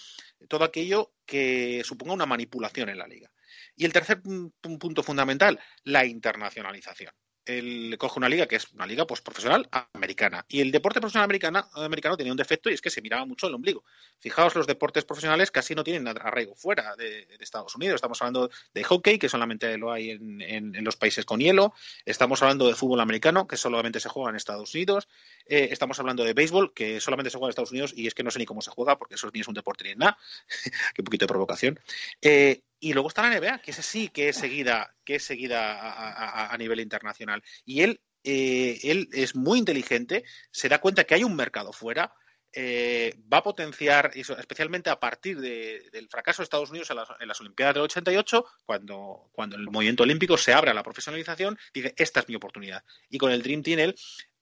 todo 0.49 0.65
aquello 0.65 1.13
que 1.25 1.83
suponga 1.85 2.15
una 2.15 2.27
manipulación 2.27 2.89
en 2.89 2.99
la 2.99 3.07
liga. 3.07 3.31
Y 3.77 3.85
el 3.85 3.93
tercer 3.93 4.21
punto 4.21 5.03
fundamental, 5.03 5.59
la 5.85 6.05
internacionalización 6.05 7.13
él 7.45 7.97
coge 7.99 8.19
una 8.19 8.29
liga 8.29 8.47
que 8.47 8.57
es 8.57 8.73
una 8.73 8.87
liga 8.87 9.07
pues, 9.07 9.21
profesional 9.21 9.69
americana. 9.93 10.45
Y 10.49 10.61
el 10.61 10.71
deporte 10.71 11.01
profesional 11.01 11.25
americano 11.25 12.17
tenía 12.17 12.33
un 12.33 12.37
defecto 12.37 12.71
y 12.71 12.75
es 12.75 12.81
que 12.81 12.91
se 12.91 13.03
miraba 13.03 13.25
mucho 13.25 13.47
el 13.47 13.55
ombligo. 13.55 13.85
Fijaos, 14.19 14.55
los 14.55 14.67
deportes 14.67 15.05
profesionales 15.05 15.51
casi 15.51 15.75
no 15.75 15.85
tienen 15.85 16.07
arraigo 16.07 16.55
fuera 16.55 16.95
de, 16.97 17.27
Estados 17.41 17.75
Unidos. 17.75 17.97
Estamos 17.97 18.23
hablando 18.23 18.51
de 18.73 18.85
hockey, 18.85 19.19
que 19.19 19.29
solamente 19.29 19.77
lo 19.77 19.91
hay 19.91 20.11
en, 20.11 20.85
los 20.85 20.97
países 20.97 21.25
con 21.25 21.41
hielo. 21.41 21.75
Estamos 22.05 22.41
hablando 22.43 22.69
de 22.69 22.75
fútbol 22.75 23.01
americano, 23.01 23.49
que 23.49 23.57
solamente 23.57 23.99
se 23.99 24.09
juega 24.09 24.31
en 24.31 24.37
Estados 24.37 24.73
Unidos. 24.75 25.09
Eh, 25.47 25.69
estamos 25.73 25.99
hablando 25.99 26.23
de 26.23 26.35
béisbol, 26.35 26.73
que 26.73 27.01
solamente 27.01 27.31
se 27.31 27.39
juega 27.39 27.49
en 27.49 27.51
Estados 27.51 27.73
Unidos 27.73 27.93
y 27.97 28.07
es 28.07 28.15
que 28.15 28.23
no 28.23 28.31
sé 28.31 28.39
ni 28.39 28.47
cómo 28.47 28.63
se 28.63 28.71
juega 28.71 28.97
porque 28.97 29.17
eso 29.17 29.29
ni 29.35 29.41
es 29.41 29.49
un 29.49 29.55
deporte 29.55 29.85
ni 29.85 29.95
nada. 29.97 30.17
Qué 30.95 31.03
poquito 31.03 31.25
de 31.25 31.29
provocación. 31.29 31.81
Eh, 32.21 32.63
y 32.83 32.93
luego 32.95 33.09
está 33.09 33.23
la 33.23 33.39
NBA, 33.39 33.61
que 33.61 33.71
ese 33.71 33.83
sí 33.83 34.09
que 34.09 34.29
es 34.29 34.37
seguida, 34.37 34.93
que 35.05 35.15
es 35.15 35.23
seguida 35.23 36.51
a, 36.53 36.59
nivel 36.59 36.81
internacional. 36.81 37.41
Y 37.65 37.83
él, 37.83 38.01
eh, 38.25 38.81
él 38.83 39.09
es 39.13 39.37
muy 39.37 39.61
inteligente, 39.61 40.25
se 40.51 40.69
da 40.69 40.81
cuenta 40.81 41.05
que 41.05 41.15
hay 41.15 41.23
un 41.23 41.37
mercado 41.37 41.73
fuera, 41.73 42.13
eh, 42.53 43.15
va 43.33 43.39
a 43.39 43.43
potenciar, 43.45 44.11
especialmente 44.15 44.91
a 44.91 44.99
partir 44.99 45.41
del 45.41 46.09
fracaso 46.09 46.43
de 46.43 46.45
Estados 46.45 46.71
Unidos 46.71 46.91
en 46.91 47.29
las, 47.29 47.41
Olimpiadas 47.41 47.75
del 47.75 47.85
88, 47.85 48.47
cuando, 48.65 49.31
cuando 49.31 49.55
el 49.55 49.71
movimiento 49.71 50.03
olímpico 50.03 50.37
se 50.37 50.53
abre 50.53 50.73
a 50.73 50.75
la 50.75 50.83
profesionalización, 50.83 51.57
dice, 51.73 51.95
esta 51.97 52.19
es 52.19 52.29
mi 52.29 52.35
oportunidad. 52.35 52.83
Y 53.09 53.17
con 53.17 53.31
el 53.31 53.43
Dream 53.43 53.63
Team 53.63 53.79
él 53.79 53.95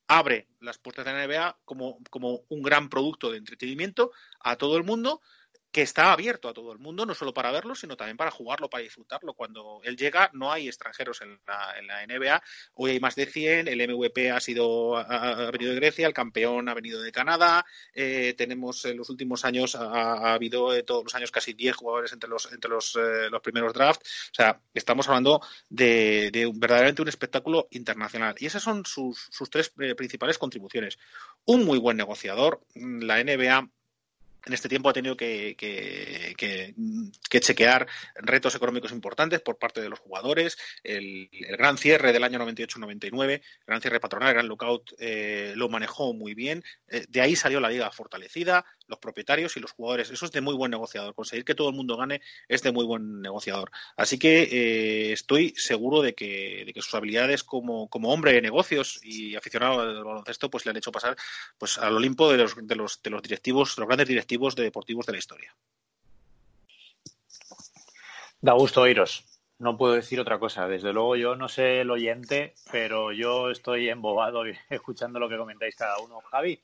abre 0.09 0.49
las 0.61 0.79
puertas 0.79 1.05
de 1.05 1.13
la 1.13 1.27
NBA 1.27 1.59
como, 1.67 1.99
como 2.09 2.41
un 2.49 2.63
gran 2.63 2.89
producto 2.89 3.31
de 3.31 3.37
entretenimiento 3.37 4.13
a 4.41 4.57
todo 4.57 4.79
el 4.79 4.83
mundo, 4.83 5.21
que 5.73 5.83
está 5.83 6.13
abierto 6.13 6.49
a 6.49 6.55
todo 6.55 6.73
el 6.73 6.79
mundo, 6.79 7.07
no 7.07 7.15
solo 7.15 7.33
para 7.33 7.53
verlo, 7.53 7.75
sino 7.75 7.97
también 7.97 8.17
para 8.17 8.31
jugarlo, 8.31 8.69
para 8.69 8.83
disfrutarlo. 8.83 9.35
Cuando 9.35 9.81
él 9.85 9.97
llega, 9.97 10.31
no 10.33 10.51
hay 10.51 10.67
extranjeros 10.67 11.21
en 11.21 11.41
la, 11.47 11.75
en 11.79 11.87
la 11.87 12.07
NBA. 12.07 12.43
Hoy 12.75 12.93
hay 12.93 13.01
más 13.01 13.15
de 13.15 13.27
100, 13.27 13.69
el 13.69 13.89
MVP 13.89 14.31
ha 14.31 14.41
sido 14.41 14.97
ha, 14.97 15.51
venido 15.51 15.73
de 15.73 15.77
Grecia, 15.77 16.07
el 16.07 16.15
campeón 16.15 16.69
ha 16.69 16.75
venido 16.75 17.01
de 17.01 17.13
Canadá. 17.13 17.65
Eh, 17.95 18.35
tenemos 18.37 18.85
en 18.85 18.97
los 18.97 19.11
últimos 19.11 19.45
años, 19.45 19.77
ha, 19.77 20.33
habido 20.35 20.75
eh, 20.75 20.83
todos 20.83 21.05
los 21.05 21.15
años 21.15 21.31
casi 21.31 21.53
10 21.53 21.77
jugadores 21.77 22.13
entre 22.13 22.29
los, 22.29 22.51
entre 22.53 22.71
los, 22.71 22.97
eh, 22.97 23.31
los 23.31 23.41
primeros 23.41 23.73
drafts. 23.73 24.31
O 24.33 24.35
sea, 24.35 24.61
estamos 24.75 25.09
hablando 25.09 25.41
de, 25.69 26.31
de 26.33 26.51
verdaderamente 26.53 27.03
un 27.03 27.09
espectáculo 27.09 27.69
internacional. 27.71 28.35
Y 28.39 28.47
esas 28.47 28.63
son 28.63 28.85
sus, 28.85 29.29
sus 29.31 29.49
tres 29.51 29.71
principales 29.97 30.39
contribuciones. 30.39 30.99
Un 31.45 31.65
muy 31.65 31.79
buen 31.79 31.97
negociador. 31.97 32.61
La 32.75 33.23
NBA 33.23 33.69
en 34.47 34.53
este 34.53 34.69
tiempo 34.69 34.89
ha 34.89 34.93
tenido 34.93 35.17
que, 35.17 35.57
chequear 37.29 37.87
retos 38.17 38.55
económicos 38.55 38.93
importantes 38.93 39.41
por 39.41 39.59
parte 39.59 39.81
de 39.81 39.89
los 39.89 39.99
jugadores. 39.99 40.59
El, 40.83 41.29
gran 41.31 41.79
cierre 41.79 42.13
del 42.13 42.25
año 42.25 42.39
98-99, 42.39 43.31
el 43.31 43.43
gran 43.67 43.81
cierre 43.81 44.01
patronal, 44.01 44.29
el 44.29 44.35
gran 44.35 44.49
lockout, 44.49 44.95
eh, 44.99 45.53
lo 45.57 45.69
manejó 45.69 46.15
muy 46.15 46.35
bien. 46.35 46.63
Eh, 46.89 47.05
de 47.09 47.21
ahí 47.21 47.37
salió 47.37 47.61
la 47.61 47.71
liga 47.71 47.91
fortalecida, 47.91 48.65
los 48.91 48.99
propietarios 48.99 49.57
y 49.57 49.61
los 49.61 49.73
jugadores. 49.73 50.11
Eso 50.11 50.27
es 50.27 50.33
de 50.33 50.41
muy 50.41 50.55
buen 50.55 50.71
negociador. 50.71 51.15
Conseguir 51.15 51.45
que 51.45 51.55
todo 51.55 51.71
el 51.71 51.77
mundo 51.77 51.97
gane 51.97 52.21
es 52.49 52.63
de 52.63 52.73
muy 52.73 52.85
buen 52.85 53.23
negociador. 53.23 53.71
Así 53.97 54.19
que 54.19 54.43
eh, 54.43 55.13
estoy 55.13 55.55
seguro 55.57 56.03
de 56.03 56.15
que, 56.15 56.65
de 56.67 56.73
que 56.73 56.83
sus 56.83 56.95
habilidades 56.95 57.45
como, 57.45 57.89
como, 57.89 58.13
hombre 58.13 58.33
de 58.33 58.43
negocios 58.43 59.01
y 59.03 59.37
aficionado 59.37 59.81
al 59.81 60.05
baloncesto 60.05 60.51
pues 60.51 60.67
le 60.67 60.71
han 60.71 60.77
hecho 60.77 60.93
pasar 60.93 61.17
pues 61.57 61.79
al 61.79 61.97
Olimpo 61.97 62.31
de 62.31 62.39
los, 62.39 62.55
de 62.67 62.77
los, 62.77 63.03
de 63.03 63.11
los 63.11 63.23
directivos, 63.23 63.79
los 63.79 63.87
grandes 63.87 64.09
directivos 64.09 64.57
de 64.57 64.65
deportivos 64.65 65.07
de 65.07 65.13
la 65.13 65.19
historia. 65.19 65.55
Da 68.41 68.53
gusto 68.55 68.81
oíros. 68.83 69.25
No 69.59 69.77
puedo 69.77 69.93
decir 69.93 70.19
otra 70.19 70.39
cosa. 70.39 70.67
Desde 70.67 70.93
luego 70.95 71.17
yo 71.17 71.37
no 71.37 71.49
sé 71.49 71.83
el 71.83 71.91
oyente, 71.91 72.55
pero 72.73 73.13
yo 73.13 73.51
estoy 73.51 73.91
embobado 73.91 74.43
escuchando 74.71 75.21
lo 75.21 75.29
que 75.29 75.37
comentáis 75.37 75.77
cada 75.77 75.99
uno. 75.99 76.21
Javi, 76.31 76.59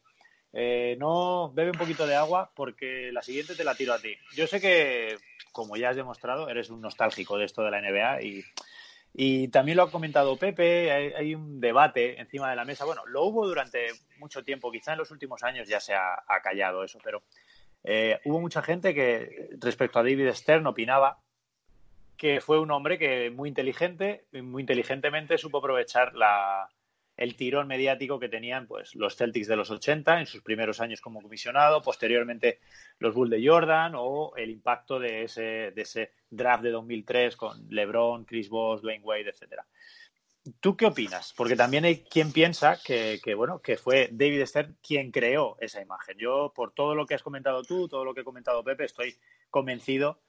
eh, 0.58 0.96
no, 0.98 1.52
bebe 1.52 1.72
un 1.72 1.76
poquito 1.76 2.06
de 2.06 2.14
agua 2.14 2.50
porque 2.54 3.12
la 3.12 3.20
siguiente 3.20 3.54
te 3.54 3.62
la 3.62 3.74
tiro 3.74 3.92
a 3.92 3.98
ti. 3.98 4.16
Yo 4.34 4.46
sé 4.46 4.58
que, 4.58 5.18
como 5.52 5.76
ya 5.76 5.90
has 5.90 5.96
demostrado, 5.96 6.48
eres 6.48 6.70
un 6.70 6.80
nostálgico 6.80 7.36
de 7.36 7.44
esto 7.44 7.62
de 7.62 7.70
la 7.70 7.82
NBA 7.82 8.22
y, 9.12 9.48
también 9.48 9.76
lo 9.76 9.82
ha 9.82 9.90
comentado 9.90 10.38
Pepe, 10.38 10.90
hay, 11.14 11.34
un 11.34 11.60
debate 11.60 12.18
encima 12.18 12.48
de 12.48 12.56
la 12.56 12.64
mesa. 12.64 12.86
Bueno, 12.86 13.04
lo 13.04 13.24
hubo 13.24 13.46
durante 13.46 13.88
mucho 14.18 14.42
tiempo, 14.44 14.72
quizá 14.72 14.92
en 14.92 14.98
los 14.98 15.10
últimos 15.10 15.42
años 15.42 15.68
ya 15.68 15.78
se 15.78 15.92
ha, 15.94 16.24
callado 16.42 16.84
eso, 16.84 16.98
pero 17.04 17.22
eh, 17.84 18.18
hubo 18.24 18.40
mucha 18.40 18.62
gente 18.62 18.94
que 18.94 19.50
respecto 19.60 19.98
a 19.98 20.02
David 20.02 20.32
Stern 20.32 20.66
opinaba 20.66 21.18
que 22.16 22.40
fue 22.40 22.58
un 22.58 22.70
hombre 22.70 22.98
que 22.98 23.30
muy 23.30 23.50
inteligente, 23.50 24.24
muy 24.32 24.62
inteligentemente 24.62 25.36
supo 25.36 25.58
aprovechar 25.58 26.14
la, 26.14 26.70
el 27.16 27.36
tirón 27.36 27.66
mediático 27.66 28.18
que 28.18 28.28
tenían 28.28 28.66
pues, 28.66 28.94
los 28.94 29.16
Celtics 29.16 29.48
de 29.48 29.56
los 29.56 29.70
80 29.70 30.20
en 30.20 30.26
sus 30.26 30.42
primeros 30.42 30.80
años 30.80 31.00
como 31.00 31.22
comisionado, 31.22 31.82
posteriormente 31.82 32.60
los 32.98 33.14
Bulls 33.14 33.30
de 33.30 33.46
Jordan 33.46 33.92
o 33.96 34.34
el 34.36 34.50
impacto 34.50 34.98
de 34.98 35.24
ese, 35.24 35.72
de 35.72 35.82
ese 35.82 36.12
draft 36.28 36.62
de 36.62 36.70
2003 36.70 37.36
con 37.36 37.66
LeBron, 37.70 38.24
Chris 38.24 38.48
Bosh, 38.48 38.80
Dwayne 38.80 39.04
Wade, 39.04 39.30
etcétera. 39.30 39.66
¿Tú 40.60 40.76
qué 40.76 40.86
opinas? 40.86 41.34
Porque 41.36 41.56
también 41.56 41.84
hay 41.84 42.04
quien 42.04 42.32
piensa 42.32 42.78
que, 42.84 43.18
que, 43.22 43.34
bueno, 43.34 43.60
que 43.60 43.76
fue 43.76 44.08
David 44.12 44.46
Stern 44.46 44.78
quien 44.80 45.10
creó 45.10 45.56
esa 45.60 45.82
imagen. 45.82 46.16
Yo, 46.18 46.52
por 46.54 46.72
todo 46.72 46.94
lo 46.94 47.04
que 47.04 47.14
has 47.14 47.22
comentado 47.22 47.62
tú, 47.62 47.88
todo 47.88 48.04
lo 48.04 48.14
que 48.14 48.20
ha 48.20 48.24
comentado 48.24 48.62
Pepe, 48.62 48.84
estoy 48.84 49.16
convencido 49.50 50.20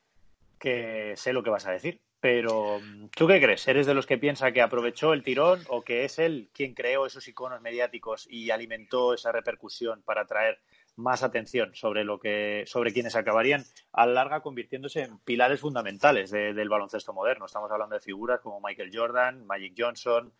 que 0.57 1.13
sé 1.15 1.33
lo 1.33 1.43
que 1.43 1.49
vas 1.49 1.65
a 1.67 1.71
decir. 1.71 2.01
Pero, 2.19 2.81
¿tú 3.15 3.27
qué 3.27 3.39
crees? 3.39 3.67
¿Eres 3.67 3.85
de 3.85 3.93
los 3.93 4.07
que 4.07 4.17
piensa 4.17 4.51
que 4.51 4.61
aprovechó 4.61 5.13
el 5.13 5.23
tirón 5.23 5.61
o 5.69 5.83
que 5.83 6.03
es 6.03 6.17
él 6.17 6.49
quien 6.51 6.73
creó 6.73 7.05
esos 7.05 7.27
iconos 7.27 7.61
mediáticos 7.61 8.27
y 8.29 8.49
alimentó 8.49 9.13
esa 9.13 9.31
repercusión 9.31 10.01
para 10.01 10.21
atraer 10.21 10.59
más 10.95 11.21
atención 11.21 11.75
sobre 11.75 12.03
lo 12.03 12.19
que 12.19 12.63
sobre 12.65 12.91
quienes 12.91 13.15
acabarían 13.15 13.63
a 13.93 14.07
la 14.07 14.13
larga 14.13 14.41
convirtiéndose 14.41 15.03
en 15.03 15.19
pilares 15.19 15.59
fundamentales 15.59 16.31
del 16.31 16.69
baloncesto 16.69 17.13
moderno. 17.13 17.45
Estamos 17.45 17.71
hablando 17.71 17.93
de 17.93 18.01
figuras 18.01 18.39
como 18.41 18.59
Michael 18.61 18.89
Jordan, 18.91 19.45
Magic 19.45 19.75
Johnson 19.77 20.33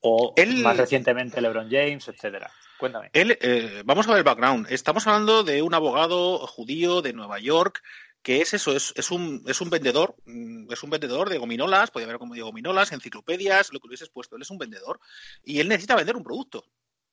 o 0.00 0.34
más 0.62 0.76
recientemente 0.76 1.40
LeBron 1.40 1.70
James, 1.70 2.06
etcétera. 2.08 2.50
Cuéntame. 2.78 3.10
Él, 3.12 3.36
eh, 3.40 3.82
vamos 3.84 4.06
a 4.06 4.10
ver 4.10 4.18
el 4.18 4.24
background. 4.24 4.66
Estamos 4.70 5.06
hablando 5.06 5.42
de 5.42 5.62
un 5.62 5.74
abogado 5.74 6.46
judío 6.46 7.02
de 7.02 7.12
Nueva 7.12 7.40
York 7.40 7.82
que 8.22 8.40
es 8.40 8.54
eso, 8.54 8.74
es, 8.74 8.92
es, 8.96 9.10
un, 9.10 9.42
es 9.46 9.60
un 9.60 9.70
vendedor, 9.70 10.16
mm, 10.26 10.72
es 10.72 10.82
un 10.82 10.90
vendedor 10.90 11.28
de 11.28 11.38
gominolas, 11.38 11.90
podría 11.90 12.08
haber 12.08 12.18
como 12.18 12.34
de 12.34 12.42
gominolas, 12.42 12.92
enciclopedias, 12.92 13.72
lo 13.72 13.80
que 13.80 13.88
hubieses 13.88 14.10
puesto, 14.10 14.36
él 14.36 14.42
es 14.42 14.50
un 14.50 14.58
vendedor 14.58 15.00
y 15.44 15.60
él 15.60 15.68
necesita 15.68 15.96
vender 15.96 16.16
un 16.16 16.24
producto. 16.24 16.64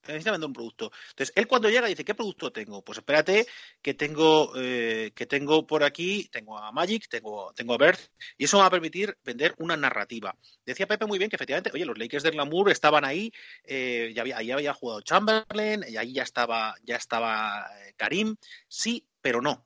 necesita 0.07 0.31
vender 0.31 0.47
un 0.47 0.53
producto. 0.53 0.91
Entonces, 1.09 1.33
él 1.35 1.47
cuando 1.47 1.67
llega 1.69 1.87
dice, 1.87 2.05
¿qué 2.05 2.13
producto 2.13 2.51
tengo? 2.51 2.83
Pues 2.83 2.99
espérate, 2.99 3.47
que 3.81 3.95
tengo, 3.95 4.51
eh, 4.55 5.11
que 5.15 5.25
tengo 5.25 5.65
por 5.65 5.83
aquí, 5.83 6.29
tengo 6.31 6.59
a 6.59 6.71
Magic, 6.71 7.07
tengo, 7.09 7.51
tengo 7.55 7.73
a 7.73 7.77
Birth, 7.77 8.11
y 8.37 8.45
eso 8.45 8.59
va 8.59 8.67
a 8.67 8.69
permitir 8.69 9.17
vender 9.23 9.55
una 9.57 9.75
narrativa. 9.75 10.35
Decía 10.63 10.85
Pepe 10.87 11.07
muy 11.07 11.17
bien 11.17 11.29
que 11.29 11.37
efectivamente, 11.37 11.71
oye, 11.73 11.85
los 11.85 11.97
Lakers 11.97 12.23
del 12.23 12.33
Glamour 12.33 12.69
estaban 12.71 13.03
ahí, 13.03 13.31
eh, 13.63 14.11
ya 14.15 14.21
había, 14.21 14.37
ahí 14.37 14.51
había 14.51 14.73
jugado 14.73 15.01
Chamberlain, 15.01 15.83
y 15.87 15.97
ahí 15.97 16.13
ya 16.13 16.23
estaba, 16.23 16.75
ya 16.83 16.97
estaba 16.97 17.67
eh, 17.81 17.93
Karim, 17.97 18.35
sí, 18.67 19.07
pero 19.21 19.41
no 19.41 19.65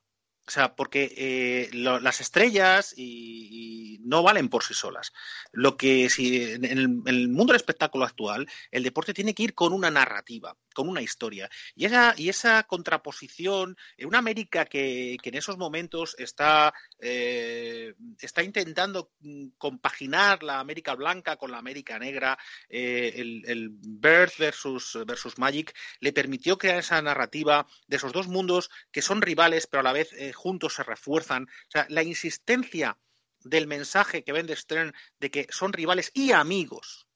O 0.50 0.52
sea, 0.52 0.74
porque 0.76 1.14
eh, 1.16 1.70
las 1.74 2.22
estrellas 2.22 2.96
y, 2.98 3.98
y, 3.98 4.00
no 4.00 4.24
valen 4.24 4.50
por 4.50 4.64
sí 4.64 4.74
solas. 4.74 5.14
Lo 5.52 5.78
que 5.78 6.10
si 6.10 6.42
en 6.44 6.66
el, 6.66 6.80
en 6.80 7.04
el, 7.06 7.30
mundo 7.30 7.54
del 7.54 7.58
espectáculo 7.58 8.04
actual, 8.04 8.50
el 8.72 8.82
deporte 8.82 9.14
tiene 9.14 9.36
que 9.36 9.44
ir 9.44 9.54
con 9.54 9.74
una 9.74 9.92
narrativa, 9.92 10.58
con 10.74 10.90
una 10.90 11.04
historia. 11.04 11.52
Y 11.76 11.86
esa, 11.86 12.16
y 12.18 12.30
esa 12.30 12.64
contraposición, 12.64 13.78
en 13.96 14.08
una 14.08 14.18
América 14.18 14.66
que, 14.66 15.18
que 15.22 15.30
en 15.30 15.36
esos 15.36 15.60
momentos 15.60 16.16
está, 16.18 16.74
eh, 17.00 17.94
está 18.20 18.44
intentando 18.44 19.12
compaginar 19.58 20.44
la 20.44 20.60
América 20.60 20.96
blanca 20.96 21.38
con 21.38 21.52
la 21.52 21.58
América 21.58 21.98
negra, 22.00 22.38
eh, 22.70 23.14
el, 23.16 23.44
el 23.48 23.70
Birth 23.72 24.38
versus, 24.38 24.98
versus 25.06 25.38
Magic, 25.38 25.76
le 26.00 26.14
permitió 26.14 26.58
crear 26.58 26.80
esa 26.80 27.02
narrativa 27.02 27.66
de 27.88 27.98
esos 27.98 28.12
dos 28.12 28.28
mundos 28.28 28.70
que 28.92 29.02
son 29.02 29.22
rivales, 29.22 29.68
pero 29.68 29.82
a 29.82 29.84
la 29.84 29.94
vez 29.94 30.14
eh, 30.14 30.34
juntos 30.34 30.76
se 30.76 30.84
refuerzan. 30.84 31.44
O 31.44 31.72
sea, 31.72 31.86
la 31.90 32.04
insistencia 32.04 32.98
del 33.42 33.68
mensaje 33.68 34.24
que 34.24 34.34
vende 34.34 34.56
Stern 34.56 34.94
de 35.20 35.32
que 35.32 35.48
son 35.50 35.72
rivales 35.74 36.12
y 36.14 36.32
amigos 36.32 37.09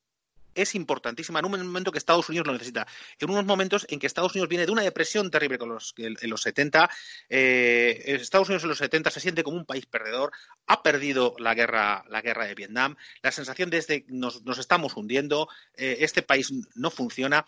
es 0.56 0.76
importantísima 0.76 1.40
en 1.40 1.46
un 1.46 1.52
momento 1.52 1.92
que 1.92 1.98
Estados 1.98 2.30
Unidos 2.30 2.48
lo 2.48 2.54
necesita. 2.54 2.88
En 3.20 3.30
unos 3.30 3.46
momentos 3.46 3.86
en 3.90 4.00
que 4.00 4.08
Estados 4.08 4.34
Unidos 4.34 4.50
viene 4.50 4.66
de 4.66 4.72
una 4.72 4.82
depresión 4.82 5.30
terrible 5.32 5.58
con 5.58 5.70
los, 5.70 5.94
en 5.98 6.30
los 6.30 6.42
70, 6.42 6.90
eh, 7.30 8.04
Estados 8.06 8.50
Unidos 8.50 8.64
en 8.64 8.70
los 8.70 8.78
70 8.78 9.10
se 9.12 9.20
siente 9.20 9.44
como 9.44 9.58
un 9.58 9.66
país 9.66 9.86
perdedor, 9.86 10.32
ha 10.68 10.84
perdido 10.84 11.36
la 11.38 11.54
guerra, 11.54 12.04
la 12.10 12.22
guerra 12.22 12.46
de 12.46 12.56
Vietnam, 12.56 12.96
la 13.22 13.32
sensación 13.32 13.70
de 13.70 13.78
este, 13.78 14.06
nos, 14.08 14.42
estamos 14.58 14.96
hundiendo, 14.96 15.48
eh, 15.76 15.98
este 16.00 16.22
país 16.22 16.52
no 16.76 16.92
funciona 16.92 17.46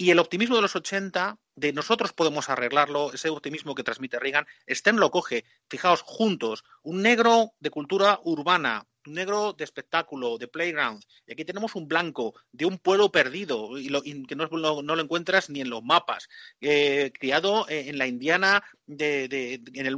y 0.00 0.12
el 0.12 0.20
optimismo 0.20 0.54
de 0.54 0.62
los 0.62 0.76
80, 0.76 1.40
de 1.56 1.72
nosotros 1.72 2.12
podemos 2.12 2.48
arreglarlo, 2.48 3.12
ese 3.12 3.30
optimismo 3.30 3.74
que 3.74 3.82
transmite 3.82 4.20
Reagan, 4.20 4.46
Stern 4.70 5.00
lo 5.00 5.10
coge, 5.10 5.44
fijaos, 5.68 6.02
juntos, 6.02 6.62
un 6.82 7.02
negro 7.02 7.54
de 7.58 7.70
cultura 7.70 8.20
urbana, 8.22 8.86
un 9.04 9.14
negro 9.14 9.54
de 9.54 9.64
espectáculo, 9.64 10.38
de 10.38 10.46
playground, 10.46 11.02
y 11.26 11.32
aquí 11.32 11.44
tenemos 11.44 11.74
un 11.74 11.88
blanco 11.88 12.34
de 12.52 12.64
un 12.64 12.78
pueblo 12.78 13.10
perdido, 13.10 13.76
y, 13.76 13.88
lo, 13.88 14.00
que 14.02 14.36
no, 14.36 14.46
no, 14.46 14.94
lo 14.94 15.02
encuentras 15.02 15.50
ni 15.50 15.62
en 15.62 15.70
los 15.70 15.82
mapas, 15.82 16.28
eh, 16.60 17.10
criado 17.18 17.66
en 17.68 17.98
la 17.98 18.06
Indiana, 18.06 18.62
de, 18.86 19.60
en 19.74 19.86
el 19.86 19.96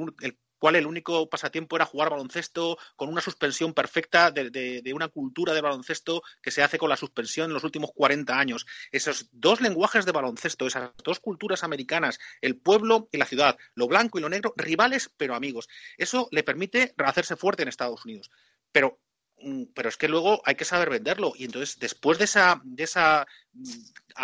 cual 0.61 0.77
el 0.77 0.87
único 0.87 1.29
pasatiempo 1.29 1.75
era 1.75 1.87
jugar 1.87 2.11
baloncesto 2.11 2.79
con 2.95 3.09
una 3.09 3.21
suspensión 3.21 3.75
perfecta 3.75 4.31
de, 4.31 4.51
de, 4.51 4.93
una 4.95 5.09
cultura 5.09 5.55
de 5.55 5.63
baloncesto 5.63 6.23
que 6.41 6.51
se 6.53 6.63
hace 6.63 6.79
con 6.79 6.91
la 6.91 6.97
suspensión 6.97 7.47
en 7.47 7.55
los 7.55 7.65
últimos 7.65 7.91
40 7.93 8.39
años. 8.39 8.67
Esos 8.93 9.29
dos 9.33 9.61
lenguajes 9.61 10.05
de 10.05 10.13
baloncesto, 10.13 10.67
esas 10.67 10.91
dos 11.03 11.19
culturas 11.19 11.65
americanas, 11.65 12.21
el 12.43 12.57
pueblo 12.57 13.09
y 13.11 13.17
la 13.17 13.25
ciudad, 13.25 13.59
lo 13.75 13.89
blanco 13.89 14.19
y 14.19 14.23
lo 14.23 14.29
negro, 14.29 14.53
rivales 14.57 15.11
pero 15.17 15.35
amigos. 15.35 15.69
Eso 15.97 16.29
le 16.31 16.43
permite 16.45 16.95
hacerse 16.99 17.37
fuerte 17.37 17.63
en 17.63 17.69
Estados 17.69 18.05
Unidos. 18.05 18.31
Pero 18.71 19.01
pero 19.75 19.89
es 19.89 19.97
que 19.97 20.09
luego 20.09 20.43
hay 20.45 20.55
que 20.55 20.65
saber 20.65 20.91
venderlo. 20.91 21.33
Y 21.35 21.45
entonces, 21.45 21.79
después 21.79 22.19
de 22.19 22.25
esa, 22.25 22.61
de 22.63 22.85
esa 22.85 23.27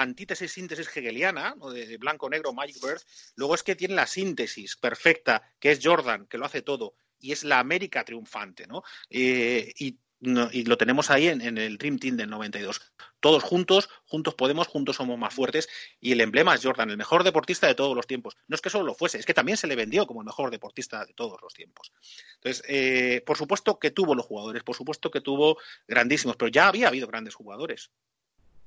antítesis, 0.01 0.53
síntesis 0.53 0.89
hegeliana, 0.95 1.55
¿no? 1.59 1.71
de 1.71 1.97
blanco, 1.97 2.29
negro, 2.29 2.53
Magic 2.53 2.81
Bird, 2.83 3.01
luego 3.37 3.55
es 3.55 3.63
que 3.63 3.77
tiene 3.77 3.95
la 3.95 4.07
síntesis 4.07 4.77
perfecta, 4.77 5.43
que 5.59 5.73
es 5.73 5.81
Jordan, 5.83 6.27
que 6.27 6.39
lo 6.39 6.47
hace 6.47 6.63
todo, 6.63 6.95
y 7.19 7.33
es 7.33 7.45
la 7.45 7.59
América 7.59 8.05
triunfante, 8.05 8.67
¿no? 8.67 8.83
Eh, 9.11 9.73
y 9.79 9.99
lo 10.21 10.79
tenemos 10.79 11.11
ahí 11.11 11.29
en, 11.29 11.41
en, 11.43 11.59
el 11.59 11.77
Dream 11.77 11.99
Team 11.99 12.17
del 12.17 12.31
92. 12.31 12.81
Todos 13.21 13.43
juntos, 13.43 13.91
juntos 14.07 14.35
podemos, 14.35 14.67
juntos 14.67 14.97
somos 14.97 15.19
más 15.19 15.35
fuertes. 15.35 15.69
Y 16.01 16.13
el 16.13 16.21
emblema 16.21 16.55
es 16.55 16.65
Jordan, 16.65 16.91
el 16.91 16.97
mejor 16.97 17.23
deportista 17.23 17.67
de 17.67 17.75
todos 17.75 17.95
los 17.95 18.07
tiempos. 18.07 18.37
No 18.49 18.55
es 18.55 18.61
que 18.61 18.71
solo 18.71 18.87
lo 18.87 18.95
fuese, 18.95 19.19
es 19.19 19.27
que 19.27 19.35
también 19.35 19.59
se 19.59 19.67
le 19.67 19.77
vendió 19.77 20.07
como 20.07 20.23
el 20.23 20.27
mejor 20.27 20.51
deportista 20.51 21.05
de 21.05 21.13
todos 21.13 21.41
los 21.43 21.53
tiempos. 21.53 21.93
Entonces, 22.37 22.65
eh, 22.69 23.23
por 23.27 23.37
supuesto 23.37 23.79
que 23.79 23.91
tuvo 23.91 24.15
los 24.15 24.27
jugadores, 24.27 24.63
por 24.63 24.75
supuesto 24.75 25.11
que 25.11 25.21
tuvo 25.21 25.59
grandísimos, 25.87 26.37
pero 26.37 26.51
ya 26.51 26.69
había 26.69 26.89
habido 26.89 27.07
grandes 27.07 27.35
jugadores. 27.35 27.91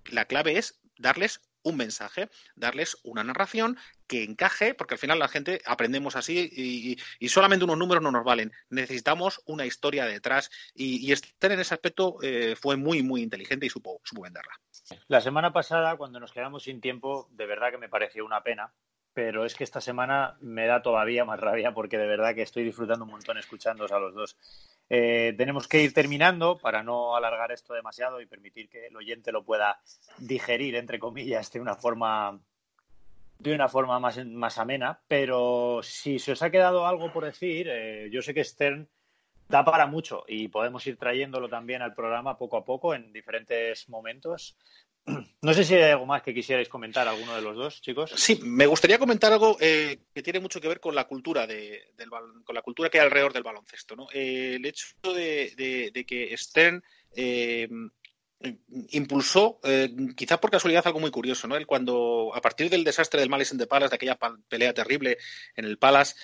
La 0.06 0.26
clave 0.26 0.58
es 0.58 0.80
darles 0.98 1.42
un 1.64 1.78
mensaje, 1.78 2.30
darles 2.56 2.98
una 3.04 3.24
narración 3.24 3.78
que 4.08 4.24
encaje, 4.24 4.74
porque 4.74 4.96
al 4.96 5.00
final 5.00 5.20
la 5.20 5.28
gente 5.28 5.62
aprendemos 5.66 6.16
así 6.16 6.50
y, 7.20 7.28
solamente 7.28 7.66
unos 7.66 7.78
números 7.78 8.04
no 8.04 8.12
nos 8.12 8.24
valen. 8.24 8.52
Necesitamos 8.70 9.42
una 9.46 9.66
historia 9.66 10.06
detrás 10.06 10.50
y, 10.74 11.06
y 11.06 11.12
Esther 11.12 11.52
en 11.52 11.60
ese 11.60 11.74
aspecto 11.74 12.18
eh, 12.22 12.56
fue 12.56 12.76
muy, 12.76 13.04
muy 13.04 13.22
inteligente 13.22 13.66
y 13.66 13.70
supo, 13.70 14.02
supo 14.04 14.24
venderla. 14.24 14.54
La 15.08 15.22
semana 15.22 15.54
pasada, 15.54 15.98
cuando 15.98 16.20
nos 16.20 16.32
quedamos 16.32 16.64
sin 16.64 16.82
tiempo, 16.82 17.28
de 17.32 17.46
verdad 17.46 17.72
que 17.72 17.78
me 17.78 17.90
pareció 17.90 18.26
una 18.26 18.42
pena, 18.42 18.74
pero 19.14 19.46
es 19.46 19.54
que 19.54 19.64
esta 19.64 19.82
semana 19.82 20.38
me 20.40 20.66
da 20.66 20.82
todavía 20.82 21.26
más 21.26 21.40
rabia 21.40 21.74
porque 21.74 21.98
de 21.98 22.08
verdad 22.08 22.34
que 22.34 22.42
estoy 22.42 22.64
disfrutando 22.64 23.06
un 23.06 23.12
montón 23.12 23.38
escuchándoos 23.38 23.92
a 23.92 24.00
los 24.00 24.14
dos. 24.14 24.38
Eh, 24.90 25.36
tenemos 25.38 25.68
que 25.68 25.84
ir 25.84 25.94
terminando 25.94 26.58
para 26.58 26.82
no 26.82 27.16
alargar 27.16 27.52
esto 27.52 27.74
demasiado 27.74 28.22
y 28.22 28.26
permitir 28.26 28.70
que 28.70 28.88
el 28.88 28.96
oyente 28.96 29.32
lo 29.32 29.44
pueda 29.44 29.80
digerir, 30.18 30.76
entre 30.76 30.98
comillas, 30.98 31.52
de 31.52 31.62
una 31.62 31.76
forma, 31.76 32.40
de 33.38 33.54
una 33.54 33.70
forma 33.70 34.00
más, 34.00 34.26
más 34.26 34.58
amena. 34.58 35.00
Pero 35.08 35.82
si 35.84 36.18
se 36.18 36.32
os 36.32 36.42
ha 36.42 36.50
quedado 36.50 36.88
algo 36.88 37.14
por 37.14 37.26
decir, 37.26 37.68
eh, 37.70 38.10
yo 38.12 38.22
sé 38.22 38.34
que 38.34 38.44
Stern 38.44 38.90
da 39.48 39.66
para 39.66 39.88
mucho 39.88 40.24
y 40.28 40.48
podemos 40.48 40.86
ir 40.88 40.98
trayéndolo 40.98 41.50
también 41.50 41.82
al 41.82 41.96
programa 41.96 42.38
poco 42.38 42.58
a 42.58 42.66
poco 42.66 42.94
en 42.94 43.12
diferentes 43.12 43.90
momentos. 43.90 44.58
No 45.42 45.54
sé 45.54 45.64
si 45.64 45.74
hay 45.76 45.92
algo 45.92 46.06
más 46.06 46.22
que 46.22 46.34
quisierais 46.34 46.68
comentar, 46.68 47.08
alguno 47.08 47.36
de 47.36 47.42
los 47.42 47.56
dos, 47.56 47.82
chicos. 47.82 48.12
Sí, 48.16 48.40
me 48.44 48.66
gustaría 48.66 49.00
comentar 49.00 49.32
algo 49.32 49.58
eh, 49.60 50.00
que 50.14 50.22
tiene 50.22 50.40
mucho 50.40 50.60
que 50.60 50.68
ver 50.68 50.80
con 50.80 50.94
la 50.94 51.06
cultura 51.06 51.48
de, 51.48 51.94
con 52.44 52.54
la 52.56 52.62
cultura 52.62 52.90
que 52.90 53.00
hay 53.00 53.06
alrededor 53.06 53.34
del 53.34 53.44
baloncesto. 53.44 53.96
¿no? 53.96 54.08
Eh, 54.14 54.56
el 54.56 54.66
hecho 54.66 54.96
de, 55.04 55.54
de, 55.56 55.92
de 55.94 56.06
que 56.06 56.36
Stern 56.38 56.84
eh, 57.16 57.70
impulsó, 58.92 59.60
eh, 59.64 59.90
quizá 60.16 60.40
por 60.40 60.50
casualidad, 60.50 60.88
algo 60.88 61.00
muy 61.00 61.12
curioso, 61.12 61.48
¿no? 61.48 61.58
Él 61.58 61.68
cuando, 61.68 62.32
a 62.34 62.42
partir 62.42 62.70
del 62.70 62.86
desastre 62.86 63.20
del 63.20 63.30
Malice 63.30 63.58
the 63.58 63.68
Palace, 63.68 63.90
de 63.90 63.96
aquella 63.96 64.18
pelea 64.48 64.74
terrible 64.74 65.18
en 65.56 65.66
el 65.66 65.78
Palace, 65.78 66.16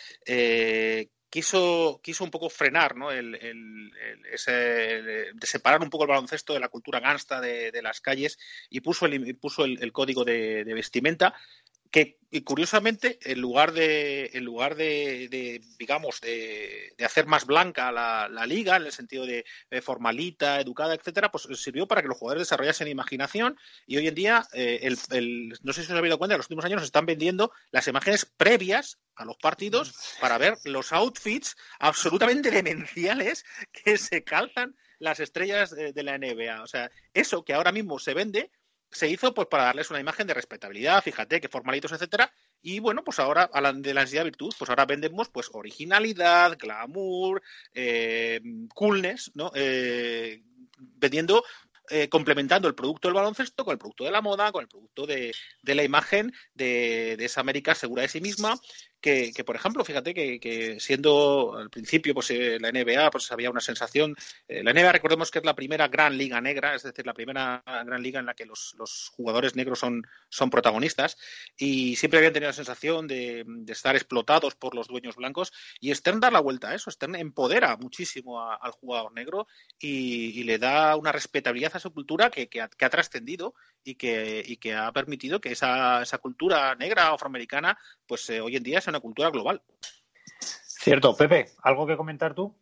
quiso, 1.36 2.00
quiso 2.02 2.24
un 2.24 2.32
poco 2.32 2.50
frenar, 2.50 2.96
¿no? 2.96 3.12
El, 3.12 3.36
el, 3.36 3.92
el 3.94 4.26
ese, 4.32 4.54
de 4.54 5.34
separar 5.48 5.82
un 5.82 5.90
poco 5.90 6.06
el 6.06 6.12
baloncesto 6.12 6.54
de 6.54 6.62
la 6.62 6.70
cultura 6.70 7.02
gangsta 7.02 7.42
de, 7.42 7.74
de 7.74 7.82
las 7.82 8.00
calles 8.00 8.40
y 8.70 8.80
puso 8.80 9.06
el, 9.06 9.36
puso 9.36 9.66
el, 9.66 9.92
código 9.92 10.24
de, 10.24 10.64
vestimenta 10.64 11.36
que 11.96 12.20
y 12.30 12.42
curiosamente 12.42 13.18
en 13.22 13.40
lugar 13.40 13.72
de 13.72 14.30
en 14.34 14.44
lugar 14.44 14.76
de, 14.76 15.62
digamos 15.80 16.20
de, 16.20 16.94
hacer 17.06 17.26
más 17.26 17.46
blanca 17.46 17.90
la, 17.94 18.46
liga 18.46 18.76
en 18.76 18.84
el 18.84 18.92
sentido 18.92 19.26
de, 19.26 19.46
formalita 19.82 20.60
educada 20.60 20.94
etcétera 20.94 21.32
pues 21.32 21.48
sirvió 21.54 21.88
para 21.88 22.02
que 22.02 22.10
los 22.10 22.18
jugadores 22.18 22.42
desarrollasen 22.42 22.90
imaginación 22.90 23.58
y 23.88 23.96
hoy 23.96 24.10
en 24.10 24.16
día 24.16 24.46
eh, 24.52 24.80
el, 24.82 24.98
el, 25.12 25.58
no 25.64 25.72
sé 25.72 25.84
si 25.84 25.94
os 25.94 25.98
habéis 25.98 26.10
dado 26.10 26.18
cuenta 26.18 26.36
en 26.36 26.40
los 26.40 26.48
últimos 26.48 26.66
años 26.66 26.82
nos 26.82 26.88
están 26.88 27.06
vendiendo 27.06 27.54
las 27.72 27.88
imágenes 27.88 28.26
previas 28.26 29.00
a 29.16 29.24
los 29.24 29.38
partidos 29.38 29.94
para 30.20 30.38
ver 30.38 30.58
los 30.66 30.92
outfits 30.92 31.56
absolutamente 31.80 32.52
demenciales 32.52 33.46
que 33.72 33.98
se 33.98 34.26
calzan 34.26 34.76
las 35.00 35.22
estrellas 35.22 35.72
de 35.72 36.04
la 36.04 36.18
NBA 36.18 36.62
o 36.62 36.68
sea 36.68 36.92
eso 37.14 37.46
que 37.46 37.54
ahora 37.54 37.72
mismo 37.72 38.00
se 38.00 38.14
vende 38.14 38.52
se 38.96 39.10
hizo 39.10 39.34
pues 39.34 39.48
para 39.48 39.66
darles 39.66 39.90
una 39.90 40.00
imagen 40.00 40.26
de 40.26 40.34
respetabilidad, 40.34 41.04
fíjate, 41.04 41.42
que 41.42 41.50
formalitos, 41.50 41.92
etcétera, 41.92 42.32
y 42.62 42.80
bueno, 42.80 43.04
pues 43.04 43.20
ahora 43.20 43.50
a 43.52 43.60
la, 43.60 43.74
de 43.74 43.94
la 43.94 44.02
ansiedad 44.02 44.24
virtud, 44.24 44.54
pues 44.58 44.70
ahora 44.70 44.86
vendemos 44.86 45.28
pues 45.30 45.50
originalidad, 45.52 46.58
glamour, 46.58 47.42
eh, 47.74 48.40
coolness, 48.74 49.32
¿no? 49.36 49.52
Eh, 49.54 50.42
vendiendo 50.78 51.44
eh, 51.90 52.08
complementando 52.08 52.70
el 52.70 52.74
producto 52.74 53.10
del 53.10 53.16
baloncesto 53.16 53.66
con 53.66 53.74
el 53.74 53.78
producto 53.78 54.06
de 54.06 54.12
la 54.12 54.22
moda, 54.22 54.52
con 54.54 54.64
el 54.64 54.70
producto 54.70 55.06
de, 55.06 55.36
de 55.62 55.76
la 55.76 55.84
imagen 55.84 56.34
de, 56.54 57.16
de, 57.18 57.26
esa 57.26 57.42
América 57.42 57.76
segura 57.76 58.02
de 58.02 58.08
sí 58.08 58.22
misma, 58.22 58.56
que, 59.06 59.32
que 59.32 59.44
por 59.44 59.56
ejemplo, 59.56 59.86
fíjate 59.86 60.16
que, 60.16 60.40
que, 60.40 60.80
siendo 60.80 61.56
al 61.56 61.70
principio 61.70 62.16
pues 62.16 62.32
eh, 62.32 62.58
la 62.60 62.72
NBA 62.72 63.12
pues 63.12 63.32
había 63.32 63.52
una 63.52 63.62
sensación, 63.62 64.16
eh, 64.48 64.64
la 64.64 64.74
NBA 64.74 64.94
recordemos 64.94 65.30
que 65.30 65.38
es 65.38 65.46
la 65.46 65.54
primera 65.54 65.88
gran 65.90 66.18
liga 66.18 66.42
negra, 66.42 66.74
es 66.74 66.82
decir, 66.82 67.06
la 67.06 67.14
primera 67.14 67.62
gran 67.66 68.02
liga 68.02 68.20
en 68.20 68.26
la 68.26 68.34
que 68.34 68.48
los, 68.48 68.74
los 68.80 69.12
jugadores 69.16 69.56
negros 69.56 69.78
son, 69.78 70.08
son 70.28 70.50
protagonistas 70.50 71.18
y 71.56 71.96
siempre 71.98 72.18
habían 72.18 72.34
tenido 72.34 72.50
la 72.50 72.54
sensación 72.54 73.06
de, 73.06 73.44
de, 73.46 73.74
estar 73.74 73.96
explotados 73.96 74.56
por 74.56 74.74
los 74.74 74.88
dueños 74.88 75.18
blancos 75.18 75.54
y 75.80 75.94
Stern 75.94 76.20
da 76.20 76.32
la 76.32 76.40
vuelta 76.40 76.70
a 76.70 76.74
eso, 76.74 76.90
Stern 76.90 77.14
empodera 77.14 77.78
muchísimo 77.78 78.42
a, 78.42 78.56
al 78.56 78.72
jugador 78.72 79.14
negro 79.14 79.46
y, 79.78 80.40
y, 80.40 80.44
le 80.46 80.58
da 80.58 80.96
una 80.96 81.12
respetabilidad 81.12 81.76
a 81.76 81.78
esa 81.78 81.92
cultura 81.92 82.32
que, 82.32 82.48
que 82.48 82.60
ha, 82.60 82.72
ha 82.80 82.90
trascendido 82.90 83.54
y 83.84 83.94
que, 83.94 84.44
y 84.44 84.58
que 84.58 84.74
ha 84.74 84.92
permitido 84.92 85.40
que 85.40 85.52
esa, 85.52 86.02
esa 86.02 86.18
cultura 86.18 86.74
negra 86.74 87.10
afroamericana 87.10 87.78
pues 88.08 88.28
eh, 88.32 88.42
hoy 88.42 88.56
en 88.56 88.64
día 88.64 88.82
sea 88.82 88.95
una 88.96 89.02
cultura 89.02 89.30
global. 89.30 89.62
Cierto, 90.40 91.16
Pepe, 91.16 91.48
¿algo 91.64 91.86
que 91.86 91.98
comentar 91.98 92.34
tú? 92.34 92.56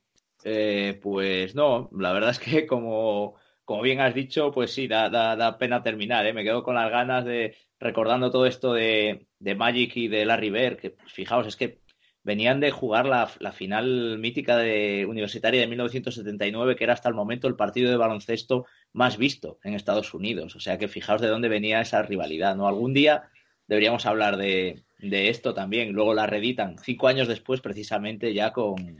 Eh, 0.43 0.99
pues 1.01 1.55
no, 1.55 1.89
la 1.97 2.11
verdad 2.11 2.31
es 2.31 2.39
que 2.39 2.65
como, 2.67 3.35
como 3.63 3.81
bien 3.81 4.01
has 4.01 4.13
dicho, 4.13 4.51
pues 4.51 4.73
sí, 4.73 4.87
da, 4.87 5.09
da, 5.09 5.35
da 5.35 5.57
pena 5.57 5.83
terminar. 5.83 6.25
¿eh? 6.25 6.33
Me 6.33 6.43
quedo 6.43 6.63
con 6.63 6.75
las 6.75 6.89
ganas 6.89 7.25
de 7.25 7.55
recordando 7.79 8.31
todo 8.31 8.45
esto 8.45 8.73
de, 8.73 9.27
de 9.39 9.55
Magic 9.55 9.95
y 9.97 10.07
de 10.07 10.25
Larry 10.25 10.49
Bird, 10.49 10.77
que 10.77 10.91
pues, 10.91 11.11
fijaos, 11.11 11.47
es 11.47 11.55
que 11.55 11.81
venían 12.23 12.61
de 12.61 12.71
jugar 12.71 13.05
la, 13.05 13.27
final 13.51 14.17
mítica 14.17 14.57
de 14.57 15.05
universitaria 15.05 15.59
de 15.59 15.67
1979, 15.67 16.75
que 16.75 16.85
era 16.85 16.93
hasta 16.93 17.09
el 17.09 17.15
momento 17.15 17.47
el 17.47 17.57
partido 17.57 17.91
de 17.91 17.97
baloncesto 17.97 18.65
más 18.93 19.17
visto 19.17 19.59
en 19.63 19.73
Estados 19.73 20.13
Unidos. 20.13 20.55
O 20.55 20.59
sea 20.61 20.77
que 20.77 20.87
fijaos 20.87 21.21
de 21.21 21.27
dónde 21.27 21.49
venía 21.49 21.81
esa 21.81 22.01
rivalidad, 22.01 22.55
¿no? 22.55 22.67
Algún 22.67 22.93
día 22.93 23.29
deberíamos 23.67 24.05
hablar 24.05 24.37
de, 24.37 24.83
esto 25.11 25.53
también. 25.53 25.91
Luego 25.91 26.13
la 26.13 26.27
reeditan 26.27 26.77
cinco 26.77 27.07
años 27.07 27.27
después, 27.27 27.61
precisamente 27.61 28.33
ya 28.33 28.51
con, 28.51 28.97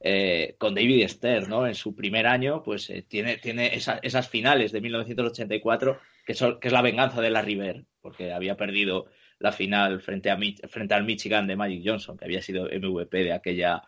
eh, 0.00 0.54
con 0.58 0.74
David 0.74 1.08
Stern, 1.08 1.48
¿no? 1.48 1.66
En 1.66 1.74
su 1.74 1.94
primer 1.94 2.26
año, 2.26 2.62
pues 2.62 2.90
eh, 2.90 3.04
tiene, 3.08 3.38
tiene 3.38 3.74
esas 3.74 4.28
finales 4.28 4.72
de 4.72 4.80
1984, 4.80 5.98
que, 6.24 6.34
son, 6.34 6.60
que 6.60 6.68
es 6.68 6.72
la 6.72 6.82
venganza 6.82 7.20
de 7.20 7.30
la 7.30 7.42
River, 7.42 7.84
porque 8.00 8.32
había 8.32 8.56
perdido 8.56 9.06
la 9.38 9.52
final 9.52 10.00
frente, 10.00 10.30
a, 10.30 10.38
frente 10.68 10.94
al 10.94 11.04
Michigan 11.04 11.46
de 11.46 11.56
Magic 11.56 11.82
Johnson, 11.84 12.16
que 12.16 12.24
había 12.24 12.42
sido 12.42 12.64
MVP 12.64 13.24
de 13.24 13.32
aquella 13.32 13.82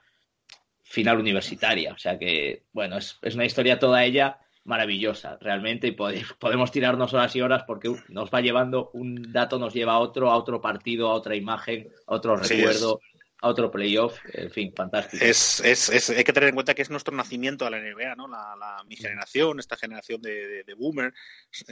final 0.82 1.18
universitaria. 1.18 1.92
O 1.92 1.98
sea 1.98 2.18
que, 2.18 2.64
bueno, 2.72 2.98
es, 2.98 3.18
una 3.34 3.44
historia 3.44 3.78
toda 3.78 4.04
ella 4.04 4.38
maravillosa, 4.68 5.36
realmente, 5.40 5.88
y 5.88 5.92
podemos 6.38 6.70
tirarnos 6.70 7.12
horas 7.14 7.34
y 7.34 7.40
horas 7.40 7.64
porque 7.66 7.92
nos 8.08 8.30
va 8.30 8.40
llevando, 8.40 8.90
un 8.92 9.32
dato 9.32 9.58
nos 9.58 9.74
lleva 9.74 9.94
a 9.94 9.98
otro, 9.98 10.30
a 10.30 10.36
otro 10.36 10.60
partido, 10.60 11.08
a 11.08 11.14
otra 11.14 11.34
imagen, 11.34 11.88
a 12.06 12.14
otro 12.14 12.36
recuerdo 12.36 13.00
a 13.40 13.48
otro 13.48 13.70
playoff, 13.70 14.18
en 14.32 14.50
fin, 14.50 14.72
fantástico. 14.74 15.24
Es, 15.24 15.60
es, 15.60 15.88
es, 15.90 16.10
hay 16.10 16.24
que 16.24 16.32
tener 16.32 16.48
en 16.48 16.56
cuenta 16.56 16.74
que 16.74 16.82
es 16.82 16.90
nuestro 16.90 17.16
nacimiento 17.16 17.66
a 17.66 17.70
la 17.70 17.78
NBA, 17.78 18.16
¿no? 18.16 18.26
La, 18.26 18.56
la 18.58 18.82
mi 18.84 18.96
generación, 18.96 19.60
esta 19.60 19.76
generación 19.76 20.20
de, 20.20 20.64
de, 20.64 20.74
boomer 20.74 21.14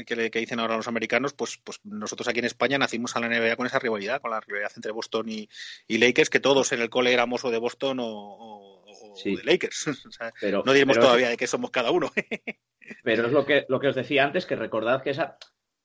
que, 0.07 0.31
que, 0.31 0.39
dicen 0.39 0.61
ahora 0.61 0.77
los 0.77 0.87
americanos, 0.87 1.33
pues, 1.33 1.59
pues 1.63 1.81
nosotros 1.83 2.29
aquí 2.29 2.39
en 2.39 2.45
España 2.45 2.79
nacimos 2.79 3.17
a 3.17 3.21
la 3.21 3.29
NBA 3.29 3.57
con 3.57 3.67
esa 3.67 3.81
rivalidad, 3.81 4.21
con 4.21 4.31
la 4.31 4.41
rivalidad 4.41 4.71
entre 4.77 4.93
Boston 4.93 5.29
y, 5.29 5.49
y 5.89 5.99
Lakers, 5.99 6.31
que 6.31 6.39
todos 6.39 6.71
en 6.71 6.83
el 6.83 6.91
cole 6.91 7.13
éramos 7.13 7.45
o 7.45 7.51
de 7.51 7.59
Boston 7.59 7.99
o, 8.01 8.76
de 9.25 9.43
Lakers. 9.45 9.87
pero, 10.41 10.63
no 10.65 10.73
diremos 10.73 10.99
todavía 10.99 11.29
de 11.29 11.37
qué 11.37 11.47
somos 11.47 11.71
cada 11.71 11.91
uno. 11.91 12.11
pero 13.05 13.27
es 13.27 13.33
lo 13.33 13.45
que, 13.45 13.65
lo 13.69 13.81
que 13.81 13.89
os 13.89 13.95
decía 13.95 14.25
antes, 14.25 14.47
que 14.47 14.57
recordad 14.57 15.03
que 15.03 15.11
esa... 15.11 15.39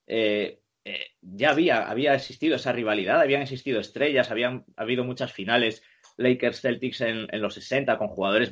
Eh, 0.08 0.60
eh, 0.84 1.12
ya 1.22 1.52
había, 1.52 1.88
había 1.90 2.16
existido 2.16 2.56
esa 2.56 2.72
rivalidad, 2.72 3.22
habían 3.22 3.44
existido 3.44 3.80
estrellas, 3.80 4.32
habían 4.32 4.66
habido 4.76 5.04
muchas 5.04 5.32
finales 5.32 5.84
Lakers-Celtics 6.18 7.02
en, 7.02 7.28
en, 7.32 7.42
los 7.42 7.54
60 7.54 8.00
con 8.00 8.08
jugadores 8.08 8.52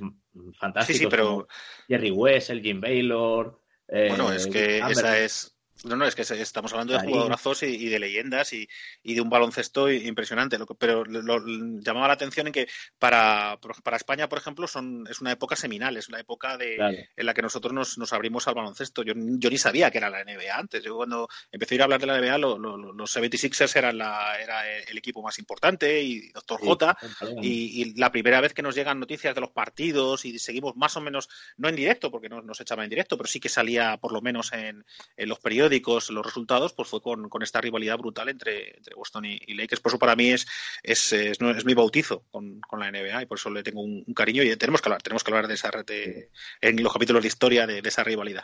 fantásticos. 0.59 0.99
Sí, 0.99 1.07
pero... 1.09 1.47
Jerry 1.87 2.11
West, 2.11 2.51
el 2.51 2.61
Jim 2.61 2.79
Baylor. 2.79 3.59
bueno, 3.87 4.31
es 4.31 4.45
que 4.45 4.77
esa 4.77 5.17
es, 5.17 5.58
no, 5.85 5.95
no, 5.95 6.05
es 6.05 6.15
que 6.15 6.23
estamos 6.23 6.73
hablando 6.73 6.93
de 6.93 6.99
jugadorazos 6.99 7.63
y, 7.63 7.87
de 7.87 7.99
leyendas 7.99 8.51
y, 8.53 8.67
de 9.03 9.21
un 9.21 9.29
baloncesto 9.29 9.89
impresionante. 9.89 10.57
Pero 10.77 11.05
lo, 11.05 11.39
llamaba 11.79 12.07
la 12.07 12.13
atención 12.13 12.47
en 12.47 12.53
que 12.53 12.67
para, 12.97 13.57
para 13.83 13.97
España, 13.97 14.27
por 14.27 14.39
ejemplo, 14.39 14.67
son, 14.67 15.07
es 15.09 15.21
una 15.21 15.31
época 15.31 15.55
seminal, 15.55 15.95
es 15.95 16.09
una 16.09 16.19
época 16.19 16.57
de, 16.57 17.07
en 17.15 17.25
la 17.25 17.33
que 17.33 17.41
nosotros 17.41 17.73
nos, 17.73 18.13
abrimos 18.13 18.47
al 18.47 18.55
baloncesto. 18.55 19.03
Yo, 19.03 19.13
yo, 19.15 19.49
ni 19.49 19.57
sabía 19.57 19.89
que 19.89 19.99
era 19.99 20.09
la 20.09 20.23
NBA 20.23 20.53
antes. 20.53 20.83
Yo 20.83 20.97
cuando 20.97 21.29
empecé 21.51 21.75
a 21.75 21.77
ir 21.77 21.81
a 21.81 21.83
hablar 21.85 22.01
de 22.01 22.07
la 22.07 22.19
NBA, 22.19 22.37
los 22.37 23.15
76ers 23.15 23.75
eran 23.77 23.97
la, 23.97 24.37
era 24.41 24.69
el 24.81 24.97
equipo 24.97 25.21
más 25.21 25.39
importante 25.39 26.01
y 26.01 26.29
Doctor 26.31 26.59
J. 26.59 26.97
Y, 27.41 27.97
la 27.99 28.11
primera 28.11 28.41
vez 28.41 28.53
que 28.53 28.61
nos 28.61 28.75
llegan 28.75 28.99
noticias 28.99 29.33
de 29.33 29.41
los 29.41 29.51
partidos 29.51 30.25
y 30.25 30.37
seguimos 30.39 30.75
más 30.75 30.95
o 30.97 31.01
menos, 31.01 31.29
no 31.57 31.69
en 31.69 31.75
directo, 31.75 32.11
porque 32.11 32.29
no 32.29 32.41
nos 32.41 32.59
echaba 32.59 32.83
en 32.83 32.89
directo, 32.89 33.17
pero 33.17 33.27
sí 33.27 33.39
que 33.39 33.49
salía 33.49 33.97
por 33.97 34.11
lo 34.11 34.21
menos 34.21 34.51
en, 34.53 34.85
en 35.17 35.29
los 35.29 35.39
periódicos 35.39 35.68
los 35.69 36.25
resultados, 36.25 36.73
pues 36.73 36.87
fue 36.89 37.01
con, 37.01 37.29
esta 37.41 37.61
rivalidad 37.61 37.97
brutal 37.97 38.29
entre, 38.29 38.77
entre 38.77 38.95
Boston 38.95 39.25
y, 39.25 39.53
Lakers. 39.53 39.81
Por 39.81 39.91
eso 39.91 39.99
para 39.99 40.15
mí 40.15 40.31
es, 40.31 40.47
es, 40.83 41.13
es, 41.13 41.65
mi 41.65 41.73
bautizo 41.73 42.23
con, 42.31 42.61
la 42.77 42.91
NBA 42.91 43.23
y 43.23 43.25
por 43.25 43.37
eso 43.37 43.49
le 43.49 43.63
tengo 43.63 43.81
un, 43.81 44.03
cariño 44.13 44.43
y 44.43 44.55
tenemos 44.55 44.81
que 44.81 44.89
hablar, 44.89 45.01
tenemos 45.01 45.23
que 45.23 45.31
hablar 45.31 45.47
de 45.47 45.53
esa 45.53 45.69
de, 45.85 46.29
en 46.61 46.83
los 46.83 46.93
capítulos 46.93 47.21
de 47.21 47.27
historia 47.27 47.67
de, 47.67 47.81
esa 47.83 48.03
rivalidad. 48.03 48.43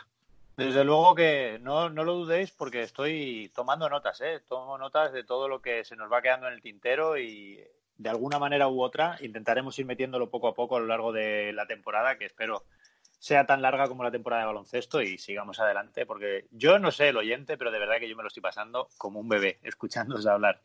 Desde 0.56 0.84
luego 0.84 1.14
que 1.14 1.58
no, 1.60 1.90
no, 1.90 2.04
lo 2.04 2.14
dudéis 2.14 2.50
porque 2.50 2.82
estoy 2.82 3.50
tomando 3.54 3.90
notas, 3.90 4.20
¿eh? 4.22 4.40
tomo 4.48 4.78
notas 4.78 5.12
de 5.12 5.22
todo 5.22 5.48
lo 5.48 5.60
que 5.60 5.84
se 5.84 5.96
nos 5.96 6.10
va 6.10 6.22
quedando 6.22 6.46
en 6.48 6.54
el 6.54 6.62
tintero 6.62 7.18
y 7.18 7.62
de 7.98 8.08
alguna 8.08 8.38
manera 8.38 8.68
u 8.68 8.82
otra 8.82 9.18
intentaremos 9.20 9.78
ir 9.78 9.86
metiéndolo 9.86 10.30
poco 10.30 10.48
a 10.48 10.54
poco 10.54 10.76
a 10.76 10.80
lo 10.80 10.86
largo 10.86 11.12
de 11.12 11.52
la 11.52 11.66
temporada 11.66 12.16
que 12.16 12.26
espero 12.26 12.64
sea 13.26 13.44
tan 13.44 13.60
larga 13.60 13.88
como 13.88 14.04
la 14.04 14.12
temporada 14.12 14.42
de 14.42 14.46
baloncesto 14.46 15.02
y 15.02 15.18
sigamos 15.18 15.58
adelante, 15.58 16.06
porque 16.06 16.44
yo 16.52 16.78
no 16.78 16.92
sé 16.92 17.08
el 17.08 17.16
oyente, 17.16 17.58
pero 17.58 17.72
de 17.72 17.80
verdad 17.80 17.98
que 17.98 18.08
yo 18.08 18.14
me 18.14 18.22
lo 18.22 18.28
estoy 18.28 18.40
pasando 18.40 18.88
como 18.98 19.18
un 19.18 19.28
bebé, 19.28 19.58
escuchándoos 19.64 20.28
hablar. 20.28 20.60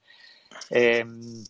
Em, 0.70 1.44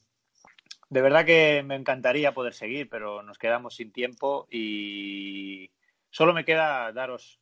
de 0.89 1.01
verdad 1.01 1.25
que 1.25 1.63
me 1.65 1.75
encantaría 1.75 2.33
poder 2.33 2.53
seguir, 2.53 2.87
pero 2.89 3.23
nos 3.23 3.37
quedamos 3.37 3.75
sin 3.75 3.91
tiempo 3.91 4.47
y 4.49 5.69
solo 6.11 6.31
me 6.33 6.45
queda 6.45 6.93
daros 6.93 7.41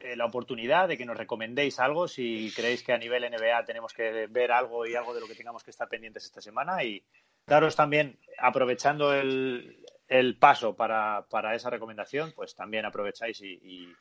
eh, 0.00 0.16
la 0.16 0.24
oportunidad 0.24 0.88
de 0.88 0.98
que 0.98 1.06
nos 1.06 1.16
recomendéis 1.16 1.78
algo 1.78 2.08
si 2.08 2.52
creéis 2.56 2.82
que 2.82 2.92
a 2.92 2.98
nivel 2.98 3.22
NBA 3.22 3.66
tenemos 3.66 3.92
que 3.92 4.26
ver 4.26 4.50
algo 4.50 4.84
y 4.84 4.96
algo 4.96 5.14
de 5.14 5.20
lo 5.20 5.28
que 5.28 5.36
tengamos 5.36 5.62
que 5.62 5.70
estar 5.70 5.88
pendientes 5.88 6.24
esta 6.24 6.40
semana 6.40 6.82
y 6.82 7.04
daros 7.46 7.76
también, 7.76 8.18
aprovechando 8.36 9.14
el, 9.14 9.78
el 10.08 10.36
paso 10.36 10.74
para, 10.74 11.26
para, 11.30 11.54
esa 11.54 11.70
recomendación, 11.70 12.32
pues 12.32 12.54
también 12.54 12.84
aprovecháis 12.84 13.40
y, 13.42 13.92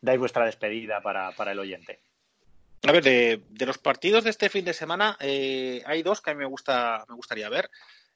dais 0.00 0.18
vuestra 0.18 0.46
despedida 0.46 1.00
para, 1.00 1.32
para, 1.32 1.52
el 1.52 1.58
oyente. 1.58 2.00
A 2.82 2.90
ver, 2.90 3.04
de, 3.04 3.42
de, 3.50 3.66
los 3.66 3.78
partidos 3.78 4.24
de 4.24 4.30
este 4.30 4.48
fin 4.48 4.64
de 4.64 4.72
semana, 4.72 5.16
eh, 5.20 5.82
hay 5.86 6.02
dos 6.02 6.20
que 6.20 6.30
a 6.30 6.34
mí 6.34 6.40
me, 6.40 6.46
gusta, 6.46 7.04
me 7.08 7.14
gustaría 7.14 7.48
ver. 7.48 7.70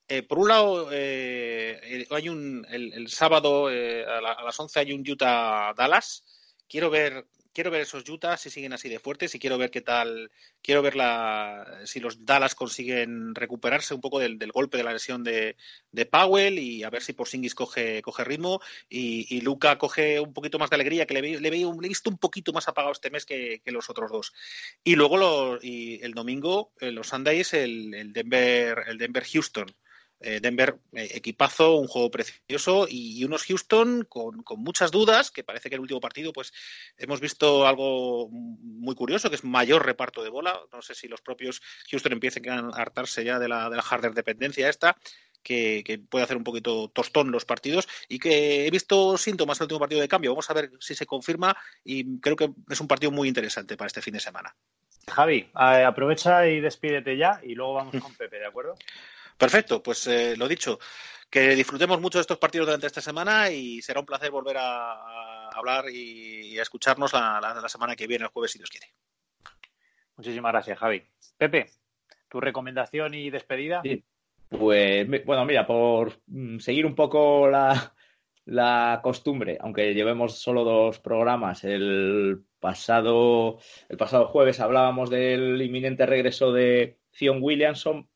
Eh, 0.09 0.23
por 0.23 0.39
un 0.39 0.49
lado, 0.49 0.89
eh, 0.91 2.07
hay 2.11 2.29
un, 2.29 2.67
el, 2.71 3.09
sábado 3.09 3.69
a, 3.69 4.21
las 4.21 4.59
11 4.59 4.81
hay 4.81 4.93
un 4.93 5.09
Utah-Dallas. 5.09 6.25
Quiero 6.69 6.91
ver 6.91 7.27
quiero 7.57 7.71
ver 7.71 7.81
esos 7.81 8.07
Utah 8.07 8.37
si 8.37 8.51
siguen 8.51 8.75
así 8.75 8.91
de 8.91 8.99
fuertes 8.99 9.35
y 9.35 9.39
quiero 9.39 9.57
ver 9.57 9.71
qué 9.71 9.81
tal, 9.81 10.31
quiero 10.61 10.83
ver 10.83 10.95
la, 10.95 11.81
si 11.85 12.01
los 12.01 12.27
Dallas 12.27 12.55
consiguen 12.55 13.35
recuperarse 13.35 13.95
un 13.95 14.03
poco 14.03 14.19
del, 14.19 14.37
golpe 14.53 14.77
de 14.77 14.85
la 14.85 14.93
lesión 14.93 15.25
de, 15.25 15.57
Powell 16.11 16.59
y 16.59 16.85
a 16.85 16.91
ver 16.91 17.03
si 17.03 17.15
Porzingis 17.15 17.55
coge, 17.55 18.03
coge 18.03 18.25
ritmo 18.25 18.61
y, 18.91 19.35
y, 19.35 19.41
Luca 19.41 19.79
coge 19.79 20.21
un 20.21 20.35
poquito 20.35 20.59
más 20.59 20.69
de 20.69 20.77
alegría, 20.77 21.07
que 21.07 21.15
le, 21.15 21.41
le, 21.41 21.51
veía 21.51 21.67
un, 21.67 21.79
visto 21.79 22.11
un 22.11 22.19
poquito 22.19 22.53
más 22.53 22.69
apagado 22.69 22.93
este 22.93 23.11
mes 23.11 23.25
que, 23.25 23.63
los 23.65 23.89
otros 23.89 24.13
dos. 24.13 24.35
Y 24.85 24.95
luego 24.95 25.59
y 25.63 25.99
el 26.05 26.13
domingo, 26.13 26.73
eh, 26.79 26.93
los 26.93 27.09
Sundays, 27.09 27.55
el, 27.55 27.95
el 27.95 28.13
Denver, 28.13 28.85
el 28.87 28.99
Denver 28.99 29.25
Houston. 29.25 29.75
Eh, 30.21 30.41
Denver, 30.41 30.79
eh, 30.95 31.11
equipazo, 31.15 31.77
un 31.77 31.89
juego 31.89 32.11
precioso 32.11 32.87
y, 32.89 33.23
unos 33.25 33.45
Houston 33.45 34.07
con, 34.09 34.43
muchas 34.57 34.91
dudas, 34.91 35.31
que 35.31 35.45
parece 35.45 35.69
que 35.69 35.75
el 35.75 35.83
último 35.83 36.01
partido, 36.01 36.33
pues 36.33 36.53
hemos 36.97 37.21
visto 37.21 37.67
algo 37.67 38.29
muy 38.31 38.95
curioso, 38.95 39.29
que 39.29 39.37
es 39.37 39.45
mayor 39.45 39.85
reparto 39.85 40.23
de 40.23 40.31
bola. 40.31 40.59
No 40.73 40.81
sé 40.81 40.95
si 40.95 41.07
los 41.07 41.21
propios 41.21 41.61
Houston 41.91 42.13
empiecen 42.13 42.49
a 42.49 42.71
hartarse 42.71 43.25
ya 43.25 43.39
de 43.39 43.49
la, 43.49 43.69
de 43.69 43.77
la 43.77 43.83
harder 43.83 44.15
dependencia 44.15 44.69
esta. 44.69 44.97
Que, 45.43 46.01
puede 46.11 46.25
hacer 46.25 46.37
un 46.37 46.43
poquito 46.43 46.89
tostón 46.89 47.31
los 47.31 47.45
partidos 47.45 47.87
y 48.09 48.19
que 48.19 48.67
he 48.67 48.71
visto 48.71 49.17
síntomas 49.17 49.61
en 49.61 49.63
el 49.63 49.65
último 49.67 49.79
partido 49.79 50.01
de 50.01 50.09
cambio. 50.09 50.33
Vamos 50.33 50.51
a 50.51 50.55
ver 50.55 50.73
si 50.81 50.97
se 50.97 51.07
confirma 51.07 51.57
y 51.85 52.19
creo 52.19 52.35
que 52.35 52.51
es 52.69 52.81
un 52.81 52.89
partido 52.89 53.13
muy 53.13 53.29
interesante 53.29 53.77
para 53.77 53.87
este 53.87 54.03
fin 54.03 54.15
de 54.15 54.21
semana. 54.21 54.57
Javi, 55.09 55.49
eh, 55.55 55.85
aprovecha 55.87 56.49
y 56.49 56.61
despídete 56.61 57.17
ya 57.17 57.41
y 57.45 57.55
luego 57.55 57.75
vamos 57.75 57.95
con 58.03 58.13
Pepe, 58.17 58.41
¿de 58.41 58.47
acuerdo? 58.47 58.75
Perfecto, 59.37 59.83
pues 59.83 60.07
eh, 60.07 60.35
lo 60.37 60.49
dicho, 60.49 60.79
que 61.29 61.55
disfrutemos 61.55 62.01
mucho 62.01 62.19
de 62.19 62.23
estos 62.23 62.39
partidos 62.39 62.67
durante 62.67 62.87
esta 62.87 63.01
semana 63.01 63.51
y 63.51 63.83
será 63.83 64.01
un 64.01 64.07
placer 64.07 64.31
volver 64.31 64.57
a, 64.59 65.49
hablar 65.51 65.87
y, 65.91 66.59
a 66.59 66.63
escucharnos 66.63 67.13
la, 67.13 67.69
semana 67.69 67.97
que 67.97 68.07
viene, 68.07 68.25
el 68.25 68.31
jueves, 68.31 68.53
si 68.53 68.59
Dios 68.59 68.71
quiere. 68.71 68.87
Muchísimas 70.17 70.53
gracias, 70.53 70.79
Javi. 70.79 71.03
Pepe, 71.37 71.67
¿tu 72.29 72.41
recomendación 72.41 73.15
y 73.15 73.31
despedida? 73.31 73.83
Sí. 73.83 74.03
Pues 74.49 75.09
bueno, 75.25 75.45
mira, 75.45 75.67
por 75.67 76.21
mm, 76.27 76.59
seguir 76.59 76.87
un 76.87 76.95
poco 76.95 77.49
la, 77.49 77.95
la 78.47 79.01
costumbre, 79.03 79.59
aunque 79.61 79.93
llevemos 79.93 80.39
solo 80.39 80.63
dos 80.63 81.01
programas, 81.01 81.65
el 81.65 82.45
pasado, 82.61 83.59
el 83.89 83.97
pasado 83.97 84.29
jueves 84.29 84.61
hablábamos 84.61 85.11
del 85.11 85.61
inminente 85.61 86.07
regreso 86.07 86.53
de 86.53 86.99
Zion 87.13 87.39
Williamson, 87.43 88.09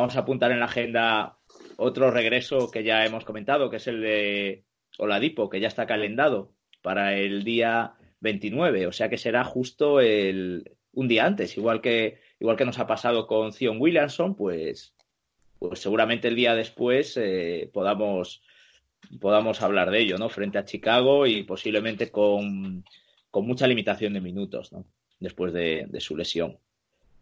vamos 0.00 0.16
a 0.16 0.20
apuntar 0.20 0.52
en 0.52 0.60
la 0.60 0.66
agenda 0.66 1.38
otro 1.78 2.10
regreso 2.10 2.70
que 2.70 2.84
ya 2.84 3.06
hemos 3.06 3.24
comentado, 3.24 3.70
que 3.70 3.76
es 3.76 3.86
el 3.86 4.02
de 4.02 4.64
Oladipo, 4.98 5.48
que 5.48 5.58
ya 5.58 5.68
está 5.68 5.86
calendado 5.86 6.52
para 6.82 7.16
el 7.16 7.44
día 7.44 7.94
29, 8.20 8.86
o 8.86 8.92
sea 8.92 9.08
que 9.08 9.16
será 9.16 9.42
justo 9.44 10.00
el, 10.00 10.76
un 10.92 11.08
día 11.08 11.24
antes, 11.24 11.56
igual 11.56 11.80
que, 11.80 12.20
igual 12.38 12.56
que 12.56 12.66
nos 12.66 12.78
ha 12.78 12.86
pasado 12.86 13.26
con 13.26 13.54
Zion 13.54 13.80
Williamson, 13.80 14.36
pues, 14.36 14.94
pues 15.58 15.80
seguramente 15.80 16.28
el 16.28 16.36
día 16.36 16.54
después 16.54 17.16
eh, 17.16 17.70
podamos, 17.72 18.42
podamos 19.18 19.62
hablar 19.62 19.90
de 19.90 20.00
ello, 20.00 20.18
¿no? 20.18 20.28
Frente 20.28 20.58
a 20.58 20.66
Chicago 20.66 21.26
y 21.26 21.42
posiblemente 21.44 22.10
con, 22.10 22.84
con 23.30 23.46
mucha 23.46 23.66
limitación 23.66 24.12
de 24.12 24.20
minutos, 24.20 24.72
¿no? 24.72 24.84
Después 25.20 25.54
de, 25.54 25.86
de 25.88 26.00
su 26.00 26.18
lesión. 26.18 26.58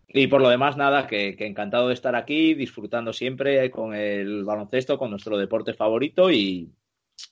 Y 0.09 0.27
por 0.27 0.41
lo 0.41 0.49
demás, 0.49 0.77
nada, 0.77 1.07
que, 1.07 1.37
encantado 1.41 1.89
de 1.89 1.95
estar 1.95 2.15
aquí, 2.15 2.55
disfrutando 2.55 3.13
siempre 3.13 3.71
con 3.71 3.95
el 3.95 4.45
baloncesto, 4.45 4.99
con 4.99 5.11
nuestro 5.11 5.37
deporte 5.37 5.75
favorito 5.75 6.31
y 6.31 6.71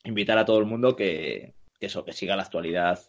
invitar 0.05 0.39
a 0.39 0.44
todo 0.44 0.59
el 0.59 0.66
mundo 0.66 0.97
que, 0.97 1.55
eso, 1.81 2.05
que 2.05 2.12
siga 2.12 2.36
la 2.36 2.43
actualidad 2.43 3.01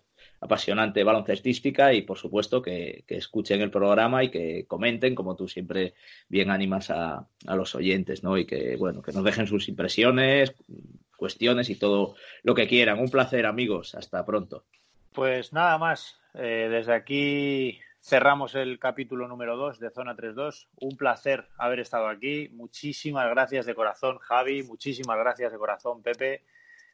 apasionante 0.41 1.06
baloncestística 1.06 1.94
y 1.94 2.02
por 2.02 2.18
supuesto 2.18 2.61
que, 2.61 3.06
escuchen 3.07 3.61
el 3.61 3.72
programa 3.72 4.23
y 4.23 4.30
que 4.30 4.65
comenten 4.68 5.15
como 5.15 5.35
tú 5.35 5.48
siempre 5.48 5.94
bien 6.27 6.52
animas 6.52 6.90
a, 6.90 7.26
a, 7.48 7.56
los 7.56 7.76
oyentes, 7.76 8.23
¿no? 8.23 8.38
Y 8.38 8.45
que 8.45 8.76
bueno, 8.76 9.02
que 9.02 9.14
nos 9.14 9.23
dejen 9.23 9.48
sus 9.48 9.69
impresiones, 9.69 10.53
cuestiones 11.15 11.69
y 11.69 11.76
todo 11.76 12.15
lo 12.44 12.53
que 12.53 12.68
quieran. 12.68 12.99
Un 12.99 13.10
placer, 13.10 13.45
amigos. 13.45 13.95
Hasta 13.95 14.26
pronto. 14.26 14.65
Pues 15.14 15.53
nada 15.53 15.77
más. 15.77 16.19
Eh, 16.34 16.68
desde 16.69 16.94
aquí 16.94 17.80
cerramos 18.03 18.53
el 18.55 18.80
capítulo 18.80 19.30
número 19.30 19.55
2 19.55 19.80
de 19.80 19.89
Zona 19.89 20.15
3.2. 20.15 20.67
Un 20.81 20.97
placer 20.97 21.47
haber 21.57 21.80
estado 21.80 22.07
aquí. 22.07 22.49
Muchísimas 22.51 23.30
gracias 23.30 23.65
de 23.65 23.73
corazón, 23.73 24.17
Javi. 24.19 24.63
Muchísimas 24.63 25.17
gracias 25.17 25.51
de 25.53 25.57
corazón, 25.57 26.03
Pepe. 26.03 26.43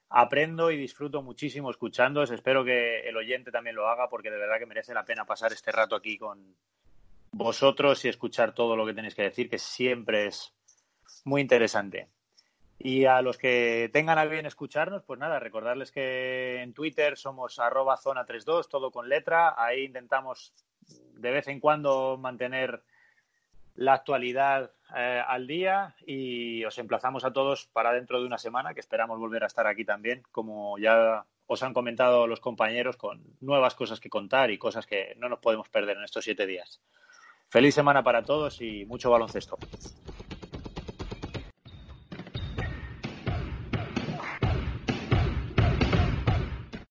Aprendo 0.09 0.69
y 0.69 0.77
disfruto 0.77 1.23
muchísimo 1.23 1.71
escuchándoos. 1.71 2.29
Espero 2.29 2.63
que 2.63 3.01
el 3.01 3.17
oyente 3.17 3.51
también 3.51 3.75
lo 3.75 3.87
haga 3.87 4.07
porque 4.07 4.29
de 4.29 4.37
verdad 4.37 4.59
que 4.59 4.67
merece 4.67 4.93
la 4.93 5.05
pena 5.05 5.25
pasar 5.25 5.51
este 5.51 5.71
rato 5.71 5.95
aquí 5.95 6.17
con 6.17 6.55
vosotros 7.31 8.05
y 8.05 8.09
escuchar 8.09 8.53
todo 8.53 8.75
lo 8.75 8.85
que 8.85 8.93
tenéis 8.93 9.15
que 9.15 9.23
decir, 9.23 9.49
que 9.49 9.59
siempre 9.59 10.27
es 10.27 10.53
muy 11.25 11.41
interesante. 11.41 12.07
Y 12.77 13.05
a 13.05 13.21
los 13.21 13.37
que 13.37 13.89
tengan 13.91 14.19
a 14.19 14.25
bien 14.25 14.45
escucharnos, 14.45 15.03
pues 15.03 15.19
nada, 15.19 15.39
recordarles 15.39 15.91
que 15.91 16.61
en 16.61 16.73
Twitter 16.73 17.17
somos 17.17 17.59
arroba 17.59 17.97
zona 17.97 18.25
32, 18.25 18.69
todo 18.69 18.89
con 18.89 19.09
letra. 19.09 19.53
Ahí 19.57 19.85
intentamos 19.85 20.53
de 21.13 21.31
vez 21.31 21.47
en 21.47 21.59
cuando 21.59 22.17
mantener 22.17 22.81
la 23.75 23.93
actualidad 23.93 24.71
eh, 24.95 25.21
al 25.25 25.47
día 25.47 25.95
y 26.05 26.63
os 26.65 26.77
emplazamos 26.77 27.23
a 27.23 27.31
todos 27.31 27.67
para 27.71 27.93
dentro 27.93 28.19
de 28.19 28.25
una 28.25 28.37
semana, 28.37 28.73
que 28.73 28.79
esperamos 28.79 29.19
volver 29.19 29.43
a 29.43 29.47
estar 29.47 29.67
aquí 29.67 29.85
también, 29.85 30.23
como 30.31 30.77
ya 30.77 31.25
os 31.47 31.63
han 31.63 31.73
comentado 31.73 32.27
los 32.27 32.39
compañeros, 32.39 32.97
con 32.97 33.23
nuevas 33.39 33.75
cosas 33.75 33.99
que 33.99 34.09
contar 34.09 34.51
y 34.51 34.57
cosas 34.57 34.85
que 34.85 35.15
no 35.17 35.29
nos 35.29 35.39
podemos 35.39 35.69
perder 35.69 35.97
en 35.97 36.03
estos 36.03 36.23
siete 36.23 36.45
días. 36.45 36.81
Feliz 37.49 37.73
semana 37.73 38.03
para 38.03 38.23
todos 38.23 38.61
y 38.61 38.85
mucho 38.85 39.09
baloncesto. 39.09 39.57